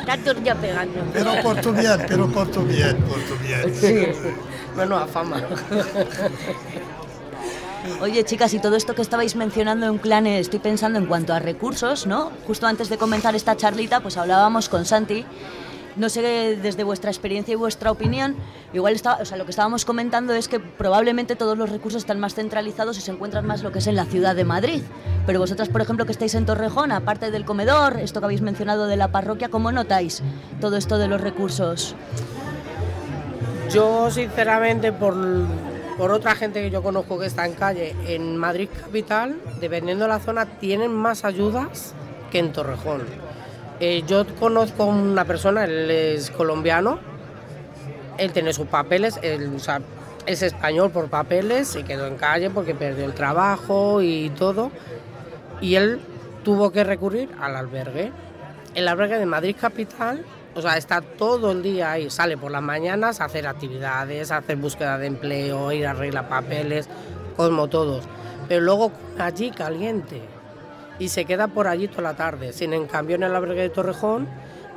Está 0.00 0.16
ya 0.42 0.54
pegando. 0.54 1.00
Pero 1.12 1.42
por 1.42 1.60
tu 1.60 1.72
bien, 1.72 2.04
pero 2.08 2.28
por 2.28 2.48
tu 2.50 2.62
bien, 2.62 2.96
por 2.98 3.20
tu 3.20 3.36
bien. 3.36 3.74
Sí, 3.74 4.06
bueno, 4.74 4.96
a 4.96 5.06
fama. 5.06 5.42
Oye, 8.00 8.24
chicas, 8.24 8.52
y 8.54 8.58
todo 8.58 8.76
esto 8.76 8.94
que 8.94 9.02
estabais 9.02 9.36
mencionando 9.36 9.86
en 9.86 9.98
Clane, 9.98 10.38
estoy 10.38 10.58
pensando 10.58 10.98
en 10.98 11.06
cuanto 11.06 11.32
a 11.32 11.38
recursos, 11.38 12.06
¿no? 12.06 12.30
Justo 12.46 12.66
antes 12.66 12.88
de 12.88 12.98
comenzar 12.98 13.34
esta 13.34 13.56
charlita, 13.56 14.00
pues 14.00 14.16
hablábamos 14.16 14.68
con 14.68 14.84
Santi 14.84 15.24
no 15.96 16.08
sé 16.08 16.56
desde 16.56 16.84
vuestra 16.84 17.10
experiencia 17.10 17.52
y 17.52 17.56
vuestra 17.56 17.90
opinión, 17.90 18.36
igual 18.72 18.94
está, 18.94 19.16
o 19.16 19.24
sea, 19.24 19.36
lo 19.36 19.44
que 19.44 19.50
estábamos 19.50 19.84
comentando 19.84 20.34
es 20.34 20.48
que 20.48 20.60
probablemente 20.60 21.36
todos 21.36 21.56
los 21.56 21.70
recursos 21.70 22.02
están 22.02 22.20
más 22.20 22.34
centralizados 22.34 22.98
y 22.98 23.00
se 23.00 23.10
encuentran 23.10 23.46
más 23.46 23.62
lo 23.62 23.72
que 23.72 23.80
es 23.80 23.86
en 23.86 23.96
la 23.96 24.04
ciudad 24.04 24.34
de 24.34 24.44
Madrid. 24.44 24.82
Pero 25.26 25.38
vosotras, 25.38 25.68
por 25.68 25.80
ejemplo, 25.80 26.06
que 26.06 26.12
estáis 26.12 26.34
en 26.34 26.46
Torrejón, 26.46 26.92
aparte 26.92 27.30
del 27.30 27.44
comedor, 27.44 27.98
esto 27.98 28.20
que 28.20 28.26
habéis 28.26 28.42
mencionado 28.42 28.86
de 28.86 28.96
la 28.96 29.08
parroquia, 29.08 29.48
¿cómo 29.48 29.72
notáis 29.72 30.22
todo 30.60 30.76
esto 30.76 30.98
de 30.98 31.08
los 31.08 31.20
recursos? 31.20 31.94
Yo, 33.70 34.10
sinceramente, 34.10 34.92
por, 34.92 35.14
por 35.96 36.10
otra 36.10 36.34
gente 36.34 36.60
que 36.60 36.70
yo 36.70 36.82
conozco 36.82 37.18
que 37.18 37.26
está 37.26 37.46
en 37.46 37.54
calle, 37.54 37.94
en 38.06 38.36
Madrid 38.36 38.68
capital, 38.68 39.40
dependiendo 39.60 40.04
de 40.04 40.08
la 40.08 40.18
zona, 40.18 40.46
tienen 40.46 40.92
más 40.92 41.24
ayudas 41.24 41.94
que 42.30 42.38
en 42.38 42.52
Torrejón. 42.52 43.29
Eh, 43.80 44.04
yo 44.06 44.26
conozco 44.38 44.84
una 44.84 45.24
persona, 45.24 45.64
él 45.64 45.90
es 45.90 46.30
colombiano, 46.30 46.98
él 48.18 48.30
tiene 48.32 48.52
sus 48.52 48.66
papeles, 48.66 49.18
él, 49.22 49.50
es 50.26 50.42
español 50.42 50.90
por 50.90 51.08
papeles, 51.08 51.68
se 51.68 51.82
quedó 51.84 52.06
en 52.06 52.16
calle 52.16 52.50
porque 52.50 52.74
perdió 52.74 53.06
el 53.06 53.14
trabajo 53.14 54.02
y 54.02 54.28
todo, 54.30 54.70
y 55.62 55.76
él 55.76 56.00
tuvo 56.44 56.70
que 56.70 56.84
recurrir 56.84 57.30
al 57.40 57.56
albergue. 57.56 58.12
El 58.74 58.86
albergue 58.86 59.18
de 59.18 59.26
Madrid 59.26 59.56
Capital 59.60 60.24
O 60.54 60.62
sea, 60.62 60.76
está 60.76 61.00
todo 61.00 61.52
el 61.52 61.62
día 61.62 61.92
ahí. 61.92 62.10
Sale 62.10 62.36
por 62.36 62.50
las 62.50 62.62
mañanas 62.62 63.20
a 63.20 63.24
hacer 63.24 63.46
actividades, 63.46 64.30
a 64.30 64.38
hacer 64.38 64.56
búsqueda 64.56 64.98
de 64.98 65.06
empleo, 65.06 65.72
ir 65.72 65.86
a 65.86 65.92
arreglar 65.92 66.28
papeles, 66.28 66.88
como 67.36 67.68
todos. 67.68 68.04
Pero 68.48 68.60
luego 68.62 68.92
allí 69.18 69.50
caliente. 69.50 70.20
Y 71.00 71.08
se 71.08 71.24
queda 71.24 71.48
por 71.48 71.66
allí 71.66 71.88
toda 71.88 72.02
la 72.02 72.14
tarde. 72.14 72.52
Sin 72.52 72.72
en 72.72 72.86
cambio 72.86 73.16
en 73.16 73.24
el 73.24 73.34
albergue 73.34 73.62
de 73.62 73.70
Torrejón, 73.70 74.28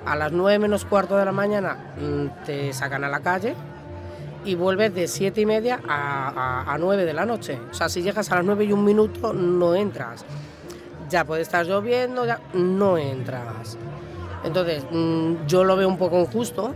a 0.06 0.16
las 0.16 0.32
9 0.32 0.58
menos 0.58 0.86
cuarto 0.86 1.16
de 1.18 1.26
la 1.26 1.32
mañana 1.32 1.94
mm, 1.98 2.46
te 2.46 2.74
sacan 2.74 3.04
a 3.04 3.10
la 3.10 3.20
calle 3.20 3.54
y 4.46 4.56
vuelves 4.56 4.94
de 4.94 5.08
7 5.08 5.40
y 5.42 5.46
media 5.46 5.80
a, 5.88 6.64
a, 6.66 6.74
a 6.74 6.78
9 6.78 7.06
de 7.06 7.14
la 7.14 7.26
noche. 7.26 7.60
O 7.70 7.74
sea, 7.74 7.90
si 7.90 8.02
llegas 8.02 8.32
a 8.32 8.36
las 8.38 8.46
9 8.46 8.66
y 8.66 8.74
un 8.74 8.84
minuto, 8.84 9.34
no 9.34 9.76
entras. 9.76 10.26
Ya 11.10 11.26
puede 11.26 11.44
estar 11.44 11.66
lloviendo, 11.66 12.26
ya 12.26 12.40
no 12.54 12.98
entras. 12.98 13.78
Entonces, 14.44 14.86
mm, 14.90 15.46
yo 15.48 15.64
lo 15.64 15.76
veo 15.76 15.88
un 15.88 15.98
poco 15.98 16.20
injusto, 16.20 16.74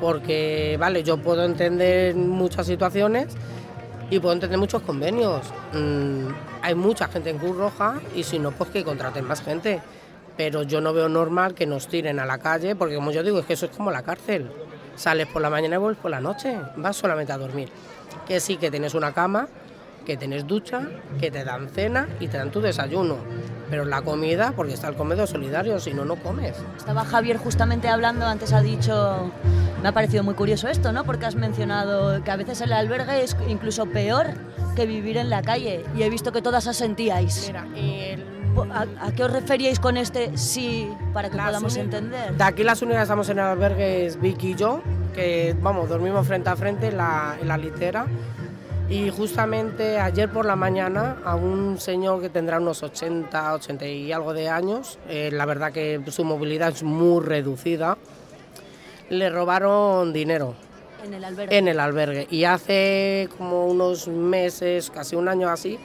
porque, 0.00 0.76
vale, 0.78 1.02
yo 1.02 1.18
puedo 1.18 1.44
entender 1.44 2.14
muchas 2.14 2.66
situaciones 2.66 3.36
y 4.10 4.18
puedo 4.18 4.34
entender 4.34 4.58
muchos 4.58 4.82
convenios. 4.82 5.46
Mm, 5.72 6.26
hay 6.62 6.74
mucha 6.74 7.08
gente 7.08 7.30
en 7.30 7.38
Cruz 7.38 7.56
Roja 7.56 8.00
y 8.14 8.24
si 8.24 8.38
no, 8.38 8.50
pues 8.50 8.70
que 8.70 8.84
contraten 8.84 9.24
más 9.26 9.42
gente. 9.42 9.80
Pero 10.36 10.62
yo 10.64 10.80
no 10.80 10.92
veo 10.92 11.08
normal 11.08 11.54
que 11.54 11.66
nos 11.66 11.86
tiren 11.86 12.18
a 12.18 12.26
la 12.26 12.38
calle, 12.38 12.74
porque 12.74 12.96
como 12.96 13.12
yo 13.12 13.22
digo, 13.22 13.38
es 13.38 13.46
que 13.46 13.52
eso 13.52 13.66
es 13.66 13.76
como 13.76 13.90
la 13.90 14.02
cárcel. 14.02 14.50
Sales 14.96 15.26
por 15.28 15.40
la 15.40 15.50
mañana 15.50 15.76
y 15.76 15.78
vuelves 15.78 16.00
por 16.00 16.10
la 16.10 16.20
noche, 16.20 16.58
vas 16.76 16.96
solamente 16.96 17.32
a 17.32 17.38
dormir. 17.38 17.68
Que 18.26 18.40
sí 18.40 18.56
que 18.56 18.70
tienes 18.70 18.94
una 18.94 19.12
cama, 19.12 19.48
que 20.04 20.16
tienes 20.16 20.46
ducha, 20.46 20.88
que 21.18 21.30
te 21.30 21.44
dan 21.44 21.68
cena 21.68 22.08
y 22.20 22.28
te 22.28 22.38
dan 22.38 22.50
tu 22.50 22.60
desayuno. 22.60 23.16
Pero 23.70 23.84
la 23.84 24.02
comida, 24.02 24.52
porque 24.56 24.74
está 24.74 24.88
el 24.88 24.96
comedor 24.96 25.28
solidario, 25.28 25.78
si 25.78 25.94
no, 25.94 26.04
no 26.04 26.16
comes. 26.16 26.56
Estaba 26.76 27.04
Javier 27.04 27.36
justamente 27.36 27.88
hablando, 27.88 28.26
antes 28.26 28.52
ha 28.52 28.62
dicho, 28.62 29.30
me 29.82 29.88
ha 29.88 29.92
parecido 29.92 30.24
muy 30.24 30.34
curioso 30.34 30.68
esto, 30.68 30.92
¿no? 30.92 31.04
Porque 31.04 31.26
has 31.26 31.36
mencionado 31.36 32.22
que 32.24 32.30
a 32.30 32.36
veces 32.36 32.60
el 32.62 32.72
albergue 32.72 33.22
es 33.22 33.36
incluso 33.48 33.86
peor 33.86 34.26
que 34.74 34.86
vivir 34.86 35.16
en 35.16 35.30
la 35.30 35.42
calle. 35.42 35.84
Y 35.96 36.02
he 36.02 36.10
visto 36.10 36.32
que 36.32 36.42
todas 36.42 36.66
asentíais. 36.66 37.46
Mira, 37.46 37.66
el... 37.76 38.40
¿A, 38.72 39.06
¿A, 39.06 39.12
qué 39.12 39.22
os 39.22 39.32
referíais 39.32 39.78
con 39.78 39.96
este 39.96 40.36
sí 40.36 40.90
para 41.14 41.30
que 41.30 41.36
las 41.36 41.46
podamos 41.46 41.76
entender? 41.76 42.36
De 42.36 42.44
aquí 42.44 42.64
las 42.64 42.82
únicas 42.82 42.98
que 42.98 43.02
estamos 43.04 43.28
en 43.28 43.38
el 43.38 43.44
albergue 43.44 44.06
es 44.06 44.20
Vicky 44.20 44.50
y 44.50 44.54
yo, 44.56 44.82
que 45.14 45.54
vamos, 45.62 45.88
dormimos 45.88 46.26
frente 46.26 46.50
a 46.50 46.56
frente 46.56 46.88
en 46.88 46.96
la, 46.96 47.36
en 47.40 47.46
la 47.46 47.56
litera. 47.56 48.06
Y 48.90 49.08
justamente 49.08 50.00
ayer 50.00 50.28
por 50.28 50.44
la 50.44 50.56
mañana 50.56 51.18
a 51.24 51.36
un 51.36 51.78
señor 51.78 52.20
que 52.20 52.28
tendrá 52.28 52.58
unos 52.58 52.82
80, 52.82 53.54
80 53.54 53.86
y 53.86 54.10
algo 54.10 54.34
de 54.34 54.48
años, 54.48 54.98
eh, 55.08 55.30
la 55.32 55.46
verdad 55.46 55.70
que 55.70 56.02
su 56.08 56.24
movilidad 56.24 56.70
es 56.70 56.82
muy 56.82 57.24
reducida, 57.24 57.96
le 59.08 59.30
robaron 59.30 60.12
dinero. 60.12 60.56
En 61.04 61.14
el 61.14 61.24
albergue. 61.24 61.56
En 61.56 61.68
el 61.68 61.78
albergue. 61.78 62.26
Y 62.30 62.42
hace 62.42 63.28
como 63.38 63.68
unos 63.68 64.08
meses, 64.08 64.90
casi 64.90 65.14
un 65.14 65.28
año 65.28 65.48
así, 65.48 65.78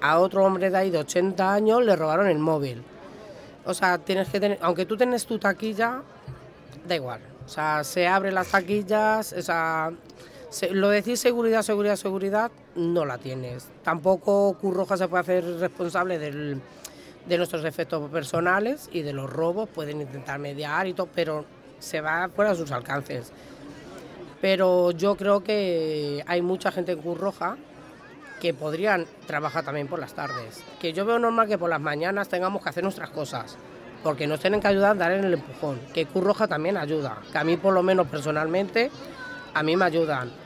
a 0.00 0.18
otro 0.18 0.44
hombre 0.44 0.68
de 0.68 0.78
ahí 0.78 0.90
de 0.90 0.98
80 0.98 1.54
años 1.54 1.84
le 1.84 1.94
robaron 1.94 2.26
el 2.26 2.40
móvil. 2.40 2.82
O 3.64 3.72
sea, 3.72 3.98
tienes 3.98 4.28
que 4.28 4.40
tener, 4.40 4.58
aunque 4.62 4.84
tú 4.84 4.96
tienes 4.96 5.24
tu 5.26 5.38
taquilla, 5.38 6.02
da 6.88 6.96
igual. 6.96 7.20
O 7.46 7.48
sea, 7.48 7.84
se 7.84 8.08
abren 8.08 8.34
las 8.34 8.48
taquillas, 8.48 9.32
o 9.32 9.42
sea, 9.42 9.92
se, 9.92 10.31
lo 10.70 10.88
decís 10.88 11.20
seguridad, 11.20 11.62
seguridad, 11.62 11.96
seguridad, 11.96 12.50
no 12.74 13.04
la 13.04 13.18
tienes. 13.18 13.68
Tampoco 13.82 14.56
Curroja 14.60 14.96
se 14.96 15.08
puede 15.08 15.20
hacer 15.22 15.44
responsable 15.58 16.18
del, 16.18 16.60
de 17.26 17.36
nuestros 17.36 17.64
efectos 17.64 18.10
personales 18.10 18.88
y 18.92 19.02
de 19.02 19.12
los 19.12 19.30
robos, 19.30 19.68
pueden 19.68 20.00
intentar 20.00 20.38
mediar 20.38 20.86
y 20.86 20.94
todo, 20.94 21.08
pero 21.14 21.44
se 21.78 22.00
va 22.00 22.28
fuera 22.28 22.52
de 22.52 22.56
sus 22.56 22.70
alcances. 22.70 23.32
Pero 24.40 24.90
yo 24.90 25.16
creo 25.16 25.44
que 25.44 26.24
hay 26.26 26.42
mucha 26.42 26.72
gente 26.72 26.92
en 26.92 27.00
Curroja 27.00 27.56
que 28.40 28.52
podrían 28.52 29.06
trabajar 29.26 29.64
también 29.64 29.86
por 29.86 30.00
las 30.00 30.14
tardes. 30.14 30.64
Que 30.80 30.92
yo 30.92 31.04
veo 31.04 31.18
normal 31.18 31.46
que 31.46 31.58
por 31.58 31.70
las 31.70 31.80
mañanas 31.80 32.28
tengamos 32.28 32.60
que 32.60 32.68
hacer 32.68 32.82
nuestras 32.82 33.10
cosas, 33.10 33.56
porque 34.02 34.26
nos 34.26 34.40
tienen 34.40 34.60
que 34.60 34.66
ayudar 34.66 34.92
a 34.92 34.94
dar 34.94 35.12
en 35.12 35.24
el 35.24 35.34
empujón. 35.34 35.78
Que 35.94 36.06
Cruz 36.06 36.24
Roja 36.24 36.48
también 36.48 36.76
ayuda, 36.76 37.18
que 37.30 37.38
a 37.38 37.44
mí 37.44 37.56
por 37.56 37.72
lo 37.72 37.84
menos 37.84 38.08
personalmente, 38.08 38.90
a 39.54 39.62
mí 39.62 39.76
me 39.76 39.84
ayudan. 39.84 40.41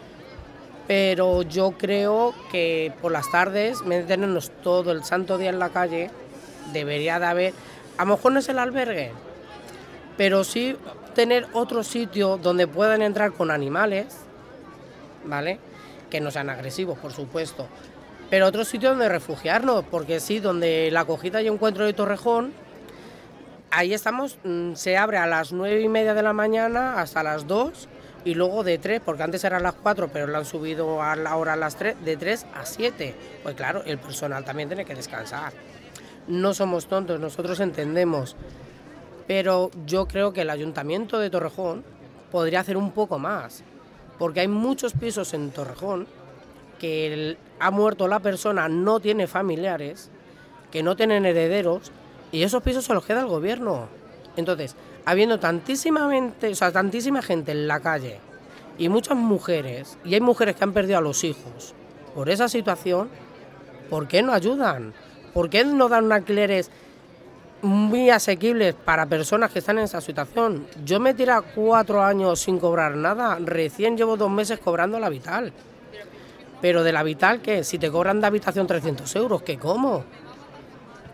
Pero 0.86 1.42
yo 1.42 1.72
creo 1.72 2.32
que 2.50 2.92
por 3.02 3.12
las 3.12 3.30
tardes, 3.30 3.82
meternos 3.82 4.50
todo 4.62 4.92
el 4.92 5.04
santo 5.04 5.36
día 5.38 5.50
en 5.50 5.58
la 5.58 5.70
calle, 5.70 6.10
debería 6.72 7.18
de 7.18 7.26
haber, 7.26 7.54
a 7.98 8.04
lo 8.04 8.16
mejor 8.16 8.32
no 8.32 8.38
es 8.38 8.48
el 8.48 8.58
albergue, 8.58 9.12
pero 10.16 10.44
sí 10.44 10.76
tener 11.14 11.46
otro 11.52 11.82
sitio 11.82 12.36
donde 12.36 12.66
puedan 12.66 13.02
entrar 13.02 13.32
con 13.32 13.50
animales, 13.50 14.06
¿vale? 15.24 15.58
que 16.10 16.20
no 16.20 16.30
sean 16.30 16.50
agresivos, 16.50 16.98
por 16.98 17.12
supuesto, 17.12 17.66
pero 18.30 18.46
otro 18.46 18.64
sitio 18.64 18.90
donde 18.90 19.08
refugiarnos, 19.08 19.84
porque 19.90 20.20
sí, 20.20 20.40
donde 20.40 20.90
la 20.92 21.00
acogida 21.00 21.42
y 21.42 21.48
encuentro 21.48 21.84
de 21.84 21.92
Torrejón, 21.92 22.52
ahí 23.70 23.92
estamos, 23.92 24.38
mm, 24.44 24.74
se 24.74 24.96
abre 24.96 25.18
a 25.18 25.26
las 25.26 25.52
nueve 25.52 25.80
y 25.80 25.88
media 25.88 26.14
de 26.14 26.22
la 26.22 26.32
mañana 26.32 27.00
hasta 27.00 27.22
las 27.22 27.46
2 27.46 27.88
y 28.26 28.34
luego 28.34 28.64
de 28.64 28.76
3, 28.76 29.00
porque 29.04 29.22
antes 29.22 29.44
eran 29.44 29.62
las 29.62 29.74
4, 29.74 30.10
pero 30.12 30.26
lo 30.26 30.36
han 30.36 30.44
subido 30.44 31.00
a 31.00 31.14
la 31.14 31.36
hora 31.36 31.52
a 31.52 31.56
las 31.56 31.76
3, 31.76 32.04
de 32.04 32.16
3 32.16 32.46
a 32.54 32.66
7. 32.66 33.14
Pues 33.44 33.54
claro, 33.54 33.82
el 33.86 33.98
personal 33.98 34.44
también 34.44 34.68
tiene 34.68 34.84
que 34.84 34.96
descansar. 34.96 35.52
No 36.26 36.52
somos 36.52 36.88
tontos, 36.88 37.20
nosotros 37.20 37.60
entendemos, 37.60 38.34
pero 39.28 39.70
yo 39.86 40.08
creo 40.08 40.32
que 40.32 40.40
el 40.40 40.50
ayuntamiento 40.50 41.20
de 41.20 41.30
Torrejón 41.30 41.84
podría 42.32 42.60
hacer 42.60 42.76
un 42.76 42.90
poco 42.90 43.18
más 43.20 43.62
porque 44.18 44.40
hay 44.40 44.48
muchos 44.48 44.92
pisos 44.94 45.32
en 45.32 45.50
Torrejón 45.52 46.08
que 46.80 47.36
ha 47.60 47.70
muerto 47.70 48.08
la 48.08 48.18
persona, 48.20 48.68
no 48.68 48.98
tiene 48.98 49.28
familiares, 49.28 50.10
que 50.70 50.82
no 50.82 50.96
tienen 50.96 51.24
herederos, 51.24 51.92
y 52.32 52.42
esos 52.42 52.62
pisos 52.62 52.84
se 52.84 52.92
los 52.92 53.04
queda 53.04 53.20
el 53.20 53.26
gobierno. 53.26 53.86
Entonces, 54.36 54.76
habiendo 55.04 55.40
tantísima, 55.40 56.06
o 56.06 56.54
sea, 56.54 56.72
tantísima 56.72 57.22
gente 57.22 57.52
en 57.52 57.66
la 57.66 57.80
calle 57.80 58.20
y 58.78 58.88
muchas 58.88 59.16
mujeres, 59.16 59.98
y 60.04 60.14
hay 60.14 60.20
mujeres 60.20 60.56
que 60.56 60.64
han 60.64 60.72
perdido 60.72 60.98
a 60.98 61.00
los 61.02 61.24
hijos 61.24 61.74
por 62.14 62.28
esa 62.28 62.48
situación, 62.48 63.08
¿por 63.90 64.06
qué 64.06 64.22
no 64.22 64.32
ayudan? 64.32 64.92
¿Por 65.32 65.50
qué 65.50 65.64
no 65.64 65.88
dan 65.88 66.12
alquileres 66.12 66.70
muy 67.62 68.10
asequibles 68.10 68.74
para 68.74 69.06
personas 69.06 69.50
que 69.50 69.60
están 69.60 69.78
en 69.78 69.84
esa 69.84 70.00
situación. 70.00 70.66
Yo 70.84 71.00
me 71.00 71.14
tira 71.14 71.42
cuatro 71.42 72.02
años 72.02 72.40
sin 72.40 72.58
cobrar 72.58 72.96
nada, 72.96 73.38
recién 73.42 73.96
llevo 73.96 74.16
dos 74.16 74.30
meses 74.30 74.58
cobrando 74.58 74.98
la 74.98 75.08
vital. 75.08 75.52
Pero 76.60 76.82
de 76.82 76.92
la 76.92 77.02
vital, 77.02 77.40
¿qué? 77.40 77.64
Si 77.64 77.78
te 77.78 77.90
cobran 77.90 78.20
de 78.20 78.26
habitación 78.26 78.66
300 78.66 79.14
euros, 79.16 79.42
¿qué 79.42 79.58
cómo? 79.58 80.04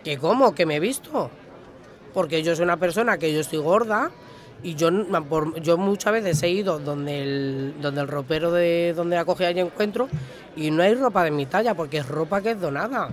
¿Qué 0.05 0.18
cómo? 0.18 0.55
¿Qué 0.55 0.66
me 0.66 0.77
he 0.77 0.81
visto? 0.81 1.31
Porque 2.12 2.42
yo 2.42 2.54
soy 2.54 2.64
una 2.64 2.76
persona 2.76 3.18
que 3.18 3.32
yo 3.32 3.40
estoy 3.40 3.58
gorda 3.58 4.10
y 4.62 4.74
yo, 4.74 4.90
yo 5.60 5.76
muchas 5.76 6.12
veces 6.12 6.42
he 6.42 6.50
ido 6.50 6.78
donde 6.78 7.22
el, 7.22 7.74
donde 7.80 8.02
el 8.02 8.08
ropero 8.08 8.52
de 8.52 8.92
donde 8.94 9.16
acogía 9.16 9.50
y 9.50 9.58
encuentro 9.58 10.08
y 10.54 10.70
no 10.70 10.82
hay 10.82 10.94
ropa 10.94 11.24
de 11.24 11.30
mi 11.30 11.46
talla 11.46 11.74
porque 11.74 11.98
es 11.98 12.08
ropa 12.08 12.40
que 12.40 12.52
es 12.52 12.60
donada. 12.60 13.10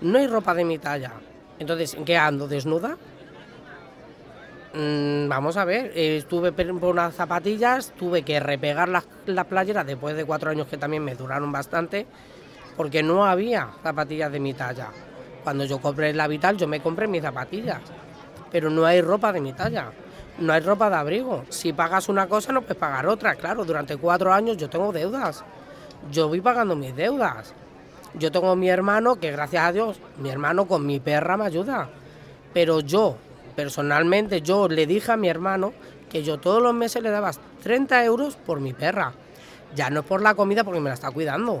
No 0.00 0.18
hay 0.18 0.26
ropa 0.26 0.54
de 0.54 0.64
mi 0.64 0.78
talla. 0.78 1.12
Entonces, 1.58 1.94
¿en 1.94 2.04
qué 2.04 2.16
ando? 2.16 2.46
¿Desnuda? 2.46 2.96
Mm, 4.74 5.28
vamos 5.28 5.56
a 5.56 5.64
ver, 5.64 5.90
estuve 5.96 6.52
por 6.52 6.90
unas 6.90 7.14
zapatillas, 7.14 7.92
tuve 7.98 8.22
que 8.22 8.38
repegar 8.40 8.90
las, 8.90 9.08
las 9.24 9.46
playeras 9.46 9.86
después 9.86 10.14
de 10.14 10.26
cuatro 10.26 10.50
años 10.50 10.66
que 10.66 10.76
también 10.76 11.02
me 11.02 11.14
duraron 11.14 11.50
bastante, 11.50 12.06
porque 12.76 13.02
no 13.02 13.24
había 13.24 13.70
zapatillas 13.82 14.30
de 14.30 14.38
mi 14.38 14.52
talla. 14.52 14.90
Cuando 15.42 15.64
yo 15.64 15.80
compré 15.80 16.12
la 16.12 16.28
Vital, 16.28 16.58
yo 16.58 16.68
me 16.68 16.80
compré 16.80 17.06
mis 17.06 17.22
zapatillas, 17.22 17.80
pero 18.56 18.70
no 18.70 18.86
hay 18.86 19.02
ropa 19.02 19.34
de 19.34 19.40
mi 19.42 19.52
talla, 19.52 19.92
no 20.38 20.50
hay 20.50 20.62
ropa 20.62 20.88
de 20.88 20.96
abrigo. 20.96 21.44
Si 21.50 21.74
pagas 21.74 22.08
una 22.08 22.26
cosa, 22.26 22.52
no 22.52 22.62
puedes 22.62 22.78
pagar 22.78 23.06
otra. 23.06 23.34
Claro, 23.34 23.66
durante 23.66 23.98
cuatro 23.98 24.32
años 24.32 24.56
yo 24.56 24.70
tengo 24.70 24.92
deudas, 24.92 25.44
yo 26.10 26.28
voy 26.28 26.40
pagando 26.40 26.74
mis 26.74 26.96
deudas. 26.96 27.52
Yo 28.14 28.32
tengo 28.32 28.48
a 28.48 28.56
mi 28.56 28.70
hermano, 28.70 29.16
que 29.16 29.30
gracias 29.30 29.62
a 29.62 29.72
Dios, 29.72 30.00
mi 30.16 30.30
hermano 30.30 30.66
con 30.66 30.86
mi 30.86 31.00
perra 31.00 31.36
me 31.36 31.44
ayuda. 31.44 31.90
Pero 32.54 32.80
yo, 32.80 33.18
personalmente, 33.54 34.40
yo 34.40 34.68
le 34.68 34.86
dije 34.86 35.12
a 35.12 35.18
mi 35.18 35.28
hermano 35.28 35.74
que 36.08 36.22
yo 36.22 36.38
todos 36.38 36.62
los 36.62 36.72
meses 36.72 37.02
le 37.02 37.10
daba 37.10 37.32
30 37.62 38.06
euros 38.06 38.36
por 38.36 38.60
mi 38.60 38.72
perra. 38.72 39.12
Ya 39.74 39.90
no 39.90 40.00
es 40.00 40.06
por 40.06 40.22
la 40.22 40.34
comida 40.34 40.64
porque 40.64 40.80
me 40.80 40.88
la 40.88 40.94
está 40.94 41.10
cuidando. 41.10 41.56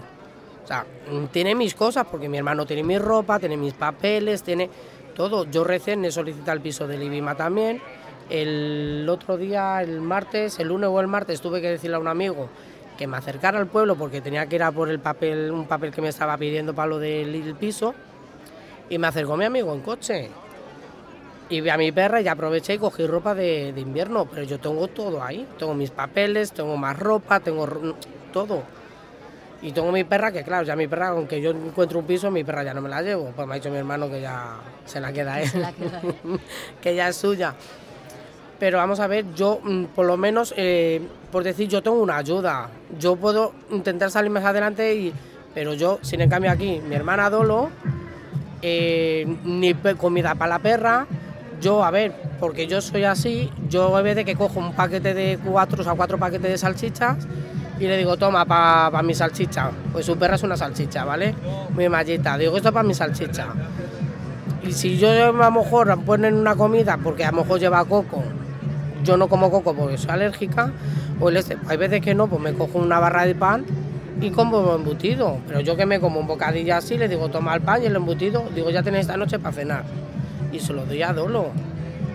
O 0.64 0.66
sea, 0.66 0.86
tiene 1.30 1.54
mis 1.54 1.74
cosas 1.74 2.06
porque 2.10 2.26
mi 2.26 2.38
hermano 2.38 2.64
tiene 2.64 2.82
mi 2.82 2.98
ropa, 2.98 3.38
tiene 3.38 3.58
mis 3.58 3.74
papeles, 3.74 4.42
tiene 4.42 4.70
todo. 5.16 5.50
Yo 5.50 5.64
recién 5.64 6.04
he 6.04 6.12
solicitado 6.12 6.52
el 6.52 6.60
piso 6.60 6.86
de 6.86 6.98
Libima 6.98 7.34
también. 7.34 7.80
El 8.30 9.06
otro 9.08 9.36
día, 9.36 9.82
el 9.82 10.00
martes, 10.00 10.60
el 10.60 10.68
lunes 10.68 10.88
o 10.88 11.00
el 11.00 11.08
martes, 11.08 11.40
tuve 11.40 11.60
que 11.60 11.70
decirle 11.70 11.96
a 11.96 11.98
un 11.98 12.08
amigo 12.08 12.48
que 12.96 13.06
me 13.06 13.16
acercara 13.16 13.58
al 13.58 13.66
pueblo 13.66 13.96
porque 13.96 14.20
tenía 14.20 14.46
que 14.46 14.56
ir 14.56 14.62
a 14.62 14.72
por 14.72 14.88
el 14.88 15.00
papel, 15.00 15.50
un 15.50 15.66
papel 15.66 15.92
que 15.92 16.00
me 16.00 16.08
estaba 16.08 16.36
pidiendo 16.36 16.74
para 16.74 16.88
lo 16.88 16.98
del 16.98 17.54
piso 17.58 17.94
y 18.88 18.98
me 18.98 19.06
acercó 19.06 19.36
mi 19.36 19.44
amigo 19.44 19.72
en 19.74 19.80
coche. 19.80 20.30
Y 21.48 21.60
vi 21.60 21.70
a 21.70 21.76
mi 21.76 21.92
perra 21.92 22.20
y 22.20 22.26
aproveché 22.26 22.74
y 22.74 22.78
cogí 22.78 23.06
ropa 23.06 23.34
de, 23.34 23.72
de 23.72 23.80
invierno, 23.80 24.26
pero 24.26 24.42
yo 24.42 24.58
tengo 24.58 24.88
todo 24.88 25.22
ahí. 25.22 25.46
Tengo 25.58 25.74
mis 25.74 25.90
papeles, 25.90 26.52
tengo 26.52 26.76
más 26.76 26.98
ropa, 26.98 27.38
tengo 27.40 27.68
todo. 28.32 28.64
Y 29.62 29.72
tengo 29.72 29.90
mi 29.90 30.04
perra, 30.04 30.30
que 30.32 30.42
claro, 30.42 30.64
ya 30.64 30.76
mi 30.76 30.86
perra, 30.86 31.08
aunque 31.08 31.40
yo 31.40 31.50
encuentro 31.50 31.98
un 31.98 32.06
piso, 32.06 32.30
mi 32.30 32.44
perra 32.44 32.62
ya 32.62 32.74
no 32.74 32.82
me 32.82 32.88
la 32.88 33.02
llevo. 33.02 33.32
Pues 33.34 33.48
me 33.48 33.54
ha 33.54 33.56
dicho 33.56 33.70
mi 33.70 33.78
hermano 33.78 34.08
que 34.08 34.20
ya 34.20 34.58
se 34.84 35.00
la 35.00 35.12
queda 35.12 35.40
él, 35.40 35.50
que 36.80 36.94
ya 36.94 37.08
es 37.08 37.16
suya. 37.16 37.54
Pero 38.58 38.78
vamos 38.78 39.00
a 39.00 39.06
ver, 39.06 39.24
yo 39.34 39.60
mm, 39.62 39.84
por 39.86 40.06
lo 40.06 40.16
menos, 40.16 40.54
eh, 40.56 41.00
por 41.32 41.42
decir, 41.42 41.68
yo 41.68 41.82
tengo 41.82 42.00
una 42.00 42.16
ayuda. 42.18 42.68
Yo 42.98 43.16
puedo 43.16 43.52
intentar 43.70 44.10
salir 44.10 44.30
más 44.30 44.44
adelante, 44.44 44.94
y, 44.94 45.12
pero 45.54 45.74
yo, 45.74 45.98
sin 46.02 46.20
en 46.20 46.30
cambio 46.30 46.50
aquí, 46.50 46.80
mi 46.86 46.94
hermana 46.94 47.30
Dolo, 47.30 47.70
eh, 48.60 49.26
ni 49.44 49.74
comida 49.74 50.34
para 50.34 50.50
la 50.50 50.58
perra. 50.58 51.06
Yo, 51.60 51.82
a 51.82 51.90
ver, 51.90 52.12
porque 52.38 52.66
yo 52.66 52.82
soy 52.82 53.04
así, 53.04 53.50
yo 53.70 53.96
a 53.96 54.02
veces 54.02 54.26
que 54.26 54.36
cojo 54.36 54.60
un 54.60 54.74
paquete 54.74 55.14
de 55.14 55.38
cuatro, 55.42 55.80
o 55.80 55.84
sea, 55.84 55.94
cuatro 55.94 56.18
paquetes 56.18 56.50
de 56.50 56.58
salchichas 56.58 57.26
y 57.78 57.86
le 57.86 57.96
digo, 57.96 58.16
toma, 58.16 58.44
para 58.44 59.02
mi 59.02 59.14
salchicha. 59.14 59.70
Pues 59.92 60.06
su 60.06 60.16
perra 60.16 60.36
es 60.36 60.42
una 60.42 60.56
salchicha, 60.56 61.04
¿vale? 61.04 61.34
Muy 61.74 61.88
mallita. 61.88 62.38
Digo, 62.38 62.56
esto 62.56 62.68
es 62.68 62.74
para 62.74 62.86
mi 62.86 62.94
salchicha. 62.94 63.48
Y 64.62 64.72
si 64.72 64.96
yo 64.96 65.10
a 65.10 65.32
lo 65.32 65.50
mejor 65.50 65.96
ponen 66.04 66.34
una 66.34 66.56
comida, 66.56 66.98
porque 67.02 67.24
a 67.24 67.30
lo 67.30 67.42
mejor 67.42 67.60
lleva 67.60 67.84
coco, 67.84 68.22
yo 69.04 69.16
no 69.16 69.28
como 69.28 69.50
coco 69.50 69.74
porque 69.74 69.98
soy 69.98 70.10
alérgica, 70.10 70.72
o 71.20 71.28
el 71.28 71.36
este, 71.36 71.56
hay 71.68 71.76
veces 71.76 72.00
que 72.00 72.14
no, 72.14 72.26
pues 72.26 72.42
me 72.42 72.52
cojo 72.52 72.78
una 72.78 72.98
barra 72.98 73.24
de 73.24 73.34
pan 73.34 73.64
y 74.20 74.30
como 74.30 74.74
embutido. 74.74 75.38
Pero 75.46 75.60
yo 75.60 75.76
que 75.76 75.86
me 75.86 76.00
como 76.00 76.20
un 76.20 76.26
bocadillo 76.26 76.74
así, 76.74 76.98
le 76.98 77.08
digo, 77.08 77.28
toma 77.28 77.54
el 77.54 77.60
pan 77.60 77.82
y 77.82 77.86
el 77.86 77.96
embutido, 77.96 78.44
digo, 78.54 78.70
ya 78.70 78.82
tenéis 78.82 79.02
esta 79.02 79.16
noche 79.16 79.38
para 79.38 79.54
cenar. 79.54 79.84
Y 80.52 80.58
se 80.58 80.72
lo 80.72 80.84
doy 80.84 81.02
a 81.02 81.12
Dolo. 81.12 81.50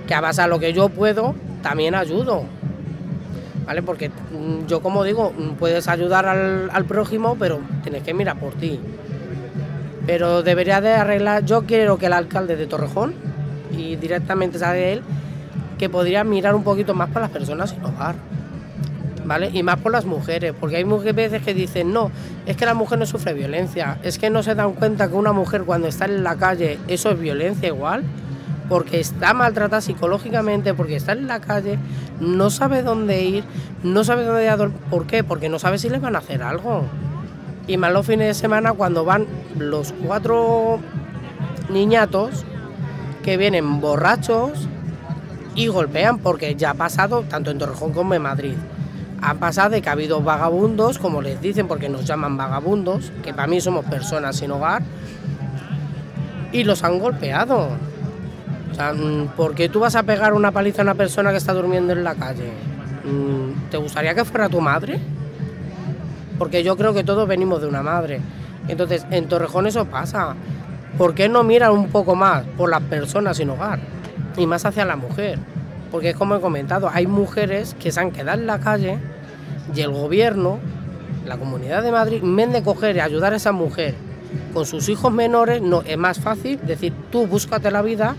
Que 0.07 0.13
a 0.13 0.21
base 0.21 0.41
a 0.41 0.47
lo 0.47 0.59
que 0.59 0.73
yo 0.73 0.89
puedo, 0.89 1.35
también 1.61 1.95
ayudo. 1.95 2.43
¿Vale? 3.71 3.83
Porque 3.83 4.09
mm, 4.09 4.67
yo, 4.67 4.81
como 4.81 5.05
digo, 5.05 5.31
mm, 5.31 5.51
puedes 5.51 5.87
ayudar 5.87 6.25
al, 6.25 6.69
al 6.73 6.83
prójimo, 6.83 7.37
pero 7.39 7.61
tienes 7.83 8.03
que 8.03 8.13
mirar 8.13 8.37
por 8.37 8.53
ti. 8.53 8.77
Pero 10.05 10.43
debería 10.43 10.81
de 10.81 10.91
arreglar, 10.91 11.45
yo 11.45 11.63
quiero 11.65 11.97
que 11.97 12.07
el 12.07 12.11
alcalde 12.11 12.57
de 12.57 12.67
Torrejón, 12.67 13.13
y 13.71 13.95
directamente 13.95 14.59
sabe 14.59 14.91
él, 14.91 15.03
que 15.79 15.87
podría 15.87 16.25
mirar 16.25 16.53
un 16.53 16.65
poquito 16.65 16.93
más 16.93 17.11
para 17.11 17.27
las 17.27 17.31
personas 17.31 17.69
sin 17.69 17.81
hogar. 17.85 18.15
¿Vale? 19.23 19.49
Y 19.53 19.63
más 19.63 19.79
por 19.79 19.93
las 19.93 20.03
mujeres, 20.03 20.53
porque 20.59 20.75
hay 20.75 20.83
mujeres 20.83 21.15
veces 21.15 21.41
que 21.41 21.53
dicen, 21.53 21.93
no, 21.93 22.11
es 22.45 22.57
que 22.57 22.65
la 22.65 22.73
mujer 22.73 22.99
no 22.99 23.05
sufre 23.05 23.33
violencia, 23.33 23.99
es 24.03 24.19
que 24.19 24.29
no 24.29 24.43
se 24.43 24.53
dan 24.53 24.73
cuenta 24.73 25.07
que 25.07 25.15
una 25.15 25.31
mujer 25.31 25.63
cuando 25.63 25.87
está 25.87 26.03
en 26.03 26.25
la 26.25 26.35
calle, 26.35 26.77
eso 26.89 27.11
es 27.11 27.17
violencia 27.17 27.69
igual, 27.69 28.03
porque 28.71 29.01
está 29.01 29.33
maltratada 29.33 29.81
psicológicamente, 29.81 30.73
porque 30.73 30.95
está 30.95 31.11
en 31.11 31.27
la 31.27 31.41
calle, 31.41 31.77
no 32.21 32.49
sabe 32.49 32.83
dónde 32.83 33.21
ir, 33.21 33.43
no 33.83 34.05
sabe 34.05 34.23
dónde 34.23 34.45
ir 34.45 34.49
a 34.49 34.55
dormir. 34.55 34.79
¿Por 34.89 35.07
qué? 35.07 35.25
Porque 35.25 35.49
no 35.49 35.59
sabe 35.59 35.77
si 35.77 35.89
les 35.89 35.99
van 35.99 36.15
a 36.15 36.19
hacer 36.19 36.41
algo. 36.41 36.83
Y 37.67 37.75
más 37.75 37.91
los 37.91 38.07
fines 38.07 38.27
de 38.27 38.33
semana 38.33 38.71
cuando 38.71 39.03
van 39.03 39.27
los 39.59 39.93
cuatro 40.07 40.79
niñatos 41.69 42.45
que 43.25 43.35
vienen 43.35 43.81
borrachos 43.81 44.69
y 45.53 45.67
golpean, 45.67 46.19
porque 46.19 46.55
ya 46.55 46.69
ha 46.69 46.75
pasado 46.75 47.23
tanto 47.23 47.51
en 47.51 47.57
Torrejón 47.57 47.91
como 47.91 48.13
en 48.13 48.21
Madrid. 48.21 48.55
Ha 49.21 49.33
pasado 49.33 49.71
de 49.71 49.81
que 49.81 49.89
ha 49.89 49.91
habido 49.91 50.21
vagabundos, 50.21 50.97
como 50.97 51.21
les 51.21 51.41
dicen, 51.41 51.67
porque 51.67 51.89
nos 51.89 52.05
llaman 52.05 52.37
vagabundos, 52.37 53.11
que 53.21 53.33
para 53.33 53.47
mí 53.47 53.59
somos 53.59 53.83
personas 53.83 54.37
sin 54.37 54.49
hogar, 54.51 54.81
y 56.53 56.63
los 56.63 56.85
han 56.85 56.99
golpeado. 56.99 57.90
O 58.71 58.73
sea, 58.73 58.93
mm, 58.93 59.29
¿por 59.35 59.53
qué 59.53 59.69
tú 59.69 59.79
vas 59.79 59.95
a 59.95 60.03
pegar 60.03 60.33
una 60.33 60.51
paliza 60.51 60.81
a 60.81 60.83
una 60.83 60.95
persona 60.95 61.31
que 61.31 61.37
está 61.37 61.53
durmiendo 61.53 61.93
en 61.93 62.03
la 62.03 62.15
calle? 62.15 62.51
Mm, 63.03 63.69
¿Te 63.69 63.77
gustaría 63.77 64.13
que 64.15 64.25
fuera 64.25 64.49
tu 64.49 64.61
madre? 64.61 64.99
Porque 66.37 66.63
yo 66.63 66.77
creo 66.77 66.93
que 66.93 67.03
todos 67.03 67.27
venimos 67.27 67.61
de 67.61 67.67
una 67.67 67.83
madre. 67.83 68.21
Entonces, 68.67 69.05
en 69.11 69.27
Torrejón 69.27 69.67
eso 69.67 69.85
pasa. 69.85 70.35
¿Por 70.97 71.13
qué 71.13 71.29
no 71.29 71.43
miran 71.43 71.71
un 71.71 71.89
poco 71.89 72.15
más 72.15 72.45
por 72.57 72.69
las 72.69 72.81
personas 72.81 73.37
sin 73.37 73.49
hogar? 73.49 73.79
Y 74.37 74.45
más 74.45 74.65
hacia 74.65 74.85
la 74.85 74.95
mujer. 74.95 75.39
Porque 75.91 76.11
es 76.11 76.15
como 76.15 76.35
he 76.35 76.41
comentado, 76.41 76.89
hay 76.91 77.07
mujeres 77.07 77.75
que 77.79 77.91
se 77.91 77.99
han 77.99 78.11
quedado 78.11 78.39
en 78.39 78.47
la 78.47 78.59
calle 78.59 78.97
y 79.75 79.81
el 79.81 79.91
gobierno, 79.91 80.59
la 81.25 81.37
Comunidad 81.37 81.83
de 81.83 81.91
Madrid, 81.91 82.19
en 82.23 82.35
vez 82.35 82.51
de 82.51 82.63
coger 82.63 82.95
y 82.95 82.99
ayudar 83.01 83.33
a 83.33 83.35
esa 83.35 83.51
mujer 83.51 83.95
con 84.53 84.65
sus 84.65 84.89
hijos 84.89 85.11
menores, 85.11 85.61
no, 85.61 85.81
es 85.81 85.97
más 85.97 86.19
fácil 86.19 86.59
decir, 86.65 86.93
tú 87.11 87.27
búscate 87.27 87.71
la 87.71 87.81
vida, 87.81 88.15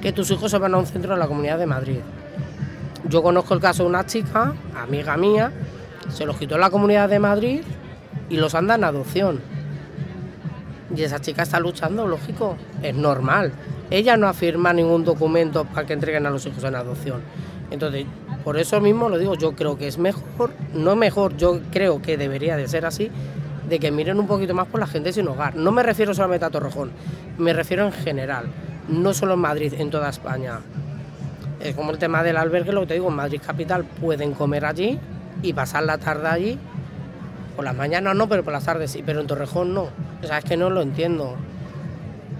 que 0.00 0.12
tus 0.12 0.30
hijos 0.30 0.50
se 0.50 0.58
van 0.58 0.74
a 0.74 0.78
un 0.78 0.86
centro 0.86 1.14
de 1.14 1.18
la 1.18 1.26
Comunidad 1.26 1.58
de 1.58 1.66
Madrid. 1.66 1.98
Yo 3.08 3.22
conozco 3.22 3.54
el 3.54 3.60
caso 3.60 3.84
de 3.84 3.88
una 3.88 4.06
chica, 4.06 4.54
amiga 4.76 5.16
mía, 5.16 5.52
se 6.08 6.26
los 6.26 6.36
quitó 6.36 6.58
la 6.58 6.70
Comunidad 6.70 7.08
de 7.08 7.18
Madrid 7.18 7.62
y 8.28 8.36
los 8.36 8.54
anda 8.54 8.74
en 8.74 8.84
adopción. 8.84 9.40
Y 10.94 11.02
esa 11.02 11.20
chica 11.20 11.42
está 11.42 11.60
luchando, 11.60 12.06
lógico, 12.06 12.56
es 12.82 12.94
normal. 12.94 13.52
Ella 13.90 14.16
no 14.16 14.26
afirma 14.26 14.72
ningún 14.72 15.04
documento 15.04 15.64
para 15.64 15.86
que 15.86 15.92
entreguen 15.92 16.26
a 16.26 16.30
los 16.30 16.46
hijos 16.46 16.64
en 16.64 16.74
adopción. 16.74 17.22
Entonces, 17.70 18.06
por 18.44 18.56
eso 18.56 18.80
mismo 18.80 19.08
lo 19.08 19.18
digo, 19.18 19.34
yo 19.34 19.52
creo 19.52 19.76
que 19.76 19.88
es 19.88 19.98
mejor, 19.98 20.52
no 20.72 20.96
mejor, 20.96 21.36
yo 21.36 21.60
creo 21.72 22.00
que 22.00 22.16
debería 22.16 22.56
de 22.56 22.68
ser 22.68 22.86
así, 22.86 23.10
de 23.68 23.78
que 23.78 23.90
miren 23.90 24.18
un 24.20 24.26
poquito 24.26 24.54
más 24.54 24.68
por 24.68 24.80
la 24.80 24.86
gente 24.86 25.12
sin 25.12 25.26
hogar. 25.26 25.56
No 25.56 25.72
me 25.72 25.82
refiero 25.82 26.14
solamente 26.14 26.46
a 26.46 26.50
Torrejón, 26.50 26.92
me 27.38 27.52
refiero 27.52 27.84
en 27.84 27.92
general, 27.92 28.46
no 28.88 29.14
solo 29.14 29.34
en 29.34 29.40
Madrid, 29.40 29.74
en 29.78 29.90
toda 29.90 30.08
España. 30.10 30.60
Es 31.60 31.74
como 31.74 31.90
el 31.90 31.98
tema 31.98 32.22
del 32.22 32.36
albergue, 32.36 32.72
lo 32.72 32.82
que 32.82 32.88
te 32.88 32.94
digo, 32.94 33.08
en 33.08 33.14
Madrid 33.14 33.40
Capital 33.44 33.84
pueden 33.84 34.32
comer 34.32 34.64
allí 34.64 34.98
y 35.42 35.52
pasar 35.52 35.84
la 35.84 35.98
tarde 35.98 36.28
allí. 36.28 36.58
Por 37.56 37.64
las 37.64 37.74
mañanas 37.74 38.14
no, 38.14 38.28
pero 38.28 38.44
por 38.44 38.52
las 38.52 38.64
tardes 38.64 38.90
sí, 38.90 39.02
pero 39.04 39.20
en 39.20 39.26
Torrejón 39.26 39.74
no. 39.74 39.88
O 40.22 40.26
sea, 40.26 40.38
es 40.38 40.44
que 40.44 40.56
no 40.56 40.68
lo 40.70 40.82
entiendo. 40.82 41.36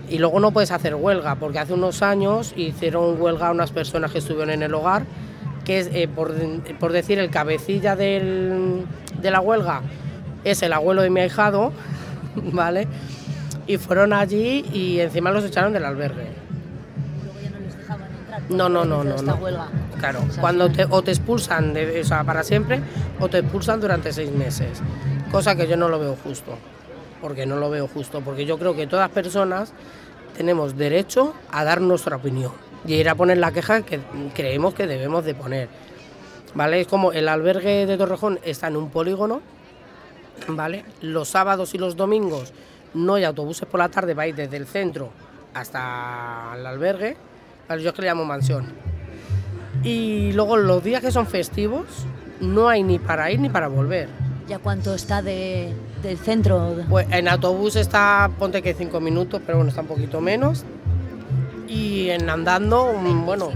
Y 0.08 0.18
luego 0.18 0.38
no 0.38 0.52
puedes 0.52 0.70
hacer 0.70 0.94
huelga, 0.94 1.36
porque 1.36 1.58
hace 1.58 1.72
unos 1.72 2.02
años 2.02 2.52
hicieron 2.56 3.20
huelga 3.20 3.48
a 3.48 3.50
unas 3.50 3.72
personas 3.72 4.12
que 4.12 4.18
estuvieron 4.18 4.50
en 4.50 4.62
el 4.62 4.74
hogar, 4.74 5.04
que 5.64 5.80
es, 5.80 5.90
eh, 5.92 6.06
por, 6.06 6.32
por 6.78 6.92
decir, 6.92 7.18
el 7.18 7.30
cabecilla 7.30 7.96
de 7.96 8.84
la 9.22 9.40
huelga 9.40 9.82
es 10.46 10.62
el 10.62 10.72
abuelo 10.72 11.02
de 11.02 11.10
mi 11.10 11.20
ahijado, 11.20 11.72
¿vale? 12.52 12.86
Y 13.66 13.78
fueron 13.78 14.12
allí 14.12 14.64
y 14.72 15.00
encima 15.00 15.30
los 15.30 15.44
echaron 15.44 15.72
del 15.72 15.84
albergue. 15.84 16.28
No, 18.48 18.68
no, 18.68 18.84
no, 18.84 19.02
no. 19.02 19.14
esta 19.16 19.34
no. 19.34 19.36
huelga. 19.36 19.68
Claro, 19.98 20.20
O 20.28 20.30
sea, 20.30 20.40
cuando 20.40 20.70
te, 20.70 20.86
o 20.88 21.02
te 21.02 21.10
expulsan 21.10 21.74
de, 21.74 22.00
o 22.00 22.04
sea, 22.04 22.22
para 22.22 22.42
siempre 22.42 22.80
o 23.18 23.28
te 23.28 23.38
expulsan 23.38 23.80
durante 23.80 24.12
seis 24.12 24.30
meses. 24.30 24.82
Cosa 25.32 25.56
que 25.56 25.66
yo 25.66 25.76
no 25.76 25.88
lo 25.88 25.98
veo 25.98 26.16
justo. 26.22 26.56
Porque 27.20 27.46
no 27.46 27.56
lo 27.56 27.70
veo 27.70 27.88
justo. 27.88 28.20
Porque 28.20 28.44
yo 28.44 28.58
creo 28.58 28.76
que 28.76 28.86
todas 28.86 29.08
personas 29.10 29.72
tenemos 30.36 30.76
derecho 30.76 31.34
a 31.50 31.64
dar 31.64 31.80
nuestra 31.80 32.16
opinión 32.16 32.52
y 32.86 32.94
ir 32.94 33.08
a 33.08 33.14
poner 33.14 33.38
la 33.38 33.52
queja 33.52 33.82
que 33.82 34.00
creemos 34.34 34.74
que 34.74 34.86
debemos 34.86 35.24
de 35.24 35.34
poner. 35.34 35.68
¿Vale? 36.54 36.80
Es 36.80 36.86
como 36.86 37.12
el 37.12 37.28
albergue 37.28 37.86
de 37.86 37.96
Torrejón 37.96 38.38
está 38.44 38.68
en 38.68 38.76
un 38.76 38.90
polígono, 38.90 39.40
¿vale? 40.48 40.84
Los 41.00 41.28
sábados 41.28 41.74
y 41.74 41.78
los 41.78 41.96
domingos 41.96 42.52
no 42.96 43.14
hay 43.14 43.24
autobuses 43.24 43.68
por 43.68 43.78
la 43.78 43.88
tarde 43.88 44.14
ir 44.28 44.34
desde 44.34 44.56
el 44.56 44.66
centro 44.66 45.10
hasta 45.54 46.52
el 46.56 46.66
albergue, 46.66 47.16
yo 47.68 47.76
es 47.76 47.92
que 47.92 48.02
le 48.02 48.08
llamo 48.08 48.24
mansión. 48.24 48.66
Y 49.82 50.32
luego 50.32 50.56
los 50.56 50.82
días 50.82 51.00
que 51.00 51.10
son 51.10 51.26
festivos 51.26 51.86
no 52.40 52.68
hay 52.68 52.82
ni 52.82 52.98
para 52.98 53.30
ir 53.30 53.40
ni 53.40 53.48
para 53.48 53.68
volver. 53.68 54.08
¿Ya 54.48 54.58
cuánto 54.58 54.94
está 54.94 55.22
de, 55.22 55.72
del 56.02 56.18
centro? 56.18 56.76
Pues 56.88 57.06
en 57.10 57.28
autobús 57.28 57.76
está, 57.76 58.30
ponte 58.38 58.62
que 58.62 58.74
cinco 58.74 59.00
minutos, 59.00 59.40
pero 59.44 59.58
bueno, 59.58 59.70
está 59.70 59.82
un 59.82 59.88
poquito 59.88 60.20
menos. 60.20 60.64
Y 61.68 62.10
en 62.10 62.30
andando, 62.30 62.92
bueno, 63.24 63.50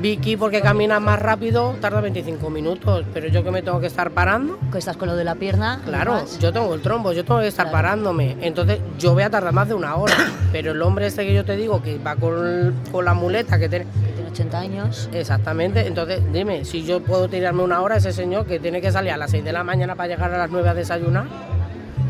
Vicky 0.00 0.36
porque 0.36 0.60
camina 0.60 0.98
más 1.00 1.20
rápido 1.20 1.76
tarda 1.80 2.00
25 2.00 2.50
minutos, 2.50 3.04
pero 3.12 3.28
yo 3.28 3.44
que 3.44 3.50
me 3.50 3.62
tengo 3.62 3.78
que 3.78 3.86
estar 3.86 4.10
parando. 4.10 4.58
Que 4.72 4.78
estás 4.78 4.96
con 4.96 5.08
lo 5.08 5.16
de 5.16 5.24
la 5.24 5.34
pierna. 5.36 5.80
Claro, 5.84 6.24
yo 6.40 6.52
tengo 6.52 6.74
el 6.74 6.80
trombo, 6.80 7.12
yo 7.12 7.24
tengo 7.24 7.40
que 7.40 7.46
estar 7.48 7.66
Claro. 7.66 7.76
parándome. 7.78 8.36
Entonces 8.40 8.80
yo 8.98 9.12
voy 9.14 9.22
a 9.22 9.30
tardar 9.30 9.52
más 9.52 9.68
de 9.68 9.74
una 9.74 9.94
hora. 9.96 10.14
Pero 10.52 10.72
el 10.72 10.82
hombre 10.82 11.06
este 11.06 11.24
que 11.26 11.34
yo 11.34 11.44
te 11.44 11.56
digo 11.56 11.82
que 11.82 11.98
va 11.98 12.16
con, 12.16 12.74
con 12.90 13.04
la 13.04 13.14
muleta 13.14 13.58
que 13.58 13.68
tiene... 13.68 13.86
Tiene 14.14 14.30
80 14.30 14.58
años. 14.58 15.08
Exactamente, 15.12 15.86
entonces 15.86 16.20
dime, 16.32 16.64
si 16.64 16.84
yo 16.84 17.00
puedo 17.00 17.28
tirarme 17.28 17.62
una 17.62 17.80
hora, 17.82 17.96
ese 17.96 18.12
señor 18.12 18.46
que 18.46 18.58
tiene 18.58 18.80
que 18.80 18.90
salir 18.90 19.12
a 19.12 19.16
las 19.16 19.30
6 19.30 19.44
de 19.44 19.52
la 19.52 19.62
mañana 19.62 19.94
para 19.94 20.08
llegar 20.08 20.32
a 20.32 20.38
las 20.38 20.50
9 20.50 20.68
a 20.70 20.74
desayunar, 20.74 21.26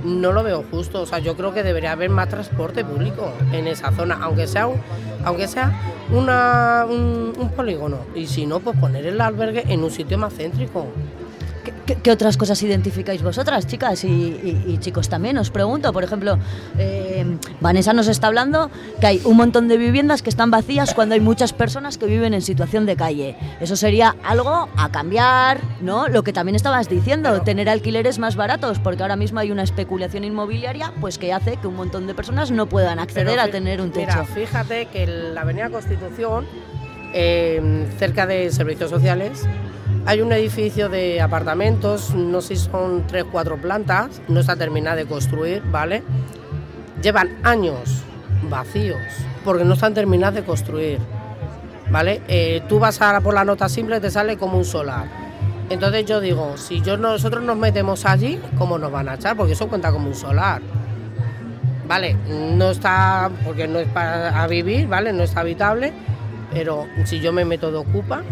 no 0.04 0.32
lo 0.32 0.42
veo 0.42 0.64
justo. 0.70 1.02
O 1.02 1.06
sea, 1.06 1.18
yo 1.18 1.36
creo 1.36 1.52
que 1.52 1.62
debería 1.62 1.92
haber 1.92 2.10
más 2.10 2.28
transporte 2.28 2.84
público 2.84 3.32
en 3.52 3.66
esa 3.66 3.92
zona, 3.92 4.18
aunque 4.22 4.46
sea 4.46 4.66
un, 4.66 4.80
aunque 5.24 5.48
sea 5.48 5.72
una, 6.12 6.86
un, 6.88 7.32
un 7.36 7.48
polígono. 7.50 7.98
Y 8.14 8.26
si 8.26 8.46
no, 8.46 8.60
pues 8.60 8.78
poner 8.78 9.06
el 9.06 9.20
albergue 9.20 9.64
en 9.68 9.82
un 9.82 9.90
sitio 9.90 10.18
más 10.18 10.34
céntrico. 10.34 10.86
¿Qué, 11.92 11.96
¿Qué, 11.96 12.02
qué 12.02 12.10
otras 12.10 12.36
cosas 12.36 12.62
identificáis 12.62 13.22
vosotras, 13.22 13.66
chicas 13.66 14.04
y, 14.04 14.08
y- 14.08 14.64
y 14.66 14.78
chicos 14.78 15.08
también? 15.08 15.36
Os 15.38 15.50
pregunto, 15.50 15.92
por 15.92 16.04
ejemplo, 16.04 16.38
eh, 16.78 17.24
Vanessa 17.60 17.92
nos 17.92 18.08
está 18.08 18.26
hablando 18.28 18.70
que 19.00 19.06
hay 19.06 19.20
un 19.24 19.36
montón 19.36 19.68
de 19.68 19.76
viviendas 19.78 20.22
que 20.22 20.30
están 20.30 20.50
vacías 20.50 20.94
cuando 20.94 21.14
hay 21.14 21.20
muchas 21.20 21.52
personas 21.52 21.98
que 21.98 22.06
viven 22.06 22.34
en 22.34 22.42
situación 22.42 22.86
de 22.86 22.96
calle. 22.96 23.36
Eso 23.60 23.76
sería 23.76 24.14
algo 24.24 24.68
a 24.76 24.90
cambiar, 24.90 25.60
¿no? 25.80 26.08
Lo 26.08 26.22
que 26.22 26.32
también 26.32 26.56
estabas 26.56 26.88
diciendo, 26.88 27.42
tener 27.42 27.68
alquileres 27.68 28.18
más 28.18 28.36
baratos, 28.36 28.78
porque 28.78 29.02
ahora 29.02 29.16
mismo 29.16 29.40
hay 29.40 29.50
una 29.50 29.62
especulación 29.62 30.24
inmobiliaria 30.24 30.92
pues 31.00 31.18
que 31.18 31.32
hace 31.32 31.56
que 31.56 31.66
un 31.66 31.76
montón 31.76 32.06
de 32.06 32.14
personas 32.14 32.50
no 32.50 32.66
puedan 32.66 32.98
acceder 32.98 33.26
Pero 33.26 33.42
a 33.42 33.48
tener 33.48 33.80
un 33.80 33.90
techo. 33.90 34.06
Mira, 34.06 34.24
fíjate 34.24 34.86
que 34.86 35.04
en 35.04 35.34
la 35.34 35.42
Avenida 35.42 35.70
Constitución, 35.70 36.46
eh, 37.14 37.86
cerca 37.98 38.26
de 38.26 38.50
servicios 38.50 38.90
sociales, 38.90 39.42
hay 40.04 40.20
un 40.20 40.32
edificio 40.32 40.88
de 40.88 41.20
apartamentos, 41.20 42.14
no 42.14 42.40
sé 42.40 42.56
si 42.56 42.64
son 42.64 43.06
tres, 43.06 43.24
cuatro 43.30 43.56
plantas, 43.56 44.20
no 44.28 44.40
está 44.40 44.56
terminada 44.56 44.96
de 44.96 45.06
construir, 45.06 45.62
¿vale? 45.70 46.02
Llevan 47.02 47.38
años 47.42 48.02
vacíos 48.48 49.00
porque 49.44 49.64
no 49.64 49.74
están 49.74 49.94
terminadas 49.94 50.34
de 50.34 50.42
construir, 50.42 50.98
¿vale? 51.90 52.20
Eh, 52.28 52.62
tú 52.68 52.78
vas 52.78 53.00
a 53.00 53.20
por 53.20 53.34
la 53.34 53.44
nota 53.44 53.68
simple 53.68 54.00
te 54.00 54.10
sale 54.10 54.36
como 54.36 54.58
un 54.58 54.64
solar. 54.64 55.06
Entonces 55.70 56.04
yo 56.04 56.20
digo, 56.20 56.56
si 56.56 56.82
yo 56.82 56.96
nosotros 56.96 57.42
nos 57.42 57.56
metemos 57.56 58.04
allí, 58.04 58.40
¿cómo 58.58 58.78
nos 58.78 58.90
van 58.90 59.08
a 59.08 59.14
echar? 59.14 59.36
Porque 59.36 59.52
eso 59.52 59.68
cuenta 59.68 59.90
como 59.92 60.08
un 60.08 60.14
solar. 60.14 60.60
Vale, 61.86 62.16
no 62.56 62.70
está, 62.70 63.30
porque 63.44 63.68
no 63.68 63.78
es 63.78 63.88
para 63.88 64.46
vivir, 64.48 64.88
¿vale? 64.88 65.12
No 65.12 65.22
está 65.22 65.40
habitable, 65.40 65.92
pero 66.52 66.86
si 67.04 67.20
yo 67.20 67.32
me 67.32 67.44
meto 67.44 67.70
de 67.70 67.78
ocupa, 67.78 68.22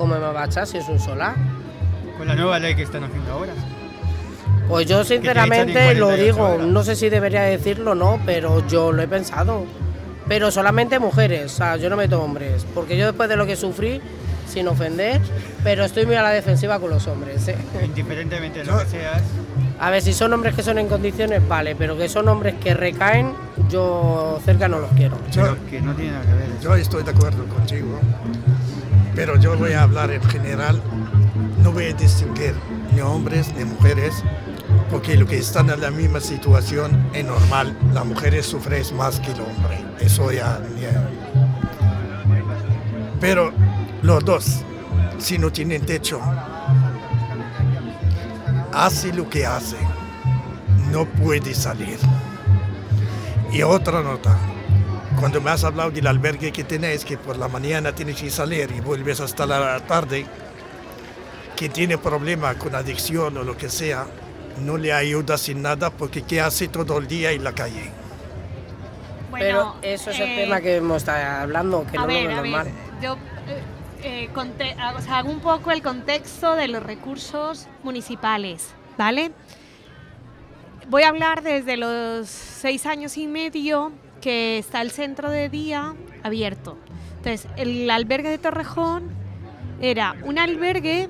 ¿cómo 0.00 0.14
me 0.14 0.20
va 0.20 0.44
a 0.44 0.46
echar 0.46 0.66
si 0.66 0.78
es 0.78 0.88
un 0.88 0.98
solar? 0.98 1.34
Con 2.16 2.26
la 2.26 2.34
nueva 2.34 2.58
ley 2.58 2.74
que 2.74 2.84
están 2.84 3.04
haciendo 3.04 3.32
ahora. 3.32 3.52
Pues 4.66 4.86
yo 4.86 5.04
sinceramente 5.04 5.90
en 5.90 6.00
lo 6.00 6.06
48 6.06 6.24
digo, 6.24 6.48
horas. 6.54 6.66
no 6.66 6.82
sé 6.82 6.96
si 6.96 7.10
debería 7.10 7.42
decirlo 7.42 7.90
o 7.90 7.94
no, 7.94 8.18
pero 8.24 8.66
yo 8.66 8.92
lo 8.92 9.02
he 9.02 9.08
pensado. 9.08 9.66
Pero 10.26 10.50
solamente 10.50 10.98
mujeres, 10.98 11.52
o 11.52 11.56
sea, 11.56 11.76
yo 11.76 11.90
no 11.90 11.96
meto 11.96 12.22
hombres, 12.22 12.66
porque 12.74 12.96
yo 12.96 13.04
después 13.04 13.28
de 13.28 13.36
lo 13.36 13.44
que 13.44 13.56
sufrí, 13.56 14.00
sin 14.48 14.68
ofender, 14.68 15.20
pero 15.62 15.84
estoy 15.84 16.06
muy 16.06 16.14
a 16.14 16.22
la 16.22 16.30
defensiva 16.30 16.78
con 16.78 16.88
los 16.90 17.06
hombres. 17.06 17.46
¿eh? 17.48 17.56
Independientemente 17.84 18.60
de 18.60 18.64
lo 18.64 18.78
que 18.78 18.86
seas. 18.86 19.20
A 19.78 19.90
ver, 19.90 20.02
si 20.02 20.14
son 20.14 20.32
hombres 20.32 20.54
que 20.54 20.62
son 20.62 20.78
en 20.78 20.88
condiciones, 20.88 21.46
vale, 21.46 21.74
pero 21.74 21.96
que 21.98 22.08
son 22.08 22.26
hombres 22.28 22.54
que 22.60 22.72
recaen, 22.74 23.32
yo 23.68 24.40
cerca 24.44 24.68
no 24.68 24.78
los 24.78 24.90
quiero. 24.92 25.18
Yo, 25.30 25.56
que 25.68 25.80
no 25.80 25.94
tiene 25.94 26.12
nada 26.12 26.24
que 26.24 26.32
ver. 26.32 26.60
yo 26.62 26.74
estoy 26.74 27.02
de 27.02 27.10
acuerdo 27.10 27.44
contigo, 27.46 27.98
pero 29.14 29.36
yo 29.36 29.56
voy 29.56 29.72
a 29.72 29.82
hablar 29.82 30.10
en 30.10 30.22
general, 30.24 30.80
no 31.62 31.72
voy 31.72 31.86
a 31.86 31.92
distinguir 31.92 32.54
ni 32.94 33.00
hombres 33.00 33.52
ni 33.56 33.64
mujeres, 33.64 34.22
porque 34.90 35.16
lo 35.16 35.26
que 35.26 35.38
están 35.38 35.70
en 35.70 35.80
la 35.80 35.90
misma 35.90 36.20
situación 36.20 37.08
es 37.12 37.24
normal, 37.24 37.76
las 37.92 38.04
mujeres 38.04 38.46
sufren 38.46 38.84
más 38.96 39.20
que 39.20 39.32
el 39.32 39.40
hombre, 39.40 39.84
eso 40.00 40.30
ya... 40.32 40.60
ya- 40.80 41.08
Pero 43.20 43.52
los 44.02 44.24
dos, 44.24 44.62
si 45.18 45.38
no 45.38 45.50
tienen 45.52 45.84
techo, 45.84 46.20
hace 48.72 49.12
lo 49.12 49.28
que 49.28 49.44
hace, 49.46 49.76
no 50.90 51.04
puede 51.04 51.54
salir. 51.54 51.98
Y 53.52 53.62
otra 53.62 54.02
nota, 54.02 54.38
cuando 55.20 55.40
me 55.42 55.50
has 55.50 55.64
hablado 55.64 55.90
del 55.90 56.06
albergue 56.06 56.50
que 56.50 56.64
tenéis, 56.64 57.04
que 57.04 57.18
por 57.18 57.36
la 57.36 57.46
mañana 57.46 57.94
tienes 57.94 58.20
que 58.20 58.30
salir 58.30 58.70
y 58.74 58.80
vuelves 58.80 59.20
hasta 59.20 59.44
la 59.46 59.78
tarde, 59.80 60.24
que 61.56 61.68
tiene 61.68 61.98
problema 61.98 62.54
con 62.54 62.74
adicción 62.74 63.36
o 63.36 63.42
lo 63.44 63.54
que 63.56 63.68
sea, 63.68 64.06
no 64.64 64.78
le 64.78 64.92
ayuda 64.94 65.36
sin 65.36 65.60
nada 65.62 65.90
porque 65.90 66.22
¿qué 66.22 66.40
hace 66.40 66.68
todo 66.68 66.98
el 66.98 67.06
día 67.06 67.32
en 67.32 67.44
la 67.44 67.52
calle? 67.52 67.92
pero 69.32 69.76
eso 69.80 70.10
es 70.10 70.20
el 70.20 70.28
eh, 70.28 70.36
tema 70.42 70.60
que 70.60 70.76
hemos 70.76 70.98
estado 70.98 71.42
hablando, 71.42 71.86
que 71.90 71.96
a 71.96 72.00
no 72.02 72.06
ver, 72.08 72.24
lo 72.24 72.30
a 72.30 72.42
veo 72.42 72.42
ver, 72.42 72.50
normal. 72.50 72.68
yo 73.00 73.14
eh, 73.46 73.62
eh, 74.02 74.28
conte- 74.34 74.74
ah, 74.78 74.94
o 74.98 75.00
sea, 75.00 75.18
hago 75.18 75.30
un 75.30 75.40
poco 75.40 75.70
el 75.70 75.82
contexto 75.82 76.56
de 76.56 76.68
los 76.68 76.82
recursos 76.82 77.66
municipales, 77.82 78.68
¿vale? 78.98 79.32
Voy 80.88 81.04
a 81.04 81.08
hablar 81.08 81.42
desde 81.42 81.76
los 81.78 82.28
seis 82.28 82.84
años 82.84 83.16
y 83.16 83.28
medio 83.28 83.92
que 84.20 84.58
está 84.58 84.82
el 84.82 84.90
centro 84.90 85.30
de 85.30 85.48
día 85.48 85.94
abierto. 86.22 86.76
Entonces, 87.16 87.48
el 87.56 87.90
albergue 87.90 88.30
de 88.30 88.38
Torrejón 88.38 89.10
era 89.80 90.16
un 90.24 90.38
albergue 90.38 91.08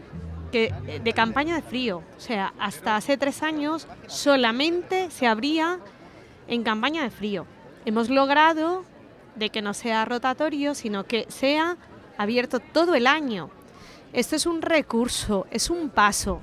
que, 0.52 0.72
de 1.02 1.12
campaña 1.12 1.54
de 1.56 1.62
frío. 1.62 2.02
O 2.16 2.20
sea, 2.20 2.52
hasta 2.58 2.96
hace 2.96 3.16
tres 3.16 3.42
años 3.42 3.86
solamente 4.06 5.10
se 5.10 5.26
abría 5.26 5.78
en 6.48 6.62
campaña 6.62 7.02
de 7.02 7.10
frío. 7.10 7.46
Hemos 7.84 8.10
logrado 8.10 8.84
de 9.36 9.50
que 9.50 9.62
no 9.62 9.74
sea 9.74 10.04
rotatorio, 10.04 10.74
sino 10.74 11.04
que 11.04 11.26
sea 11.28 11.76
abierto 12.18 12.60
todo 12.60 12.94
el 12.94 13.06
año. 13.06 13.50
Esto 14.12 14.36
es 14.36 14.46
un 14.46 14.60
recurso, 14.60 15.46
es 15.50 15.70
un 15.70 15.88
paso 15.88 16.40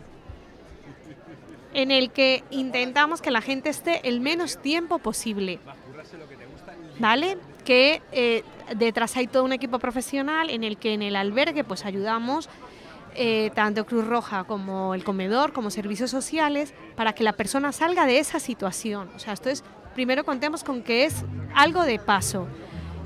en 1.73 1.91
el 1.91 2.09
que 2.09 2.43
intentamos 2.49 3.21
que 3.21 3.29
la 3.29 3.41
gente 3.41 3.69
esté 3.69 4.07
el 4.07 4.19
menos 4.19 4.57
tiempo 4.57 4.97
posible. 4.97 5.59
¿Vale? 6.99 7.37
Que 7.65 8.01
eh, 8.11 8.43
detrás 8.75 9.17
hay 9.17 9.27
todo 9.27 9.43
un 9.43 9.53
equipo 9.53 9.79
profesional 9.79 10.49
en 10.49 10.63
el 10.63 10.77
que 10.77 10.93
en 10.93 11.01
el 11.01 11.15
albergue 11.15 11.63
pues 11.63 11.85
ayudamos 11.85 12.49
eh, 13.19 13.51
tanto 13.55 13.85
Cruz 13.87 14.05
Roja 14.05 14.43
como 14.43 14.93
el 14.93 15.03
comedor, 15.03 15.51
como 15.51 15.71
servicios 15.71 16.11
sociales, 16.11 16.75
para 16.95 17.13
que 17.13 17.23
la 17.23 17.33
persona 17.33 17.71
salga 17.71 18.05
de 18.05 18.19
esa 18.19 18.39
situación. 18.39 19.09
O 19.15 19.19
sea, 19.19 19.33
esto 19.33 19.49
es, 19.49 19.63
primero 19.95 20.23
contemos 20.23 20.63
con 20.63 20.83
que 20.83 21.05
es 21.05 21.25
algo 21.55 21.83
de 21.83 21.97
paso. 21.97 22.47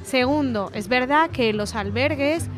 Segundo, 0.03 0.69
es 0.73 0.89
verdad 0.89 1.29
que 1.29 1.53
los 1.53 1.75
albergues 1.75 2.49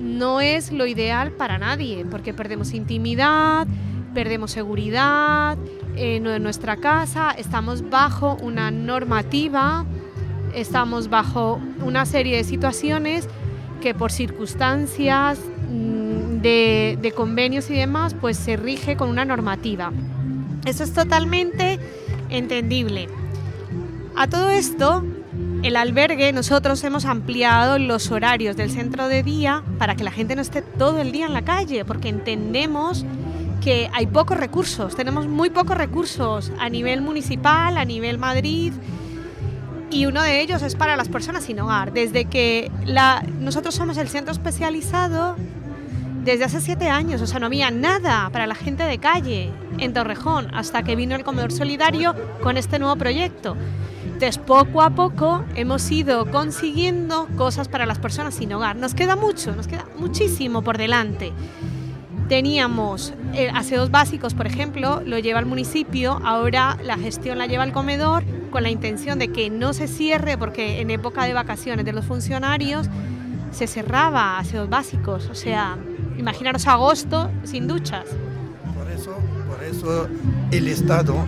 no 0.00 0.40
es 0.40 0.72
lo 0.72 0.86
ideal 0.86 1.30
para 1.30 1.58
nadie, 1.58 2.04
porque 2.04 2.34
perdemos 2.34 2.72
intimidad, 2.72 3.68
perdemos 4.12 4.50
seguridad 4.50 5.56
eh, 5.94 6.16
en 6.16 6.42
nuestra 6.42 6.78
casa, 6.78 7.30
estamos 7.38 7.88
bajo 7.88 8.36
una 8.42 8.72
normativa, 8.72 9.86
estamos 10.56 11.08
bajo 11.08 11.60
una 11.84 12.06
serie 12.06 12.38
de 12.38 12.44
situaciones 12.44 13.28
que 13.80 13.94
por 13.94 14.10
circunstancias 14.10 15.38
mm, 15.70 16.40
de, 16.40 16.98
de 17.00 17.12
convenios 17.12 17.70
y 17.70 17.74
demás, 17.74 18.14
pues 18.20 18.36
se 18.36 18.56
rige 18.56 18.96
con 18.96 19.10
una 19.10 19.24
normativa. 19.24 19.92
Eso 20.64 20.82
es 20.82 20.92
totalmente 20.92 21.78
entendible. 22.30 23.08
A 24.16 24.26
todo 24.28 24.50
esto, 24.50 25.04
el 25.62 25.76
albergue, 25.76 26.32
nosotros 26.32 26.82
hemos 26.84 27.04
ampliado 27.04 27.78
los 27.78 28.10
horarios 28.10 28.56
del 28.56 28.70
centro 28.70 29.08
de 29.08 29.22
día 29.22 29.62
para 29.78 29.94
que 29.94 30.04
la 30.04 30.10
gente 30.10 30.34
no 30.34 30.42
esté 30.42 30.62
todo 30.62 31.00
el 31.00 31.12
día 31.12 31.26
en 31.26 31.34
la 31.34 31.42
calle, 31.42 31.84
porque 31.84 32.08
entendemos 32.08 33.04
que 33.62 33.90
hay 33.92 34.06
pocos 34.06 34.36
recursos, 34.36 34.96
tenemos 34.96 35.26
muy 35.26 35.50
pocos 35.50 35.76
recursos 35.76 36.52
a 36.58 36.68
nivel 36.68 37.02
municipal, 37.02 37.76
a 37.76 37.84
nivel 37.84 38.16
Madrid, 38.16 38.72
y 39.90 40.06
uno 40.06 40.22
de 40.22 40.40
ellos 40.40 40.62
es 40.62 40.74
para 40.74 40.96
las 40.96 41.08
personas 41.08 41.44
sin 41.44 41.60
hogar. 41.60 41.92
Desde 41.92 42.24
que 42.24 42.70
la, 42.84 43.22
nosotros 43.38 43.74
somos 43.74 43.96
el 43.98 44.08
centro 44.08 44.32
especializado 44.32 45.36
desde 46.24 46.44
hace 46.44 46.60
siete 46.60 46.88
años, 46.88 47.22
o 47.22 47.26
sea, 47.26 47.38
no 47.38 47.46
había 47.46 47.70
nada 47.70 48.28
para 48.30 48.48
la 48.48 48.56
gente 48.56 48.82
de 48.82 48.98
calle 48.98 49.52
en 49.78 49.92
Torrejón, 49.92 50.52
hasta 50.54 50.82
que 50.82 50.96
vino 50.96 51.14
el 51.14 51.22
comedor 51.22 51.52
solidario 51.52 52.16
con 52.42 52.56
este 52.56 52.80
nuevo 52.80 52.96
proyecto. 52.96 53.56
Entonces, 54.04 54.38
poco 54.38 54.82
a 54.82 54.90
poco 54.90 55.44
hemos 55.54 55.88
ido 55.90 56.28
consiguiendo 56.30 57.28
cosas 57.36 57.68
para 57.68 57.86
las 57.86 57.98
personas 57.98 58.34
sin 58.34 58.52
hogar. 58.52 58.74
Nos 58.74 58.94
queda 58.94 59.14
mucho, 59.14 59.54
nos 59.54 59.68
queda 59.68 59.84
muchísimo 59.98 60.62
por 60.62 60.78
delante. 60.78 61.32
Teníamos 62.28 63.14
eh, 63.34 63.50
aseos 63.54 63.90
básicos, 63.92 64.34
por 64.34 64.48
ejemplo, 64.48 65.00
lo 65.06 65.18
lleva 65.18 65.38
el 65.38 65.46
municipio, 65.46 66.20
ahora 66.24 66.76
la 66.82 66.98
gestión 66.98 67.38
la 67.38 67.46
lleva 67.46 67.62
el 67.62 67.72
comedor 67.72 68.24
con 68.50 68.64
la 68.64 68.70
intención 68.70 69.18
de 69.20 69.28
que 69.28 69.48
no 69.48 69.72
se 69.72 69.86
cierre 69.86 70.36
porque 70.36 70.80
en 70.80 70.90
época 70.90 71.24
de 71.24 71.34
vacaciones 71.34 71.84
de 71.84 71.92
los 71.92 72.04
funcionarios 72.04 72.88
se 73.52 73.68
cerraba 73.68 74.38
aseos 74.38 74.68
básicos, 74.68 75.28
o 75.30 75.34
sea, 75.36 75.78
imaginaros 76.18 76.66
agosto 76.66 77.30
sin 77.44 77.68
duchas. 77.68 78.06
Por 78.74 78.90
eso, 78.90 79.16
por 79.48 79.62
eso 79.62 80.08
el 80.50 80.66
Estado 80.66 81.24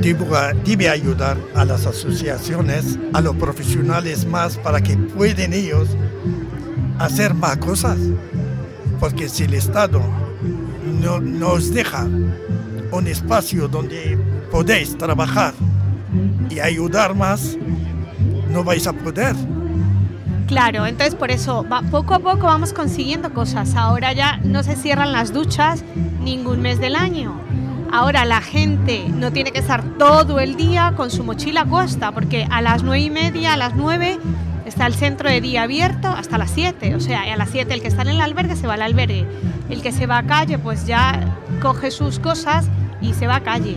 debe, 0.00 0.26
debe 0.64 0.88
ayudar 0.88 1.36
a 1.54 1.64
las 1.64 1.86
asociaciones, 1.86 2.98
a 3.12 3.20
los 3.20 3.36
profesionales 3.36 4.26
más 4.26 4.56
para 4.56 4.80
que 4.80 4.96
puedan 4.96 5.52
ellos 5.52 5.88
hacer 6.98 7.32
más 7.34 7.58
cosas. 7.58 7.98
Porque 8.98 9.28
si 9.28 9.44
el 9.44 9.54
Estado 9.54 10.00
no 11.02 11.20
nos 11.20 11.74
deja 11.74 12.06
un 12.92 13.06
espacio 13.08 13.66
donde 13.66 14.16
podéis 14.50 14.96
trabajar 14.96 15.52
y 16.48 16.60
ayudar 16.60 17.14
más, 17.14 17.58
no 18.50 18.62
vais 18.62 18.86
a 18.86 18.92
poder. 18.92 19.34
Claro, 20.46 20.86
entonces 20.86 21.14
por 21.14 21.30
eso 21.30 21.66
poco 21.90 22.14
a 22.14 22.18
poco 22.18 22.46
vamos 22.46 22.72
consiguiendo 22.72 23.32
cosas. 23.32 23.74
Ahora 23.74 24.12
ya 24.12 24.36
no 24.44 24.62
se 24.62 24.76
cierran 24.76 25.12
las 25.12 25.32
duchas 25.32 25.82
ningún 26.22 26.60
mes 26.60 26.78
del 26.78 26.94
año. 26.94 27.40
Ahora 27.90 28.24
la 28.24 28.40
gente 28.40 29.04
no 29.08 29.32
tiene 29.32 29.50
que 29.50 29.58
estar 29.58 29.82
todo 29.98 30.40
el 30.40 30.56
día 30.56 30.94
con 30.96 31.10
su 31.10 31.24
mochila 31.24 31.62
a 31.62 31.66
cuesta, 31.66 32.12
porque 32.12 32.46
a 32.50 32.62
las 32.62 32.82
nueve 32.82 33.04
y 33.04 33.10
media, 33.10 33.54
a 33.54 33.56
las 33.56 33.74
nueve, 33.74 34.18
está 34.72 34.86
el 34.86 34.94
centro 34.94 35.28
de 35.28 35.42
día 35.42 35.64
abierto 35.64 36.08
hasta 36.08 36.38
las 36.38 36.50
7. 36.50 36.94
O 36.94 37.00
sea, 37.00 37.30
a 37.30 37.36
las 37.36 37.50
7 37.50 37.74
el 37.74 37.82
que 37.82 37.88
está 37.88 38.02
en 38.02 38.08
el 38.08 38.20
albergue 38.22 38.56
se 38.56 38.66
va 38.66 38.74
al 38.74 38.82
albergue. 38.82 39.26
El 39.68 39.82
que 39.82 39.92
se 39.92 40.06
va 40.06 40.16
a 40.16 40.22
calle, 40.22 40.58
pues 40.58 40.86
ya 40.86 41.36
coge 41.60 41.90
sus 41.90 42.18
cosas 42.18 42.70
y 43.02 43.12
se 43.12 43.26
va 43.26 43.36
a 43.36 43.40
calle. 43.40 43.76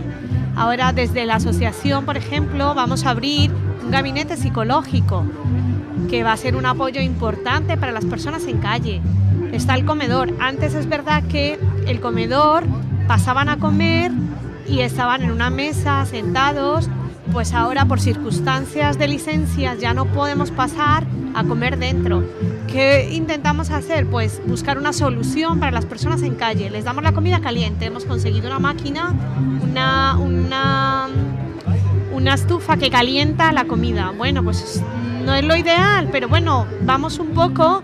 Ahora 0.56 0.94
desde 0.94 1.26
la 1.26 1.34
asociación, 1.34 2.06
por 2.06 2.16
ejemplo, 2.16 2.74
vamos 2.74 3.04
a 3.04 3.10
abrir 3.10 3.52
un 3.84 3.90
gabinete 3.90 4.38
psicológico 4.38 5.26
que 6.08 6.24
va 6.24 6.32
a 6.32 6.36
ser 6.38 6.56
un 6.56 6.64
apoyo 6.64 7.02
importante 7.02 7.76
para 7.76 7.92
las 7.92 8.06
personas 8.06 8.46
en 8.46 8.56
calle. 8.56 9.02
Está 9.52 9.74
el 9.74 9.84
comedor. 9.84 10.32
Antes 10.40 10.72
es 10.72 10.88
verdad 10.88 11.22
que 11.24 11.60
el 11.86 12.00
comedor 12.00 12.64
pasaban 13.06 13.50
a 13.50 13.58
comer 13.58 14.12
y 14.66 14.80
estaban 14.80 15.22
en 15.22 15.30
una 15.30 15.50
mesa 15.50 16.06
sentados, 16.06 16.88
pues 17.32 17.52
ahora 17.52 17.84
por 17.84 18.00
circunstancias 18.00 18.98
de 18.98 19.08
licencias 19.08 19.78
ya 19.80 19.94
no 19.94 20.06
podemos 20.06 20.50
pasar 20.50 21.04
a 21.34 21.44
comer 21.44 21.78
dentro. 21.78 22.24
¿Qué 22.66 23.08
intentamos 23.12 23.70
hacer? 23.70 24.06
Pues 24.06 24.40
buscar 24.46 24.78
una 24.78 24.92
solución 24.92 25.60
para 25.60 25.72
las 25.72 25.86
personas 25.86 26.22
en 26.22 26.34
calle. 26.34 26.70
Les 26.70 26.84
damos 26.84 27.02
la 27.04 27.12
comida 27.12 27.40
caliente. 27.40 27.86
Hemos 27.86 28.04
conseguido 28.04 28.46
una 28.48 28.58
máquina, 28.58 29.14
una, 29.62 30.16
una, 30.18 31.08
una 32.12 32.34
estufa 32.34 32.76
que 32.76 32.90
calienta 32.90 33.52
la 33.52 33.66
comida. 33.66 34.12
Bueno, 34.16 34.42
pues 34.42 34.82
no 35.24 35.34
es 35.34 35.44
lo 35.44 35.56
ideal, 35.56 36.08
pero 36.10 36.28
bueno, 36.28 36.66
vamos 36.82 37.18
un 37.18 37.28
poco 37.28 37.82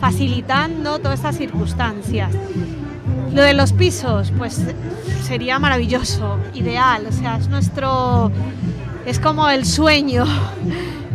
facilitando 0.00 0.98
todas 0.98 1.20
estas 1.20 1.36
circunstancias. 1.36 2.32
Lo 3.32 3.42
de 3.42 3.52
los 3.52 3.72
pisos, 3.72 4.32
pues 4.38 4.62
sería 5.22 5.58
maravilloso, 5.58 6.38
ideal, 6.54 7.06
o 7.08 7.12
sea, 7.12 7.38
es 7.38 7.48
nuestro, 7.48 8.30
es 9.06 9.18
como 9.18 9.48
el 9.48 9.64
sueño 9.64 10.24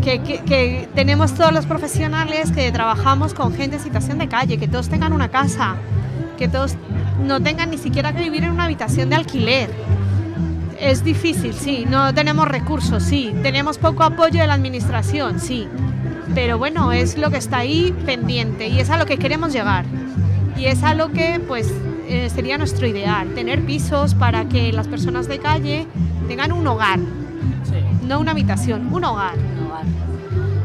que, 0.02 0.88
tenemos 0.96 1.34
todos 1.34 1.52
los 1.52 1.66
profesionales 1.66 2.52
que 2.52 2.72
trabajamos 2.72 3.34
con 3.34 3.54
gente 3.54 3.78
en 3.78 3.82
situación 3.82 4.18
de 4.18 4.28
calle, 4.28 4.58
que 4.58 4.68
todos 4.68 4.90
tengan 4.90 5.14
una 5.14 5.30
casa, 5.30 5.76
que 6.38 6.48
todos 6.48 6.76
no 7.24 7.42
tengan 7.42 7.70
ni 7.70 7.78
siquiera 7.78 8.14
que 8.14 8.24
vivir 8.24 8.44
en 8.44 8.52
una 8.52 8.66
habitación 8.66 9.10
de 9.10 9.16
alquiler. 9.18 9.70
Es 10.80 11.04
difícil, 11.04 11.54
sí, 11.54 11.86
no 11.90 12.14
tenemos 12.14 12.48
recursos, 12.48 13.04
sí, 13.04 13.34
tenemos 13.44 13.78
poco 13.78 14.04
apoyo 14.04 14.40
de 14.40 14.48
la 14.48 14.54
administración, 14.54 15.40
sí, 15.40 15.68
pero 16.34 16.58
bueno, 16.58 16.92
es 16.94 17.18
lo 17.18 17.30
que 17.30 17.38
está 17.38 17.58
ahí 17.58 17.94
pendiente 18.06 18.68
y 18.68 18.80
es 18.80 18.90
a 18.90 18.98
lo 18.98 19.06
que 19.06 19.18
queremos 19.18 19.52
llegar. 19.52 19.86
Y 20.58 20.66
es 20.66 20.84
a 20.84 20.94
lo 20.94 21.12
que 21.12 21.42
pues 21.46 21.72
eh, 22.08 22.30
sería 22.34 22.58
nuestro 22.58 22.88
ideal, 22.88 23.34
tener 23.34 23.64
pisos 23.66 24.16
para 24.16 24.46
que 24.48 24.72
las 24.72 24.88
personas 24.88 25.28
de 25.28 25.40
calle 25.40 25.88
tengan 26.28 26.52
un 26.52 26.66
hogar, 26.68 27.00
no 28.08 28.20
una 28.20 28.32
habitación, 28.32 28.90
un 28.94 29.04
hogar. 29.04 29.36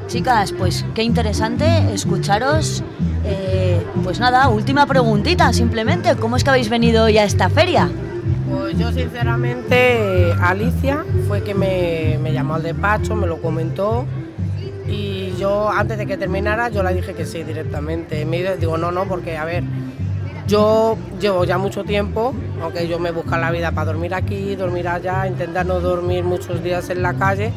Chicas, 0.06 0.52
pues 0.52 0.84
qué 0.94 1.02
interesante 1.02 1.92
escucharos. 1.92 2.82
Eh, 3.24 3.82
pues 4.04 4.20
nada, 4.20 4.48
última 4.48 4.86
preguntita, 4.86 5.52
simplemente, 5.52 6.14
¿cómo 6.16 6.36
es 6.36 6.44
que 6.44 6.50
habéis 6.50 6.68
venido 6.68 7.04
hoy 7.04 7.16
a 7.18 7.24
esta 7.24 7.48
feria? 7.48 7.88
Pues 8.50 8.78
yo 8.78 8.92
sinceramente, 8.92 10.32
Alicia 10.40 11.04
fue 11.26 11.42
que 11.42 11.54
me, 11.54 12.18
me 12.22 12.32
llamó 12.32 12.54
al 12.54 12.62
despacho, 12.62 13.16
me 13.16 13.26
lo 13.26 13.40
comentó 13.40 14.04
y 14.86 15.32
yo 15.38 15.70
antes 15.70 15.96
de 15.96 16.06
que 16.06 16.18
terminara 16.18 16.68
yo 16.68 16.82
le 16.82 16.94
dije 16.94 17.14
que 17.14 17.24
sí 17.24 17.42
directamente. 17.42 18.24
Me 18.26 18.42
dijo- 18.42 18.56
digo, 18.60 18.76
no, 18.78 18.92
no, 18.92 19.04
porque 19.06 19.36
a 19.38 19.44
ver, 19.46 19.64
yo 20.46 20.96
llevo 21.20 21.44
ya 21.44 21.58
mucho 21.58 21.84
tiempo, 21.84 22.34
aunque 22.60 22.86
yo 22.86 22.98
me 22.98 23.10
busco 23.10 23.36
la 23.36 23.50
vida 23.50 23.72
para 23.72 23.86
dormir 23.86 24.14
aquí, 24.14 24.56
dormir 24.56 24.88
allá, 24.88 25.26
intentar 25.26 25.64
no 25.66 25.80
dormir 25.80 26.24
muchos 26.24 26.62
días 26.62 26.90
en 26.90 27.02
la 27.02 27.14
calle, 27.14 27.52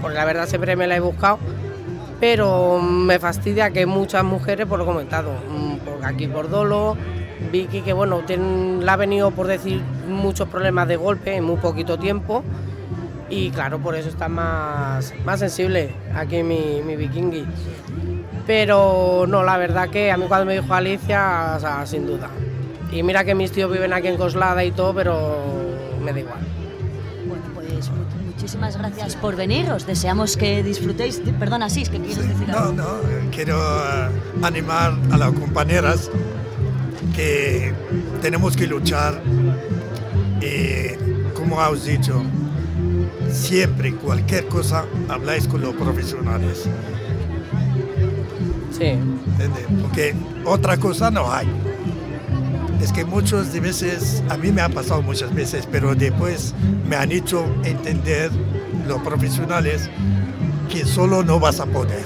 porque 0.00 0.16
la 0.16 0.24
verdad 0.24 0.46
siempre 0.46 0.76
me 0.76 0.86
la 0.86 0.96
he 0.96 1.00
buscado, 1.00 1.38
pero 2.20 2.80
me 2.80 3.18
fastidia 3.18 3.70
que 3.70 3.86
muchas 3.86 4.24
mujeres, 4.24 4.66
por 4.66 4.78
lo 4.78 4.86
comentado, 4.86 5.32
mm, 5.50 5.76
por 5.78 6.04
aquí 6.04 6.28
por 6.28 6.48
Dolo, 6.48 6.96
Vicky, 7.52 7.82
que 7.82 7.92
bueno, 7.92 8.20
tiene- 8.26 8.82
le 8.84 8.90
ha 8.90 8.96
venido 8.96 9.30
por 9.30 9.46
decir 9.46 9.80
muchos 10.08 10.48
problemas 10.48 10.88
de 10.88 10.96
golpe 10.96 11.34
en 11.36 11.44
muy 11.44 11.56
poquito 11.56 11.98
tiempo 11.98 12.42
y 13.28 13.50
claro, 13.50 13.78
por 13.78 13.94
eso 13.96 14.08
está 14.08 14.28
más, 14.28 15.12
más 15.24 15.40
sensible 15.40 15.90
aquí 16.14 16.42
mi, 16.42 16.80
mi 16.84 16.96
vikingui. 16.96 17.44
Pero 18.46 19.24
no, 19.28 19.42
la 19.42 19.56
verdad 19.58 19.88
que 19.90 20.10
a 20.12 20.16
mí 20.16 20.24
cuando 20.28 20.46
me 20.46 20.60
dijo 20.60 20.72
Alicia, 20.72 21.54
o 21.56 21.60
sea, 21.60 21.84
sin 21.86 22.06
duda. 22.06 22.28
Y 22.92 23.02
mira 23.02 23.24
que 23.24 23.34
mis 23.34 23.50
tíos 23.50 23.70
viven 23.72 23.92
aquí 23.92 24.06
en 24.08 24.16
Coslada 24.16 24.62
y 24.64 24.70
todo, 24.70 24.94
pero 24.94 25.44
me 26.04 26.12
da 26.12 26.20
igual. 26.20 26.38
Bueno, 27.26 27.42
pues 27.54 27.90
mu- 27.90 28.26
muchísimas 28.26 28.76
gracias 28.76 29.16
por 29.16 29.34
venir. 29.34 29.68
Os 29.70 29.84
deseamos 29.86 30.36
que 30.36 30.62
disfrutéis. 30.62 31.20
Perdona, 31.40 31.68
sí, 31.68 31.82
es 31.82 31.90
que 31.90 31.98
quieres 31.98 32.28
decir 32.28 32.48
No, 32.48 32.58
algo. 32.58 32.72
no, 32.72 32.86
quiero 33.32 33.58
eh, 33.58 34.08
animar 34.42 34.94
a 35.10 35.16
las 35.18 35.32
compañeras 35.32 36.08
que 37.16 37.72
tenemos 38.22 38.56
que 38.56 38.66
luchar 38.68 39.20
y, 40.40 41.32
como 41.34 41.60
has 41.60 41.84
dicho, 41.84 42.22
siempre, 43.32 43.92
cualquier 43.94 44.46
cosa, 44.46 44.84
habláis 45.08 45.48
con 45.48 45.62
los 45.62 45.74
profesionales. 45.74 46.68
Sí. 48.76 48.84
¿entiendes? 48.84 49.64
Porque 49.82 50.14
otra 50.44 50.76
cosa 50.76 51.10
no 51.10 51.32
hay. 51.32 51.46
Es 52.82 52.92
que 52.92 53.04
muchas 53.04 53.52
de 53.52 53.60
veces, 53.60 54.22
a 54.28 54.36
mí 54.36 54.52
me 54.52 54.60
ha 54.60 54.68
pasado 54.68 55.00
muchas 55.02 55.34
veces, 55.34 55.66
pero 55.70 55.94
después 55.94 56.54
me 56.88 56.96
han 56.96 57.10
hecho 57.10 57.44
entender 57.64 58.30
los 58.86 59.00
profesionales 59.00 59.88
que 60.70 60.84
solo 60.84 61.22
no 61.24 61.40
vas 61.40 61.58
a 61.60 61.66
poder. 61.66 62.04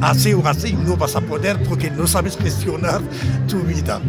Así 0.00 0.32
o 0.34 0.46
así 0.46 0.72
no 0.74 0.96
vas 0.96 1.16
a 1.16 1.20
poder 1.20 1.62
porque 1.64 1.90
no 1.90 2.06
sabes 2.06 2.36
gestionar 2.36 3.00
tu 3.48 3.60
vida. 3.60 4.00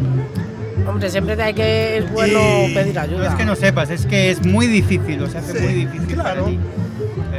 Hombre, 0.87 1.09
siempre 1.09 1.41
hay 1.41 1.53
que, 1.53 1.97
es 1.99 2.11
bueno 2.11 2.39
Y- 2.67 2.73
pedir 2.73 2.95
No 2.95 3.01
ayuda. 3.01 3.27
es 3.29 3.35
que 3.35 3.45
no 3.45 3.55
sepas, 3.55 3.89
es 3.91 4.05
que 4.05 4.31
es 4.31 4.43
muy 4.43 4.65
difícil, 4.67 5.21
o 5.21 5.27
se 5.29 5.37
hace 5.37 5.53
Sí, 5.53 5.63
muy 5.63 5.73
difícil 5.85 6.15
claro. 6.15 6.43
para 6.45 6.47
ti 6.55 6.59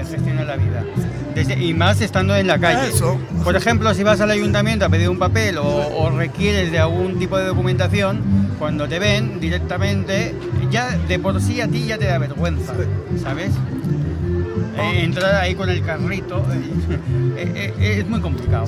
gestionar 0.05 0.47
la 0.47 0.57
vida. 0.57 0.85
Desde- 1.35 1.63
y 1.63 1.75
más 1.75 2.01
estando 2.01 2.35
en 2.37 2.47
la 2.47 2.59
calle. 2.59 2.89
Eso. 2.89 3.19
Por 3.45 3.55
ejemplo, 3.57 3.93
si 3.95 4.03
vas 4.03 4.21
al 4.21 4.31
ayuntamiento 4.31 4.85
a 4.85 4.89
pedir 4.89 5.09
un 5.09 5.19
papel 5.19 5.59
o, 5.59 5.65
o 5.65 6.11
requieres 6.11 6.73
de 6.73 6.79
algún 6.79 7.19
tipo 7.19 7.39
de 7.39 7.45
documentación, 7.47 8.21
cuando 8.59 8.89
te 8.89 8.99
ven 8.99 9.41
directamente, 9.41 10.35
ya 10.71 10.91
de 10.97 11.19
por 11.19 11.41
sí 11.41 11.61
a 11.61 11.69
ti 11.69 11.87
ya 11.87 11.99
te 11.99 12.07
da 12.07 12.19
vergüenza, 12.19 12.73
¿sabes? 13.23 13.53
Eh, 14.83 15.05
entrar 15.05 15.35
ahí 15.37 15.55
con 15.55 15.69
el 15.69 15.85
carrito 15.85 16.39
eh, 16.53 17.37
eh, 17.37 17.75
eh, 17.79 17.97
es 18.01 18.09
muy 18.09 18.21
complicado. 18.21 18.67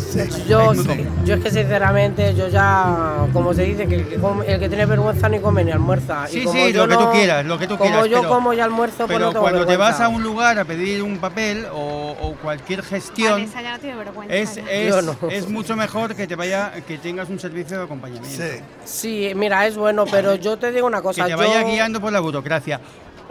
Yo, 0.48 0.72
Es 0.72 0.76
muy 0.76 0.78
sí, 0.78 0.86
complicado. 0.88 1.24
yo 1.24 1.34
es 1.34 1.40
que 1.42 1.50
sinceramente, 1.50 2.34
yo 2.34 2.48
ya, 2.48 3.26
como 3.32 3.52
se 3.54 3.62
dice, 3.64 3.86
que 3.86 3.96
el 3.96 4.06
que, 4.08 4.16
come- 4.16 4.46
el 4.46 4.60
que 4.60 4.68
tiene 4.68 4.86
vergüenza 4.86 5.28
ni 5.28 5.38
come 5.40 5.64
ni 5.64 5.70
almuerza. 5.72 6.26
Y 6.30 6.32
Sí, 6.32 6.44
como 6.44 6.66
sí, 6.66 6.72
yo 6.72 6.86
lo 6.86 6.96
que 6.98 7.04
tú 7.04 7.10
quieras, 7.12 7.44
lo 7.46 7.58
que 7.58 7.66
tú 7.66 7.76
como 7.76 7.90
quieras. 7.90 8.08
yo 8.08 8.18
pero- 8.18 8.28
como 8.28 8.52
ya 8.52 8.64
almuerzo, 8.64 9.06
pues 9.06 9.08
Pero 9.18 9.32
no 9.32 9.40
cuando 9.40 9.66
te 9.66 9.76
vas 9.76 10.00
a 10.00 10.08
un 10.08 10.22
lugar 10.22 10.58
a 10.58 10.64
pedir 10.64 11.02
un 11.02 11.18
papel 11.18 11.66
o, 11.72 12.16
o 12.20 12.34
cualquier 12.42 12.82
gestión, 12.82 13.32
Vanessa 13.32 13.62
ya 13.62 13.72
no 13.72 13.78
tiene 13.78 13.96
vergüenza. 13.96 14.34
es, 14.34 14.54
ya. 14.56 14.62
es, 14.70 15.04
no. 15.04 15.16
es 15.30 15.48
mucho 15.48 15.76
mejor 15.76 16.14
que 16.14 16.26
te 16.26 16.36
vaya, 16.36 16.72
que 16.86 16.98
tengas 16.98 17.28
un 17.28 17.38
servicio 17.38 17.78
de 17.78 17.84
acompañamiento. 17.84 18.28
Sí. 18.42 18.60
Sí, 18.84 19.32
mira, 19.34 19.66
es 19.66 19.76
bueno, 19.76 20.04
pero 20.10 20.34
yo 20.36 20.56
te 20.56 20.72
digo 20.72 20.86
una 20.86 20.98
Que 20.98 21.02
cosa. 21.02 21.24
te 21.24 21.30
yo- 21.30 21.36
vaya 21.36 21.62
guiando 21.64 22.00
por 22.00 22.12
la 22.12 22.20
burocracia. 22.20 22.80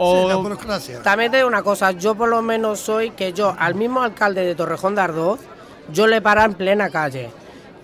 Sí, 0.02 0.24
O, 0.24 0.28
la 0.28 0.36
burocracia. 0.36 1.02
También 1.02 1.30
te 1.30 1.38
digo 1.38 1.48
una 1.48 1.62
cosa, 1.62 1.92
yo 1.92 2.14
por 2.14 2.28
lo 2.28 2.42
menos 2.42 2.80
soy 2.80 3.10
que 3.10 3.32
yo, 3.32 3.54
al 3.58 3.74
mismo 3.74 4.02
alcalde 4.02 4.44
de 4.44 4.54
Torrejón 4.54 4.94
de 4.94 5.00
Ardoz, 5.02 5.40
yo 5.92 6.06
le 6.06 6.20
para 6.20 6.44
en 6.44 6.54
plena 6.54 6.90
calle. 6.90 7.30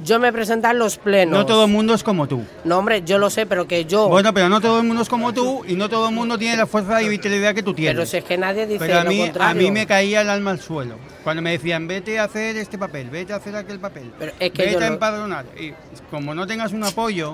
Yo 0.04 0.20
me 0.20 0.32
presenta 0.32 0.70
en 0.70 0.78
los 0.78 0.96
plenos. 0.96 1.36
no 1.36 1.46
todo 1.46 1.64
el 1.64 1.72
mundo 1.72 1.92
es 1.92 2.04
como 2.04 2.28
tú. 2.28 2.44
No, 2.64 2.78
hombre, 2.78 3.02
yo 3.02 3.18
lo 3.18 3.30
sé, 3.30 3.46
pero 3.46 3.66
que 3.66 3.84
yo. 3.84 4.08
Bueno, 4.08 4.32
pero 4.32 4.48
no 4.48 4.60
todo 4.60 4.78
el 4.78 4.86
mundo 4.86 5.02
es 5.02 5.08
como 5.08 5.34
tú 5.34 5.64
y 5.66 5.74
no 5.74 5.88
todo 5.88 6.08
el 6.08 6.14
mundo 6.14 6.38
tiene 6.38 6.56
la 6.56 6.66
fuerza 6.66 7.02
y 7.02 7.08
vitalidad 7.08 7.54
que 7.54 7.64
tú 7.64 7.74
tienes. 7.74 7.96
pero 7.96 8.06
si 8.06 8.18
es 8.18 8.24
que 8.24 8.38
nadie 8.38 8.66
dice 8.66 8.78
Pero 8.78 9.00
a 9.00 9.04
lo 9.04 9.10
mí, 9.10 9.32
a 9.38 9.54
mí 9.54 9.70
me 9.72 9.86
caía 9.86 10.20
el 10.20 10.30
alma 10.30 10.52
al 10.52 10.60
suelo. 10.60 10.94
Cuando 11.24 11.42
me 11.42 11.50
decían, 11.50 11.88
vete 11.88 12.18
a 12.18 12.24
hacer 12.24 12.56
este 12.56 12.78
papel, 12.78 13.10
vete 13.10 13.32
a 13.32 13.36
hacer 13.36 13.56
aquel 13.56 13.80
papel, 13.80 14.12
Pero 14.18 14.32
es 14.38 14.52
que 14.52 14.66
vete 14.66 14.84
a 14.84 14.86
empadronar. 14.86 15.46
Y 15.58 15.72
como 16.10 16.32
no 16.34 16.46
tengas 16.46 16.72
un 16.72 16.84
apoyo, 16.84 17.32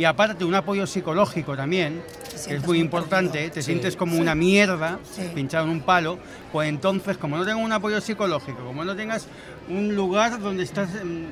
y 0.00 0.06
aparte 0.06 0.46
un 0.46 0.54
apoyo 0.54 0.86
psicológico 0.86 1.54
también, 1.54 2.00
que 2.48 2.54
es 2.54 2.64
muy 2.66 2.78
importante, 2.78 3.32
perdido. 3.34 3.52
te 3.52 3.60
Sí, 3.60 3.66
sientes 3.66 3.96
como 3.96 4.14
sí. 4.14 4.20
una 4.22 4.34
mierda, 4.34 4.98
Sí. 5.14 5.30
pinchado 5.34 5.66
en 5.66 5.72
un 5.72 5.80
palo, 5.82 6.18
pues 6.52 6.70
entonces, 6.70 7.18
como 7.18 7.36
no 7.36 7.44
tengas 7.44 7.62
un 7.62 7.70
apoyo 7.70 8.00
psicológico, 8.00 8.64
como 8.64 8.82
no 8.82 8.96
tengas 8.96 9.26
un 9.68 9.94
lugar 9.94 10.40
donde 10.40 10.62
estás 10.62 10.88
mm, 11.04 11.24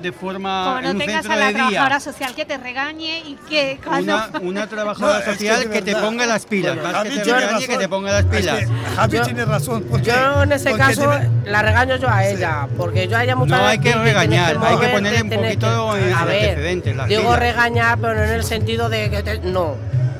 de 0.00 0.12
forma 0.12 0.64
Como 0.64 0.78
en 0.78 0.84
no 0.84 0.90
un 0.92 0.98
tengas 0.98 1.16
centro 1.22 1.32
a 1.32 1.36
la 1.36 1.50
trabajadora 1.52 1.88
día, 1.88 2.00
social 2.00 2.34
que 2.34 2.44
te 2.44 2.56
regañe 2.58 3.18
y 3.20 3.34
que 3.48 3.78
cuando... 3.84 4.14
una, 4.16 4.30
una 4.40 4.66
trabajadora 4.68 5.12
No, 5.14 5.18
es 5.18 5.24
que 5.24 5.32
social 5.32 5.60
de 5.60 5.70
que, 5.70 5.82
te 5.82 5.96
ponga 5.96 6.26
las 6.26 6.46
pilas, 6.46 6.74
Bueno, 6.74 6.88
más 6.88 6.96
Javi 6.96 7.10
que 7.10 7.16
te 7.16 7.22
tiene 7.22 7.38
regañe, 7.40 7.60
que 7.60 7.66
razón. 7.66 7.82
te 7.82 7.88
ponga 7.88 8.12
las 8.12 8.20
Es 8.24 8.26
pilas. 8.40 8.58
que 8.60 8.66
Javi 8.96 9.16
Yo- 9.16 9.22
tiene 9.24 9.44
razón. 9.44 9.84
Porque, 9.90 10.04
Yo 10.06 10.42
en 10.42 10.52
ese 10.52 10.72
caso 10.76 11.00
tiene- 11.10 11.30
la 11.50 11.62
regaño 11.62 11.96
yo 11.96 12.08
a 12.08 12.26
ella, 12.26 12.68
porque 12.76 13.08
yo 13.08 13.16
a 13.16 13.24
ella 13.24 13.36
muchas 13.36 13.58
No 13.58 13.66
hay 13.66 13.78
veces 13.78 13.82
que 13.94 13.98
dice, 14.00 14.14
tienes 14.14 14.14
regañar, 14.14 14.58
hay 14.64 14.76
que 14.78 14.88
ponerle 14.88 15.22
un 15.22 15.30
poquito 15.30 15.92
que- 15.94 16.00
en 16.08 16.14
A 16.14 16.24
ver, 16.24 16.36
antecedentes, 16.50 16.96
las 16.96 17.08
digo 17.08 17.22
pilas. 17.22 17.38
regañar, 17.38 17.98
pero 18.00 18.14
no 18.14 18.22
en 18.22 18.30
el 18.30 18.44
sentido 18.44 18.88
de 18.88 19.10
que 19.10 19.22
te- 19.22 19.38
no. 19.40 19.76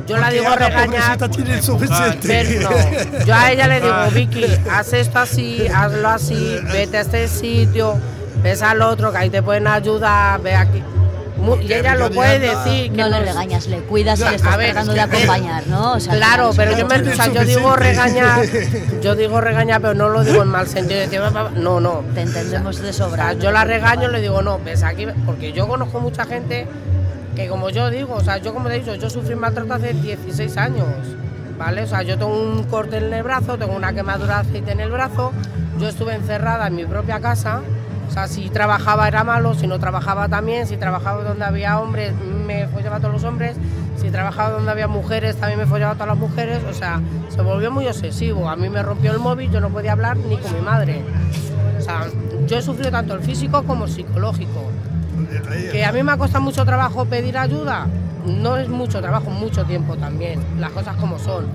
yo 0.07 0.17
la 0.19 0.31
digo 0.31 0.55
regañar. 0.57 1.31
tiene 1.31 1.63
suficiente. 1.63 2.59
No, 2.61 3.25
yo 3.25 3.35
a 3.35 3.51
ella 3.53 3.67
le 3.69 3.81
digo. 3.81 3.95
Vicky, 4.13 4.45
haz 4.71 4.93
esto 4.93 5.19
así, 5.21 5.67
hazlo 5.73 6.09
así, 6.09 6.59
vete 6.73 6.99
a 6.99 7.01
este 7.03 7.29
sitio, 7.29 7.97
ves 8.43 8.63
al 8.63 8.83
otro, 8.83 9.13
que 9.13 9.19
ahí 9.19 9.31
te 9.31 9.43
pueden 9.43 9.67
ayudar, 9.67 10.41
ve 10.43 10.55
aquí. 10.55 10.83
Y 11.63 11.73
ella 11.73 11.95
lo 11.95 12.11
puede 12.11 12.39
decir. 12.39 12.93
que 12.93 12.99
No 12.99 13.09
le 13.09 13.21
regañas, 13.21 13.67
le 13.67 13.79
cuidas 13.79 14.21
y 14.21 14.25
le 14.25 14.35
estás 14.37 14.53
a 14.53 14.57
ver, 14.59 14.73
tratando 14.73 14.93
es 14.93 14.97
de 14.97 15.01
acompañar, 15.03 15.67
¿no? 15.69 15.93
O 15.95 16.01
sea, 16.01 16.15
Claro, 16.15 16.51
que- 16.51 16.57
pero 16.59 16.77
yo, 16.77 16.87
me, 16.87 16.97
o 16.97 17.15
sea, 17.17 17.33
yo 17.33 17.45
digo 17.47 17.77
regañar, 17.77 18.41
yo 19.03 19.15
digo 19.17 19.41
regañar, 19.41 19.81
pero 19.81 19.95
no 19.95 20.11
lo 20.11 20.23
digo 20.23 20.43
en 20.43 20.49
mal 20.49 20.67
sentido. 20.69 21.01
no, 21.57 21.81
no. 21.81 22.03
Te 22.15 22.21
entendemos 22.23 22.83
de 22.83 22.93
sobra. 22.93 23.25
O 23.29 23.31
sea, 23.31 23.39
yo 23.39 23.53
la 23.53 23.65
regaño 23.65 24.11
y 24.11 24.13
le 24.13 24.21
digo, 24.21 24.43
no, 24.43 24.59
ves 24.63 24.83
aquí, 24.83 25.07
porque 25.25 25.53
yo 25.53 25.67
conozco 25.67 25.99
mucha 26.01 26.27
gente 26.27 26.67
que 27.35 27.49
como 27.49 27.71
yo 27.71 27.89
digo, 27.89 28.17
o 28.17 28.21
sea, 28.23 28.37
yo 28.37 28.53
como 28.53 28.69
te 28.69 28.75
he 28.77 28.79
dicho, 28.81 28.95
yo 28.97 29.09
sufrí 29.09 29.35
maltrato 29.35 29.73
hace 29.73 29.95
16 29.95 30.59
años, 30.59 30.85
¿vale? 31.59 31.85
O 31.85 31.87
sea, 31.87 32.03
yo 32.03 32.19
tengo 32.19 32.37
un 32.39 32.65
corte 32.65 32.99
en 32.99 33.15
el 33.15 33.23
brazo, 33.23 33.57
tengo 33.57 33.75
una 33.75 33.95
quemadura 33.95 34.43
de 34.43 34.49
aceite 34.49 34.73
en 34.73 34.81
el 34.81 34.91
brazo, 34.91 35.33
yo 35.79 35.89
estuve 35.89 36.15
encerrada 36.15 36.67
en 36.67 36.75
mi 36.77 36.85
propia 36.85 37.19
casa, 37.21 37.61
o 38.11 38.13
sea, 38.13 38.27
si 38.27 38.51
trabajaba 38.51 39.07
era 39.07 39.23
malo, 39.23 39.55
si 39.55 39.69
no 39.69 39.79
trabajaba 39.79 40.29
también, 40.29 40.67
si 40.67 40.77
trabajaba 40.77 41.23
donde 41.23 41.45
había 41.45 41.79
hombres, 41.79 42.13
me 42.45 42.67
follaba 42.67 42.97
a 42.97 42.99
todos 42.99 43.15
los 43.15 43.23
hombres, 43.23 43.57
si 43.95 44.11
trabajaba 44.11 44.51
donde 44.51 44.69
había 44.69 44.89
mujeres, 44.89 45.37
también 45.37 45.61
me 45.61 45.67
follaba 45.67 45.93
a 45.93 45.95
todas 45.95 46.09
las 46.09 46.19
mujeres, 46.19 46.59
o 46.69 46.75
sea, 46.75 47.01
se 47.29 47.41
volvió 47.41 47.71
muy 47.71 47.87
obsesivo, 47.87 48.51
a 48.51 48.57
mí 48.57 48.69
me 48.69 48.83
rompió 48.83 49.13
el 49.13 49.21
móvil, 49.21 49.49
yo 49.53 49.61
no 49.61 49.69
podía 49.69 49.93
hablar 49.93 50.17
ni 50.17 50.37
con 50.39 50.53
mi 50.53 50.61
madre. 50.61 51.05
O 51.79 51.81
sea, 51.81 52.09
yo 52.49 52.59
he 52.59 52.63
sufrido 52.63 52.91
tanto 52.91 53.15
el 53.15 53.21
físico 53.21 53.63
como 53.63 53.85
el 53.85 53.93
psicológico. 53.93 54.73
Que 55.71 55.85
a 55.85 55.93
mí 55.93 56.03
me 56.03 56.11
ha 56.11 56.17
costado 56.17 56.43
mucho 56.43 56.65
trabajo 56.65 57.05
pedir 57.05 57.39
ayuda, 57.39 57.87
no 58.27 58.57
es 58.57 58.69
mucho 58.69 59.01
trabajo, 59.01 59.31
mucho 59.31 59.65
tiempo 59.67 59.97
también, 59.97 60.41
las 60.59 60.73
cosas 60.73 60.97
como 60.97 61.17
son. 61.21 61.47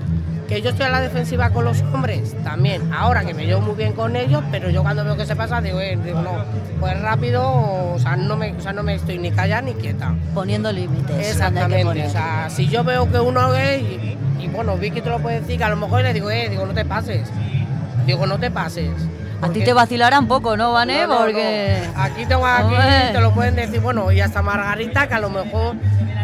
Que 0.48 0.62
yo 0.62 0.70
estoy 0.70 0.86
a 0.86 0.90
la 0.90 1.00
defensiva 1.00 1.50
con 1.50 1.64
los 1.64 1.80
hombres, 1.82 2.36
también. 2.44 2.92
Ahora 2.92 3.24
que 3.24 3.34
me 3.34 3.46
llevo 3.46 3.60
muy 3.60 3.74
bien 3.74 3.92
con 3.92 4.14
ellos, 4.14 4.44
pero 4.50 4.70
yo 4.70 4.82
cuando 4.82 5.04
veo 5.04 5.16
que 5.16 5.26
se 5.26 5.34
pasa, 5.34 5.60
digo, 5.60 5.80
eh, 5.80 5.98
digo 6.04 6.20
no, 6.20 6.44
pues 6.78 7.00
rápido, 7.00 7.42
o 7.44 7.98
sea, 7.98 8.16
no 8.16 8.36
me, 8.36 8.52
o 8.52 8.60
sea, 8.60 8.72
no 8.72 8.82
me 8.84 8.94
estoy 8.94 9.18
ni 9.18 9.32
callada 9.32 9.62
ni 9.62 9.74
quieta. 9.74 10.14
Poniendo 10.34 10.70
límites. 10.70 11.32
Exactamente, 11.32 12.06
o 12.06 12.10
sea, 12.10 12.48
si 12.48 12.68
yo 12.68 12.84
veo 12.84 13.10
que 13.10 13.18
uno 13.18 13.54
es 13.54 13.82
y, 13.82 14.16
y 14.40 14.48
bueno, 14.48 14.76
Vicky 14.76 15.00
te 15.00 15.10
lo 15.10 15.18
puede 15.18 15.40
decir, 15.40 15.58
que 15.58 15.64
a 15.64 15.68
lo 15.68 15.76
mejor 15.76 16.02
le 16.02 16.12
digo, 16.12 16.30
eh, 16.30 16.48
digo, 16.48 16.64
no 16.64 16.74
te 16.74 16.84
pases. 16.84 17.28
Digo, 18.06 18.24
no 18.26 18.38
te 18.38 18.50
pases. 18.50 18.90
A 19.42 19.48
ti 19.50 19.62
te 19.62 19.72
vacilarán 19.72 20.28
poco, 20.28 20.56
¿no, 20.56 20.72
Vane? 20.72 21.02
No, 21.02 21.08
no, 21.08 21.18
Porque... 21.18 21.82
no. 21.94 22.02
Aquí 22.02 22.24
tengo 22.24 22.46
aquí, 22.46 22.74
te 23.12 23.20
lo 23.20 23.32
pueden 23.32 23.56
decir, 23.56 23.80
bueno, 23.80 24.10
y 24.12 24.20
hasta 24.20 24.42
Margarita, 24.42 25.08
que 25.08 25.14
a 25.14 25.20
lo 25.20 25.28
mejor 25.28 25.74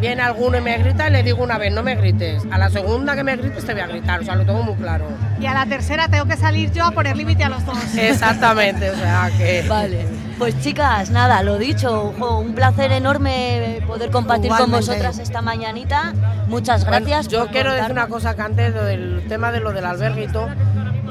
viene 0.03 0.21
alguno 0.21 0.59
y 0.59 0.61
me 0.61 0.77
grita 0.79 1.09
y 1.09 1.13
le 1.13 1.23
digo 1.23 1.45
una 1.45 1.59
vez, 1.59 1.73
no 1.73 1.85
me 1.85 1.95
grites. 1.95 2.43
A 2.51 2.59
la 2.59 2.69
segunda 2.69 3.15
que 3.15 3.23
me 3.23 3.37
grites 3.37 3.65
te 3.65 3.73
voy 3.73 3.83
a 3.83 3.87
gritar, 3.87 4.21
o 4.21 4.25
sea, 4.25 4.35
lo 4.35 4.45
tengo 4.45 4.61
muy 4.65 4.75
claro. 4.75 5.07
Y 5.41 5.47
a 5.47 5.55
la 5.55 5.65
tercera 5.65 6.09
tengo 6.09 6.27
que 6.27 6.37
salir 6.37 6.73
yo 6.73 6.85
a 6.85 6.91
poner 6.91 7.17
límite 7.17 7.45
a 7.45 7.49
los 7.49 7.65
dos. 7.65 7.79
Exactamente, 7.97 8.91
o 8.91 8.97
sea 8.97 9.31
que... 9.39 9.65
Vale. 9.69 10.05
Pues 10.39 10.61
chicas, 10.61 11.11
nada, 11.11 11.45
lo 11.45 11.57
dicho, 11.57 12.13
jo, 12.19 12.41
un 12.41 12.53
placer 12.53 12.91
enorme 12.91 13.81
poder 13.87 14.11
compartir 14.11 14.51
con 14.51 14.73
vosotras 14.73 15.21
esta 15.21 15.41
mañanita. 15.41 16.15
Muchas 16.49 16.85
Bueno, 16.85 17.07
gracias. 17.07 17.29
yo 17.29 17.45
por 17.45 17.51
quiero 17.53 17.73
decir 17.73 17.93
una 17.93 18.09
cosa 18.09 18.35
que 18.35 18.43
antes 18.43 18.75
del 18.75 19.25
tema 19.29 19.53
de 19.53 19.61
lo 19.61 19.73
del 19.73 20.33
todo. 20.33 20.49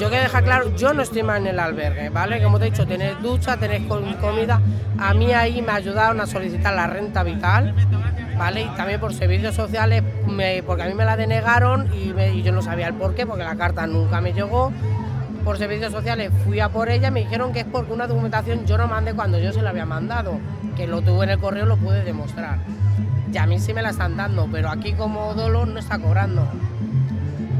Yo 0.02 0.10
quiero 0.10 0.24
dejar 0.24 0.44
claro, 0.44 0.76
yo 0.76 0.96
no 0.96 1.04
estoy 1.04 1.22
mal 1.22 1.42
en 1.42 1.48
el 1.54 1.60
albergue, 1.60 2.10
¿vale? 2.10 2.42
Como 2.42 2.58
te 2.58 2.66
he 2.66 2.72
dicho, 2.72 2.88
tenéis 2.88 3.22
ducha, 3.22 3.56
com- 3.88 4.16
comida. 4.16 4.60
A 4.98 5.14
mí 5.14 5.32
ahí 5.32 5.62
me 5.62 5.74
ayudaron 5.74 6.20
a 6.20 6.26
solicitar 6.26 6.74
la 6.74 6.88
renta 6.88 7.22
vital, 7.22 7.76
¿vale? 8.36 8.64
Y 8.64 8.70
también 8.70 9.00
por 9.00 9.14
servicios 9.14 9.54
sociales, 9.54 10.02
porque 10.66 10.82
a 10.82 10.88
mí 10.88 10.96
me 10.96 11.06
la 11.06 11.16
denegaron 11.18 11.88
y, 11.94 12.42
yo 12.42 12.52
no 12.52 12.64
sabía 12.64 12.88
el 12.88 12.96
por 12.96 13.14
qué, 13.14 13.28
porque 13.28 13.44
la 13.44 13.56
carta 13.56 13.86
nunca 13.86 14.22
me 14.22 14.34
llegó. 14.34 14.74
Por 15.46 15.60
servicios 15.60 15.92
sociales 15.92 16.32
fui 16.46 16.60
a 16.60 16.70
por 16.70 16.90
ella 16.90 17.12
me 17.12 17.20
dijeron 17.20 17.54
que 17.54 17.60
es 17.60 17.66
porque 17.66 17.94
una 17.94 18.08
documentación 18.08 18.66
yo 18.66 18.80
no 18.80 18.88
mandé 18.88 19.14
cuando 19.14 19.38
yo 19.38 19.54
se 19.54 19.62
la 19.62 19.70
había 19.70 19.86
mandado, 19.86 20.40
que 20.76 20.88
lo 20.88 21.04
tuve 21.04 21.26
en 21.26 21.30
el 21.30 21.38
correo 21.40 21.68
lo 21.68 21.78
pude 21.78 22.04
demostrar. 22.04 22.58
Y 23.32 23.38
a 23.38 23.46
mí 23.46 23.60
sí 23.60 23.72
me 23.72 23.84
la 23.84 23.92
están 23.92 24.18
dando, 24.18 24.50
pero 24.52 24.70
aquí 24.70 24.94
como 24.94 25.36
dolor 25.36 25.68
no 25.68 25.78
está 25.78 26.00
cobrando. 26.00 26.48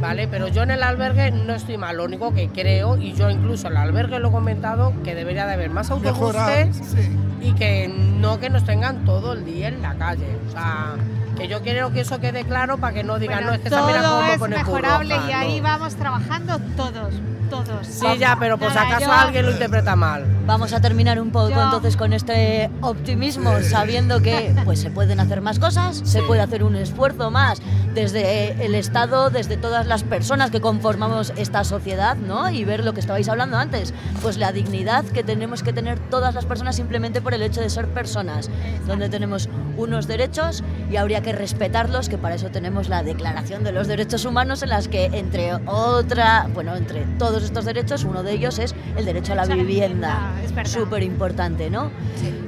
¿Vale? 0.02 0.28
Pero 0.28 0.48
yo 0.48 0.64
en 0.64 0.72
el 0.72 0.82
albergue 0.82 1.32
no 1.32 1.54
estoy 1.54 1.78
mal, 1.78 1.98
lo 1.98 2.06
único 2.06 2.34
que 2.34 2.50
creo, 2.50 2.98
y 2.98 3.14
yo 3.14 3.30
incluso 3.30 3.68
en 3.68 3.74
el 3.74 3.78
albergue 3.78 4.20
lo 4.20 4.30
he 4.30 4.32
comentado, 4.32 4.94
que 5.04 5.14
debería 5.14 5.46
de 5.46 5.54
haber 5.54 5.70
más 5.70 5.92
Mejorar, 5.92 6.68
autobuses 6.68 7.08
y 7.40 7.54
que 7.54 7.88
no 7.88 8.40
que 8.40 8.50
nos 8.50 8.66
tengan 8.66 9.06
todo 9.06 9.34
el 9.34 9.46
día 9.46 9.68
en 9.68 9.82
la 9.82 9.94
calle. 9.96 10.38
O 10.48 10.52
sea, 10.52 10.96
que 11.38 11.48
yo 11.48 11.62
quiero 11.62 11.92
que 11.94 12.02
eso 12.02 12.20
quede 12.20 12.44
claro 12.46 12.78
para 12.78 12.94
que 12.94 13.04
no 13.04 13.20
digan, 13.20 13.46
no, 13.46 13.54
es 13.54 13.60
que 13.60 13.68
esa 13.68 13.86
mira 13.86 14.02
cómo 14.02 14.24
es 14.24 14.40
pone 14.40 14.58
mejorable 14.58 15.16
curroja", 15.16 15.30
y 15.30 15.34
ahí 15.34 15.58
no. 15.58 15.64
vamos 15.64 15.96
trabajando 15.96 16.60
todos, 16.76 17.14
todos. 17.52 17.86
Sí, 17.88 18.06
ya, 18.20 18.36
pero 18.40 18.58
si 18.58 18.64
Nada, 18.66 18.82
acaso 18.88 19.06
yo- 19.06 19.12
alguien 19.12 19.46
lo 19.46 19.52
interpreta 19.52 19.96
mal. 19.96 20.26
Vamos 20.48 20.74
a 20.74 20.82
terminar 20.82 21.20
un 21.22 21.30
poco 21.32 21.50
Yo- 21.52 21.62
entonces 21.64 21.96
con 21.98 22.14
este 22.14 22.70
optimismo, 22.82 23.52
sabiendo 23.62 24.22
que 24.22 24.56
pues 24.66 24.80
se 24.80 24.90
pueden 24.90 25.20
hacer 25.20 25.42
más 25.42 25.60
cosas, 25.60 26.02
se 26.04 26.24
puede 26.24 26.42
hacer 26.42 26.64
un 26.64 26.76
esfuerzo 26.76 27.30
más 27.30 27.62
desde 27.94 28.66
el 28.66 28.74
Estado, 28.74 29.30
desde 29.30 29.58
todas 29.58 29.86
las 29.86 30.04
personas 30.04 30.50
que 30.50 30.62
conformamos 30.62 31.34
esta 31.36 31.64
sociedad, 31.64 32.16
¿no? 32.16 32.50
Y 32.50 32.64
ver 32.64 32.84
lo 32.86 32.94
que 32.94 33.02
estabais 33.02 33.28
hablando 33.30 33.58
antes, 33.58 33.94
pues 34.22 34.38
la 34.38 34.52
dignidad 34.54 35.04
que 35.06 35.24
tenemos 35.24 35.62
que 35.62 35.74
tener 35.74 36.00
todas 36.10 36.34
las 36.34 36.46
personas 36.46 36.76
simplemente 36.78 37.22
por 37.22 37.34
el 37.34 37.42
hecho 37.42 37.60
de 37.62 37.70
ser 37.70 37.88
personas, 37.90 38.50
donde 38.88 39.10
tenemos 39.10 39.50
unos 39.78 40.08
derechos 40.08 40.64
y 40.90 40.96
habría 40.96 41.22
que 41.22 41.34
respetarlos, 41.34 42.08
que 42.08 42.18
para 42.18 42.36
eso 42.36 42.50
tenemos 42.50 42.88
la 42.88 43.04
Declaración 43.04 43.64
de 43.64 43.72
los 43.74 43.88
Derechos 43.88 44.24
Humanos 44.26 44.64
en 44.64 44.70
las 44.70 44.88
que 44.88 45.06
entre 45.08 45.54
otra, 45.66 46.48
bueno, 46.54 46.76
entre 46.76 47.02
todos 47.20 47.41
estos 47.44 47.66
derechos, 47.66 48.04
uno 48.04 48.24
de 48.24 48.34
ellos 48.34 48.60
es 48.60 48.76
el 48.98 49.06
derecho 49.06 49.34
a 49.34 49.36
la 49.36 49.46
vivienda. 49.46 50.32
Súper 50.66 51.04
importante, 51.04 51.70
¿no? 51.70 51.92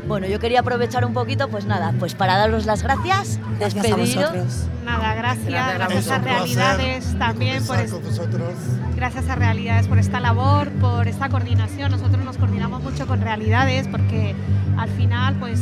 Bueno, 0.08 0.28
yo 0.28 0.40
quería 0.40 0.60
aprovechar 0.60 1.06
un 1.06 1.14
poquito, 1.14 1.48
pues 1.48 1.66
nada, 1.66 1.94
pues 1.98 2.14
para 2.14 2.38
daros 2.38 2.66
las 2.66 2.84
gracias, 2.84 3.40
Gracias 3.60 3.86
a 3.86 3.88
despediros. 3.88 4.32
vosotros. 4.32 4.68
Nada, 4.84 5.14
gracias, 5.16 5.46
Gracias 5.48 5.70
a 5.70 5.78
gracias, 5.78 6.08
a 6.10 6.18
vosotros. 6.18 6.24
Realidades 6.26 7.20
también 7.20 7.66
por 7.66 7.78
Conversar 7.78 7.86
es- 7.86 7.92
con 7.92 8.04
vosotros. 8.04 8.54
gracias 8.98 9.30
a 9.30 9.36
Realidades 9.36 9.88
por 9.88 9.98
esta 10.00 10.20
labor, 10.20 10.70
por 10.74 11.08
esta 11.08 11.30
coordinación. 11.30 11.92
Nosotros 11.92 12.24
nos 12.26 12.38
coordinamos 12.38 12.82
mucho 12.84 13.08
con 13.08 13.22
Realidades 13.22 13.88
porque 13.88 14.36
al 14.78 14.90
final 14.90 15.36
pues 15.40 15.62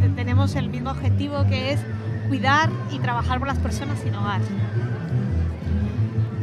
te- 0.00 0.08
tenemos 0.10 0.54
el 0.54 0.68
mismo 0.70 0.90
objetivo 0.90 1.44
que 1.48 1.72
es 1.72 1.80
cuidar 2.28 2.70
y 2.92 3.00
trabajar 3.00 3.38
por 3.40 3.48
las 3.48 3.58
personas 3.58 3.98
sin 3.98 4.14
hogar. 4.14 4.40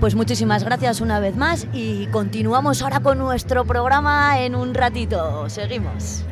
Pues 0.02 0.16
muchísimas 0.16 0.64
gracias 0.64 1.00
una 1.00 1.20
vez 1.20 1.38
más 1.38 1.68
y 1.74 2.08
continuamos 2.08 2.82
ahora 2.82 3.02
con 3.02 3.20
nuestro 3.20 3.66
programa 3.66 4.42
en 4.42 4.56
un 4.56 4.74
ratito. 4.74 5.48
Seguimos. 5.48 6.24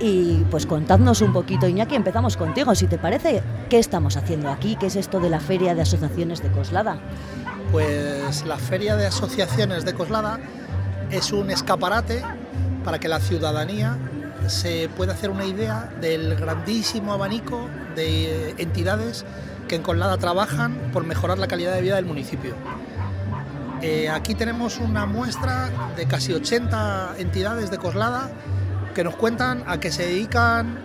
Y 0.00 0.44
pues 0.50 0.64
contadnos 0.66 1.22
un 1.22 1.32
poquito, 1.32 1.66
Iñaki, 1.66 1.96
empezamos 1.96 2.36
contigo, 2.36 2.74
si 2.74 2.86
te 2.86 2.98
parece. 2.98 3.42
¿Qué 3.68 3.78
estamos 3.78 4.16
haciendo 4.16 4.48
aquí? 4.48 4.76
¿Qué 4.76 4.86
es 4.86 4.96
esto 4.96 5.18
de 5.18 5.28
la 5.28 5.40
Feria 5.40 5.74
de 5.74 5.82
Asociaciones 5.82 6.40
de 6.40 6.50
Coslada? 6.50 7.00
Pues 7.72 8.44
la 8.46 8.58
Feria 8.58 8.94
de 8.94 9.06
Asociaciones 9.06 9.84
de 9.84 9.94
Coslada 9.94 10.38
es 11.10 11.32
un 11.32 11.50
escaparate 11.50 12.22
para 12.84 13.00
que 13.00 13.08
la 13.08 13.18
ciudadanía 13.18 13.98
se 14.46 14.88
pueda 14.96 15.14
hacer 15.14 15.30
una 15.30 15.44
idea 15.44 15.90
del 16.00 16.36
grandísimo 16.36 17.12
abanico 17.12 17.68
de 17.96 18.54
entidades 18.58 19.24
que 19.66 19.74
en 19.74 19.82
Coslada 19.82 20.16
trabajan 20.16 20.76
por 20.92 21.04
mejorar 21.04 21.38
la 21.38 21.48
calidad 21.48 21.74
de 21.74 21.82
vida 21.82 21.96
del 21.96 22.06
municipio. 22.06 22.54
Eh, 23.82 24.08
aquí 24.08 24.34
tenemos 24.34 24.78
una 24.78 25.06
muestra 25.06 25.70
de 25.96 26.06
casi 26.06 26.32
80 26.32 27.16
entidades 27.18 27.70
de 27.70 27.78
Coslada 27.78 28.30
que 28.98 29.04
nos 29.04 29.14
cuentan 29.14 29.62
a 29.68 29.78
qué 29.78 29.92
se 29.92 30.04
dedican 30.04 30.76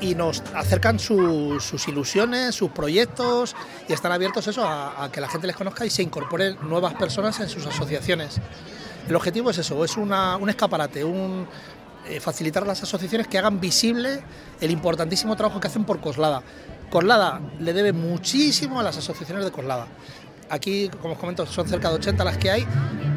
y 0.00 0.16
nos 0.16 0.42
acercan 0.52 0.98
su- 0.98 1.60
sus 1.60 1.86
ilusiones, 1.86 2.56
sus 2.56 2.72
proyectos 2.72 3.54
y 3.88 3.92
están 3.92 4.10
abiertos 4.10 4.48
eso 4.48 4.66
a, 4.66 5.08
que 5.12 5.20
la 5.20 5.28
gente 5.28 5.46
les 5.46 5.54
conozca 5.54 5.86
y 5.86 5.90
se 5.90 6.02
incorporen 6.02 6.56
nuevas 6.68 6.94
personas 6.94 7.38
en 7.38 7.48
sus 7.48 7.64
asociaciones. 7.64 8.40
El 9.08 9.14
objetivo 9.14 9.50
es 9.50 9.58
eso, 9.58 9.84
es 9.84 9.96
una- 9.96 10.36
un 10.38 10.50
escaparate, 10.50 11.04
un, 11.04 11.46
eh, 12.08 12.18
facilitar 12.18 12.64
a 12.64 12.66
las 12.66 12.82
asociaciones 12.82 13.28
que 13.28 13.38
hagan 13.38 13.60
visible 13.60 14.24
el 14.60 14.72
importantísimo 14.72 15.36
trabajo 15.36 15.60
que 15.60 15.68
hacen 15.68 15.84
por 15.84 16.00
Coslada. 16.00 16.42
Coslada 16.90 17.40
le 17.60 17.72
debe 17.72 17.92
muchísimo 17.92 18.80
a 18.80 18.82
las 18.82 18.96
asociaciones 18.96 19.44
de 19.44 19.52
Coslada. 19.52 19.86
Aquí, 20.48 20.88
como 21.00 21.14
os 21.14 21.18
comento, 21.18 21.46
son 21.46 21.68
cerca 21.68 21.88
de 21.88 21.96
80 21.96 22.24
las 22.24 22.38
que 22.38 22.50
hay 22.50 22.66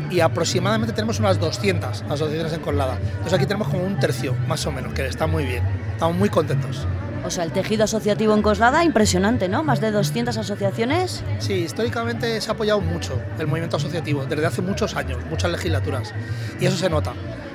y 0.09 0.19
aproximadamente 0.21 0.93
tenemos 0.93 1.19
unas 1.19 1.39
200 1.39 2.03
asociaciones 2.03 2.53
en 2.53 2.61
Coslada. 2.61 2.97
Entonces 3.01 3.34
aquí 3.34 3.45
tenemos 3.45 3.67
como 3.67 3.84
un 3.84 3.99
tercio, 3.99 4.36
más 4.47 4.65
o 4.65 4.71
menos, 4.71 4.93
que 4.93 5.05
está 5.05 5.27
muy 5.27 5.45
bien. 5.45 5.63
Estamos 5.93 6.17
muy 6.17 6.30
contentos. 6.30 6.88
O 7.23 7.30
sea, 7.30 7.43
el 7.43 7.51
tejido 7.51 7.84
asociativo 7.84 8.34
en 8.34 8.41
Coslada, 8.41 8.84
impresionante, 8.84 9.49
¿no? 9.49 9.63
Más 9.63 9.82
de 9.82 9.91
200 9.91 10.36
asociaciones. 10.38 11.23
Sí, 11.39 11.53
históricamente 11.53 12.39
se 12.41 12.49
ha 12.49 12.53
apoyado 12.53 12.82
mucho 12.82 13.19
el 13.38 13.45
movimiento 13.45 13.77
asociativo, 13.77 14.25
desde 14.25 14.45
hace 14.45 14.61
muchos 14.61 14.95
años, 14.95 15.19
muchas 15.30 15.51
legislaturas. 15.51 16.13
Y 16.59 16.65
eso 16.65 16.77
se 16.77 16.89
nota. 16.89 17.13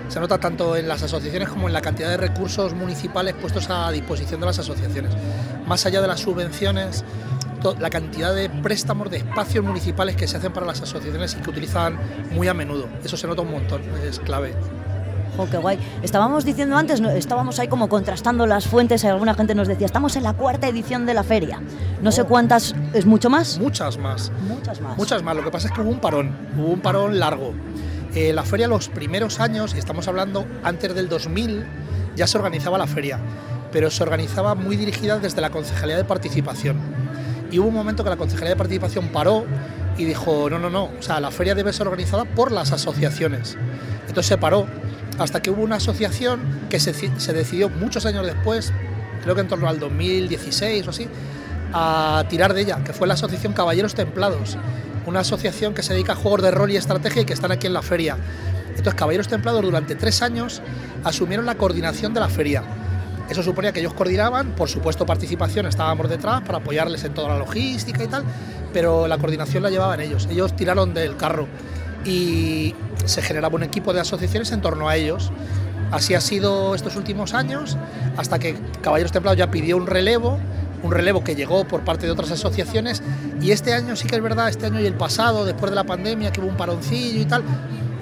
Se 0.09 0.21
nota 0.21 0.39
tanto 0.39 0.77
en 0.77 0.87
las 0.87 1.03
asociaciones 1.03 1.49
como 1.49 1.67
en 1.67 1.73
la 1.73 1.81
cantidad 1.81 2.11
de 2.11 2.19
recursos 2.19 2.75
municipales 2.75 3.35
puestos 3.35 3.71
a 3.71 3.91
disposición 3.91 4.39
de 4.39 4.47
las 4.47 4.59
asociaciones. 4.59 5.13
Más 5.67 5.87
allá 5.87 6.03
de 6.03 6.09
las 6.09 6.21
subvenciones, 6.21 7.05
la 7.73 7.91
cantidad 7.91 8.35
de 8.35 8.51
préstamos 8.51 9.11
de 9.11 9.19
espacios 9.19 9.65
municipales 9.65 10.17
que 10.17 10.29
se 10.29 10.37
hacen 10.37 10.53
para 10.53 10.67
las 10.67 10.83
asociaciones 10.83 11.35
y 11.39 11.43
que 11.43 11.51
utilizan 11.51 11.99
muy 12.33 12.49
a 12.49 12.55
menudo. 12.55 12.89
Eso 13.03 13.17
se 13.17 13.27
nota 13.27 13.43
un 13.43 13.51
montón, 13.51 13.83
es 14.07 14.21
clave. 14.21 14.55
Oh, 15.37 15.47
qué 15.51 15.57
guay. 15.57 15.79
Estábamos 16.03 16.45
diciendo 16.45 16.77
antes, 16.77 17.01
estábamos 17.01 17.59
ahí 17.59 17.67
como 17.67 17.89
contrastando 17.89 18.47
las 18.47 18.69
fuentes 18.69 19.03
y 19.03 19.09
alguna 19.09 19.35
gente 19.35 19.55
nos 19.55 19.67
decía, 19.67 19.87
estamos 19.87 20.15
en 20.17 20.23
la 20.23 20.35
cuarta 20.35 20.69
edición 20.69 21.07
de 21.07 21.15
la 21.15 21.25
feria. 21.25 21.61
No 22.03 22.13
sé 22.13 22.25
cuántas, 22.25 22.75
¿es 22.93 23.05
mucho 23.05 23.31
más? 23.31 23.59
Muchas 23.59 23.99
más. 23.99 24.31
Muchas 24.47 24.81
más. 24.81 24.97
Muchas 24.97 25.23
más. 25.23 25.35
Lo 25.35 25.43
que 25.43 25.51
pasa 25.51 25.69
es 25.69 25.75
que 25.75 25.81
hubo 25.81 25.91
un 25.91 25.99
parón, 25.99 26.37
hubo 26.57 26.69
un 26.69 26.81
parón 26.81 27.19
largo. 27.19 27.53
Eh, 28.15 28.33
la 28.33 28.45
feria 28.45 28.69
los 28.69 28.89
primeros 28.89 29.41
años, 29.41 29.75
y 29.75 29.79
estamos 29.79 30.07
hablando 30.07 30.47
antes 30.63 30.95
del 30.95 31.09
2000, 31.09 31.67
ya 32.15 32.29
se 32.29 32.39
organizaba 32.39 32.79
la 32.79 32.87
feria, 32.87 33.19
pero 33.73 33.91
se 33.91 34.05
organizaba 34.05 34.55
muy 34.55 34.77
dirigida 34.77 35.19
desde 35.19 35.41
la 35.41 35.51
Concejalía 35.51 35.97
de 35.97 36.05
Participación. 36.05 37.04
Y 37.55 37.61
hubo 37.61 37.69
un 37.69 37.75
momento 37.75 38.03
que 38.03 38.11
la 38.11 38.17
Concejalía 38.17 38.51
de 38.51 38.57
Participación 38.57 39.11
paró 39.11 39.47
y 39.97 40.05
dijo, 40.05 40.51
no, 40.51 40.59
no, 40.59 40.71
no, 40.71 40.87
o 40.87 41.03
sea, 41.03 41.21
la 41.21 41.31
feria 41.31 41.55
debe 41.55 41.73
ser 41.73 41.87
organizada 41.87 42.25
por 42.25 42.51
las 42.51 42.73
asociaciones. 42.73 43.57
Entonces 44.09 44.27
se 44.27 44.39
paró 44.39 44.67
hasta 45.21 45.41
que 45.41 45.53
hubo 45.53 45.63
una 45.63 45.77
asociación 45.77 46.41
que 46.69 46.81
se, 46.81 46.93
se 46.93 47.33
decidió 47.33 47.69
muchos 47.69 48.07
años 48.07 48.27
después, 48.27 48.73
creo 49.23 49.37
que 49.37 49.43
en 49.43 49.47
torno 49.47 49.69
al 49.69 49.79
2016 49.79 50.85
o 50.89 50.91
así, 50.91 51.07
a 51.73 52.25
tirar 52.29 52.55
de 52.55 52.63
ella, 52.63 52.83
que 52.83 52.93
fue 52.93 53.07
la 53.07 53.15
Asociación 53.15 53.53
Caballeros 53.53 53.95
Templados, 53.95 54.59
una 55.07 55.21
asociación 55.21 55.75
que 55.75 55.85
se 55.85 55.93
dedica 55.93 56.15
a 56.15 56.17
juegos 56.17 56.43
de 56.43 56.51
rol 56.51 56.73
y 56.73 56.77
estrategia 56.77 57.23
y 57.23 57.25
que 57.25 57.35
están 57.35 57.53
aquí 57.53 57.69
en 57.69 57.75
la 57.75 57.83
feria. 57.83 58.17
Entonces, 58.71 58.95
Caballeros 58.95 59.29
Templados 59.29 59.63
durante 59.63 59.95
tres 59.95 60.23
años 60.23 60.61
asumieron 61.05 61.47
la 61.47 61.55
coordinación 61.55 62.15
de 62.15 62.19
la 62.19 62.29
feria. 62.29 62.65
Eso 63.29 63.43
suponía 63.43 63.73
que 63.73 63.81
ellos 63.81 63.95
coordinaban, 63.95 64.51
por 64.51 64.69
supuesto 64.69 65.07
participación 65.07 65.67
estábamos 65.67 66.11
detrás 66.11 66.43
para 66.43 66.59
apoyarles 66.59 67.05
en 67.05 67.15
toda 67.15 67.29
la 67.29 67.39
logística 67.39 68.05
y 68.05 68.07
tal, 68.07 68.23
pero 68.73 69.09
la 69.09 69.17
coordinación 69.19 69.63
la 69.63 69.71
llevaban 69.71 70.01
ellos. 70.01 70.29
Ellos 70.31 70.55
tiraron 70.55 70.93
del 70.93 71.17
carro 71.17 71.49
y 72.05 72.75
se 73.07 73.23
generaba 73.23 73.55
un 73.55 73.63
equipo 73.63 73.93
de 73.93 74.01
asociaciones 74.01 74.53
en 74.53 74.61
torno 74.61 74.89
a 74.89 74.97
ellos. 74.97 75.33
Así 75.91 76.15
ha 76.15 76.21
sido 76.21 76.75
estos 76.75 76.97
últimos 76.97 77.35
años, 77.35 77.77
hasta 78.17 78.39
que 78.39 78.57
Caballeros 78.83 79.13
Templados 79.13 79.39
ya 79.39 79.51
pidió 79.51 79.77
un 79.77 79.87
relevo, 79.87 80.39
un 80.83 80.93
relevo 80.93 81.23
que 81.23 81.35
llegó 81.35 81.65
por 81.67 81.83
parte 81.83 82.07
de 82.07 82.13
otras 82.13 82.31
asociaciones, 82.31 83.03
y 83.41 83.53
este 83.53 83.73
año 83.73 83.97
sí 83.97 84.07
que 84.07 84.17
es 84.17 84.23
verdad, 84.23 84.49
este 84.49 84.67
año 84.67 84.81
y 84.81 84.87
el 84.87 84.95
pasado, 84.95 85.45
después 85.45 85.71
de 85.71 85.77
la 85.77 85.85
pandemia, 85.85 86.33
que 86.33 86.41
hubo 86.41 86.49
un 86.49 86.57
paroncillo 86.57 87.21
y 87.21 87.25
tal, 87.25 87.43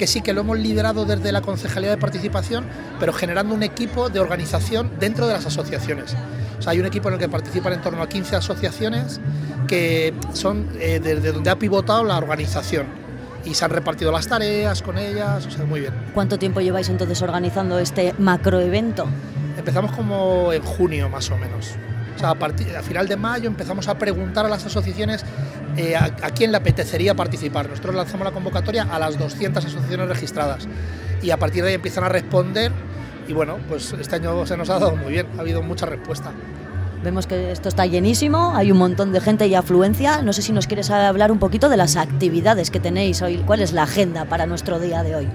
que 0.02 0.08
sí 0.08 0.20
que 0.20 0.32
lo 0.32 0.40
hemos 0.40 0.58
liderado 0.58 1.04
desde 1.04 1.30
la 1.30 1.42
Concejalía 1.42 1.88
de 1.88 1.96
Participación, 1.96 2.64
pero 2.98 3.12
generando 3.12 3.54
un 3.54 3.62
equipo 3.62 4.10
de 4.10 4.18
organización 4.18 4.90
dentro 4.98 5.28
de 5.28 5.34
las 5.34 5.46
asociaciones. 5.46 6.16
O 6.58 6.60
sea, 6.60 6.72
hay 6.72 6.80
un 6.80 6.86
equipo 6.86 7.06
en 7.06 7.14
el 7.14 7.20
que 7.20 7.28
participan 7.28 7.74
en 7.74 7.82
torno 7.82 8.02
a 8.02 8.08
15 8.08 8.34
asociaciones 8.34 9.20
que 9.68 10.12
son 10.32 10.68
eh, 10.80 10.98
desde 11.00 11.30
donde 11.30 11.50
ha 11.50 11.56
pivotado 11.56 12.02
la 12.02 12.18
organización 12.18 12.86
y 13.44 13.54
se 13.54 13.64
han 13.64 13.70
repartido 13.70 14.10
las 14.10 14.26
tareas 14.26 14.82
con 14.82 14.98
ellas, 14.98 15.46
o 15.46 15.52
sea, 15.52 15.64
muy 15.66 15.78
bien. 15.78 15.94
¿Cuánto 16.12 16.36
tiempo 16.36 16.60
lleváis 16.60 16.88
entonces 16.88 17.22
organizando 17.22 17.78
este 17.78 18.12
macroevento? 18.18 19.06
Empezamos 19.56 19.92
como 19.92 20.52
en 20.52 20.64
junio 20.64 21.08
más 21.10 21.30
o 21.30 21.38
menos. 21.38 21.76
O 22.16 22.18
sea, 22.18 22.30
a, 22.30 22.34
partir, 22.34 22.76
a 22.76 22.82
final 22.82 23.06
de 23.06 23.16
mayo 23.16 23.46
empezamos 23.46 23.86
a 23.86 23.96
preguntar 23.96 24.46
a 24.46 24.48
las 24.48 24.66
asociaciones 24.66 25.24
eh, 25.76 25.96
a, 25.96 26.04
a, 26.04 26.30
quién 26.30 26.50
le 26.50 26.58
apetecería 26.58 27.14
participar. 27.14 27.68
Nosotros 27.68 27.94
lanzamos 27.94 28.24
la 28.24 28.32
convocatoria 28.32 28.82
a 28.90 28.98
las 28.98 29.18
200 29.18 29.64
asociaciones 29.64 30.08
registradas 30.08 30.68
y 31.22 31.30
a 31.30 31.36
partir 31.36 31.62
de 31.62 31.70
ahí 31.70 31.74
empiezan 31.74 32.04
a 32.04 32.08
responder 32.08 32.72
y 33.28 33.32
bueno, 33.32 33.58
pues 33.68 33.92
este 33.92 34.16
año 34.16 34.44
se 34.46 34.56
nos 34.56 34.68
ha 34.70 34.74
dado 34.74 34.96
muy 34.96 35.12
bien, 35.12 35.26
ha 35.36 35.40
habido 35.40 35.62
mucha 35.62 35.86
respuesta. 35.86 36.32
Vemos 37.02 37.26
que 37.26 37.50
esto 37.50 37.68
está 37.68 37.84
llenísimo, 37.86 38.54
hay 38.54 38.70
un 38.70 38.78
montón 38.78 39.12
de 39.12 39.20
gente 39.20 39.46
y 39.48 39.54
afluencia. 39.54 40.22
No 40.22 40.32
sé 40.32 40.42
si 40.42 40.52
nos 40.52 40.66
quieres 40.68 40.90
hablar 40.90 41.32
un 41.32 41.38
poquito 41.38 41.68
de 41.68 41.76
las 41.76 41.96
actividades 41.96 42.70
que 42.70 42.78
tenéis 42.78 43.22
hoy. 43.22 43.38
¿Cuál 43.38 43.60
es 43.60 43.72
la 43.72 43.82
agenda 43.82 44.24
para 44.24 44.46
nuestro 44.46 44.78
día 44.78 45.02
de 45.02 45.16
hoy? 45.16 45.28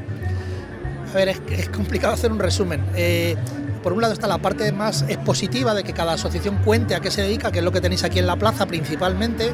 A 1.12 1.14
ver, 1.14 1.30
es, 1.30 1.42
es 1.52 1.70
complicado 1.70 2.14
hacer 2.14 2.32
un 2.32 2.40
resumen. 2.40 2.82
Eh, 2.96 3.36
por 3.82 3.94
un 3.94 4.02
lado 4.02 4.14
está 4.14 4.28
la 4.28 4.38
parte 4.40 4.72
más 4.72 5.04
expositiva 5.08 5.74
de 5.74 5.84
que 5.84 5.94
cada 5.94 6.14
asociación 6.14 6.58
cuente 6.64 6.96
a 6.96 7.00
qué 7.00 7.12
se 7.12 7.22
dedica, 7.22 7.52
que 7.52 7.60
es 7.60 7.66
lo 7.66 7.72
que 7.72 7.82
tenéis 7.82 8.04
aquí 8.04 8.20
en 8.20 8.28
la 8.28 8.36
plaza 8.36 8.66
principalmente, 8.66 9.52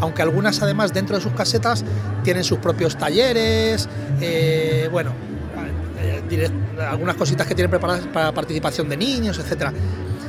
aunque 0.00 0.22
algunas 0.22 0.62
además 0.62 0.92
dentro 0.92 1.16
de 1.16 1.22
sus 1.22 1.32
casetas 1.32 1.84
tienen 2.22 2.44
sus 2.44 2.58
propios 2.58 2.96
talleres, 2.96 3.88
eh, 4.20 4.88
bueno, 4.90 5.12
eh, 6.00 6.50
algunas 6.90 7.16
cositas 7.16 7.46
que 7.46 7.54
tienen 7.54 7.70
preparadas 7.70 8.06
para 8.06 8.32
participación 8.32 8.88
de 8.88 8.96
niños, 8.96 9.38
etcétera. 9.38 9.72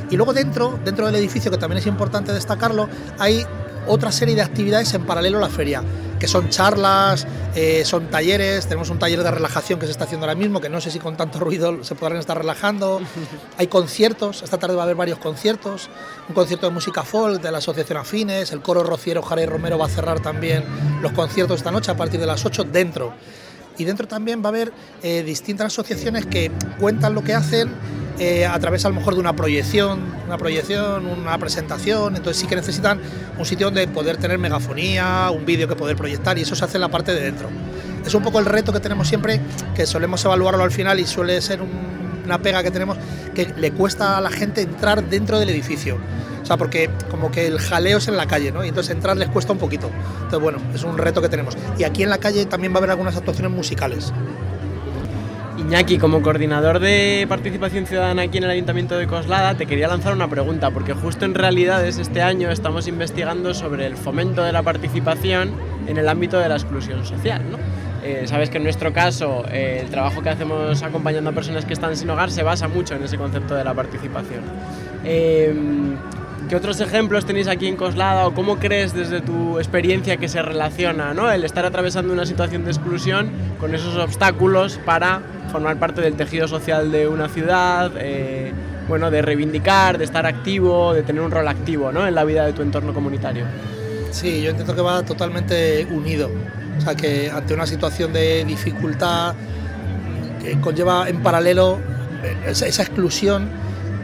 Y 0.09 0.15
luego 0.15 0.33
dentro, 0.33 0.79
dentro 0.83 1.05
del 1.07 1.15
edificio, 1.15 1.49
que 1.49 1.57
también 1.57 1.79
es 1.79 1.87
importante 1.87 2.31
destacarlo, 2.31 2.87
hay 3.17 3.45
otra 3.87 4.11
serie 4.11 4.35
de 4.35 4.41
actividades 4.41 4.93
en 4.93 5.05
paralelo 5.05 5.37
a 5.37 5.41
la 5.41 5.49
feria, 5.49 5.83
que 6.25 6.31
son 6.31 6.49
charlas, 6.49 7.27
eh, 7.55 7.85
son 7.85 8.09
talleres, 8.09 8.65
tenemos 8.65 8.89
un 8.89 8.97
taller 8.97 9.21
de 9.21 9.29
relajación 9.29 9.79
que 9.79 9.85
se 9.85 9.91
está 9.91 10.05
haciendo 10.05 10.25
ahora 10.25 10.33
mismo, 10.33 10.59
que 10.59 10.69
no 10.69 10.81
sé 10.81 10.89
si 10.89 10.97
con 10.97 11.15
tanto 11.15 11.39
ruido 11.39 11.83
se 11.83 11.93
podrán 11.93 12.17
estar 12.17 12.35
relajando, 12.35 12.99
hay 13.59 13.67
conciertos, 13.67 14.41
esta 14.41 14.57
tarde 14.57 14.73
va 14.73 14.81
a 14.81 14.85
haber 14.85 14.95
varios 14.95 15.19
conciertos, 15.19 15.87
un 16.27 16.33
concierto 16.33 16.65
de 16.65 16.73
música 16.73 17.03
folk 17.03 17.43
de 17.43 17.51
la 17.51 17.59
Asociación 17.59 17.99
Afines, 17.99 18.51
el 18.53 18.61
coro 18.63 18.83
rociero 18.83 19.21
Jara 19.21 19.45
Romero 19.45 19.77
va 19.77 19.85
a 19.85 19.89
cerrar 19.89 20.19
también 20.19 20.63
los 20.99 21.11
conciertos 21.11 21.57
esta 21.57 21.69
noche 21.69 21.91
a 21.91 21.95
partir 21.95 22.19
de 22.19 22.25
las 22.25 22.43
8 22.43 22.63
dentro. 22.63 23.13
Y 23.77 23.83
dentro 23.83 24.07
también 24.07 24.41
va 24.41 24.45
a 24.45 24.49
haber 24.49 24.73
eh, 25.03 25.21
distintas 25.21 25.67
asociaciones 25.67 26.25
que 26.25 26.51
cuentan 26.79 27.13
lo 27.13 27.23
que 27.23 27.35
hacen 27.35 27.69
eh, 28.19 28.45
a 28.45 28.57
través 28.59 28.85
a 28.85 28.89
lo 28.89 28.95
mejor 28.95 29.15
de 29.15 29.19
una 29.19 29.35
proyección, 29.35 30.01
una 30.25 30.37
proyección, 30.37 31.05
una 31.05 31.37
presentación, 31.37 32.15
entonces 32.15 32.41
sí 32.41 32.47
que 32.47 32.55
necesitan 32.55 32.99
un 33.37 33.45
sitio 33.45 33.67
donde 33.67 33.87
poder 33.87 34.17
tener 34.17 34.37
megafonía, 34.37 35.29
un 35.31 35.45
vídeo 35.45 35.67
que 35.67 35.75
poder 35.75 35.97
proyectar 35.97 36.37
y 36.37 36.41
eso 36.41 36.55
se 36.55 36.63
hace 36.63 36.77
en 36.77 36.81
la 36.81 36.89
parte 36.89 37.13
de 37.13 37.21
dentro. 37.21 37.49
Es 38.05 38.13
un 38.13 38.23
poco 38.23 38.39
el 38.39 38.45
reto 38.45 38.71
que 38.71 38.79
tenemos 38.79 39.07
siempre, 39.07 39.41
que 39.75 39.85
solemos 39.85 40.23
evaluarlo 40.23 40.63
al 40.63 40.71
final 40.71 40.99
y 40.99 41.05
suele 41.05 41.41
ser 41.41 41.59
una 42.23 42.39
pega 42.39 42.63
que 42.63 42.71
tenemos, 42.71 42.97
que 43.33 43.53
le 43.57 43.71
cuesta 43.71 44.17
a 44.17 44.21
la 44.21 44.29
gente 44.29 44.61
entrar 44.61 45.03
dentro 45.03 45.39
del 45.39 45.49
edificio. 45.49 45.97
O 46.41 46.45
sea, 46.45 46.57
porque 46.57 46.91
como 47.09 47.31
que 47.31 47.47
el 47.47 47.59
jaleo 47.59 47.97
es 47.97 48.07
en 48.07 48.17
la 48.17 48.27
calle, 48.27 48.51
¿no? 48.51 48.63
Y 48.63 48.69
entonces 48.69 48.95
entrar 48.95 49.17
les 49.17 49.29
cuesta 49.29 49.51
un 49.51 49.57
poquito. 49.57 49.89
Entonces, 50.17 50.39
bueno, 50.39 50.59
es 50.75 50.83
un 50.83 50.97
reto 50.97 51.19
que 51.19 51.27
tenemos. 51.27 51.57
Y 51.79 51.83
aquí 51.83 52.03
en 52.03 52.11
la 52.11 52.19
calle 52.19 52.45
también 52.45 52.71
va 52.71 52.75
a 52.75 52.79
haber 52.79 52.91
algunas 52.91 53.17
actuaciones 53.17 53.51
musicales. 53.51 54.13
Iñaki, 55.57 55.97
como 55.97 56.21
coordinador 56.21 56.79
de 56.79 57.25
participación 57.29 57.85
ciudadana 57.85 58.23
aquí 58.23 58.39
en 58.39 58.43
el 58.43 58.49
Ayuntamiento 58.49 58.97
de 58.97 59.07
Coslada, 59.07 59.55
te 59.55 59.65
quería 59.65 59.87
lanzar 59.87 60.13
una 60.13 60.27
pregunta, 60.27 60.71
porque 60.71 60.93
justo 60.93 61.23
en 61.23 61.33
realidades 61.33 61.97
este 61.97 62.21
año 62.21 62.51
estamos 62.51 62.87
investigando 62.87 63.53
sobre 63.53 63.85
el 63.85 63.95
fomento 63.95 64.43
de 64.43 64.51
la 64.51 64.63
participación 64.63 65.53
en 65.87 65.97
el 65.97 66.09
ámbito 66.09 66.37
de 66.39 66.49
la 66.49 66.55
exclusión 66.55 67.05
social. 67.05 67.41
Eh, 68.03 68.23
sabes 68.27 68.49
que 68.49 68.57
en 68.57 68.63
nuestro 68.63 68.91
caso 68.91 69.45
eh, 69.49 69.79
el 69.81 69.89
trabajo 69.89 70.21
que 70.21 70.29
hacemos 70.29 70.83
acompañando 70.83 71.29
a 71.29 71.33
personas 71.33 71.63
que 71.63 71.73
están 71.73 71.95
sin 71.95 72.09
hogar 72.09 72.31
se 72.31 72.43
basa 72.43 72.67
mucho 72.67 72.95
en 72.95 73.03
ese 73.03 73.17
concepto 73.17 73.55
de 73.55 73.63
la 73.63 73.73
participación. 73.73 74.43
Eh, 75.05 75.55
¿Qué 76.49 76.55
otros 76.55 76.79
ejemplos 76.79 77.25
tenéis 77.25 77.47
aquí 77.47 77.67
en 77.67 77.75
Coslada 77.75 78.27
o 78.27 78.35
cómo 78.35 78.57
crees 78.59 78.93
desde 78.93 79.19
tu 79.19 79.57
experiencia 79.57 80.17
que 80.17 80.27
se 80.27 80.43
relaciona 80.43 81.11
¿no? 81.15 81.31
el 81.31 81.43
estar 81.43 81.65
atravesando 81.65 82.13
una 82.13 82.27
situación 82.27 82.63
de 82.65 82.71
exclusión 82.71 83.31
con 83.59 83.73
esos 83.73 83.95
obstáculos 83.97 84.79
para 84.85 85.21
formar 85.51 85.79
parte 85.79 86.01
del 86.01 86.13
tejido 86.13 86.47
social 86.47 86.91
de 86.91 87.07
una 87.07 87.29
ciudad, 87.29 87.91
eh, 87.97 88.53
bueno, 88.87 89.09
de 89.09 89.23
reivindicar, 89.23 89.97
de 89.97 90.03
estar 90.05 90.27
activo, 90.27 90.93
de 90.93 91.01
tener 91.01 91.23
un 91.23 91.31
rol 91.31 91.47
activo 91.47 91.91
¿no? 91.91 92.05
en 92.07 92.13
la 92.13 92.23
vida 92.23 92.45
de 92.45 92.53
tu 92.53 92.61
entorno 92.61 92.93
comunitario? 92.93 93.45
Sí, 94.11 94.43
yo 94.43 94.51
entiendo 94.51 94.75
que 94.75 94.81
va 94.81 95.01
totalmente 95.01 95.87
unido. 95.89 96.29
O 96.77 96.81
sea, 96.81 96.93
que 96.93 97.31
ante 97.31 97.55
una 97.55 97.65
situación 97.65 98.13
de 98.13 98.45
dificultad 98.45 99.33
que 100.43 100.59
conlleva 100.61 101.09
en 101.09 101.23
paralelo 101.23 101.79
esa, 102.45 102.67
esa 102.67 102.83
exclusión, 102.83 103.49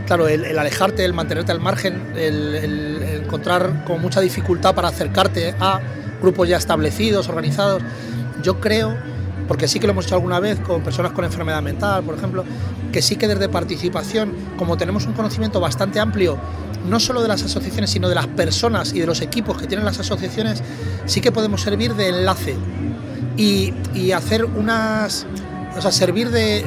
claro, 0.06 0.28
el, 0.28 0.58
alejarte, 0.58 1.06
el 1.06 1.14
mantenerte 1.14 1.52
al 1.52 1.60
margen, 1.60 2.14
el, 2.16 3.02
encontrar 3.24 3.84
con 3.86 4.02
mucha 4.02 4.22
dificultad 4.22 4.76
para 4.76 4.90
acercarte 4.90 5.56
a 5.60 5.80
grupos 6.22 6.50
ya 6.50 6.58
establecidos, 6.58 7.30
organizados, 7.30 7.82
yo 8.44 8.60
creo 8.60 8.96
porque 9.48 9.68
sí 9.68 9.80
que 9.80 9.88
lo 9.88 9.92
hemos 9.92 10.06
hecho 10.06 10.16
alguna 10.16 10.40
vez 10.40 10.60
con 10.60 10.82
personas 10.82 11.12
con 11.12 11.26
enfermedad 11.26 11.62
mental, 11.62 12.04
por 12.04 12.16
ejemplo, 12.16 12.46
que 12.92 13.02
sí 13.02 13.18
que 13.18 13.28
desde 13.28 13.50
participación, 13.50 14.34
como 14.56 14.78
tenemos 14.78 15.06
un 15.08 15.14
conocimiento 15.14 15.60
bastante 15.60 16.00
amplio, 16.00 16.38
no 16.88 17.00
solo 17.00 17.22
de 17.22 17.28
las 17.28 17.44
asociaciones, 17.44 17.90
sino 17.90 18.08
de 18.08 18.16
las 18.16 18.28
personas 18.28 18.94
y 18.94 19.00
de 19.02 19.08
los 19.08 19.20
equipos 19.22 19.58
que 19.58 19.68
tienen 19.68 19.86
las 19.86 20.00
asociaciones, 20.00 20.64
sí 21.06 21.20
que 21.20 21.32
podemos 21.32 21.62
servir 21.62 21.96
de 21.96 22.10
enlace 22.10 22.56
y 23.36 24.12
hacer 24.12 24.46
unas 24.46 25.26
o 25.78 25.82
sea, 25.82 25.92
servir 25.92 26.32
de 26.32 26.60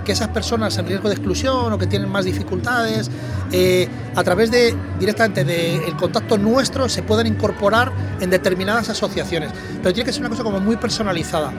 eh, 0.00 0.04
que 0.04 0.12
esas 0.12 0.28
personas 0.28 0.76
en 0.78 0.86
riesgo 0.86 1.08
de 1.08 1.14
exclusión 1.14 1.72
o 1.72 1.78
que 1.78 1.86
tienen 1.86 2.08
más 2.08 2.24
dificultades, 2.24 3.10
eh, 3.52 3.88
a 4.14 4.22
través 4.24 4.50
de 4.50 4.74
directamente 4.98 5.44
del 5.44 5.96
contacto 5.96 6.38
nuestro 6.38 6.88
se 6.88 7.02
pueden 7.02 7.26
incorporar 7.26 7.92
en 8.20 8.30
determinadas 8.30 8.88
asociaciones. 8.88 9.50
Pero 9.82 9.94
tiene 9.94 10.06
que 10.06 10.12
ser 10.12 10.22
una 10.22 10.30
cosa 10.30 10.42
como 10.42 10.60
muy 10.60 10.76
personalizada, 10.76 11.52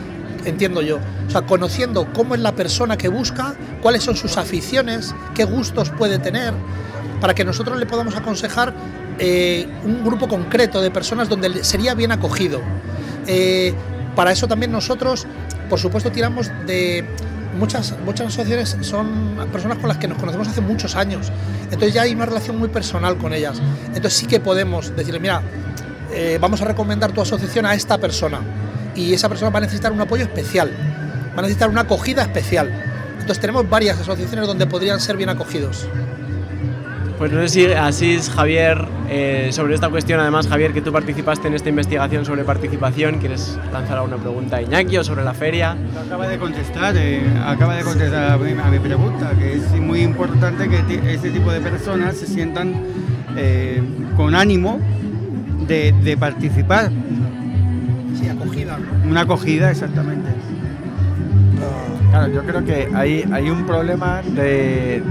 entiendo 0.46 0.82
yo. 0.82 1.00
O 1.28 1.30
sea, 1.30 1.44
conociendo 1.44 2.08
cómo 2.14 2.36
es 2.36 2.42
la 2.42 2.54
persona 2.54 2.98
que 2.98 3.08
busca, 3.08 3.56
cuáles 3.82 4.04
son 4.04 4.16
sus 4.16 4.38
aficiones, 4.38 5.14
qué 5.36 5.46
gustos 5.46 5.90
puede 5.92 6.20
tener, 6.20 6.54
para 7.20 7.34
que 7.34 7.46
nosotros 7.46 7.78
le 7.78 7.86
podamos 7.86 8.16
aconsejar 8.16 8.74
eh, 9.20 9.68
un 9.84 10.04
grupo 10.04 10.28
concreto 10.28 10.82
de 10.82 10.90
personas 10.90 11.30
donde 11.30 11.64
sería 11.64 11.94
bien 11.94 12.12
acogido. 12.12 12.62
para 14.16 14.32
eso 14.34 14.48
también 14.48 14.72
nosotros 14.72 15.26
por 15.72 15.80
supuesto, 15.80 16.12
tiramos 16.12 16.52
de 16.68 17.06
muchas, 17.58 17.96
muchas 18.06 18.28
asociaciones, 18.28 18.78
son 18.82 19.36
personas 19.52 19.78
con 19.78 19.88
las 19.88 19.98
que 19.98 20.08
nos 20.08 20.18
conocemos 20.18 20.48
hace 20.48 20.62
muchos 20.62 20.96
años. 20.96 21.32
Entonces 21.66 21.94
ya 21.94 22.04
hay 22.04 22.14
una 22.14 22.26
relación 22.26 22.58
muy 22.58 22.70
personal 22.70 23.18
con 23.18 23.34
ellas. 23.34 23.62
Entonces 23.88 24.14
sí 24.14 24.26
que 24.26 24.40
podemos 24.40 24.96
decirle, 24.96 25.20
mira, 25.20 25.42
eh, 26.14 26.38
vamos 26.42 26.62
a 26.62 26.66
recomendar 26.66 27.12
tu 27.12 27.22
asociación 27.22 27.66
a 27.66 27.74
esta 27.74 27.98
persona. 27.98 28.42
Y 28.96 29.14
esa 29.14 29.30
persona 29.30 29.50
va 29.50 29.60
a 29.60 29.62
necesitar 29.62 29.92
un 29.92 30.02
apoyo 30.02 30.24
especial, 30.24 30.72
va 31.30 31.40
a 31.40 31.42
necesitar 31.44 31.70
una 31.70 31.82
acogida 31.82 32.24
especial. 32.24 32.70
Entonces 33.14 33.40
tenemos 33.40 33.70
varias 33.70 34.00
asociaciones 34.00 34.48
donde 34.48 34.68
podrían 34.68 35.00
ser 35.00 35.16
bien 35.16 35.30
acogidos. 35.30 35.88
Pues 37.22 37.32
no 37.32 37.40
sé 37.42 37.50
si 37.50 37.66
Asís, 37.66 38.32
Javier, 38.32 38.84
eh, 39.08 39.50
sobre 39.52 39.76
esta 39.76 39.90
cuestión, 39.90 40.20
además, 40.20 40.48
Javier, 40.48 40.74
que 40.74 40.82
tú 40.82 40.92
participaste 40.92 41.50
en 41.50 41.54
esta 41.54 41.70
investigación 41.70 42.26
sobre 42.26 42.44
participación, 42.44 43.20
¿quieres 43.20 43.60
lanzar 43.72 44.00
alguna 44.00 44.18
pregunta 44.18 44.56
a 44.56 44.64
Iñaki 44.64 44.98
o 44.98 45.04
sobre 45.04 45.24
la 45.24 45.36
feria? 45.36 45.78
Acaba 46.04 46.28
de 46.28 46.40
contestar, 46.40 46.96
eh, 46.98 47.22
acaba 47.46 47.76
de 47.76 47.84
contestar 47.84 48.32
a 48.32 48.38
mi, 48.38 48.80
pregunta, 48.80 49.34
que 49.38 49.54
es 49.54 49.72
muy 49.74 50.02
importante 50.02 50.68
que 50.68 51.14
este 51.14 51.30
tipo 51.30 51.52
de 51.52 51.62
personas 51.62 52.18
se 52.18 52.26
sientan 52.26 52.74
eh, 53.38 53.84
con 54.18 54.34
ánimo 54.34 54.80
de, 55.68 56.18
participar. 56.20 56.90
Sí, 58.20 58.30
acogida. 58.30 58.80
Una 59.08 59.22
acogida, 59.22 59.70
exactamente. 59.70 60.32
Claro, 62.12 62.28
yo 62.28 62.44
creo 62.44 62.66
que 62.66 62.90
hay, 62.94 63.24
hay 63.32 63.50
un 63.50 63.66
problema 63.66 64.22
de, 64.22 65.02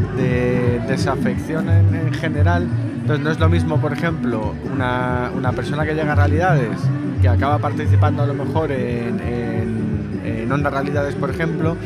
desafección 0.86 1.66
en, 1.70 2.12
general. 2.12 2.68
Entonces 3.00 3.24
no 3.24 3.30
es 3.30 3.40
lo 3.40 3.48
mismo, 3.48 3.80
por 3.80 3.94
ejemplo, 3.94 4.54
una, 4.70 5.52
persona 5.56 5.86
que 5.86 5.94
llega 5.94 6.12
a 6.12 6.14
realidades, 6.14 6.78
que 7.22 7.28
acaba 7.28 7.58
participando 7.58 8.22
a 8.22 8.26
lo 8.26 8.34
mejor 8.34 8.70
en, 8.70 9.18
en, 9.18 10.52
Onda 10.52 10.68
Realidades, 10.68 11.14
por 11.14 11.30
ejemplo, 11.30 11.76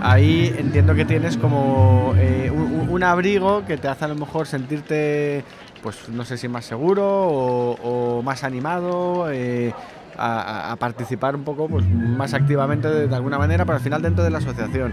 ahí 0.00 0.54
entiendo 0.56 0.94
que 0.94 1.04
tienes 1.04 1.36
como 1.36 2.14
eh, 2.16 2.50
un, 2.50 3.02
abrigo 3.02 3.66
que 3.66 3.76
te 3.76 3.88
hace 3.88 4.06
a 4.06 4.08
lo 4.08 4.14
mejor 4.14 4.46
sentirte, 4.46 5.44
pues 5.82 6.08
no 6.08 6.24
sé 6.24 6.38
si 6.38 6.48
más 6.48 6.64
seguro 6.64 7.04
o, 7.04 8.22
más 8.22 8.42
animado. 8.44 9.30
Eh, 9.30 9.74
a, 10.16 10.76
participar 10.78 11.36
un 11.36 11.44
poco 11.44 11.68
pues, 11.68 11.88
más 11.88 12.34
activamente 12.34 12.88
de, 12.88 13.14
alguna 13.14 13.38
manera, 13.38 13.64
pero 13.64 13.76
al 13.76 13.82
final 13.82 14.02
dentro 14.02 14.24
de 14.24 14.30
la 14.30 14.38
asociación. 14.38 14.92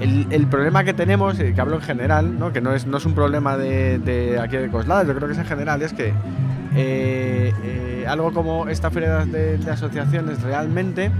El, 0.00 0.46
problema 0.48 0.82
que 0.82 0.94
tenemos, 0.94 1.36
que 1.36 1.60
hablo 1.60 1.76
en 1.76 1.82
general, 1.82 2.38
¿no? 2.38 2.52
que 2.52 2.60
no 2.60 2.74
es, 2.74 2.86
no 2.86 2.96
es 2.96 3.06
un 3.06 3.14
problema 3.14 3.56
de, 3.56 4.38
aquí 4.42 4.56
de 4.56 4.68
Coslada, 4.68 5.04
yo 5.04 5.14
creo 5.14 5.28
que 5.28 5.34
es 5.34 5.38
en 5.38 5.44
general, 5.44 5.80
es 5.82 5.92
que 5.92 6.12
eh, 6.74 7.52
eh, 7.62 8.04
algo 8.08 8.32
como 8.32 8.66
esta 8.68 8.90
feria 8.90 9.24
de, 9.24 9.60
asociaciones 9.70 10.42
realmente 10.42 11.12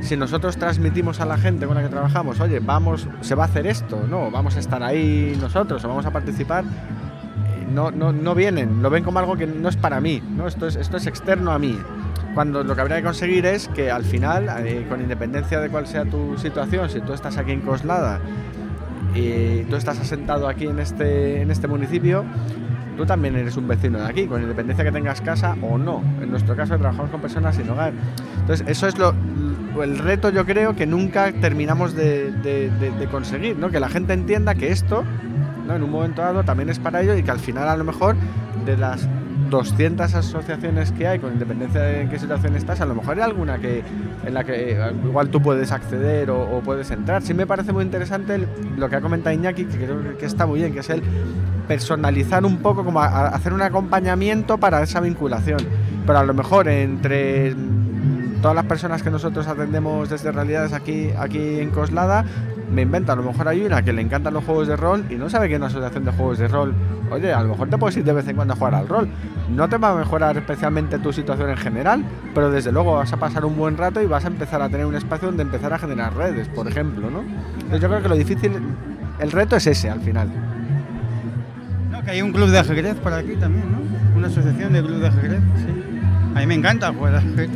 si 0.00 0.16
nosotros 0.16 0.56
transmitimos 0.56 1.20
a 1.20 1.26
la 1.26 1.36
gente 1.36 1.66
con 1.66 1.74
la 1.74 1.82
que 1.82 1.90
trabajamos, 1.90 2.40
oye, 2.40 2.58
vamos, 2.60 3.06
se 3.20 3.34
va 3.34 3.44
a 3.44 3.46
hacer 3.46 3.66
esto, 3.66 4.06
no, 4.08 4.30
vamos 4.30 4.56
a 4.56 4.60
estar 4.60 4.82
ahí 4.82 5.36
nosotros 5.38 5.84
o 5.84 5.88
vamos 5.88 6.06
a 6.06 6.10
participar, 6.10 6.64
eh, 6.64 7.66
no, 7.70 7.90
no, 7.90 8.10
no 8.10 8.34
vienen, 8.34 8.80
lo 8.80 8.88
ven 8.88 9.04
como 9.04 9.18
algo 9.18 9.36
que 9.36 9.46
no 9.46 9.68
es 9.68 9.76
para 9.76 10.00
mí, 10.00 10.22
¿no? 10.36 10.48
Esto 10.48 10.66
es, 10.66 10.76
esto 10.76 10.96
es 10.96 11.06
externo 11.06 11.52
a 11.52 11.58
mí 11.58 11.78
cuando 12.34 12.62
lo 12.62 12.74
que 12.74 12.80
habría 12.80 12.98
que 12.98 13.04
conseguir 13.04 13.46
es 13.46 13.68
que 13.68 13.90
al 13.90 14.04
final, 14.04 14.48
eh, 14.64 14.86
con 14.88 15.00
independencia 15.00 15.60
de 15.60 15.68
cuál 15.68 15.86
sea 15.86 16.04
tu 16.04 16.36
situación, 16.38 16.88
si 16.88 17.00
tú 17.00 17.12
estás 17.12 17.36
aquí 17.38 17.52
en 17.52 17.60
Coslada 17.60 18.20
y 19.14 19.62
tú 19.64 19.76
estás 19.76 19.98
asentado 19.98 20.48
aquí 20.48 20.66
en 20.66 20.78
este, 20.78 21.42
en 21.42 21.50
este 21.50 21.66
municipio, 21.66 22.24
tú 22.96 23.06
también 23.06 23.34
eres 23.36 23.56
un 23.56 23.66
vecino 23.66 23.98
de 23.98 24.06
aquí, 24.06 24.26
con 24.26 24.42
independencia 24.42 24.84
que 24.84 24.92
tengas 24.92 25.20
casa 25.20 25.56
o 25.62 25.78
no. 25.78 26.02
En 26.20 26.30
nuestro 26.30 26.54
caso 26.54 26.76
trabajamos 26.78 27.10
con 27.10 27.20
personas 27.20 27.56
sin 27.56 27.68
hogar. 27.68 27.92
Entonces, 28.40 28.66
eso 28.68 28.86
es 28.86 28.98
lo, 28.98 29.14
el 29.82 29.98
reto 29.98 30.30
yo 30.30 30.44
creo 30.44 30.76
que 30.76 30.86
nunca 30.86 31.32
terminamos 31.32 31.94
de, 31.94 33.08
conseguir, 33.10 33.56
¿no? 33.56 33.70
que 33.70 33.80
la 33.80 33.88
gente 33.88 34.12
entienda 34.12 34.54
que 34.54 34.70
esto, 34.70 35.04
¿no? 35.66 35.74
en 35.76 35.82
un 35.82 35.90
momento 35.90 36.22
dado, 36.22 36.44
también 36.44 36.68
es 36.68 36.78
para 36.78 37.00
ello 37.00 37.16
y 37.16 37.22
que 37.22 37.30
al 37.30 37.40
final 37.40 37.68
a 37.68 37.76
lo 37.76 37.84
mejor 37.84 38.16
de 38.64 38.76
las 38.76 39.08
200 39.50 40.14
asociaciones 40.14 40.92
que 40.92 41.06
hay, 41.06 41.18
con 41.18 41.32
independencia 41.32 41.80
de 41.80 42.02
en 42.02 42.08
qué 42.08 42.18
situación 42.18 42.56
estás, 42.56 42.80
a 42.80 42.86
lo 42.86 42.94
mejor 42.94 43.16
hay 43.16 43.22
alguna 43.22 43.58
que 43.58 43.82
en 44.24 44.34
la 44.34 44.44
que 44.44 44.72
eh, 44.72 44.92
igual 45.04 45.28
tú 45.28 45.42
puedes 45.42 45.72
acceder 45.72 46.30
o, 46.30 46.60
puedes 46.64 46.90
entrar. 46.90 47.22
Sí 47.22 47.34
me 47.34 47.46
parece 47.46 47.72
muy 47.72 47.84
interesante 47.84 48.46
lo 48.76 48.88
que 48.88 48.96
ha 48.96 49.00
comentado 49.00 49.34
Iñaki, 49.34 49.64
que 49.64 49.76
creo 49.76 50.16
que 50.18 50.26
está 50.26 50.46
muy 50.46 50.60
bien, 50.60 50.72
que 50.72 50.80
es 50.80 50.90
el 50.90 51.02
personalizar 51.68 52.44
un 52.44 52.58
poco, 52.58 52.84
como 52.84 53.02
hacer 53.02 53.52
un 53.52 53.62
acompañamiento 53.62 54.58
para 54.58 54.82
esa 54.82 55.00
vinculación. 55.00 55.58
Pero 56.06 56.18
a 56.18 56.24
lo 56.24 56.34
mejor 56.34 56.68
entre 56.68 57.54
todas 58.40 58.54
las 58.54 58.64
personas 58.64 59.02
que 59.02 59.10
nosotros 59.10 59.46
atendemos 59.46 60.08
desde 60.08 60.32
realidades 60.32 60.72
aquí, 60.72 61.10
aquí 61.18 61.60
en 61.60 61.70
Coslada, 61.70 62.24
me 62.70 62.82
invento, 62.82 63.12
a 63.12 63.16
lo 63.16 63.22
mejor 63.22 63.48
hay 63.48 63.62
una 63.62 63.82
que 63.82 63.92
le 63.92 64.00
encantan 64.00 64.32
los 64.32 64.44
juegos 64.44 64.68
de 64.68 64.76
rol 64.76 65.04
y 65.10 65.16
no 65.16 65.28
sabe 65.28 65.48
que 65.48 65.56
una 65.56 65.66
asociación 65.66 66.04
de 66.04 66.12
juegos 66.12 66.38
de 66.38 66.48
rol. 66.48 66.74
Oye, 67.10 67.32
a 67.32 67.42
lo 67.42 67.50
mejor 67.50 67.68
te 67.68 67.76
puedes 67.76 67.96
ir 67.96 68.04
de 68.04 68.12
vez 68.12 68.28
en 68.28 68.36
cuando 68.36 68.54
a 68.54 68.56
jugar 68.56 68.74
al 68.74 68.88
rol. 68.88 69.08
No 69.48 69.68
te 69.68 69.76
va 69.76 69.90
a 69.90 69.94
mejorar 69.96 70.36
especialmente 70.36 70.98
tu 70.98 71.12
situación 71.12 71.50
en 71.50 71.56
general, 71.56 72.04
pero 72.34 72.50
desde 72.50 72.70
luego 72.70 72.94
vas 72.94 73.12
a 73.12 73.16
pasar 73.16 73.44
un 73.44 73.56
buen 73.56 73.76
rato 73.76 74.00
y 74.00 74.06
vas 74.06 74.24
a 74.24 74.28
empezar 74.28 74.62
a 74.62 74.68
tener 74.68 74.86
un 74.86 74.94
espacio 74.94 75.28
donde 75.28 75.42
empezar 75.42 75.72
a 75.72 75.78
generar 75.78 76.14
redes, 76.14 76.48
por 76.48 76.68
ejemplo, 76.68 77.10
¿no? 77.10 77.22
Entonces 77.54 77.80
yo 77.80 77.88
creo 77.88 78.02
que 78.02 78.08
lo 78.08 78.14
difícil, 78.14 78.52
el 79.18 79.32
reto 79.32 79.56
es 79.56 79.66
ese 79.66 79.90
al 79.90 80.00
final. 80.00 80.28
No, 81.90 82.02
que 82.04 82.12
hay 82.12 82.22
un 82.22 82.32
club 82.32 82.50
de 82.50 82.58
ajedrez 82.58 82.94
por 82.96 83.12
aquí 83.12 83.34
también, 83.34 83.64
¿no? 83.72 83.78
Una 84.16 84.28
asociación 84.28 84.72
de 84.72 84.80
club 84.80 85.00
de 85.00 85.08
ajedrez, 85.08 85.40
sí. 85.56 85.84
A 86.36 86.40
mí 86.40 86.46
me 86.46 86.54
encanta 86.54 86.92
jugar 86.92 87.14
al 87.14 87.18
ajedrez. 87.18 87.50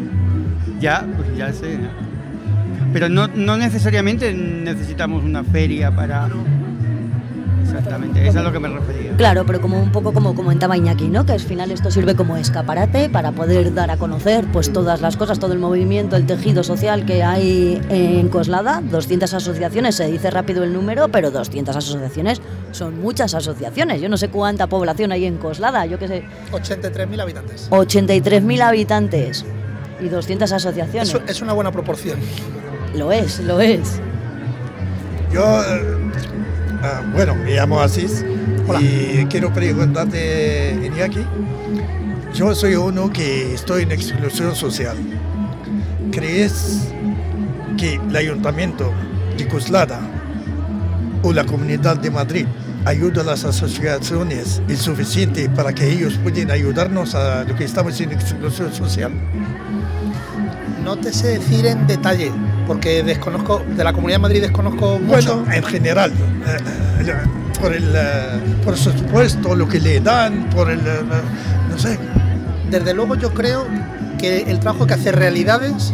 Ya, 0.80 1.06
pues 1.16 1.36
ya 1.36 1.52
sé. 1.52 1.78
Pero 2.94 3.08
no, 3.08 3.26
no 3.26 3.56
necesariamente 3.56 4.32
necesitamos 4.32 5.24
una 5.24 5.42
feria 5.42 5.90
para... 5.90 6.28
Exactamente, 7.64 8.20
eso 8.20 8.30
es 8.30 8.36
a 8.36 8.42
lo 8.42 8.52
que 8.52 8.60
me 8.60 8.68
refería. 8.68 9.16
Claro, 9.16 9.44
pero 9.44 9.60
como 9.60 9.82
un 9.82 9.90
poco 9.90 10.12
como 10.12 10.36
comentaba 10.36 10.76
Iñaki, 10.76 11.08
¿no? 11.08 11.26
Que 11.26 11.32
al 11.32 11.40
final 11.40 11.72
esto 11.72 11.90
sirve 11.90 12.14
como 12.14 12.36
escaparate 12.36 13.08
para 13.08 13.32
poder 13.32 13.74
dar 13.74 13.90
a 13.90 13.96
conocer 13.96 14.44
pues 14.52 14.72
todas 14.72 15.00
las 15.00 15.16
cosas, 15.16 15.40
todo 15.40 15.54
el 15.54 15.58
movimiento, 15.58 16.14
el 16.14 16.24
tejido 16.24 16.62
social 16.62 17.04
que 17.04 17.24
hay 17.24 17.80
en 17.88 18.28
Coslada. 18.28 18.80
200 18.80 19.34
asociaciones, 19.34 19.96
se 19.96 20.06
dice 20.06 20.30
rápido 20.30 20.62
el 20.62 20.72
número, 20.72 21.08
pero 21.08 21.32
200 21.32 21.74
asociaciones 21.74 22.40
son 22.70 23.00
muchas 23.00 23.34
asociaciones. 23.34 24.00
Yo 24.00 24.08
no 24.08 24.18
sé 24.18 24.28
cuánta 24.28 24.68
población 24.68 25.10
hay 25.10 25.24
en 25.24 25.38
Coslada, 25.38 25.84
yo 25.86 25.98
qué 25.98 26.06
sé. 26.06 26.24
83.000 26.52 27.20
habitantes. 27.20 27.70
83.000 27.70 28.60
habitantes 28.60 29.44
y 30.00 30.08
200 30.08 30.52
asociaciones. 30.52 31.16
es 31.26 31.42
una 31.42 31.54
buena 31.54 31.72
proporción. 31.72 32.20
Lo 32.94 33.10
es, 33.10 33.40
lo 33.40 33.60
es. 33.60 34.00
Yo, 35.32 35.42
eh, 35.42 36.10
ah, 36.82 37.02
bueno, 37.12 37.34
me 37.34 37.54
llamo 37.54 37.80
Asís 37.80 38.24
y 38.80 39.24
quiero 39.26 39.52
preguntarte, 39.52 40.80
Iñaki, 40.84 41.24
yo 42.32 42.54
soy 42.54 42.76
uno 42.76 43.12
que 43.12 43.54
estoy 43.54 43.82
en 43.82 43.92
exclusión 43.92 44.54
social. 44.54 44.96
¿Crees 46.12 46.88
que 47.76 47.94
el 47.94 48.16
ayuntamiento 48.16 48.92
de 49.36 49.48
Coslada 49.48 50.00
o 51.22 51.32
la 51.32 51.44
comunidad 51.44 51.96
de 51.96 52.10
Madrid 52.10 52.46
ayuda 52.84 53.22
a 53.22 53.24
las 53.24 53.44
asociaciones 53.44 54.62
es 54.68 54.78
suficiente 54.78 55.48
para 55.48 55.72
que 55.72 55.90
ellos 55.90 56.18
puedan 56.22 56.50
ayudarnos 56.50 57.14
a 57.14 57.44
lo 57.44 57.56
que 57.56 57.64
estamos 57.64 58.00
en 58.00 58.12
exclusión 58.12 58.72
social? 58.72 59.12
No 60.84 60.96
te 60.96 61.12
sé 61.12 61.38
decir 61.38 61.66
en 61.66 61.86
detalle, 61.86 62.30
porque 62.66 63.02
desconozco, 63.02 63.62
de 63.76 63.84
la 63.84 63.92
Comunidad 63.92 64.18
de 64.18 64.22
Madrid 64.22 64.40
desconozco 64.42 64.98
mucho. 64.98 65.36
Bueno, 65.40 65.52
en 65.52 65.62
general, 65.64 66.12
eh, 66.12 66.56
eh, 67.06 67.14
por 67.60 67.72
el 67.74 67.92
eh, 67.94 68.40
por 68.64 68.76
supuesto, 68.76 69.54
lo 69.54 69.68
que 69.68 69.80
le 69.80 70.00
dan, 70.00 70.48
por 70.50 70.70
el, 70.70 70.80
no 70.82 71.78
sé. 71.78 71.98
Desde 72.70 72.94
luego 72.94 73.14
yo 73.14 73.32
creo 73.32 73.66
que 74.18 74.42
el 74.42 74.58
trabajo 74.60 74.86
que 74.86 74.94
hace 74.94 75.12
Realidades 75.12 75.92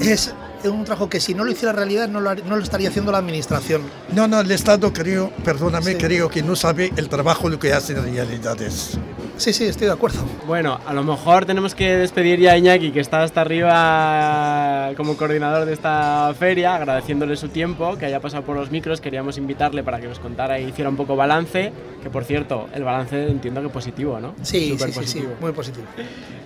es 0.00 0.34
un 0.64 0.84
trabajo 0.84 1.08
que 1.08 1.20
si 1.20 1.34
no 1.34 1.44
lo 1.44 1.50
hiciera 1.52 1.72
realidad 1.72 2.08
no 2.08 2.20
lo, 2.20 2.34
no 2.34 2.56
lo 2.56 2.62
estaría 2.62 2.88
haciendo 2.90 3.12
la 3.12 3.18
administración. 3.18 3.82
No, 4.14 4.28
no, 4.28 4.40
el 4.40 4.50
Estado 4.50 4.92
creo, 4.92 5.32
perdóname, 5.44 5.92
Sí. 5.92 5.94
creo 5.98 6.28
que 6.28 6.42
no 6.42 6.54
sabe 6.56 6.92
el 6.96 7.08
trabajo 7.08 7.48
lo 7.48 7.58
que 7.58 7.72
hace 7.72 7.94
en 7.94 8.14
realidades. 8.14 8.98
Sí, 9.40 9.54
sí, 9.54 9.64
estoy 9.64 9.86
de 9.86 9.94
acuerdo. 9.94 10.18
Bueno, 10.46 10.78
a 10.86 10.92
lo 10.92 11.02
mejor 11.02 11.46
tenemos 11.46 11.74
que 11.74 11.96
despedir 11.96 12.38
ya 12.40 12.52
a 12.52 12.58
Iñaki, 12.58 12.90
que 12.92 13.00
está 13.00 13.22
hasta 13.22 13.40
arriba 13.40 14.90
como 14.98 15.16
coordinador 15.16 15.64
de 15.64 15.72
esta 15.72 16.34
feria, 16.38 16.74
agradeciéndole 16.74 17.36
su 17.36 17.48
tiempo, 17.48 17.96
que 17.96 18.04
haya 18.04 18.20
pasado 18.20 18.44
por 18.44 18.54
los 18.54 18.70
micros. 18.70 19.00
Queríamos 19.00 19.38
invitarle 19.38 19.82
para 19.82 19.98
que 19.98 20.08
nos 20.08 20.18
contara 20.18 20.58
e 20.58 20.64
hiciera 20.68 20.90
un 20.90 20.96
poco 20.96 21.16
balance, 21.16 21.72
que 22.02 22.10
por 22.10 22.24
cierto, 22.24 22.68
el 22.74 22.84
balance 22.84 23.30
entiendo 23.30 23.62
que 23.62 23.70
positivo, 23.70 24.20
¿no? 24.20 24.34
Sí, 24.42 24.72
Súper 24.72 24.88
sí, 24.88 24.92
sí, 24.92 24.92
sí, 24.92 25.00
positivo. 25.00 25.32
muy 25.40 25.52
positivo. 25.52 25.86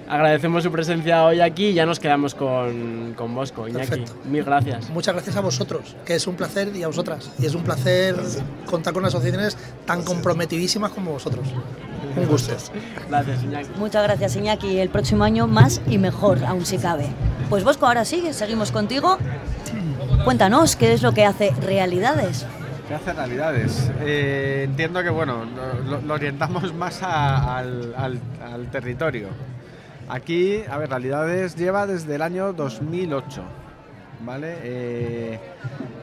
Agradecemos 0.08 0.62
su 0.62 0.70
presencia 0.70 1.24
hoy 1.24 1.40
aquí 1.40 1.68
y 1.68 1.74
ya 1.74 1.86
nos 1.86 1.98
quedamos 1.98 2.34
con, 2.34 3.14
con 3.16 3.34
Bosco. 3.34 3.66
Iñaki, 3.66 3.86
Perfecto. 3.88 4.12
mil 4.26 4.44
gracias. 4.44 4.90
Muchas 4.90 5.14
gracias 5.14 5.36
a 5.36 5.40
vosotros, 5.40 5.96
que 6.04 6.14
es 6.16 6.26
un 6.26 6.36
placer, 6.36 6.70
y 6.76 6.82
a 6.82 6.88
vosotras. 6.88 7.30
Y 7.38 7.46
es 7.46 7.54
un 7.54 7.62
placer 7.62 8.14
contar 8.66 8.92
con 8.92 9.04
asociaciones 9.06 9.56
tan 9.86 10.02
comprometidísimas 10.02 10.90
como 10.92 11.12
vosotros. 11.12 11.46
Un 12.16 12.26
gusto. 12.26 12.54
Gracias, 13.08 13.42
Iñaki. 13.42 13.68
Muchas 13.78 14.02
gracias, 14.04 14.36
Iñaki. 14.36 14.78
El 14.78 14.90
próximo 14.90 15.24
año 15.24 15.46
más 15.46 15.80
y 15.88 15.96
mejor, 15.98 16.44
aún 16.44 16.66
si 16.66 16.76
cabe. 16.78 17.06
Pues 17.48 17.64
Bosco, 17.64 17.86
ahora 17.86 18.04
sí, 18.04 18.28
seguimos 18.32 18.70
contigo. 18.72 19.16
Cuéntanos, 20.24 20.76
¿qué 20.76 20.92
es 20.92 21.02
lo 21.02 21.12
que 21.12 21.24
hace 21.24 21.50
Realidades? 21.62 22.46
¿Qué 22.88 22.94
hace 22.94 23.14
realidades? 23.14 23.90
Eh, 24.02 24.64
entiendo 24.66 25.02
que 25.02 25.08
bueno, 25.08 25.44
lo, 25.46 25.90
lo- 25.90 26.00
lo 26.02 26.14
orientamos 26.14 26.74
más 26.74 27.02
a- 27.02 27.56
al, 27.56 27.94
al- 27.96 28.20
al 28.42 28.70
territorio. 28.70 29.28
Aquí, 30.08 30.62
a 30.68 30.78
ver, 30.78 30.90
realidades 30.90 31.56
lleva 31.56 31.86
desde 31.86 32.14
el 32.14 32.22
año 32.22 32.52
2008. 32.52 33.42
¿Vale? 34.20 34.54
Eh, 34.62 35.38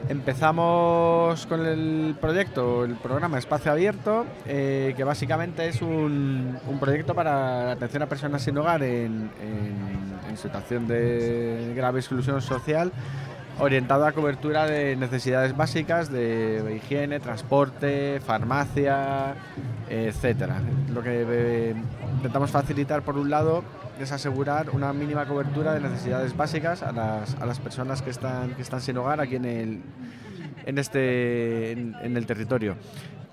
empezamos 0.08 1.44
con 1.46 1.66
el 1.66 2.16
proyecto, 2.20 2.84
el 2.84 2.94
programa 2.94 3.38
Espacio 3.38 3.72
Abierto, 3.72 4.24
eh, 4.46 4.94
que 4.96 5.02
básicamente 5.02 5.66
es 5.66 5.82
un, 5.82 6.56
proyecto 6.78 7.14
para 7.14 7.64
la 7.64 7.72
atención 7.72 8.02
a 8.04 8.06
personas 8.06 8.42
sin 8.42 8.56
hogar 8.58 8.82
en 8.84 9.30
situación 10.36 10.86
de 10.86 11.72
grave 11.74 12.00
exclusión 12.00 12.40
social 12.40 12.92
orientado 13.58 14.06
a 14.06 14.12
cobertura 14.12 14.66
de 14.66 14.96
necesidades 14.96 15.56
básicas 15.56 16.10
de 16.10 16.74
higiene, 16.76 17.20
transporte, 17.20 18.20
farmacia, 18.20 19.34
etcétera. 19.88 20.60
Lo 20.92 21.02
que 21.02 21.24
eh, 21.28 21.74
intentamos 22.16 22.50
facilitar 22.50 23.02
por 23.02 23.16
un 23.18 23.30
lado 23.30 23.62
es 24.00 24.10
asegurar 24.12 24.70
una 24.70 24.92
mínima 24.92 25.26
cobertura 25.26 25.74
de 25.74 25.80
necesidades 25.80 26.36
básicas 26.36 26.82
a 26.82 26.92
las, 26.92 27.34
a 27.40 27.46
las 27.46 27.60
personas 27.60 28.02
que 28.02 28.10
están, 28.10 28.54
que 28.54 28.62
están 28.62 28.80
sin 28.80 28.96
hogar 28.96 29.20
aquí 29.20 29.36
en 29.36 29.44
el, 29.44 29.80
en 30.64 30.78
este, 30.78 31.72
en, 31.72 32.16
el 32.16 32.26
territorio. 32.26 32.76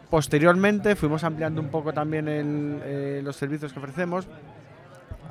Posteriormente 0.10 0.96
fuimos 0.96 1.24
ampliando 1.24 1.62
un 1.62 1.70
poco 1.70 1.94
también 1.94 2.28
el, 2.28 2.82
eh, 2.84 3.22
los 3.24 3.36
servicios 3.36 3.72
que 3.72 3.80
ofrecemos. 3.80 4.28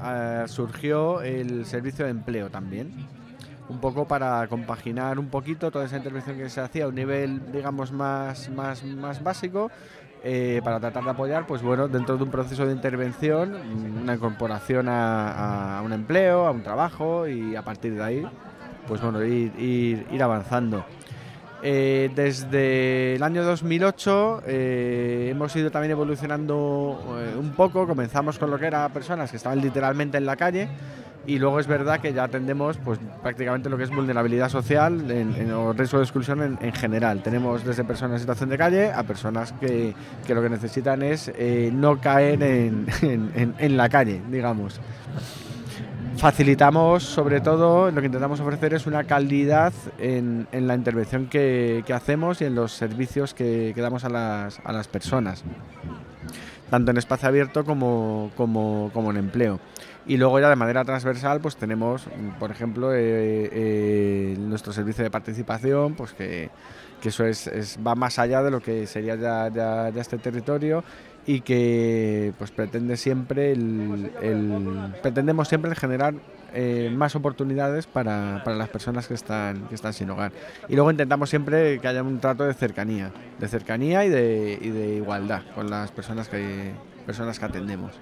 Ah, 0.01 0.45
surgió 0.47 1.21
el 1.23 1.67
servicio 1.67 2.05
de 2.05 2.13
empleo 2.13 2.51
también 2.51 2.93
un 3.69 3.81
poco 3.81 4.07
para 4.07 4.47
compaginar 4.49 5.19
un 5.19 5.29
poquito 5.29 5.71
toda 5.71 5.85
esa 5.85 5.97
intervención 5.97 6.37
que 6.37 6.49
se 6.49 6.61
hacía 6.61 6.85
a 6.85 6.89
un 6.89 6.95
nivel, 6.95 7.53
digamos, 7.53 7.93
más, 7.93 8.49
más, 8.49 8.83
más 8.85 9.23
básico, 9.23 9.71
eh, 10.25 10.61
para 10.65 10.81
tratar 10.81 11.05
de 11.05 11.11
apoyar, 11.11 11.47
pues 11.47 11.63
bueno, 11.63 11.87
dentro 11.87 12.17
de 12.17 12.25
un 12.25 12.31
proceso 12.31 12.67
de 12.67 12.73
intervención, 12.73 13.55
una 14.03 14.15
incorporación 14.15 14.87
a, 14.89 15.81
un 15.85 15.93
empleo, 15.93 16.47
a 16.47 16.51
un 16.51 16.63
trabajo 16.63 17.29
y 17.29 17.55
a 17.55 17.63
partir 17.63 17.95
de 17.95 18.03
ahí, 18.03 18.27
pues 18.89 19.01
bueno, 19.01 19.23
ir, 19.25 19.53
ir, 20.11 20.23
avanzando. 20.23 20.85
Eh, 21.63 22.11
desde 22.15 23.17
el 23.17 23.23
año 23.23 23.45
2008 23.45 24.43
eh, 24.47 25.29
hemos 25.31 25.55
ido 25.57 25.71
también 25.71 25.91
evolucionando 25.93 27.01
un 27.37 27.51
poco, 27.53 27.87
comenzamos 27.87 28.39
con 28.39 28.51
lo 28.51 28.59
que 28.59 28.67
eran 28.67 28.93
personas 28.93 29.31
que 29.31 29.37
estaban 29.37 29.61
literalmente 29.61 30.19
en 30.19 30.27
la 30.27 30.37
calle, 30.37 30.69
y 31.29 31.39
luego 31.39 31.61
es 31.61 31.67
verdad 31.67 32.01
que 32.01 32.13
ya 32.15 32.25
atendemos 32.25 32.79
pues, 32.79 32.99
prácticamente 33.23 33.69
lo 33.69 33.77
que 33.77 33.85
es 33.85 33.91
vulnerabilidad 33.91 34.49
social 34.49 35.05
o 35.55 35.73
riesgo 35.75 35.99
de 35.99 36.05
exclusión 36.05 36.43
en, 36.43 36.59
en 36.61 36.73
general. 36.73 37.23
Tenemos 37.23 37.65
desde 37.65 37.85
personas 37.85 38.15
en 38.15 38.21
situación 38.21 38.49
de 38.49 38.57
calle 38.57 38.91
a 38.91 39.03
personas 39.03 39.53
que, 39.53 39.95
que 40.27 40.35
lo 40.35 40.41
que 40.41 40.49
necesitan 40.49 41.03
es 41.03 41.31
eh, 41.37 41.71
no 41.73 42.01
caer 42.01 42.43
en, 42.43 42.87
en- 43.59 43.77
la 43.77 43.89
calle, 43.91 44.23
digamos. 44.31 44.81
Facilitamos, 46.17 47.05
sobre 47.05 47.41
todo, 47.41 47.91
lo 47.93 48.01
que 48.01 48.07
intentamos 48.07 48.41
ofrecer 48.41 48.75
es 48.75 48.87
una 48.87 49.05
calidad 49.05 49.73
en, 49.99 50.49
en 50.51 50.67
la 50.67 50.75
intervención 50.75 51.27
que, 51.27 51.85
que 51.87 51.93
hacemos 51.93 52.41
y 52.41 52.47
en 52.47 52.55
los 52.57 52.73
servicios 52.73 53.35
que, 53.35 53.71
que 53.75 53.81
damos 53.81 54.05
a 54.05 54.09
las, 54.09 54.61
a 54.65 54.73
las 54.73 54.89
personas 54.89 55.45
tanto 56.71 56.91
en 56.91 56.99
espacio 56.99 57.29
abierto 57.29 57.65
como, 57.65 58.31
como, 58.37 58.91
como 58.93 59.11
en 59.11 59.17
empleo. 59.17 59.59
Y 60.09 60.17
luego 60.17 60.41
ya 60.41 60.49
de 60.49 60.57
manera 60.57 60.85
transversal 60.85 61.39
pues 61.41 61.57
tenemos, 61.57 62.05
por 62.41 62.51
ejemplo, 62.51 62.95
eh, 62.95 62.99
eh, 63.53 64.37
nuestro 64.39 64.73
servicio 64.73 65.05
de 65.05 65.11
participación, 65.11 65.95
pues 65.95 66.13
que, 66.15 66.49
que 67.03 67.11
eso 67.11 67.25
es, 67.27 67.47
es- 67.47 67.79
va 67.87 67.95
más 67.95 68.19
allá 68.19 68.43
de 68.43 68.51
lo 68.51 68.61
que 68.61 68.87
sería 68.87 69.17
ya, 69.17 69.49
ya- 69.53 69.89
este 69.91 70.17
territorio 70.19 70.83
y 71.27 71.43
que 71.43 72.33
pues 72.39 72.51
pretende 72.51 72.97
siempre 72.97 73.53
el, 73.53 74.11
pretendemos 75.03 75.47
siempre 75.47 75.75
generar 75.75 76.15
eh, 76.55 76.91
más 76.97 77.15
oportunidades 77.15 77.87
para, 77.87 78.41
para 78.43 78.57
las 78.57 78.71
personas 78.71 79.07
que 79.07 79.13
están, 79.15 79.69
que 79.69 79.75
están 79.75 79.93
sin 79.93 80.09
hogar. 80.09 80.33
Y 80.71 80.75
luego 80.75 80.91
intentamos 80.91 81.29
siempre 81.29 81.79
que 81.81 81.87
haya 81.87 82.03
un 82.03 82.19
trato 82.19 82.45
de 82.45 82.55
cercanía, 82.55 83.13
de 83.39 83.47
cercanía 83.49 84.07
y 84.07 84.09
de, 84.09 84.59
y 84.59 84.71
de 84.71 84.95
igualdad 84.97 85.43
con 85.55 85.69
las 85.69 85.91
personas 85.93 86.29
que, 86.29 86.73
personas 87.05 87.39
que 87.39 87.45
atendemos. 87.45 87.93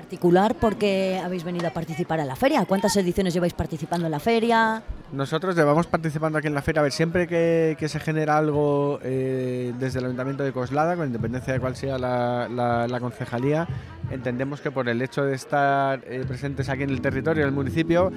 Particular 0.00 0.54
porque 0.58 1.20
habéis 1.22 1.44
venido 1.44 1.68
a 1.68 1.72
participar 1.72 2.20
a 2.20 2.24
la 2.24 2.34
feria. 2.34 2.64
¿Cuántas 2.64 2.96
ediciones 2.96 3.34
lleváis 3.34 3.52
participando 3.52 4.06
en 4.06 4.12
la 4.12 4.18
feria? 4.18 4.82
Nosotros 5.12 5.54
llevamos 5.54 5.86
participando 5.88 6.38
aquí 6.38 6.46
en 6.46 6.54
la 6.54 6.62
feria, 6.62 6.80
a 6.80 6.84
ver, 6.84 6.92
siempre 6.92 7.26
que, 7.26 7.76
se 7.86 8.00
genera 8.00 8.38
algo 8.38 8.98
eh, 9.02 9.74
desde 9.78 9.98
el 9.98 10.06
Ayuntamiento 10.06 10.42
de 10.42 10.52
Coslada, 10.52 10.96
con 10.96 11.06
independencia 11.06 11.52
de 11.52 11.60
cuál 11.60 11.76
sea 11.76 11.98
la, 11.98 12.98
concejalía, 12.98 13.68
entendemos 14.10 14.62
que 14.62 14.70
por 14.70 14.88
el 14.88 15.02
hecho 15.02 15.22
de 15.22 15.34
estar 15.34 16.00
eh, 16.06 16.24
presentes 16.26 16.70
aquí 16.70 16.84
en 16.84 16.90
el 16.90 17.02
territorio 17.02 17.44
del 17.44 17.52
municipio, 17.52 18.10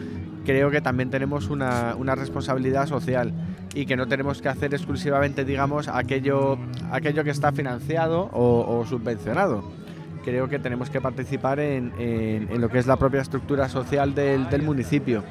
creo 0.46 0.72
que 0.72 0.80
también 0.80 1.10
tenemos 1.10 1.50
una, 1.50 2.16
responsabilidad 2.16 2.88
social 2.88 3.34
y 3.76 3.86
que 3.86 3.98
no 3.98 4.08
tenemos 4.08 4.42
que 4.42 4.48
hacer 4.48 4.74
exclusivamente, 4.74 5.44
digamos, 5.44 5.90
aquello, 5.90 6.58
aquello 6.92 7.26
que 7.26 7.32
está 7.32 7.52
financiado 7.52 8.30
o 8.32 8.86
subvencionado 8.88 9.83
creo 10.24 10.48
que 10.50 10.60
tenemos 10.60 10.90
que 10.90 11.02
participar 11.02 11.60
en, 11.60 11.94
en- 12.00 12.50
en 12.52 12.62
lo 12.62 12.70
que 12.70 12.80
es 12.80 12.88
la 12.88 12.98
propia 12.98 13.22
estructura 13.22 13.70
social 13.70 14.16
del, 14.16 14.50
del 14.50 14.62
municipio. 14.64 15.24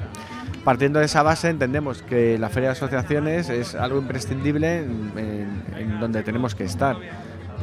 Partiendo 0.63 0.99
de 0.99 1.05
esa 1.05 1.23
base 1.23 1.49
entendemos 1.49 2.01
que 2.03 2.37
la 2.39 2.47
feria 2.49 2.69
de 2.69 2.73
asociaciones 2.73 3.49
es 3.49 3.75
algo 3.75 3.99
imprescindible 3.99 4.77
en, 4.79 5.99
donde 5.99 6.23
tenemos 6.23 6.55
que 6.55 6.63
estar. 6.63 6.95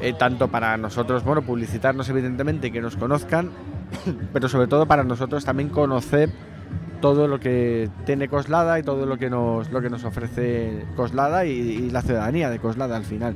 Eh, 0.03 0.13
tanto 0.19 0.49
para 0.49 0.77
nosotros, 0.77 1.25
bueno, 1.25 1.43
publicitarnos 1.43 2.09
evidentemente 2.11 2.71
que 2.71 2.81
nos 2.81 2.97
conozcan, 2.97 3.51
pero 4.33 4.49
sobre 4.49 4.67
todo 4.67 4.87
para 4.87 5.03
nosotros 5.05 5.45
también 5.45 5.69
conocer 5.71 6.31
todo 7.01 7.27
lo 7.27 7.41
que 7.41 7.89
tiene 8.05 8.29
Coslada 8.29 8.79
y 8.79 8.83
todo 8.83 9.07
lo 9.07 9.17
que 9.17 9.31
nos, 9.31 9.71
lo 9.73 9.81
que 9.81 9.89
nos 9.91 10.05
ofrece 10.05 10.85
Coslada 10.97 11.47
y, 11.47 11.51
y 11.53 11.91
la 11.91 12.03
ciudadanía 12.03 12.51
de 12.51 12.59
Coslada 12.59 12.97
al 12.97 13.05
final. 13.05 13.35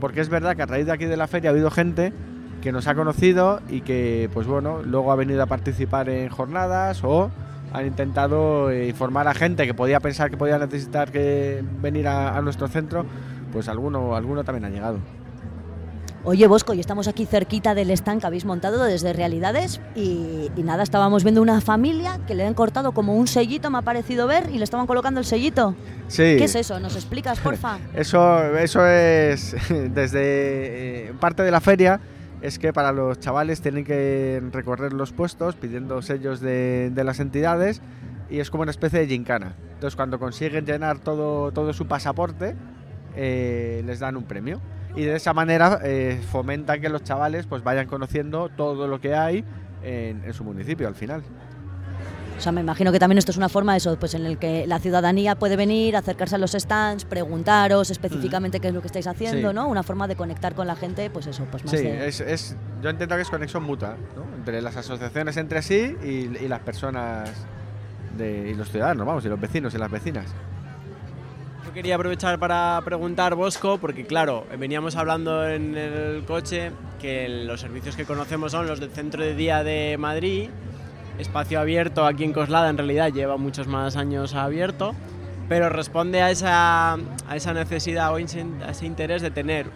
Porque 0.00 0.20
es 0.22 0.28
verdad 0.30 0.56
que 0.56 0.62
a 0.62 0.66
raíz 0.66 0.86
de 0.86 0.92
aquí 0.92 1.04
de 1.04 1.16
la 1.18 1.26
feria 1.26 1.50
ha 1.50 1.52
habido 1.52 1.70
gente 1.70 2.12
que 2.60 2.72
nos 2.72 2.86
ha 2.86 2.94
conocido 2.94 3.60
y 3.68 3.82
que, 3.82 4.28
pues 4.32 4.46
bueno, 4.46 4.82
luego 4.82 5.12
ha 5.12 5.16
venido 5.16 5.42
a 5.42 5.46
participar 5.46 6.08
en 6.08 6.28
jornadas 6.28 7.02
o 7.04 7.30
han 7.72 7.86
intentado 7.86 8.70
eh, 8.70 8.88
informar 8.88 9.28
a 9.28 9.34
gente 9.34 9.66
que 9.66 9.74
podía 9.74 10.00
pensar 10.00 10.30
que 10.30 10.36
podía 10.36 10.58
necesitar 10.58 11.10
que 11.10 11.62
venir 11.80 12.08
a, 12.08 12.36
a 12.36 12.42
nuestro 12.42 12.68
centro, 12.68 13.04
pues 13.52 13.68
alguno, 13.68 14.16
alguno 14.16 14.44
también 14.44 14.64
ha 14.64 14.70
llegado. 14.70 14.98
Oye, 16.28 16.48
Bosco, 16.48 16.74
y 16.74 16.80
estamos 16.80 17.06
aquí 17.06 17.24
cerquita 17.24 17.72
del 17.76 17.88
stand 17.92 18.20
que 18.20 18.26
habéis 18.26 18.44
montado 18.44 18.82
desde 18.82 19.12
Realidades 19.12 19.80
y, 19.94 20.50
y 20.56 20.62
nada, 20.64 20.82
estábamos 20.82 21.22
viendo 21.22 21.40
una 21.40 21.60
familia 21.60 22.18
que 22.26 22.34
le 22.34 22.44
han 22.44 22.54
cortado 22.54 22.90
como 22.90 23.14
un 23.14 23.28
sellito, 23.28 23.70
me 23.70 23.78
ha 23.78 23.82
parecido 23.82 24.26
ver, 24.26 24.50
y 24.50 24.58
le 24.58 24.64
estaban 24.64 24.88
colocando 24.88 25.20
el 25.20 25.26
sellito. 25.26 25.76
Sí. 26.08 26.34
¿Qué 26.36 26.44
es 26.46 26.56
eso? 26.56 26.80
¿Nos 26.80 26.96
explicas, 26.96 27.38
porfa? 27.38 27.78
Eso, 27.94 28.56
eso 28.56 28.84
es 28.84 29.54
desde 29.94 31.10
eh, 31.10 31.14
parte 31.20 31.44
de 31.44 31.52
la 31.52 31.60
feria. 31.60 32.00
Es 32.42 32.58
que 32.58 32.72
para 32.72 32.92
los 32.92 33.18
chavales 33.18 33.60
tienen 33.60 33.84
que 33.84 34.42
recorrer 34.52 34.92
los 34.92 35.12
puestos 35.12 35.56
pidiendo 35.56 36.02
sellos 36.02 36.40
de, 36.40 36.92
las 36.94 37.20
entidades 37.20 37.80
y 38.28 38.40
es 38.40 38.50
como 38.50 38.62
una 38.62 38.70
especie 38.70 39.00
de 39.00 39.06
gincana. 39.06 39.54
Entonces, 39.74 39.96
cuando 39.96 40.18
consiguen 40.18 40.66
llenar 40.66 40.98
todo, 40.98 41.52
todo 41.52 41.72
su 41.72 41.86
pasaporte, 41.86 42.54
eh, 43.14 43.82
les 43.86 44.00
dan 44.00 44.16
un 44.16 44.24
premio. 44.24 44.60
Y 44.94 45.02
de 45.02 45.16
esa 45.16 45.34
manera 45.34 45.80
eh, 45.82 46.20
fomentan 46.30 46.80
que 46.80 46.88
los 46.88 47.02
chavales 47.02 47.46
pues 47.46 47.62
vayan 47.62 47.86
conociendo 47.86 48.48
todo 48.48 48.86
lo 48.88 49.00
que 49.00 49.14
hay 49.14 49.44
en 49.82 50.32
su 50.32 50.42
municipio 50.42 50.88
al 50.88 50.96
final. 50.96 51.22
O 52.36 52.40
sea, 52.40 52.52
me 52.52 52.60
imagino 52.60 52.92
que 52.92 52.98
también 52.98 53.16
esto 53.18 53.30
es 53.30 53.38
una 53.38 53.48
forma 53.48 53.72
de 53.72 53.78
eso, 53.78 53.98
pues 53.98 54.12
en 54.14 54.26
el 54.26 54.36
que 54.36 54.66
la 54.66 54.78
ciudadanía 54.78 55.36
puede 55.36 55.56
venir, 55.56 55.96
acercarse 55.96 56.34
a 56.34 56.38
los 56.38 56.52
stands, 56.52 57.04
preguntaros 57.06 57.90
específicamente 57.90 58.60
qué 58.60 58.68
es 58.68 58.74
lo 58.74 58.82
que 58.82 58.88
estáis 58.88 59.06
haciendo, 59.06 59.48
Sí. 59.50 59.54
¿no? 59.54 59.66
Una 59.68 59.82
forma 59.82 60.06
de 60.06 60.16
conectar 60.16 60.54
con 60.54 60.66
la 60.66 60.76
gente, 60.76 61.08
pues 61.08 61.26
eso, 61.26 61.46
pues 61.50 61.64
más 61.64 61.70
Sí, 61.70 61.78
de- 61.78 62.06
es, 62.08 62.20
es- 62.20 62.56
yo 62.82 62.90
entiendo 62.90 63.16
que 63.16 63.22
es 63.22 63.30
conexión 63.30 63.62
mutua, 63.62 63.96
¿no? 64.14 64.36
entre 64.36 64.60
las 64.60 64.76
asociaciones 64.76 65.36
entre 65.38 65.62
sí 65.62 65.96
y, 66.04 66.08
y 66.44 66.48
las 66.48 66.60
personas 66.60 67.30
de, 68.18 68.50
y 68.50 68.54
los 68.54 68.70
ciudadanos, 68.70 69.06
vamos, 69.06 69.24
y 69.24 69.28
los 69.28 69.40
vecinos 69.40 69.74
y 69.74 69.78
las 69.78 69.90
vecinas. 69.90 70.26
Yo 71.64 71.72
quería 71.72 71.94
aprovechar 71.96 72.38
para 72.38 72.80
preguntar, 72.84 73.34
Bosco, 73.34 73.78
porque 73.78 74.04
claro, 74.06 74.46
veníamos 74.58 74.94
hablando 74.96 75.48
en 75.48 75.74
el 75.76 76.24
coche 76.26 76.70
que 77.00 77.28
los 77.46 77.60
servicios 77.60 77.96
que 77.96 78.04
conocemos 78.04 78.52
son 78.52 78.66
los 78.66 78.78
del 78.78 78.90
Centro 78.90 79.22
de 79.24 79.34
Día 79.34 79.64
de 79.64 79.96
Madrid, 79.98 80.48
espacio 81.18 81.60
abierto 81.60 82.06
aquí 82.06 82.24
en 82.24 82.32
Coslada, 82.32 82.68
en 82.68 82.76
realidad 82.76 83.12
lleva 83.12 83.36
muchos 83.36 83.66
más 83.66 83.96
años 83.96 84.34
abierto, 84.34 84.94
pero 85.48 85.68
responde 85.68 86.22
a 86.22 86.30
esa, 86.30 86.94
a 86.94 87.36
esa 87.36 87.54
necesidad 87.54 88.12
o 88.12 88.16
a 88.16 88.20
ese 88.20 88.86
interés 88.86 89.22
de 89.22 89.30
tener 89.30 89.66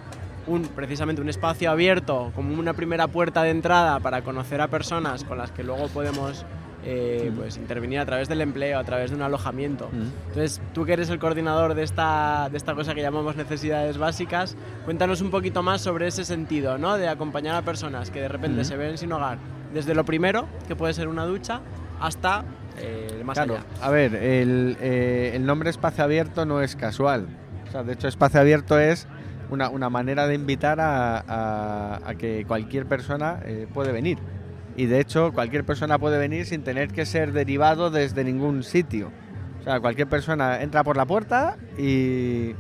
un, 0.47 0.63
precisamente 0.63 1.23
un 1.23 1.29
espacio 1.29 1.71
abierto 1.71 2.33
como 2.35 2.59
una 2.59 2.75
primera 2.75 3.07
puerta 3.07 3.43
de 3.43 3.51
entrada 3.51 4.01
para 4.01 4.23
conocer 4.23 4.61
a 4.61 4.69
personas 4.69 5.25
con 5.25 5.39
las 5.39 5.51
que 5.53 5.63
luego 5.63 5.89
podemos 5.89 6.45
eh, 6.83 7.31
pues, 7.37 7.57
intervenir 7.59 7.99
a 7.99 8.07
través 8.07 8.29
del 8.29 8.41
empleo, 8.41 8.79
a 8.79 8.85
través 8.85 9.11
de 9.11 9.17
un 9.17 9.23
alojamiento. 9.23 9.91
Entonces, 9.93 10.61
tú 10.73 10.87
que 10.87 10.95
eres 10.95 11.11
el 11.11 11.19
coordinador 11.19 11.75
de 11.75 11.83
esta, 11.83 12.49
de 12.51 12.57
esta 12.57 12.75
cosa 12.75 12.95
que 12.95 13.03
llamamos 13.03 13.37
necesidades 13.37 13.99
básicas, 13.99 14.57
cuéntanos 14.85 15.21
un 15.21 15.31
poquito 15.31 15.63
más 15.63 15.83
sobre 15.83 16.07
ese 16.07 16.25
sentido, 16.25 16.79
¿no? 16.79 16.97
De 16.97 17.09
acompañar 17.09 17.55
a 17.55 17.63
personas 17.63 18.11
que 18.11 18.21
de 18.21 18.29
repente 18.29 18.61
Ujú. 18.63 18.69
se 18.69 18.77
ven 18.77 18.97
sin 18.97 19.13
hogar, 19.13 19.39
desde 19.73 19.95
lo 19.95 20.05
primero, 20.05 20.47
que 20.69 20.77
puede 20.77 20.93
ser 20.95 21.09
una 21.09 21.25
ducha, 21.25 21.61
hasta 22.01 22.45
eh, 22.79 23.09
el 23.19 23.25
más 23.25 23.37
Claro, 23.37 23.55
allá. 23.55 23.65
a 23.83 23.91
ver, 23.91 24.15
el, 24.15 24.77
eh, 24.81 25.33
el 25.35 25.45
nombre 25.47 25.71
espacio 25.71 26.05
abierto 26.05 26.47
no 26.47 26.61
es 26.63 26.77
casual. 26.77 27.27
O 27.69 27.71
sea, 27.71 27.83
de 27.83 27.93
hecho, 27.93 28.09
espacio 28.09 28.41
abierto 28.41 28.79
es 28.79 29.07
una, 29.51 29.69
una 29.69 29.91
manera 29.91 30.27
de 30.27 30.35
invitar 30.35 30.81
a, 30.81 31.19
a- 31.19 32.01
a 32.05 32.15
que 32.15 32.45
cualquier 32.47 32.87
persona 32.87 33.41
eh, 33.45 33.67
puede 33.73 33.93
venir. 33.93 34.19
Y 34.77 34.87
de 34.87 35.01
hecho, 35.01 35.33
cualquier 35.33 35.65
persona 35.65 35.99
puede 35.99 36.19
venir 36.19 36.47
sin 36.47 36.63
tener 36.63 36.89
que 36.89 37.05
ser 37.05 37.33
derivado 37.33 37.91
desde 37.91 38.25
ningún 38.25 38.63
sitio. 38.63 39.11
O 39.61 39.63
sea, 39.63 39.79
cualquier 39.79 40.09
persona 40.09 40.63
entra 40.63 40.83
por 40.85 40.97
la 40.97 41.05
puerta 41.05 41.57
y, 41.77 42.55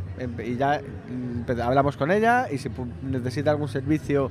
y 0.44 0.56
ya 0.58 0.80
mm, 1.08 1.50
hablamos 1.62 1.96
con 1.96 2.10
ella 2.10 2.48
y 2.52 2.58
si 2.58 2.68
necesita 3.02 3.50
algún 3.52 3.68
servicio 3.68 4.30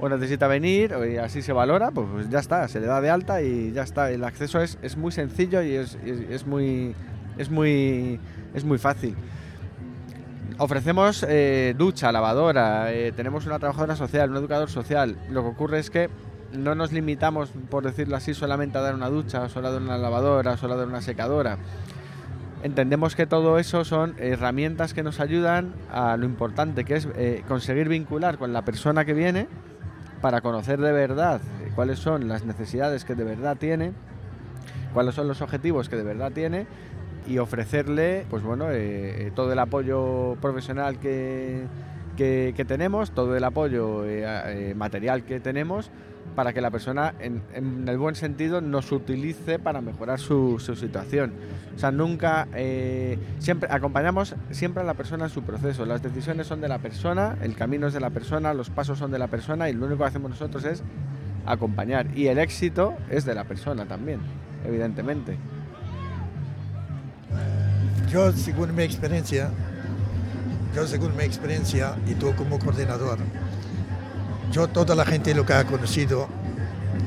o 0.00 0.08
necesita 0.08 0.46
venir 0.46 0.94
y 1.12 1.16
así 1.16 1.42
se 1.42 1.52
valora, 1.52 1.90
pues, 1.90 2.06
pues 2.12 2.28
ya 2.30 2.38
está, 2.38 2.66
se 2.68 2.80
le 2.80 2.86
da 2.86 3.00
de 3.00 3.10
alta 3.10 3.42
y 3.42 3.72
ya 3.72 3.82
está. 3.82 4.10
El 4.10 4.22
acceso 4.24 4.60
es, 4.60 4.78
es 4.82 4.96
muy 4.96 5.10
sencillo 5.12 5.62
y 5.62 5.72
es, 5.74 5.96
es- 6.04 6.20
es 6.30 6.46
muy, 6.46 6.94
es, 7.36 7.50
muy, 7.50 8.20
es 8.54 8.64
muy 8.64 8.78
fácil. 8.78 9.16
Ofrecemos 10.60 11.24
eh, 11.28 11.74
ducha, 11.78 12.10
lavadora, 12.10 12.92
eh, 12.92 13.12
tenemos 13.12 13.46
una 13.46 13.58
trabajadora 13.60 13.94
social, 13.94 14.30
un 14.30 14.36
educador 14.38 14.68
social. 14.68 15.16
Lo 15.30 15.42
que 15.42 15.48
ocurre 15.48 15.78
es 15.78 15.88
que 15.90 16.10
no 16.52 16.74
nos 16.74 16.90
limitamos, 16.92 17.50
por 17.70 17.84
decirlo 17.84 18.16
así, 18.16 18.34
solamente 18.34 18.76
a 18.78 18.80
dar 18.80 18.94
una 18.94 19.08
ducha, 19.08 19.48
solo 19.48 19.68
a 19.68 19.70
dar 19.72 19.82
una 19.82 19.98
lavadora, 19.98 20.56
solo 20.56 20.74
a 20.74 20.76
dar 20.78 20.88
una 20.88 21.00
secadora. 21.02 21.58
Entendemos 22.64 23.14
que 23.14 23.26
todo 23.26 23.60
eso 23.60 23.84
son 23.84 24.16
herramientas 24.18 24.94
que 24.94 25.04
nos 25.04 25.20
ayudan 25.20 25.74
a 25.92 26.16
lo 26.16 26.24
importante, 26.24 26.84
que 26.84 26.96
es 26.96 27.06
eh, 27.14 27.44
conseguir 27.46 27.88
vincular 27.88 28.36
con 28.36 28.52
la 28.52 28.62
persona 28.64 29.04
que 29.04 29.14
viene 29.14 29.46
para 30.20 30.40
conocer 30.40 30.80
de 30.80 30.92
verdad 30.92 31.40
eh, 31.62 31.70
cuáles 31.74 31.98
son 31.98 32.28
las 32.28 32.44
necesidades 32.44 33.04
que 33.04 33.14
de 33.14 33.24
verdad 33.24 33.56
tiene, 33.56 33.92
cuáles 34.92 35.14
son 35.14 35.28
los 35.28 35.42
objetivos 35.42 35.88
que 35.88 35.96
de 35.96 36.02
verdad 36.02 36.32
tiene 36.32 36.66
y 37.26 37.38
ofrecerle 37.38 38.26
pues 38.30 38.42
bueno 38.42 38.70
eh, 38.70 39.26
eh, 39.26 39.32
todo 39.34 39.52
el 39.52 39.58
apoyo 39.58 40.36
profesional 40.40 40.98
que, 40.98 41.64
que- 42.18 42.52
que 42.56 42.64
tenemos, 42.66 43.12
todo 43.12 43.36
el 43.36 43.44
apoyo 43.44 44.04
eh, 44.04 44.24
eh, 44.26 44.74
material 44.74 45.22
que 45.22 45.38
tenemos 45.40 45.90
para 46.34 46.52
que 46.52 46.60
la 46.60 46.70
persona 46.70 47.14
en, 47.20 47.42
en 47.54 47.88
el 47.88 47.96
buen 47.96 48.14
sentido 48.14 48.60
nos 48.60 48.92
utilice 48.92 49.58
para 49.58 49.80
mejorar 49.80 50.18
su, 50.20 50.58
su 50.58 50.76
situación. 50.76 51.32
O 51.74 51.78
sea, 51.78 51.90
nunca, 51.90 52.46
eh, 52.54 53.18
siempre 53.38 53.68
acompañamos 53.72 54.34
siempre 54.50 54.82
a 54.82 54.86
la 54.86 54.94
persona 54.94 55.24
en 55.24 55.30
su 55.30 55.42
proceso. 55.42 55.86
Las 55.86 56.02
decisiones 56.02 56.46
son 56.46 56.60
de 56.60 56.68
la 56.68 56.78
persona, 56.78 57.36
el 57.42 57.54
camino 57.54 57.86
es 57.86 57.94
de 57.94 58.00
la 58.00 58.10
persona, 58.10 58.52
los 58.52 58.68
pasos 58.68 58.98
son 58.98 59.10
de 59.10 59.18
la 59.18 59.28
persona 59.28 59.68
y 59.70 59.72
lo 59.72 59.86
único 59.86 60.00
que 60.02 60.08
hacemos 60.08 60.30
nosotros 60.30 60.64
es 60.64 60.82
acompañar. 61.46 62.06
Y 62.16 62.26
el 62.26 62.38
éxito 62.38 62.94
es 63.10 63.24
de 63.24 63.34
la 63.34 63.44
persona 63.44 63.86
también, 63.86 64.20
evidentemente. 64.66 65.36
Yo, 68.10 68.32
según 68.32 68.74
mi 68.74 68.82
experiencia, 68.82 69.50
yo 70.78 70.86
según 70.86 71.16
mi 71.16 71.24
experiencia 71.24 71.96
y 72.06 72.14
tú 72.14 72.32
como 72.36 72.56
coordinador, 72.60 73.18
yo 74.52 74.68
toda 74.68 74.94
la 74.94 75.04
gente 75.04 75.34
lo 75.34 75.44
que 75.44 75.52
ha 75.52 75.64
conocido 75.64 76.28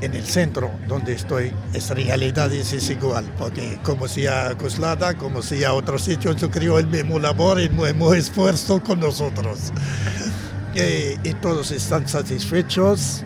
en 0.02 0.14
el 0.14 0.26
centro 0.26 0.72
donde 0.90 1.14
estoy, 1.14 1.54
es 1.74 1.90
realidad 1.90 2.52
es, 2.52 2.74
es 2.74 2.90
igual, 2.90 3.32
porque 3.38 3.80
como 3.82 4.10
sea 4.10 4.58
Coslada, 4.58 5.14
como 5.14 5.42
sea 5.42 5.74
otro 5.74 5.98
sitio, 5.98 6.34
yo 6.34 6.52
creo 6.52 6.80
el 6.80 6.88
mismo 6.88 7.18
labor, 7.18 7.62
el 7.62 7.72
mismo 7.72 8.14
esfuerzo 8.14 8.84
con 8.84 9.00
nosotros. 9.00 9.72
y, 10.76 11.30
y 11.30 11.34
todos 11.36 11.72
están 11.72 12.06
satisfechos 12.10 13.24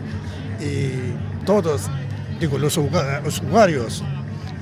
y 0.60 1.44
todos, 1.44 1.90
digo, 2.38 2.56
los 2.56 2.76
usuarios, 2.76 4.04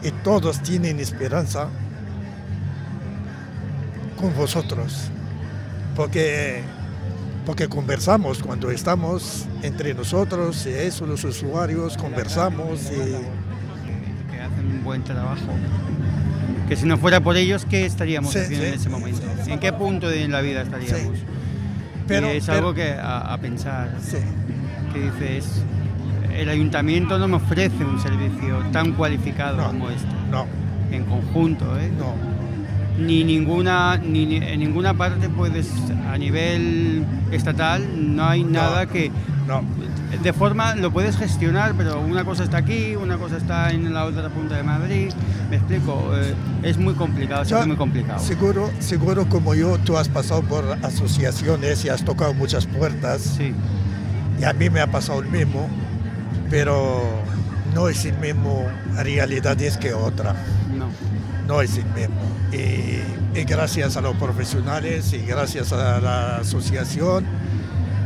y 0.03 0.11
todos 0.23 0.63
tienen 0.63 0.99
esperanza 0.99 1.69
con 4.19 4.35
vosotros, 4.35 5.11
porque, 5.97 6.63
porque 7.47 7.69
conversamos 7.69 8.43
cuando 8.43 8.71
estamos 8.71 9.47
entre 9.63 9.95
nosotros, 9.95 10.67
y 10.67 10.71
eso, 10.71 11.07
los 11.07 11.25
usuarios, 11.25 11.97
conversamos 11.97 12.81
y... 12.91 14.31
que 14.31 14.41
hacen 14.41 14.67
un 14.67 14.85
buen 14.85 15.03
trabajo. 15.05 15.43
Que 16.69 16.77
si 16.77 16.87
no 16.87 16.97
fuera 16.97 17.21
por 17.21 17.37
ellos, 17.37 17.67
¿qué 17.69 17.85
estaríamos 17.85 18.33
Sí, 18.33 18.39
haciendo 18.39 18.65
sí. 18.65 18.73
en 18.73 18.75
ese 18.79 18.89
momento? 18.89 19.23
¿En 19.47 19.59
qué 19.59 19.73
punto 19.73 20.09
de 20.09 20.27
la 20.29 20.41
vida 20.41 20.63
estaríamos? 20.63 21.19
Pero- 22.09 22.33
y 22.33 22.37
es 22.39 22.47
pero- 22.47 22.59
algo 22.59 22.75
que 22.75 22.93
a, 22.93 23.19
a 23.35 23.39
pensar. 23.39 23.91
Que 24.93 25.01
dices, 25.01 25.47
el 26.35 26.49
ayuntamiento 26.49 27.19
no 27.19 27.29
me 27.29 27.37
ofrece 27.37 27.85
un 27.85 28.01
servicio 28.01 28.59
tan 28.73 28.93
cualificado 28.93 29.67
como 29.67 29.91
este. 29.91 30.09
No. 30.31 30.47
En 30.91 31.05
conjunto, 31.05 31.79
¿eh? 31.79 31.91
No. 31.99 32.15
Ni 32.99 33.25
ninguna, 33.25 33.97
ni 33.97 34.25
ni- 34.27 34.37
en 34.37 34.61
ninguna 34.61 34.95
parte 34.95 35.29
puedes, 35.29 35.69
a 36.09 36.17
nivel 36.17 37.05
estatal, 37.33 37.85
no 38.15 38.25
hay 38.29 38.45
nada 38.45 38.87
que... 38.87 39.11
No. 39.49 39.63
De 40.23 40.33
forma, 40.33 40.77
lo 40.77 40.93
puedes 40.93 41.17
gestionar, 41.17 41.75
pero 41.77 42.01
una 42.01 42.25
cosa 42.25 42.45
está 42.45 42.59
aquí, 42.59 42.95
una 42.95 43.17
cosa 43.19 43.37
está 43.37 43.71
en 43.73 43.93
la 43.93 44.05
otra 44.05 44.29
punta 44.31 44.57
de 44.57 44.63
Madrid. 44.63 45.13
Me 45.51 45.57
explico, 45.57 46.13
eh, 46.15 46.35
es 46.63 46.79
muy 46.79 46.95
complicado, 46.95 47.43
hace 47.43 47.67
muy 47.67 47.77
complicado. 47.77 48.21
Seguro, 48.21 48.71
seguro 48.79 49.29
como 49.29 49.55
yo, 49.57 49.77
tú 49.79 49.99
has 49.99 50.09
pasado 50.09 50.43
por 50.43 50.65
asociaciones 50.83 51.85
y 51.85 51.89
has 51.89 52.05
tocado 52.05 52.33
muchas 52.33 52.67
puertas. 52.67 53.39
Y 54.41 54.45
a 54.45 54.53
mí 54.53 54.71
me 54.71 54.81
ha 54.81 54.87
pasado 54.87 55.19
el 55.21 55.27
mismo, 55.29 55.69
pero 56.49 57.03
no 57.75 57.89
es 57.89 58.05
el 58.05 58.17
mismo 58.19 58.65
realidades 58.97 59.77
que 59.77 59.93
otra. 59.95 60.37
No. 61.47 61.61
Es 61.61 61.77
el 61.77 61.85
mismo. 61.87 62.15
Y, 62.53 63.39
y 63.39 63.45
gracias 63.45 63.97
a 63.97 64.01
los 64.01 64.17
profesionales 64.17 65.13
y 65.13 65.19
gracias 65.19 65.73
a 65.73 66.01
la 66.01 66.37
asociación, 66.39 67.25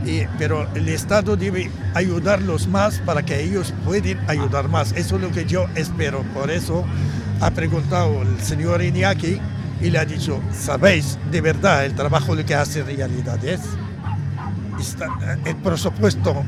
y- 0.06 0.22
pero 0.38 0.66
el 0.74 0.88
Estado 0.88 1.36
debe 1.36 1.70
ayudarlos 1.94 2.66
más 2.66 2.98
para 3.00 3.22
que 3.22 3.42
ellos 3.42 3.74
puedan 3.84 4.18
ayudar 4.28 4.68
más. 4.68 4.92
Eso 4.92 5.16
es 5.16 5.22
lo 5.22 5.30
que 5.30 5.44
yo 5.44 5.66
espero. 5.74 6.22
Por 6.34 6.50
eso 6.50 6.84
ha 7.40 7.50
preguntado 7.50 8.22
el 8.22 8.40
señor 8.40 8.82
Iñaki 8.82 9.38
y 9.80 9.90
le 9.90 9.98
ha 9.98 10.04
dicho, 10.04 10.40
¿sabéis 10.52 11.18
de 11.30 11.40
verdad 11.40 11.84
el 11.84 11.94
trabajo 11.94 12.34
que 12.44 12.54
hace 12.54 12.82
realidades? 12.82 13.60
Está- 14.80 15.38
¿El 15.44 15.56
presupuesto 15.56 16.42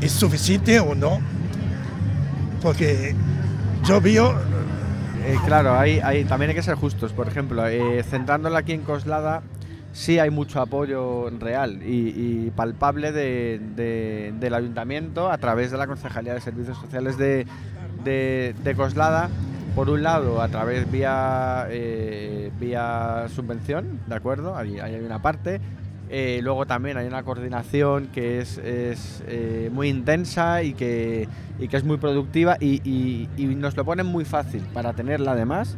es 0.00 0.12
suficiente 0.12 0.80
o 0.80 0.94
no? 0.94 1.20
Porque 2.62 3.14
yo 3.84 4.00
veo 4.00 4.34
Eh, 5.26 5.36
claro, 5.44 5.76
hay, 5.76 6.24
también 6.24 6.50
hay 6.50 6.54
que 6.54 6.62
ser 6.62 6.76
justos. 6.76 7.12
Por 7.12 7.26
ejemplo, 7.28 7.66
eh, 7.66 8.02
centrándola 8.04 8.60
aquí 8.60 8.72
en 8.72 8.82
Coslada, 8.82 9.42
sí 9.92 10.18
hay 10.18 10.30
mucho 10.30 10.60
apoyo 10.60 11.30
real 11.40 11.82
y, 11.82 12.52
palpable 12.54 13.10
de- 13.12 13.60
de- 13.74 14.32
del 14.38 14.54
ayuntamiento 14.54 15.30
a 15.30 15.38
través 15.38 15.70
de 15.70 15.78
la 15.78 15.86
Concejalía 15.86 16.32
de 16.34 16.40
Servicios 16.40 16.78
Sociales 16.78 17.18
de, 17.18 17.46
de- 18.04 18.74
Coslada. 18.76 19.28
Por 19.74 19.90
un 19.90 20.02
lado, 20.02 20.40
a 20.40 20.48
través 20.48 20.90
vía, 20.90 21.66
eh, 21.70 22.50
vía 22.58 23.26
subvención, 23.34 24.00
¿de 24.06 24.14
acuerdo? 24.14 24.56
Ahí 24.56 24.78
hay 24.80 24.94
una 25.00 25.20
parte. 25.20 25.60
Eh, 26.08 26.40
luego 26.42 26.66
también 26.66 26.96
hay 26.96 27.06
una 27.06 27.22
coordinación 27.24 28.06
que 28.08 28.38
es, 28.40 28.58
es, 28.58 29.24
eh, 29.26 29.70
muy 29.72 29.88
intensa 29.88 30.62
y 30.62 30.72
que, 30.74 31.28
y 31.58 31.66
que 31.68 31.76
es 31.76 31.84
muy 31.84 31.96
productiva 31.96 32.56
y, 32.60 32.80
y- 32.88 33.28
y 33.36 33.46
nos 33.46 33.76
lo 33.76 33.84
ponen 33.84 34.06
muy 34.06 34.24
fácil 34.24 34.62
para 34.72 34.92
tenerla 34.92 35.32
además. 35.32 35.76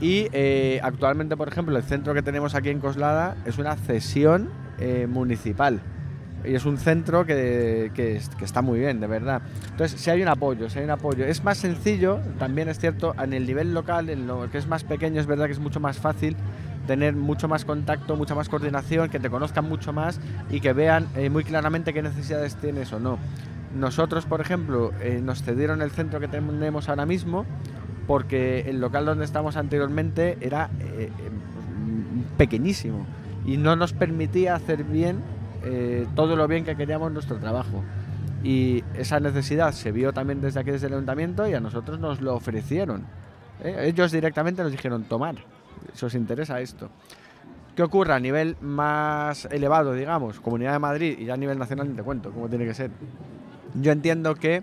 Y 0.00 0.26
eh, 0.32 0.80
actualmente, 0.82 1.36
por 1.36 1.48
ejemplo, 1.48 1.76
el 1.76 1.82
centro 1.82 2.12
que 2.14 2.22
tenemos 2.22 2.54
aquí 2.54 2.68
en 2.68 2.80
Coslada 2.80 3.36
es 3.46 3.58
una 3.58 3.76
cesión 3.76 4.50
eh, 4.78 5.06
municipal. 5.08 5.80
Y 6.44 6.54
es 6.54 6.66
un 6.66 6.76
centro 6.76 7.24
que, 7.24 7.90
que 7.94 8.20
que 8.38 8.44
está 8.44 8.60
muy 8.60 8.78
bien, 8.78 9.00
de 9.00 9.06
verdad. 9.06 9.40
Entonces, 9.70 9.98
si 9.98 10.10
hay 10.10 10.20
un 10.20 10.28
apoyo, 10.28 10.68
si 10.68 10.78
hay 10.78 10.84
un 10.84 10.90
apoyo. 10.90 11.24
Es 11.24 11.42
más 11.42 11.56
sencillo, 11.56 12.18
también 12.38 12.68
es 12.68 12.78
cierto, 12.78 13.14
en 13.18 13.32
el 13.32 13.46
nivel 13.46 13.72
local, 13.72 14.10
en 14.10 14.26
lo 14.26 14.50
que 14.50 14.58
es 14.58 14.66
más 14.66 14.84
pequeño, 14.84 15.20
es 15.22 15.26
verdad 15.26 15.46
que 15.46 15.52
es 15.52 15.58
mucho 15.58 15.80
más 15.80 15.96
fácil 15.96 16.36
tener 16.86 17.14
mucho 17.14 17.48
más 17.48 17.64
contacto, 17.64 18.16
mucha 18.16 18.34
más 18.34 18.48
coordinación, 18.48 19.10
que 19.10 19.20
te 19.20 19.30
conozcan 19.30 19.68
mucho 19.68 19.92
más 19.92 20.20
y 20.50 20.60
que 20.60 20.72
vean 20.72 21.06
eh, 21.16 21.30
muy 21.30 21.44
claramente 21.44 21.92
qué 21.92 22.02
necesidades 22.02 22.56
tienes 22.56 22.92
o 22.92 23.00
no. 23.00 23.18
Nosotros, 23.74 24.24
por 24.26 24.40
ejemplo, 24.40 24.92
eh, 25.00 25.20
nos 25.22 25.42
cedieron 25.42 25.82
el 25.82 25.90
centro 25.90 26.20
que 26.20 26.28
tenemos 26.28 26.88
ahora 26.88 27.06
mismo 27.06 27.44
porque 28.06 28.60
el 28.68 28.80
local 28.80 29.06
donde 29.06 29.24
estamos 29.24 29.56
anteriormente 29.56 30.38
era 30.40 30.70
eh, 30.80 31.10
eh, 31.10 31.30
pequeñísimo 32.36 33.06
y 33.46 33.56
no 33.56 33.76
nos 33.76 33.92
permitía 33.92 34.54
hacer 34.54 34.84
bien 34.84 35.22
eh, 35.64 36.06
todo 36.14 36.36
lo 36.36 36.46
bien 36.46 36.64
que 36.64 36.76
queríamos 36.76 37.12
nuestro 37.12 37.38
trabajo. 37.38 37.82
Y 38.42 38.84
esa 38.94 39.20
necesidad 39.20 39.72
se 39.72 39.90
vio 39.92 40.12
también 40.12 40.40
desde 40.42 40.60
aquí, 40.60 40.70
desde 40.70 40.88
el 40.88 40.94
ayuntamiento, 40.94 41.46
y 41.48 41.54
a 41.54 41.60
nosotros 41.60 41.98
nos 41.98 42.20
lo 42.20 42.34
ofrecieron. 42.34 43.04
¿eh? 43.62 43.86
Ellos 43.86 44.12
directamente 44.12 44.62
nos 44.62 44.70
dijeron, 44.70 45.04
tomar, 45.04 45.36
si 45.94 46.04
os 46.06 46.14
interesa 46.14 46.60
esto. 46.60 46.90
¿Qué 47.76 47.82
ocurre 47.82 48.12
a 48.14 48.20
nivel 48.20 48.56
más 48.60 49.46
elevado, 49.46 49.94
digamos, 49.94 50.38
Comunidad 50.40 50.72
de 50.74 50.78
Madrid 50.78 51.16
y 51.18 51.24
ya 51.24 51.34
a 51.34 51.36
nivel 51.36 51.58
nacional 51.58 51.92
te 51.94 52.02
cuento 52.02 52.30
cómo 52.30 52.48
tiene 52.48 52.64
que 52.66 52.74
ser? 52.74 52.90
Yo 53.80 53.90
entiendo 53.90 54.36
que 54.36 54.62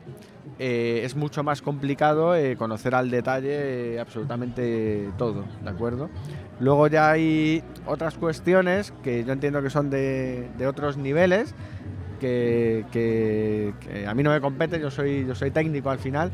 eh, 0.59 1.01
es 1.03 1.15
mucho 1.15 1.43
más 1.43 1.61
complicado 1.61 2.35
eh, 2.35 2.55
conocer 2.55 2.95
al 2.95 3.09
detalle 3.11 3.95
eh, 3.95 3.99
absolutamente 3.99 5.09
todo, 5.17 5.43
¿de 5.63 5.69
acuerdo? 5.69 6.09
Luego 6.59 6.87
ya 6.87 7.11
hay 7.11 7.63
otras 7.85 8.15
cuestiones 8.15 8.93
que 9.03 9.23
yo 9.25 9.33
entiendo 9.33 9.61
que 9.61 9.69
son 9.69 9.89
de, 9.89 10.47
de 10.57 10.67
otros 10.67 10.95
niveles, 10.97 11.53
que, 12.21 12.85
que- 12.91 13.73
que 13.81 14.07
a 14.07 14.13
mí 14.13 14.23
no 14.23 14.29
me 14.31 14.39
compete, 14.39 14.79
yo 14.79 14.91
soy, 14.91 15.25
yo 15.25 15.35
soy 15.35 15.51
técnico 15.51 15.89
al 15.89 15.99
final, 15.99 16.31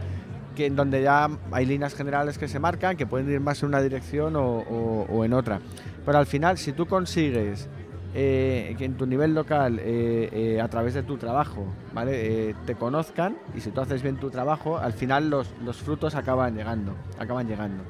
en 0.65 0.75
donde 0.75 1.01
ya 1.01 1.29
hay 1.51 1.65
líneas 1.65 1.93
generales 1.93 2.37
que 2.37 2.47
se 2.47 2.59
marcan, 2.59 2.97
que 2.97 3.05
pueden 3.05 3.29
ir 3.31 3.39
más 3.39 3.61
en 3.61 3.69
una 3.69 3.81
dirección 3.81 4.33
o, 4.35 5.23
en 5.23 5.33
otra. 5.33 5.59
Pero 6.05 6.17
al 6.17 6.25
final, 6.25 6.57
si 6.57 6.73
tú 6.73 6.85
consigues 6.85 7.69
eh, 8.13 8.73
que 8.77 8.85
en 8.85 8.95
tu 8.95 9.05
nivel 9.05 9.33
local, 9.35 9.79
eh, 9.79 10.29
eh, 10.31 10.61
a 10.61 10.67
través 10.67 10.93
de 10.93 11.03
tu 11.03 11.17
trabajo, 11.17 11.65
¿vale? 11.93 12.55
Te 12.65 12.75
conozcan 12.75 13.37
y 13.55 13.61
si 13.61 13.71
tú 13.71 13.81
haces 13.81 14.01
bien 14.01 14.17
tu 14.17 14.29
trabajo, 14.29 14.77
al 14.77 14.93
final 14.93 15.29
los, 15.29 15.53
los 15.63 15.77
frutos 15.77 16.15
acaban 16.15 16.55
llegando, 16.55 16.95
acaban 17.19 17.47
llegando. 17.47 17.83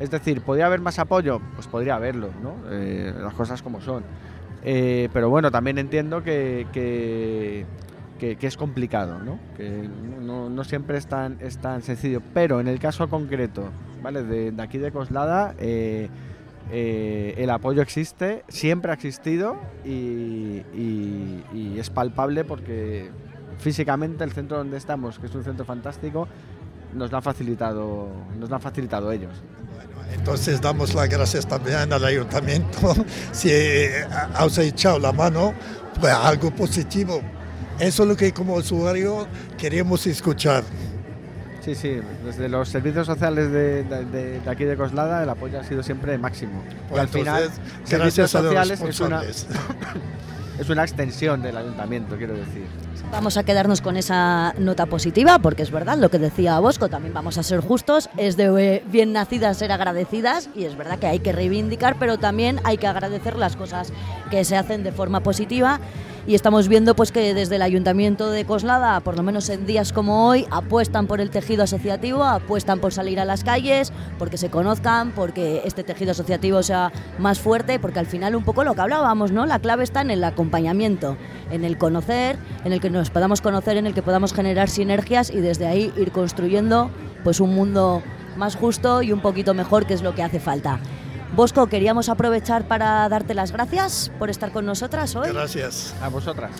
Es 0.00 0.10
decir, 0.10 0.40
¿podría 0.40 0.66
haber 0.66 0.80
más 0.80 0.98
apoyo? 0.98 1.40
Pues 1.54 1.66
podría 1.68 1.94
haberlo, 1.94 2.30
¿no? 2.42 2.56
Las 2.70 3.34
cosas 3.34 3.62
como 3.62 3.80
son. 3.80 4.02
Pero 4.62 5.28
bueno, 5.30 5.50
también 5.50 5.78
entiendo 5.78 6.22
que, 6.22 7.66
que- 8.36 8.46
es 8.46 8.56
complicado, 8.56 9.18
¿no? 9.18 9.38
Que 9.56 9.88
no, 10.20 10.64
siempre 10.64 10.98
es 10.98 11.06
tan, 11.06 11.38
sencillo. 11.82 12.22
Pero 12.32 12.60
en 12.60 12.68
el 12.68 12.78
caso 12.78 13.08
concreto, 13.08 13.64
¿vale? 14.02 14.22
De, 14.22 14.54
aquí 14.62 14.78
de 14.78 14.92
Coslada, 14.92 15.54
eh, 15.58 16.08
eh, 16.70 17.34
el 17.36 17.50
apoyo 17.50 17.82
existe, 17.82 18.44
siempre 18.48 18.92
ha 18.92 18.94
existido 18.94 19.56
y, 19.84 20.62
es 21.76 21.90
palpable 21.90 22.44
porque 22.44 23.10
físicamente 23.58 24.22
el 24.22 24.30
centro 24.32 24.58
donde 24.58 24.76
estamos, 24.76 25.18
que 25.18 25.26
es 25.26 25.34
un 25.34 25.42
centro 25.42 25.64
fantástico, 25.64 26.28
nos 26.94 27.10
lo 27.10 27.16
han 27.16 27.22
facilitado, 27.22 28.08
nos 28.38 28.48
lo 28.50 28.58
facilitado 28.60 29.10
ellos. 29.10 29.42
Entonces 30.14 30.60
damos 30.60 30.94
las 30.94 31.08
gracias 31.08 31.48
también 31.48 31.92
al 31.92 32.04
ayuntamiento 32.04 32.94
si 33.32 33.48
eh, 33.50 34.06
os 34.40 34.58
ha 34.58 34.62
echado 34.62 35.00
la 35.00 35.12
mano, 35.12 35.52
pues 35.98 36.12
algo 36.12 36.50
positivo. 36.52 37.20
Eso 37.78 38.02
es 38.04 38.08
lo 38.08 38.16
que 38.16 38.32
como 38.32 38.54
usuario 38.54 39.26
queremos 39.58 40.06
escuchar. 40.06 40.62
Sí, 41.64 41.74
sí, 41.76 42.00
desde 42.24 42.48
los 42.48 42.68
servicios 42.68 43.06
sociales 43.06 43.50
de, 43.52 43.84
de- 43.84 44.04
de- 44.04 44.40
aquí 44.50 44.64
de 44.64 44.76
Coslada 44.76 45.22
el 45.22 45.28
apoyo 45.28 45.60
ha 45.60 45.64
sido 45.64 45.82
siempre 45.82 46.18
máximo. 46.18 46.62
Y 46.66 46.90
Pues 46.90 47.00
al 47.02 47.08
final, 47.08 47.50
servicios 47.84 48.32
gracias 48.32 48.34
a 48.34 48.40
los 48.40 48.68
sociales 48.68 48.80
es 48.80 49.00
una, 49.00 49.22
es 50.58 50.68
una 50.70 50.82
extensión 50.82 51.40
del 51.40 51.56
ayuntamiento, 51.56 52.16
quiero 52.16 52.34
decir. 52.34 52.64
Vamos 53.12 53.36
a 53.36 53.42
quedarnos 53.44 53.80
con 53.80 53.96
esa 53.96 54.54
nota 54.58 54.86
positiva, 54.86 55.38
porque 55.38 55.62
es 55.62 55.70
verdad 55.70 55.98
lo 55.98 56.08
que 56.10 56.18
decía 56.18 56.58
Bosco, 56.60 56.88
también 56.88 57.12
vamos 57.14 57.36
a 57.38 57.42
ser 57.42 57.60
justos, 57.60 58.08
es 58.16 58.36
de 58.36 58.46
eh, 58.76 58.84
bien 58.90 59.12
nacidas 59.12 59.58
ser 59.58 59.70
agradecidas 59.70 60.48
y 60.56 60.64
es 60.64 60.76
verdad 60.76 60.98
que 60.98 61.06
hay 61.06 61.18
que 61.20 61.30
reivindicar, 61.32 61.96
pero 61.98 62.18
también 62.18 62.58
hay 62.64 62.78
que 62.78 62.86
agradecer 62.86 63.36
las 63.36 63.54
cosas 63.54 63.92
que 64.30 64.44
se 64.44 64.56
hacen 64.56 64.82
de 64.82 64.92
forma 64.92 65.20
positiva 65.20 65.78
y 66.26 66.34
estamos 66.34 66.68
viendo 66.68 66.94
pues 66.94 67.10
que 67.10 67.34
desde 67.34 67.56
el 67.56 67.62
Ayuntamiento 67.62 68.30
de 68.30 68.44
Coslada, 68.44 69.00
por 69.00 69.16
lo 69.16 69.22
menos 69.22 69.48
en 69.48 69.66
días 69.66 69.92
como 69.92 70.28
hoy, 70.28 70.46
apuestan 70.50 71.06
por 71.06 71.20
el 71.20 71.30
tejido 71.30 71.64
asociativo, 71.64 72.24
apuestan 72.24 72.78
por 72.78 72.92
salir 72.92 73.18
a 73.18 73.24
las 73.24 73.42
calles, 73.42 73.92
porque 74.18 74.36
se 74.36 74.50
conozcan, 74.50 75.12
porque 75.12 75.62
este 75.64 75.82
tejido 75.82 76.12
asociativo 76.12 76.62
sea 76.62 76.92
más 77.18 77.40
fuerte, 77.40 77.78
porque 77.78 77.98
al 77.98 78.06
final 78.06 78.36
un 78.36 78.44
poco 78.44 78.62
lo 78.64 78.74
que 78.74 78.80
hablábamos, 78.80 79.32
¿no? 79.32 79.46
La 79.46 79.58
clave 79.58 79.84
está 79.84 80.00
en 80.00 80.10
el 80.10 80.22
acompañamiento, 80.22 81.16
en 81.50 81.64
el 81.64 81.76
conocer, 81.76 82.36
en 82.64 82.72
el 82.72 82.80
que 82.80 82.90
nos 82.90 83.10
podamos 83.10 83.40
conocer, 83.40 83.76
en 83.76 83.86
el 83.86 83.94
que 83.94 84.02
podamos 84.02 84.32
generar 84.32 84.68
sinergias 84.68 85.30
y 85.30 85.40
desde 85.40 85.66
ahí 85.66 85.92
ir 85.96 86.12
construyendo 86.12 86.90
pues 87.24 87.40
un 87.40 87.54
mundo 87.54 88.02
más 88.36 88.56
justo 88.56 89.02
y 89.02 89.12
un 89.12 89.20
poquito 89.20 89.54
mejor, 89.54 89.86
que 89.86 89.94
es 89.94 90.02
lo 90.02 90.14
que 90.14 90.22
hace 90.22 90.40
falta. 90.40 90.78
Bosco, 91.34 91.66
queríamos 91.66 92.10
aprovechar 92.10 92.68
para 92.68 93.08
darte 93.08 93.32
las 93.34 93.52
gracias 93.52 94.12
por 94.18 94.28
estar 94.28 94.52
con 94.52 94.66
nosotras 94.66 95.16
hoy. 95.16 95.28
Gracias. 95.30 95.94
A 96.02 96.08
vosotras. 96.08 96.50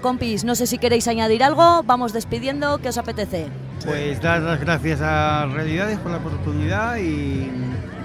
Compis, 0.00 0.44
no 0.44 0.54
sé 0.54 0.66
si 0.66 0.78
queréis 0.78 1.06
añadir 1.08 1.42
algo, 1.44 1.82
vamos 1.84 2.12
despidiendo, 2.12 2.78
¿qué 2.78 2.88
os 2.88 2.98
apetece? 2.98 3.46
Pues 3.86 4.20
dar 4.20 4.42
las 4.42 4.60
gracias 4.60 5.00
a 5.00 5.46
Realidades 5.46 5.98
por 5.98 6.10
la 6.10 6.18
oportunidad 6.18 6.96
y 6.96 7.50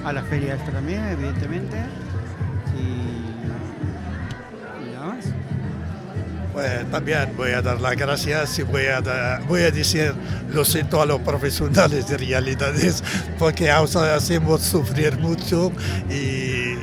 a 0.06 0.14
la 0.14 0.24
feria 0.24 0.56
esta 0.56 0.72
también, 0.72 1.04
evidentemente. 1.10 1.78
Pues 6.60 6.92
también 6.92 7.32
voy 7.38 7.52
a 7.52 7.62
dar 7.62 7.80
las 7.80 7.96
gracias 7.96 8.60
y 8.60 8.64
voy 8.64 8.88
a, 8.88 9.00
dar- 9.00 9.42
voy 9.48 9.62
a 9.62 9.72
decir 9.72 10.14
lo 10.52 10.66
siento 10.66 11.02
a 11.02 11.06
los 11.06 11.22
profesionales 11.22 12.10
de 12.10 12.18
realidades 12.18 13.02
porque 13.38 13.72
os 13.72 13.96
hacemos 13.96 14.62
sufrir 14.62 15.18
mucho 15.20 15.72
y 16.10 16.74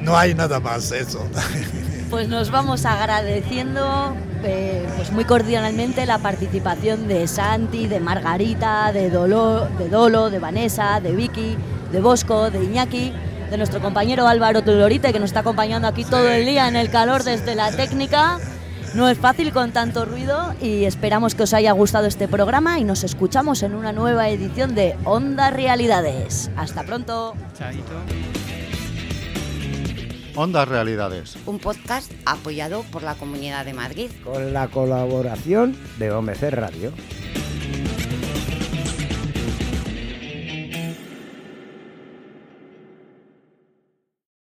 no 0.00 0.16
hay 0.16 0.34
nada 0.34 0.60
más 0.60 0.92
eso. 0.92 1.26
Pues 2.10 2.28
nos 2.28 2.52
vamos 2.52 2.84
agradeciendo 2.84 4.14
eh, 4.44 4.86
pues 4.96 5.10
muy 5.10 5.24
cordialmente 5.24 6.06
la 6.06 6.18
participación 6.18 7.08
de 7.08 7.26
Santi, 7.26 7.88
de 7.88 7.98
Margarita, 7.98 8.92
de 8.92 9.10
Dolo, 9.10 9.66
de 9.76 9.88
Dolo, 9.88 10.30
de 10.30 10.38
Vanessa, 10.38 11.00
de 11.00 11.10
Vicky, 11.10 11.56
de 11.90 12.00
Bosco, 12.00 12.52
de 12.52 12.62
Iñaki, 12.62 13.12
de 13.50 13.56
nuestro 13.58 13.80
compañero 13.80 14.28
Álvaro 14.28 14.62
Tulorite 14.62 15.12
que 15.12 15.18
nos 15.18 15.30
está 15.30 15.40
acompañando 15.40 15.88
aquí 15.88 16.04
todo 16.04 16.28
el 16.30 16.46
día 16.46 16.68
en 16.68 16.76
el 16.76 16.90
calor 16.90 17.24
desde 17.24 17.56
la 17.56 17.72
técnica. 17.72 18.38
No 18.94 19.08
es 19.08 19.18
fácil 19.18 19.52
con 19.52 19.72
tanto 19.72 20.04
ruido 20.04 20.54
y 20.60 20.84
esperamos 20.84 21.34
que 21.34 21.42
os 21.42 21.52
haya 21.52 21.72
gustado 21.72 22.06
este 22.06 22.28
programa 22.28 22.78
y 22.78 22.84
nos 22.84 23.04
escuchamos 23.04 23.62
en 23.62 23.74
una 23.74 23.92
nueva 23.92 24.28
edición 24.28 24.74
de 24.74 24.96
Onda 25.04 25.50
Realidades. 25.50 26.50
Hasta 26.56 26.82
pronto. 26.82 27.34
Chaito. 27.56 27.92
Ondas 30.34 30.68
Realidades. 30.68 31.36
Un 31.46 31.58
podcast 31.58 32.12
apoyado 32.26 32.82
por 32.92 33.02
la 33.02 33.14
Comunidad 33.14 33.64
de 33.64 33.72
Madrid. 33.72 34.10
Con 34.22 34.52
la 34.52 34.68
colaboración 34.68 35.76
de 35.98 36.10
OMC 36.10 36.50
Radio. 36.50 36.92